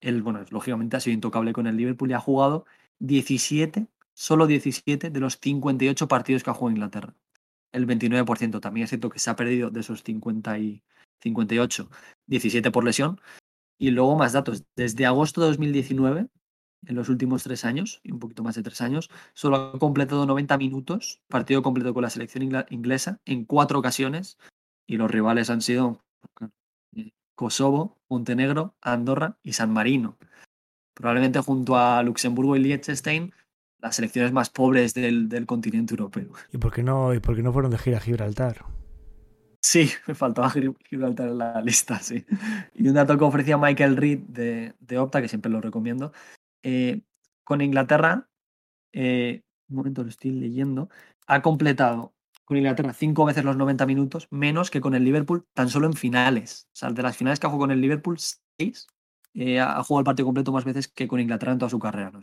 él, 0.00 0.22
bueno, 0.22 0.44
lógicamente 0.50 0.96
ha 0.96 1.00
sido 1.00 1.14
intocable 1.14 1.52
con 1.52 1.66
el 1.66 1.76
Liverpool 1.76 2.10
y 2.10 2.14
ha 2.14 2.20
jugado 2.20 2.66
17, 3.00 3.86
solo 4.14 4.46
17 4.46 5.10
de 5.10 5.20
los 5.20 5.38
58 5.40 6.08
partidos 6.08 6.42
que 6.42 6.50
ha 6.50 6.54
jugado 6.54 6.76
Inglaterra. 6.76 7.14
El 7.72 7.86
29% 7.86 8.60
también 8.60 8.84
es 8.84 8.90
cierto 8.90 9.10
que 9.10 9.18
se 9.18 9.30
ha 9.30 9.36
perdido 9.36 9.70
de 9.70 9.80
esos 9.80 10.02
50 10.02 10.58
y 10.58 10.82
58, 11.22 11.90
17 12.26 12.70
por 12.70 12.84
lesión. 12.84 13.20
Y 13.78 13.90
luego 13.90 14.16
más 14.16 14.32
datos. 14.32 14.64
Desde 14.76 15.06
agosto 15.06 15.40
de 15.40 15.48
2019 15.48 16.28
en 16.86 16.96
los 16.96 17.08
últimos 17.08 17.42
tres 17.42 17.64
años, 17.64 18.00
y 18.02 18.12
un 18.12 18.18
poquito 18.18 18.42
más 18.42 18.54
de 18.54 18.62
tres 18.62 18.80
años, 18.80 19.10
solo 19.34 19.56
ha 19.56 19.78
completado 19.78 20.26
90 20.26 20.56
minutos, 20.58 21.20
partido 21.28 21.62
completo 21.62 21.92
con 21.94 22.02
la 22.02 22.10
selección 22.10 22.64
inglesa, 22.70 23.20
en 23.24 23.44
cuatro 23.44 23.78
ocasiones, 23.78 24.38
y 24.86 24.96
los 24.96 25.10
rivales 25.10 25.50
han 25.50 25.60
sido 25.60 26.02
eh, 26.96 27.12
Kosovo, 27.34 27.98
Montenegro, 28.08 28.74
Andorra 28.80 29.38
y 29.42 29.52
San 29.52 29.72
Marino. 29.72 30.16
Probablemente 30.94 31.40
junto 31.40 31.76
a 31.76 32.02
Luxemburgo 32.02 32.56
y 32.56 32.60
Liechtenstein, 32.60 33.32
las 33.78 33.96
selecciones 33.96 34.32
más 34.32 34.50
pobres 34.50 34.92
del, 34.94 35.28
del 35.28 35.46
continente 35.46 35.94
europeo. 35.94 36.32
¿Y 36.52 36.58
por, 36.58 36.72
qué 36.72 36.82
no, 36.82 37.14
¿Y 37.14 37.20
por 37.20 37.36
qué 37.36 37.42
no 37.42 37.52
fueron 37.52 37.70
de 37.70 37.78
gira 37.78 37.98
a 37.98 38.00
Gibraltar? 38.00 38.64
Sí, 39.62 39.90
me 40.06 40.14
faltaba 40.14 40.50
Gibraltar 40.50 41.28
en 41.28 41.38
la 41.38 41.60
lista, 41.60 41.98
sí. 42.00 42.24
Y 42.74 42.88
un 42.88 42.94
dato 42.94 43.16
que 43.16 43.24
ofrecía 43.24 43.58
Michael 43.58 43.96
Reed 43.96 44.18
de, 44.20 44.74
de 44.80 44.98
Opta, 44.98 45.20
que 45.20 45.28
siempre 45.28 45.50
lo 45.50 45.60
recomiendo, 45.60 46.12
eh, 46.62 47.02
con 47.44 47.60
Inglaterra, 47.60 48.28
eh, 48.92 49.42
un 49.68 49.76
momento 49.76 50.02
lo 50.02 50.08
estoy 50.08 50.32
leyendo, 50.32 50.88
ha 51.26 51.42
completado 51.42 52.14
con 52.44 52.56
Inglaterra 52.56 52.92
cinco 52.92 53.24
veces 53.24 53.44
los 53.44 53.56
90 53.56 53.86
minutos, 53.86 54.26
menos 54.30 54.70
que 54.70 54.80
con 54.80 54.94
el 54.94 55.04
Liverpool 55.04 55.46
tan 55.54 55.68
solo 55.68 55.86
en 55.86 55.94
finales. 55.94 56.68
O 56.72 56.76
sea, 56.76 56.90
de 56.90 57.02
las 57.02 57.16
finales 57.16 57.38
que 57.38 57.46
ha 57.46 57.50
jugado 57.50 57.68
con 57.68 57.70
el 57.70 57.80
Liverpool, 57.80 58.18
seis, 58.18 58.88
eh, 59.34 59.60
ha 59.60 59.82
jugado 59.84 60.00
el 60.00 60.04
partido 60.04 60.26
completo 60.26 60.52
más 60.52 60.64
veces 60.64 60.88
que 60.88 61.06
con 61.06 61.20
Inglaterra 61.20 61.52
en 61.52 61.58
toda 61.58 61.70
su 61.70 61.78
carrera. 61.78 62.10
¿no? 62.10 62.18
O 62.18 62.22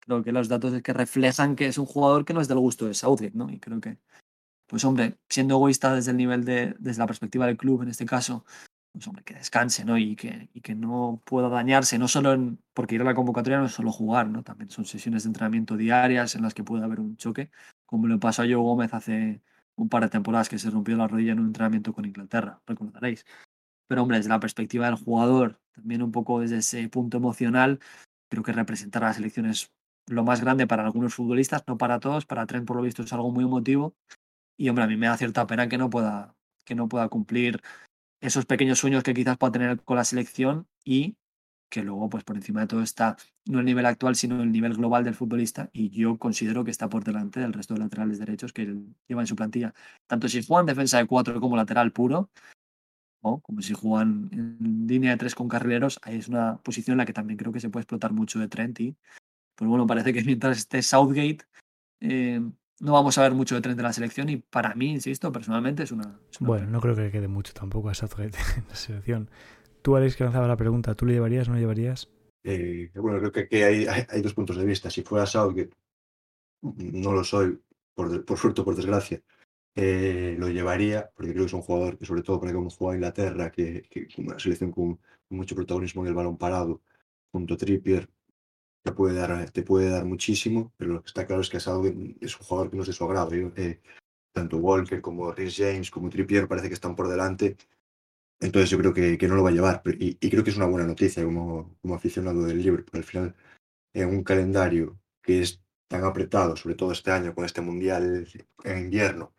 creo 0.00 0.22
que 0.22 0.32
los 0.32 0.48
datos 0.48 0.72
es 0.72 0.82
que 0.82 0.92
reflejan 0.92 1.56
que 1.56 1.66
es 1.66 1.78
un 1.78 1.86
jugador 1.86 2.24
que 2.24 2.34
no 2.34 2.40
es 2.40 2.48
del 2.48 2.58
gusto 2.58 2.86
de 2.86 2.94
Southgate, 2.94 3.36
¿no? 3.36 3.50
Y 3.50 3.58
creo 3.58 3.80
que, 3.80 3.98
pues 4.66 4.84
hombre, 4.84 5.18
siendo 5.28 5.56
egoísta 5.56 5.94
desde 5.94 6.12
el 6.12 6.16
nivel 6.16 6.44
de, 6.44 6.74
desde 6.78 7.00
la 7.00 7.06
perspectiva 7.06 7.46
del 7.46 7.56
club 7.56 7.82
en 7.82 7.88
este 7.88 8.06
caso, 8.06 8.44
pues 8.92 9.06
hombre, 9.06 9.22
que 9.24 9.34
descanse, 9.34 9.84
¿no? 9.84 9.98
Y 9.98 10.16
que, 10.16 10.48
y 10.52 10.60
que 10.60 10.74
no 10.74 11.22
pueda 11.24 11.48
dañarse, 11.48 11.98
no 11.98 12.08
solo 12.08 12.32
en, 12.32 12.58
porque 12.74 12.96
ir 12.96 13.02
a 13.02 13.04
la 13.04 13.14
convocatoria 13.14 13.58
no 13.58 13.66
es 13.66 13.72
solo 13.72 13.92
jugar, 13.92 14.28
¿no? 14.28 14.42
También 14.42 14.70
son 14.70 14.84
sesiones 14.84 15.22
de 15.22 15.28
entrenamiento 15.28 15.76
diarias 15.76 16.34
en 16.34 16.42
las 16.42 16.54
que 16.54 16.64
puede 16.64 16.84
haber 16.84 17.00
un 17.00 17.16
choque, 17.16 17.50
como 17.86 18.08
le 18.08 18.18
pasó 18.18 18.42
a 18.42 18.46
Joe 18.46 18.56
Gómez 18.56 18.92
hace 18.94 19.42
un 19.76 19.88
par 19.88 20.02
de 20.02 20.10
temporadas 20.10 20.48
que 20.48 20.58
se 20.58 20.70
rompió 20.70 20.96
la 20.96 21.08
rodilla 21.08 21.32
en 21.32 21.40
un 21.40 21.46
entrenamiento 21.46 21.92
con 21.92 22.04
Inglaterra, 22.04 22.60
recordaréis. 22.66 23.24
Pero 23.86 24.02
hombre, 24.02 24.18
desde 24.18 24.30
la 24.30 24.40
perspectiva 24.40 24.86
del 24.86 24.96
jugador, 24.96 25.60
también 25.72 26.02
un 26.02 26.12
poco 26.12 26.40
desde 26.40 26.58
ese 26.58 26.88
punto 26.88 27.16
emocional, 27.16 27.80
creo 28.28 28.42
que 28.42 28.52
representar 28.52 29.04
a 29.04 29.08
la 29.08 29.14
selección 29.14 29.46
es 29.46 29.72
lo 30.06 30.24
más 30.24 30.40
grande 30.40 30.66
para 30.66 30.84
algunos 30.84 31.14
futbolistas, 31.14 31.62
no 31.66 31.78
para 31.78 32.00
todos, 32.00 32.26
para 32.26 32.46
Trent 32.46 32.66
por 32.66 32.76
lo 32.76 32.82
visto 32.82 33.02
es 33.02 33.12
algo 33.12 33.30
muy 33.30 33.44
emotivo 33.44 33.94
y 34.60 34.68
hombre, 34.68 34.84
a 34.84 34.86
mí 34.86 34.96
me 34.96 35.06
da 35.06 35.16
cierta 35.16 35.46
pena 35.46 35.68
que 35.68 35.78
no 35.78 35.88
pueda, 35.88 36.34
que 36.66 36.74
no 36.74 36.86
pueda 36.86 37.08
cumplir 37.08 37.62
esos 38.20 38.46
pequeños 38.46 38.78
sueños 38.78 39.02
que 39.02 39.14
quizás 39.14 39.38
pueda 39.38 39.52
tener 39.52 39.82
con 39.82 39.96
la 39.96 40.04
selección 40.04 40.66
y 40.84 41.16
que 41.70 41.82
luego, 41.82 42.08
pues 42.10 42.24
por 42.24 42.36
encima 42.36 42.62
de 42.62 42.66
todo 42.66 42.82
está 42.82 43.16
no 43.46 43.60
el 43.60 43.64
nivel 43.64 43.86
actual, 43.86 44.16
sino 44.16 44.42
el 44.42 44.50
nivel 44.50 44.74
global 44.74 45.04
del 45.04 45.14
futbolista. 45.14 45.70
Y 45.72 45.90
yo 45.90 46.18
considero 46.18 46.64
que 46.64 46.70
está 46.72 46.88
por 46.88 47.04
delante 47.04 47.40
del 47.40 47.52
resto 47.52 47.74
de 47.74 47.80
laterales 47.80 48.18
derechos 48.18 48.52
que 48.52 48.76
lleva 49.06 49.22
en 49.22 49.26
su 49.26 49.36
plantilla. 49.36 49.72
Tanto 50.06 50.28
si 50.28 50.42
juegan 50.42 50.66
defensa 50.66 50.98
de 50.98 51.06
cuatro 51.06 51.40
como 51.40 51.56
lateral 51.56 51.92
puro, 51.92 52.30
o 53.22 53.40
como 53.40 53.62
si 53.62 53.74
juegan 53.74 54.28
en 54.32 54.86
línea 54.86 55.12
de 55.12 55.16
tres 55.16 55.34
con 55.34 55.48
carrileros, 55.48 56.00
ahí 56.02 56.16
es 56.16 56.28
una 56.28 56.58
posición 56.58 56.94
en 56.94 56.98
la 56.98 57.06
que 57.06 57.12
también 57.12 57.38
creo 57.38 57.52
que 57.52 57.60
se 57.60 57.70
puede 57.70 57.82
explotar 57.82 58.12
mucho 58.12 58.38
de 58.38 58.48
Trent. 58.48 58.80
Y 58.80 58.96
pues 59.54 59.68
bueno, 59.68 59.86
parece 59.86 60.12
que 60.12 60.24
mientras 60.24 60.58
esté 60.58 60.82
Southgate, 60.82 61.44
eh, 62.00 62.40
no 62.80 62.92
vamos 62.94 63.18
a 63.18 63.22
ver 63.22 63.32
mucho 63.32 63.54
de 63.54 63.60
tren 63.60 63.76
de 63.76 63.82
la 63.82 63.92
selección 63.92 64.28
y 64.28 64.38
para 64.38 64.74
mí, 64.74 64.90
insisto, 64.90 65.30
personalmente 65.30 65.82
es 65.82 65.92
una... 65.92 66.18
bueno, 66.40 66.66
no 66.66 66.80
creo 66.80 66.96
que 66.96 67.10
quede 67.10 67.28
mucho 67.28 67.52
tampoco 67.52 67.90
a 67.90 67.94
Southgate 67.94 68.38
en 68.56 68.64
la 68.68 68.74
selección. 68.74 69.30
Tú, 69.82 69.96
Alex, 69.96 70.16
que 70.16 70.24
lanzaba 70.24 70.48
la 70.48 70.56
pregunta, 70.56 70.94
¿tú 70.94 71.06
le 71.06 71.12
llevarías 71.12 71.48
o 71.48 71.52
no 71.52 71.58
llevarías? 71.58 72.08
Eh, 72.42 72.90
bueno, 72.94 73.18
creo 73.18 73.32
que, 73.32 73.48
que 73.48 73.64
hay, 73.64 73.86
hay, 73.86 74.22
dos 74.22 74.34
puntos 74.34 74.56
de 74.56 74.64
vista. 74.64 74.90
Si 74.90 75.02
fuera 75.02 75.26
Southgate, 75.26 75.74
no 76.62 77.12
lo 77.12 77.22
soy, 77.22 77.58
por, 77.94 78.24
por 78.24 78.38
suerte 78.38 78.62
o 78.62 78.64
por 78.64 78.74
desgracia, 78.74 79.22
eh, 79.74 80.36
lo 80.38 80.48
llevaría, 80.48 81.10
porque 81.14 81.32
creo 81.32 81.44
que 81.44 81.48
es 81.48 81.52
un 81.52 81.62
jugador 81.62 81.98
que, 81.98 82.06
sobre 82.06 82.22
todo 82.22 82.40
para 82.40 82.52
cómo 82.52 82.70
juega 82.70 82.96
Inglaterra, 82.96 83.50
que, 83.50 83.82
que, 83.90 84.08
una 84.18 84.38
selección 84.38 84.72
con 84.72 84.98
mucho 85.28 85.54
protagonismo 85.54 86.02
en 86.02 86.08
el 86.08 86.14
balón 86.14 86.38
parado, 86.38 86.80
junto 87.30 87.54
a 87.54 87.56
Trippier, 87.56 88.08
te 88.82 88.92
puede 88.92 89.14
dar, 89.14 89.50
te 89.50 89.62
puede 89.62 89.90
dar 89.90 90.04
muchísimo, 90.04 90.72
pero 90.76 90.94
lo 90.94 91.02
que 91.02 91.08
está 91.08 91.26
claro 91.26 91.42
es 91.42 91.50
que 91.50 91.58
es, 91.58 91.68
algo, 91.68 91.86
es 91.86 92.38
un 92.38 92.46
jugador 92.46 92.70
que 92.70 92.76
no 92.76 92.82
es 92.82 92.88
de 92.88 92.94
su 92.94 93.04
agrado. 93.04 93.30
Eh, 93.34 93.80
tanto 94.32 94.58
Walker 94.58 95.00
como 95.00 95.32
Rhys 95.32 95.56
James 95.56 95.90
como 95.90 96.08
Trippier 96.08 96.48
parece 96.48 96.68
que 96.68 96.74
están 96.74 96.96
por 96.96 97.08
delante. 97.08 97.56
Entonces 98.40 98.70
yo 98.70 98.78
creo 98.78 98.94
que, 98.94 99.18
que 99.18 99.28
no 99.28 99.36
lo 99.36 99.42
va 99.42 99.50
a 99.50 99.52
llevar. 99.52 99.82
Y, 99.98 100.16
y, 100.20 100.30
creo 100.30 100.42
que 100.42 100.50
es 100.50 100.56
una 100.56 100.66
buena 100.66 100.86
noticia 100.86 101.24
como, 101.24 101.76
como 101.82 101.94
aficionado 101.94 102.42
del 102.44 102.62
Liverpool. 102.62 102.98
Al 102.98 103.04
final, 103.04 103.34
en 103.92 104.08
un 104.08 104.24
calendario 104.24 104.98
que 105.22 105.42
es 105.42 105.62
tan 105.88 106.04
apretado, 106.04 106.56
sobre 106.56 106.74
todo 106.74 106.92
este 106.92 107.10
año 107.10 107.34
con 107.34 107.44
este 107.44 107.60
Mundial 107.60 108.26
en 108.64 108.78
invierno, 108.78 109.34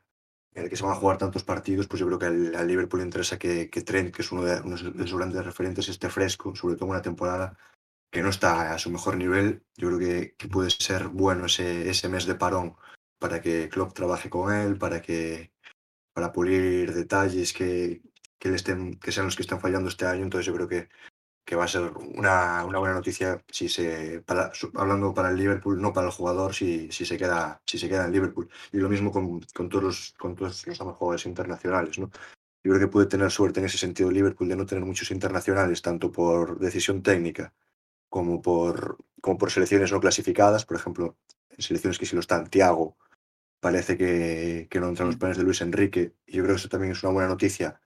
en 0.53 0.63
el 0.63 0.69
que 0.69 0.75
se 0.75 0.83
van 0.83 0.93
a 0.93 0.99
jugar 0.99 1.17
tantos 1.17 1.43
partidos, 1.43 1.87
pues 1.87 1.99
yo 2.01 2.07
creo 2.07 2.19
que 2.19 2.25
al, 2.25 2.55
al 2.55 2.67
Liverpool 2.67 3.01
interesa 3.01 3.39
que, 3.39 3.69
que 3.69 3.81
Trent, 3.81 4.13
que 4.13 4.21
es 4.21 4.31
uno 4.31 4.43
de, 4.43 4.61
uno 4.61 4.75
de 4.75 5.07
sus 5.07 5.17
grandes 5.17 5.45
referentes, 5.45 5.87
esté 5.89 6.09
fresco, 6.09 6.55
sobre 6.55 6.75
todo 6.75 6.85
en 6.85 6.91
una 6.91 7.01
temporada 7.01 7.57
que 8.11 8.21
no 8.21 8.29
está 8.29 8.73
a 8.73 8.79
su 8.79 8.91
mejor 8.91 9.17
nivel. 9.17 9.63
Yo 9.77 9.87
creo 9.87 9.99
que, 9.99 10.35
que 10.37 10.47
puede 10.49 10.69
ser 10.69 11.07
bueno 11.07 11.45
ese, 11.45 11.89
ese, 11.89 12.09
mes 12.09 12.25
de 12.25 12.35
parón 12.35 12.75
para 13.19 13.41
que 13.41 13.69
Klopp 13.69 13.93
trabaje 13.93 14.29
con 14.29 14.53
él, 14.53 14.77
para 14.77 15.01
que 15.01 15.51
para 16.13 16.33
pulir 16.33 16.93
detalles 16.93 17.53
que, 17.53 18.01
que, 18.37 18.49
le 18.49 18.57
estén, 18.57 18.99
que 18.99 19.11
sean 19.11 19.27
los 19.27 19.35
que 19.35 19.43
están 19.43 19.61
fallando 19.61 19.89
este 19.89 20.05
año. 20.05 20.23
Entonces 20.23 20.45
yo 20.45 20.53
creo 20.53 20.67
que, 20.67 20.89
que 21.45 21.55
va 21.55 21.65
a 21.65 21.67
ser 21.69 21.83
una, 21.83 22.65
una, 22.65 22.79
buena 22.79 22.95
noticia 22.95 23.43
si 23.49 23.69
se 23.69 24.21
para, 24.21 24.51
hablando 24.75 25.13
para 25.13 25.29
el 25.29 25.37
Liverpool, 25.37 25.81
no 25.81 25.93
para 25.93 26.07
el 26.07 26.13
jugador, 26.13 26.53
si, 26.53 26.91
si, 26.91 27.05
se, 27.05 27.17
queda, 27.17 27.61
si 27.65 27.77
se 27.79 27.87
queda 27.89 28.05
en 28.05 28.11
Liverpool. 28.11 28.49
Y 28.73 28.77
lo 28.77 28.89
mismo 28.89 29.11
con, 29.11 29.39
con 29.53 29.69
todos 29.69 29.83
los, 29.85 30.13
con 30.19 30.35
todos 30.35 30.67
los 30.67 30.77
jugadores 30.97 31.25
internacionales. 31.25 31.97
¿no? 31.99 32.11
Yo 32.63 32.71
creo 32.73 32.79
que 32.79 32.87
puede 32.91 33.07
tener 33.07 33.31
suerte 33.31 33.61
en 33.61 33.67
ese 33.67 33.77
sentido 33.77 34.11
Liverpool 34.11 34.49
de 34.49 34.57
no 34.57 34.65
tener 34.65 34.83
muchos 34.85 35.11
internacionales, 35.11 35.81
tanto 35.81 36.11
por 36.11 36.59
decisión 36.59 37.01
técnica 37.01 37.53
como 38.11 38.41
por, 38.41 38.97
como 39.21 39.37
por 39.37 39.51
selecciones 39.51 39.91
no 39.93 40.01
clasificadas, 40.01 40.65
por 40.65 40.75
ejemplo, 40.75 41.17
en 41.49 41.61
selecciones 41.61 41.97
que 41.97 42.05
si 42.05 42.13
lo 42.13 42.19
están, 42.19 42.49
Tiago, 42.49 42.97
parece 43.61 43.97
que, 43.97 44.67
que 44.69 44.79
no 44.81 44.89
entran 44.89 45.07
los 45.07 45.15
planes 45.15 45.37
de 45.37 45.43
Luis 45.43 45.61
Enrique, 45.61 46.13
y 46.27 46.33
yo 46.33 46.43
creo 46.43 46.55
que 46.55 46.59
eso 46.59 46.67
también 46.67 46.91
es 46.91 47.01
una 47.03 47.13
buena 47.13 47.29
noticia, 47.29 47.79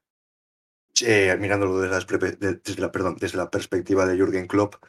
eh, 1.06 1.38
mirándolo 1.40 1.80
desde 1.80 2.18
la, 2.18 2.40
desde, 2.40 2.82
la, 2.82 2.92
perdón, 2.92 3.18
desde 3.20 3.38
la 3.38 3.52
perspectiva 3.52 4.08
de 4.08 4.18
Jürgen 4.18 4.48
Klopp, 4.48 4.84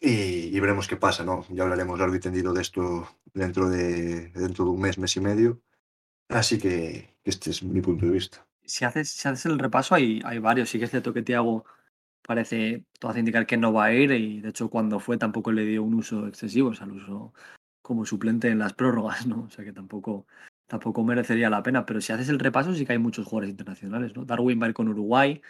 y, 0.00 0.56
y, 0.56 0.60
veremos 0.60 0.86
qué 0.86 0.96
pasa, 0.96 1.24
¿no? 1.24 1.44
Ya 1.48 1.64
hablaremos 1.64 1.98
largo 1.98 2.14
y 2.14 2.20
tendido 2.20 2.52
de 2.52 2.62
esto 2.62 3.08
dentro 3.34 3.68
de, 3.68 4.28
dentro 4.28 4.66
de 4.66 4.70
un 4.70 4.80
mes, 4.80 4.98
mes 4.98 5.16
y 5.16 5.20
medio, 5.20 5.60
así 6.28 6.58
que 6.58 7.16
este 7.24 7.50
es 7.50 7.64
mi 7.64 7.80
punto 7.80 8.06
de 8.06 8.12
vista. 8.12 8.46
Si 8.64 8.84
haces, 8.84 9.10
si 9.10 9.26
haces 9.26 9.46
el 9.46 9.58
repaso, 9.58 9.96
hay, 9.96 10.22
hay 10.24 10.38
varios, 10.38 10.70
sí 10.70 10.78
que 10.78 10.84
es 10.84 10.92
cierto 10.92 11.12
que 11.12 11.22
Tiago 11.22 11.64
parece, 12.28 12.84
todo 13.00 13.10
hace 13.10 13.20
indicar 13.20 13.46
que 13.46 13.56
no 13.56 13.72
va 13.72 13.86
a 13.86 13.94
ir 13.94 14.10
y 14.10 14.42
de 14.42 14.50
hecho 14.50 14.68
cuando 14.68 15.00
fue 15.00 15.16
tampoco 15.16 15.50
le 15.50 15.64
dio 15.64 15.82
un 15.82 15.94
uso 15.94 16.26
excesivo, 16.26 16.68
o 16.68 16.74
sea, 16.74 16.86
lo 16.86 16.96
usó 16.96 17.32
como 17.80 18.04
suplente 18.04 18.48
en 18.48 18.58
las 18.58 18.74
prórrogas, 18.74 19.26
¿no? 19.26 19.44
O 19.44 19.50
sea 19.50 19.64
que 19.64 19.72
tampoco, 19.72 20.26
tampoco 20.66 21.02
merecería 21.02 21.48
la 21.48 21.62
pena, 21.62 21.86
pero 21.86 22.02
si 22.02 22.12
haces 22.12 22.28
el 22.28 22.38
repaso 22.38 22.74
sí 22.74 22.84
que 22.84 22.92
hay 22.92 22.98
muchos 22.98 23.24
jugadores 23.24 23.48
internacionales, 23.48 24.14
¿no? 24.14 24.26
Darwin 24.26 24.60
va 24.60 24.66
a 24.66 24.68
ir 24.68 24.74
con 24.74 24.88
Uruguay, 24.88 25.40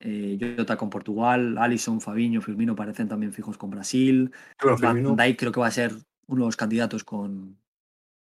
eh, 0.00 0.56
Jota 0.58 0.76
con 0.76 0.90
Portugal, 0.90 1.56
Alison, 1.56 2.00
Fabiño, 2.00 2.42
Firmino 2.42 2.74
parecen 2.74 3.06
también 3.06 3.32
fijos 3.32 3.56
con 3.56 3.70
Brasil, 3.70 4.32
Pero. 4.58 4.76
Van 4.76 5.16
Dijk 5.16 5.38
creo 5.38 5.52
que 5.52 5.60
va 5.60 5.68
a 5.68 5.70
ser 5.70 5.92
uno 6.26 6.40
de 6.42 6.48
los 6.48 6.56
candidatos 6.56 7.04
con, 7.04 7.60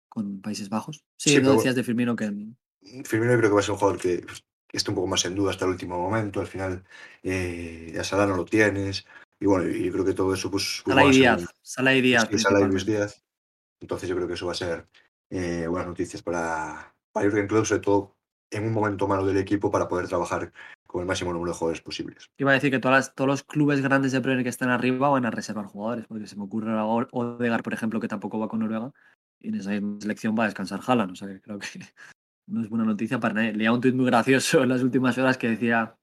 con 0.07 0.39
Países 0.39 0.69
Bajos. 0.69 1.03
Sí, 1.17 1.31
sí 1.31 1.41
no 1.41 1.53
decías 1.53 1.73
de 1.73 1.83
Firmino 1.83 2.15
que... 2.15 2.25
Firmino 3.05 3.35
creo 3.39 3.49
que 3.49 3.55
va 3.55 3.59
a 3.59 3.63
ser 3.63 3.71
un 3.71 3.79
jugador 3.79 3.99
que 3.99 4.23
está 4.77 4.91
un 4.91 4.95
poco 4.95 5.07
más 5.07 5.23
en 5.25 5.35
duda 5.35 5.51
hasta 5.51 5.65
el 5.65 5.71
último 5.71 5.97
momento. 5.97 6.39
Al 6.39 6.47
final, 6.47 6.83
eh, 7.21 7.95
a 7.99 8.03
Salah 8.03 8.27
no 8.27 8.35
lo 8.35 8.45
tienes. 8.45 9.05
Y 9.39 9.45
bueno, 9.45 9.67
yo 9.67 9.91
creo 9.91 10.05
que 10.05 10.13
todo 10.13 10.33
eso, 10.33 10.49
pues. 10.49 10.83
Salah 10.85 11.05
y 11.05 11.11
Díaz. 11.11 11.45
Salah 11.61 11.93
y 11.93 12.01
Díaz. 12.01 12.29
Salah 12.37 12.61
y 12.61 12.65
Luis 12.65 12.85
Díaz. 12.85 13.23
Entonces, 13.79 14.09
yo 14.09 14.15
creo 14.15 14.27
que 14.27 14.33
eso 14.33 14.45
va 14.45 14.53
a 14.53 14.55
ser 14.55 14.87
eh, 15.29 15.67
buenas 15.67 15.87
noticias 15.87 16.21
para, 16.21 16.93
para 17.11 17.25
Jürgen 17.25 17.47
Klopp, 17.47 17.65
sobre 17.65 17.81
todo 17.81 18.15
en 18.51 18.67
un 18.67 18.73
momento 18.73 19.07
malo 19.07 19.25
del 19.25 19.37
equipo 19.37 19.71
para 19.71 19.87
poder 19.87 20.07
trabajar 20.07 20.51
con 20.85 21.01
el 21.01 21.07
máximo 21.07 21.33
número 21.33 21.51
de 21.51 21.57
jugadores 21.57 21.81
posibles. 21.81 22.29
Iba 22.37 22.51
a 22.51 22.53
decir 22.53 22.69
que 22.69 22.79
todas 22.79 23.15
todos 23.15 23.27
los 23.27 23.43
clubes 23.43 23.81
grandes 23.81 24.11
de 24.11 24.21
Premier 24.21 24.43
que 24.43 24.49
están 24.49 24.69
arriba 24.69 25.09
van 25.09 25.25
a 25.25 25.31
reservar 25.31 25.65
jugadores, 25.65 26.05
porque 26.05 26.27
se 26.27 26.35
me 26.35 26.43
ocurre 26.43 26.71
ahora 26.71 27.07
Odegar, 27.11 27.63
por 27.63 27.73
ejemplo, 27.73 27.99
que 27.99 28.07
tampoco 28.07 28.37
va 28.37 28.47
con 28.47 28.59
Noruega, 28.59 28.91
y 29.39 29.49
en 29.49 29.55
esa 29.55 29.71
selección 29.99 30.35
va 30.37 30.43
a 30.43 30.47
descansar 30.47 30.81
Haaland, 30.85 31.13
o 31.13 31.15
sea 31.15 31.27
que 31.27 31.41
creo 31.41 31.57
que 31.57 31.67
no 32.53 32.61
es 32.61 32.69
buena 32.69 32.85
noticia 32.85 33.19
para 33.19 33.33
nadie. 33.33 33.53
Leía 33.53 33.71
un 33.71 33.81
tuit 33.81 33.95
muy 33.95 34.05
gracioso 34.05 34.61
en 34.61 34.69
las 34.69 34.83
últimas 34.83 35.17
horas 35.17 35.37
que 35.37 35.49
decía 35.49 35.97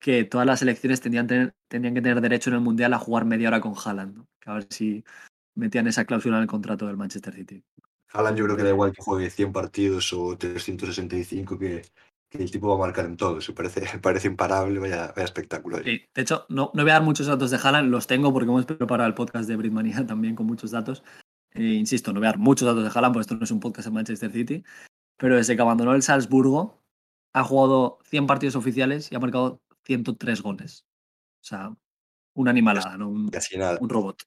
que 0.00 0.24
todas 0.24 0.46
las 0.46 0.60
selecciones 0.60 1.00
tenían, 1.00 1.26
que 1.26 1.52
tener 1.68 2.20
derecho 2.20 2.50
en 2.50 2.56
el 2.56 2.62
Mundial 2.62 2.94
a 2.94 2.98
jugar 2.98 3.24
media 3.24 3.48
hora 3.48 3.60
con 3.60 3.74
Haaland, 3.74 4.24
que 4.40 4.50
a 4.50 4.54
ver 4.54 4.66
si 4.70 5.04
metían 5.56 5.86
esa 5.88 6.04
cláusula 6.04 6.36
en 6.36 6.42
el 6.42 6.48
contrato 6.48 6.86
del 6.86 6.96
Manchester 6.96 7.34
City. 7.34 7.62
Haaland 8.12 8.38
yo 8.38 8.44
creo 8.44 8.56
que 8.56 8.62
da 8.62 8.70
igual 8.70 8.92
que 8.92 9.02
juegue 9.02 9.28
100 9.28 9.52
partidos 9.52 10.12
o 10.12 10.36
365 10.36 11.58
que, 11.58 11.82
que 12.30 12.38
el 12.38 12.50
tipo 12.50 12.68
va 12.68 12.74
a 12.76 12.86
marcar 12.86 13.06
en 13.06 13.16
todo. 13.16 13.40
Se 13.40 13.52
parece, 13.52 13.82
parece 14.00 14.28
imparable, 14.28 14.78
vaya, 14.78 15.12
espectáculo. 15.16 15.78
de 15.78 16.08
hecho, 16.14 16.46
no, 16.48 16.70
no, 16.74 16.82
voy 16.82 16.90
a 16.90 16.94
dar 16.94 17.02
muchos 17.02 17.26
datos 17.26 17.50
de 17.50 17.58
Haaland, 17.62 17.90
los 17.90 18.06
tengo 18.06 18.32
porque 18.32 18.48
hemos 18.48 18.66
preparado 18.66 19.08
el 19.08 19.14
podcast 19.14 19.48
de 19.48 19.56
Britmania 19.56 20.04
también 20.06 20.36
con 20.36 20.46
muchos 20.46 20.70
datos. 20.70 21.02
Eh, 21.54 21.74
insisto, 21.74 22.12
no 22.12 22.20
voy 22.20 22.28
a 22.28 22.30
dar 22.30 22.38
muchos 22.38 22.66
datos 22.66 22.84
de 22.84 22.90
Haaland, 22.96 23.14
porque 23.14 23.22
esto 23.22 23.36
no 23.36 23.44
es 23.44 23.50
un 23.50 23.60
podcast 23.60 23.88
en 23.88 23.94
Manchester 23.94 24.30
City, 24.30 24.64
pero 25.22 25.36
desde 25.36 25.54
que 25.54 25.62
abandonó 25.62 25.94
el 25.94 26.02
Salzburgo 26.02 26.82
ha 27.32 27.44
jugado 27.44 28.00
100 28.06 28.26
partidos 28.26 28.56
oficiales 28.56 29.12
y 29.12 29.14
ha 29.14 29.20
marcado 29.20 29.62
103 29.84 30.42
goles. 30.42 30.84
O 31.40 31.44
sea, 31.44 31.76
una 32.34 32.50
animalada, 32.50 32.98
¿no? 32.98 33.08
Un, 33.08 33.30
un 33.80 33.88
robot 33.88 34.24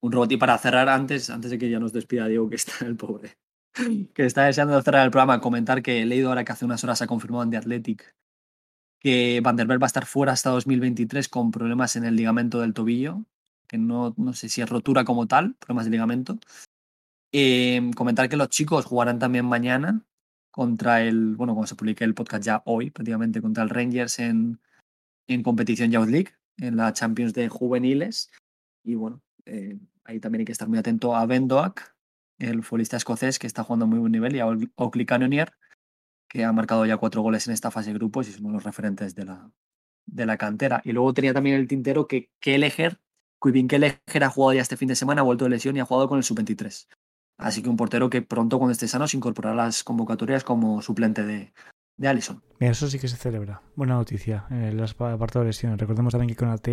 un 0.00 0.12
robot. 0.12 0.32
Y 0.32 0.38
para 0.38 0.56
cerrar 0.56 0.88
antes, 0.88 1.28
antes 1.28 1.50
de 1.50 1.58
que 1.58 1.68
ya 1.68 1.78
nos 1.78 1.92
despida 1.92 2.26
Diego, 2.26 2.48
que 2.48 2.56
está 2.56 2.86
el 2.86 2.96
pobre, 2.96 3.36
que 4.14 4.24
está 4.24 4.46
deseando 4.46 4.80
cerrar 4.80 5.04
el 5.04 5.10
programa, 5.10 5.42
comentar 5.42 5.82
que 5.82 6.00
he 6.00 6.06
leído 6.06 6.30
ahora 6.30 6.42
que 6.42 6.52
hace 6.52 6.64
unas 6.64 6.82
horas 6.84 7.02
ha 7.02 7.06
confirmado 7.06 7.44
en 7.44 7.50
The 7.50 7.58
Athletic 7.58 8.16
que 8.98 9.42
Van 9.42 9.56
der 9.56 9.66
Belt 9.66 9.82
va 9.82 9.86
a 9.86 9.88
estar 9.88 10.06
fuera 10.06 10.32
hasta 10.32 10.48
2023 10.48 11.28
con 11.28 11.50
problemas 11.50 11.96
en 11.96 12.06
el 12.06 12.16
ligamento 12.16 12.60
del 12.60 12.72
tobillo, 12.72 13.26
que 13.68 13.76
no, 13.76 14.14
no 14.16 14.32
sé 14.32 14.48
si 14.48 14.62
es 14.62 14.68
rotura 14.70 15.04
como 15.04 15.26
tal, 15.26 15.54
problemas 15.56 15.84
de 15.84 15.90
ligamento. 15.90 16.38
Em, 17.30 17.92
comentar 17.92 18.30
que 18.30 18.38
los 18.38 18.48
chicos 18.48 18.86
jugarán 18.86 19.18
también 19.18 19.44
mañana 19.44 20.02
contra 20.50 21.02
el, 21.02 21.36
bueno, 21.36 21.54
como 21.54 21.66
se 21.66 21.76
publique 21.76 22.04
el 22.04 22.14
podcast 22.14 22.44
ya 22.44 22.62
hoy, 22.64 22.90
prácticamente 22.90 23.40
contra 23.40 23.62
el 23.62 23.70
Rangers 23.70 24.18
en, 24.18 24.60
en 25.26 25.42
competición 25.42 25.90
Youth 25.90 26.08
League, 26.08 26.30
en 26.58 26.76
la 26.76 26.92
Champions 26.92 27.32
de 27.34 27.48
juveniles. 27.48 28.30
Y 28.82 28.94
bueno, 28.94 29.22
eh, 29.46 29.78
ahí 30.04 30.20
también 30.20 30.40
hay 30.40 30.44
que 30.44 30.52
estar 30.52 30.68
muy 30.68 30.78
atento 30.78 31.14
a 31.14 31.26
Ben 31.26 31.48
Doak, 31.48 31.94
el 32.38 32.62
futbolista 32.62 32.96
escocés 32.96 33.38
que 33.38 33.46
está 33.46 33.62
jugando 33.62 33.84
a 33.84 33.88
muy 33.88 33.98
buen 33.98 34.12
nivel, 34.12 34.34
y 34.34 34.40
a 34.40 34.46
Oakley 34.46 35.06
Cannonier, 35.06 35.52
que 36.28 36.44
ha 36.44 36.52
marcado 36.52 36.86
ya 36.86 36.96
cuatro 36.96 37.22
goles 37.22 37.46
en 37.46 37.52
esta 37.52 37.70
fase 37.70 37.90
de 37.90 37.98
grupos 37.98 38.28
y 38.28 38.32
son 38.32 38.52
los 38.52 38.64
referentes 38.64 39.14
de 39.14 39.24
la, 39.24 39.50
de 40.06 40.26
la 40.26 40.36
cantera. 40.36 40.80
Y 40.84 40.92
luego 40.92 41.12
tenía 41.12 41.34
también 41.34 41.56
el 41.56 41.68
tintero 41.68 42.06
que 42.06 42.30
Kelleher, 42.40 43.00
Quibin 43.42 43.68
Kelleher 43.68 44.00
ha 44.22 44.28
jugado 44.28 44.54
ya 44.54 44.62
este 44.62 44.76
fin 44.76 44.88
de 44.88 44.96
semana, 44.96 45.20
ha 45.20 45.24
vuelto 45.24 45.44
de 45.44 45.50
lesión 45.50 45.76
y 45.76 45.80
ha 45.80 45.84
jugado 45.84 46.08
con 46.08 46.18
el 46.18 46.24
sub-23. 46.24 46.88
Así 47.40 47.62
que 47.62 47.68
un 47.68 47.76
portero 47.76 48.10
que 48.10 48.22
pronto 48.22 48.58
cuando 48.58 48.72
esté 48.72 48.86
sano 48.86 49.08
se 49.08 49.16
incorporará 49.16 49.62
a 49.62 49.66
las 49.66 49.82
convocatorias 49.82 50.44
como 50.44 50.82
suplente 50.82 51.24
de, 51.24 51.52
de 51.96 52.08
Allison. 52.08 52.42
eso 52.58 52.88
sí 52.88 52.98
que 52.98 53.08
se 53.08 53.16
celebra. 53.16 53.62
Buena 53.76 53.94
noticia. 53.94 54.46
El 54.50 54.82
apartado 54.82 55.40
de 55.40 55.46
lesiones. 55.46 55.78
Recordemos 55.78 56.12
también 56.12 56.28
que 56.28 56.36
con 56.36 56.48
AT 56.48 56.68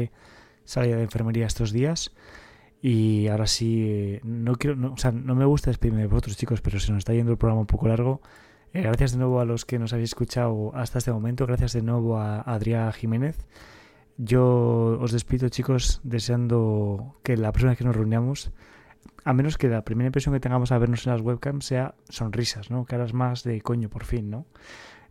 salía 0.63 0.95
de 0.95 1.03
enfermería 1.03 1.45
estos 1.47 1.71
días. 1.71 2.11
Y 2.81 3.27
ahora 3.27 3.47
sí, 3.47 4.19
no 4.23 4.55
quiero, 4.55 4.75
no, 4.75 4.93
o 4.93 4.97
sea, 4.97 5.11
no 5.11 5.35
me 5.35 5.45
gusta 5.45 5.69
despedirme 5.69 6.01
de 6.01 6.07
vosotros, 6.07 6.37
chicos, 6.37 6.61
pero 6.61 6.79
se 6.79 6.91
nos 6.91 6.99
está 6.99 7.13
yendo 7.13 7.31
el 7.31 7.37
programa 7.37 7.61
un 7.61 7.67
poco 7.67 7.87
largo. 7.87 8.21
Eh, 8.73 8.81
gracias 8.83 9.13
de 9.13 9.17
nuevo 9.17 9.39
a 9.39 9.45
los 9.45 9.65
que 9.65 9.79
nos 9.79 9.93
habéis 9.93 10.11
escuchado 10.11 10.71
hasta 10.75 10.99
este 10.99 11.11
momento. 11.11 11.47
Gracias 11.47 11.73
de 11.73 11.81
nuevo 11.81 12.19
a 12.19 12.41
Adrián 12.41 12.91
Jiménez. 12.93 13.47
Yo 14.17 14.97
os 14.99 15.11
despido, 15.11 15.49
chicos, 15.49 16.01
deseando 16.03 17.19
que 17.23 17.37
la 17.37 17.51
próxima 17.51 17.71
vez 17.71 17.77
que 17.77 17.83
nos 17.83 17.95
reunamos, 17.95 18.51
a 19.23 19.33
menos 19.33 19.57
que 19.57 19.67
la 19.67 19.83
primera 19.83 20.07
impresión 20.07 20.33
que 20.33 20.39
tengamos 20.39 20.71
a 20.71 20.77
vernos 20.77 21.05
en 21.05 21.13
las 21.13 21.21
webcams 21.21 21.65
sea 21.65 21.95
sonrisas, 22.09 22.69
¿no? 22.71 22.85
Caras 22.85 23.13
más 23.13 23.43
de 23.43 23.61
coño, 23.61 23.89
por 23.89 24.05
fin, 24.05 24.29
¿no? 24.29 24.45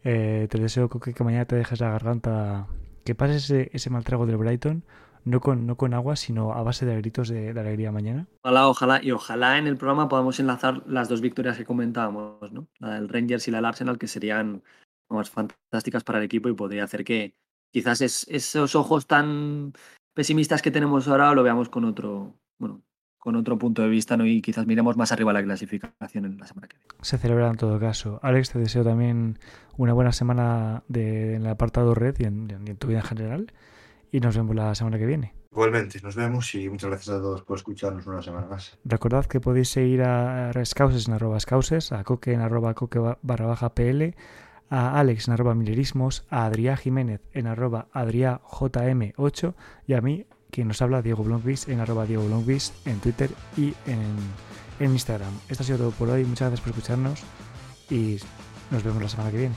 Eh, 0.05 0.47
te 0.51 0.59
deseo 0.59 0.89
que, 0.89 1.25
mañana 1.25 1.47
te 1.47 1.57
dejes 1.57 1.81
la 1.81 1.91
garganta, 1.91 2.67
que 3.05 3.15
pases 3.15 3.45
ese, 3.45 3.71
ese 3.73 3.91
mal 3.91 4.05
trago 4.05 4.27
del 4.27 4.37
Brighton 4.37 4.85
no 5.27 5.41
con, 5.41 5.67
no 5.67 5.77
con 5.77 5.93
agua, 5.93 6.15
sino 6.15 6.53
a 6.53 6.63
base 6.63 6.87
de 6.87 6.97
gritos 6.97 7.29
de, 7.29 7.51
alegría 7.51 7.91
mañana. 7.91 8.29
Ojalá, 8.43 8.69
ojalá, 8.69 9.03
y 9.03 9.11
ojalá 9.11 9.59
en 9.59 9.67
el 9.67 9.77
programa 9.77 10.09
podamos 10.09 10.39
enlazar 10.39 10.85
las 10.87 11.09
dos 11.09 11.21
victorias 11.21 11.59
que 11.59 11.65
comentábamos, 11.65 12.53
¿no? 12.53 12.69
La 12.79 12.95
del 12.95 13.09
Rangers 13.09 13.47
y 13.49 13.51
la 13.51 13.59
del 13.59 13.65
Arsenal, 13.65 13.99
que 13.99 14.07
serían 14.07 14.63
más 15.11 15.29
fantásticas 15.29 16.05
para 16.05 16.21
el 16.21 16.25
equipo 16.25 16.49
y 16.49 16.55
podría 16.55 16.85
hacer 16.85 17.05
que 17.05 17.35
quizás 17.73 18.01
esos 18.01 18.75
ojos 18.77 19.09
tan 19.09 19.73
pesimistas 20.15 20.63
que 20.63 20.71
tenemos 20.71 21.09
ahora 21.09 21.35
lo 21.35 21.43
veamos 21.43 21.69
con 21.69 21.85
otro, 21.85 22.39
bueno, 22.59 22.83
con 23.27 23.35
otro 23.35 23.59
punto 23.59 23.83
de 23.83 23.89
vista 23.89 24.17
¿no? 24.17 24.25
y 24.25 24.41
quizás 24.41 24.69
miremos 24.69 24.97
más 24.97 25.11
arriba 25.11 25.33
la 25.33 25.43
clasificación 25.43 26.27
en 26.27 26.39
la 26.39 26.47
semana 26.47 26.69
que 26.69 26.77
viene. 26.77 26.95
Se 27.03 27.19
celebra 27.19 27.49
en 27.49 27.57
todo 27.57 27.81
caso. 27.81 28.21
Alex, 28.23 28.51
te 28.51 28.61
deseo 28.61 28.85
también 28.85 29.41
una 29.77 29.93
buena 29.93 30.13
semana 30.13 30.85
de, 30.87 31.35
en 31.35 31.43
el 31.43 31.49
apartado 31.49 31.93
red 31.93 32.15
y 32.21 32.23
en, 32.23 32.49
y 32.65 32.71
en 32.71 32.77
tu 32.77 32.87
vida 32.87 33.01
en 33.01 33.05
general 33.05 33.53
y 34.13 34.21
nos 34.21 34.37
vemos 34.37 34.55
la 34.55 34.73
semana 34.77 34.97
que 34.97 35.07
viene. 35.07 35.35
Igualmente, 35.51 35.99
nos 36.05 36.15
vemos 36.15 36.55
y 36.55 36.69
muchas 36.69 36.89
gracias 36.89 37.17
a 37.17 37.21
todos 37.21 37.43
por 37.43 37.57
escucharnos 37.57 38.07
una 38.07 38.23
semana 38.23 38.47
más. 38.47 38.79
Recordad 38.85 39.27
que 39.27 39.41
podéis 39.41 39.71
seguir 39.71 40.03
a 40.03 40.53
Scouses 40.65 41.09
en 41.09 41.15
arroba 41.15 41.41
Scouses, 41.41 41.91
a 41.91 42.05
Coque 42.05 42.33
en 42.33 42.43
arroba 42.43 42.75
Coque 42.75 43.01
barra 43.23 43.47
baja 43.47 43.75
PL, 43.75 44.15
a 44.71 45.01
Alex 45.01 45.27
en 45.27 45.35
arroba 45.35 45.57
Milerismos, 45.57 46.25
a 46.31 46.45
Adrián 46.45 46.77
Jiménez 46.77 47.23
en 47.33 47.49
arroba 47.49 47.89
AdriáJM8 47.93 49.55
y 49.89 49.95
a 49.95 50.01
mí, 50.01 50.27
quien 50.51 50.69
nos 50.69 50.81
habla, 50.83 51.03
Diego 51.03 51.25
Blomqvist 51.25 51.69
en 51.69 51.81
arroba 51.81 52.07
Diego 52.07 52.25
Blomqvist 52.27 52.87
en 52.87 53.01
Twitter 53.01 53.31
y 53.57 53.75
en, 53.87 54.17
en 54.81 54.93
Instagram. 54.93 55.33
Esto 55.49 55.63
ha 55.63 55.67
sido 55.67 55.79
todo 55.79 55.91
por 55.91 56.09
hoy, 56.09 56.25
muchas 56.25 56.49
gracias 56.49 56.61
por 56.61 56.71
escucharnos 56.71 57.21
y 57.91 58.19
nos 58.71 58.83
vemos 58.83 59.03
la 59.03 59.09
semana 59.09 59.31
que 59.31 59.37
viene. 59.39 59.55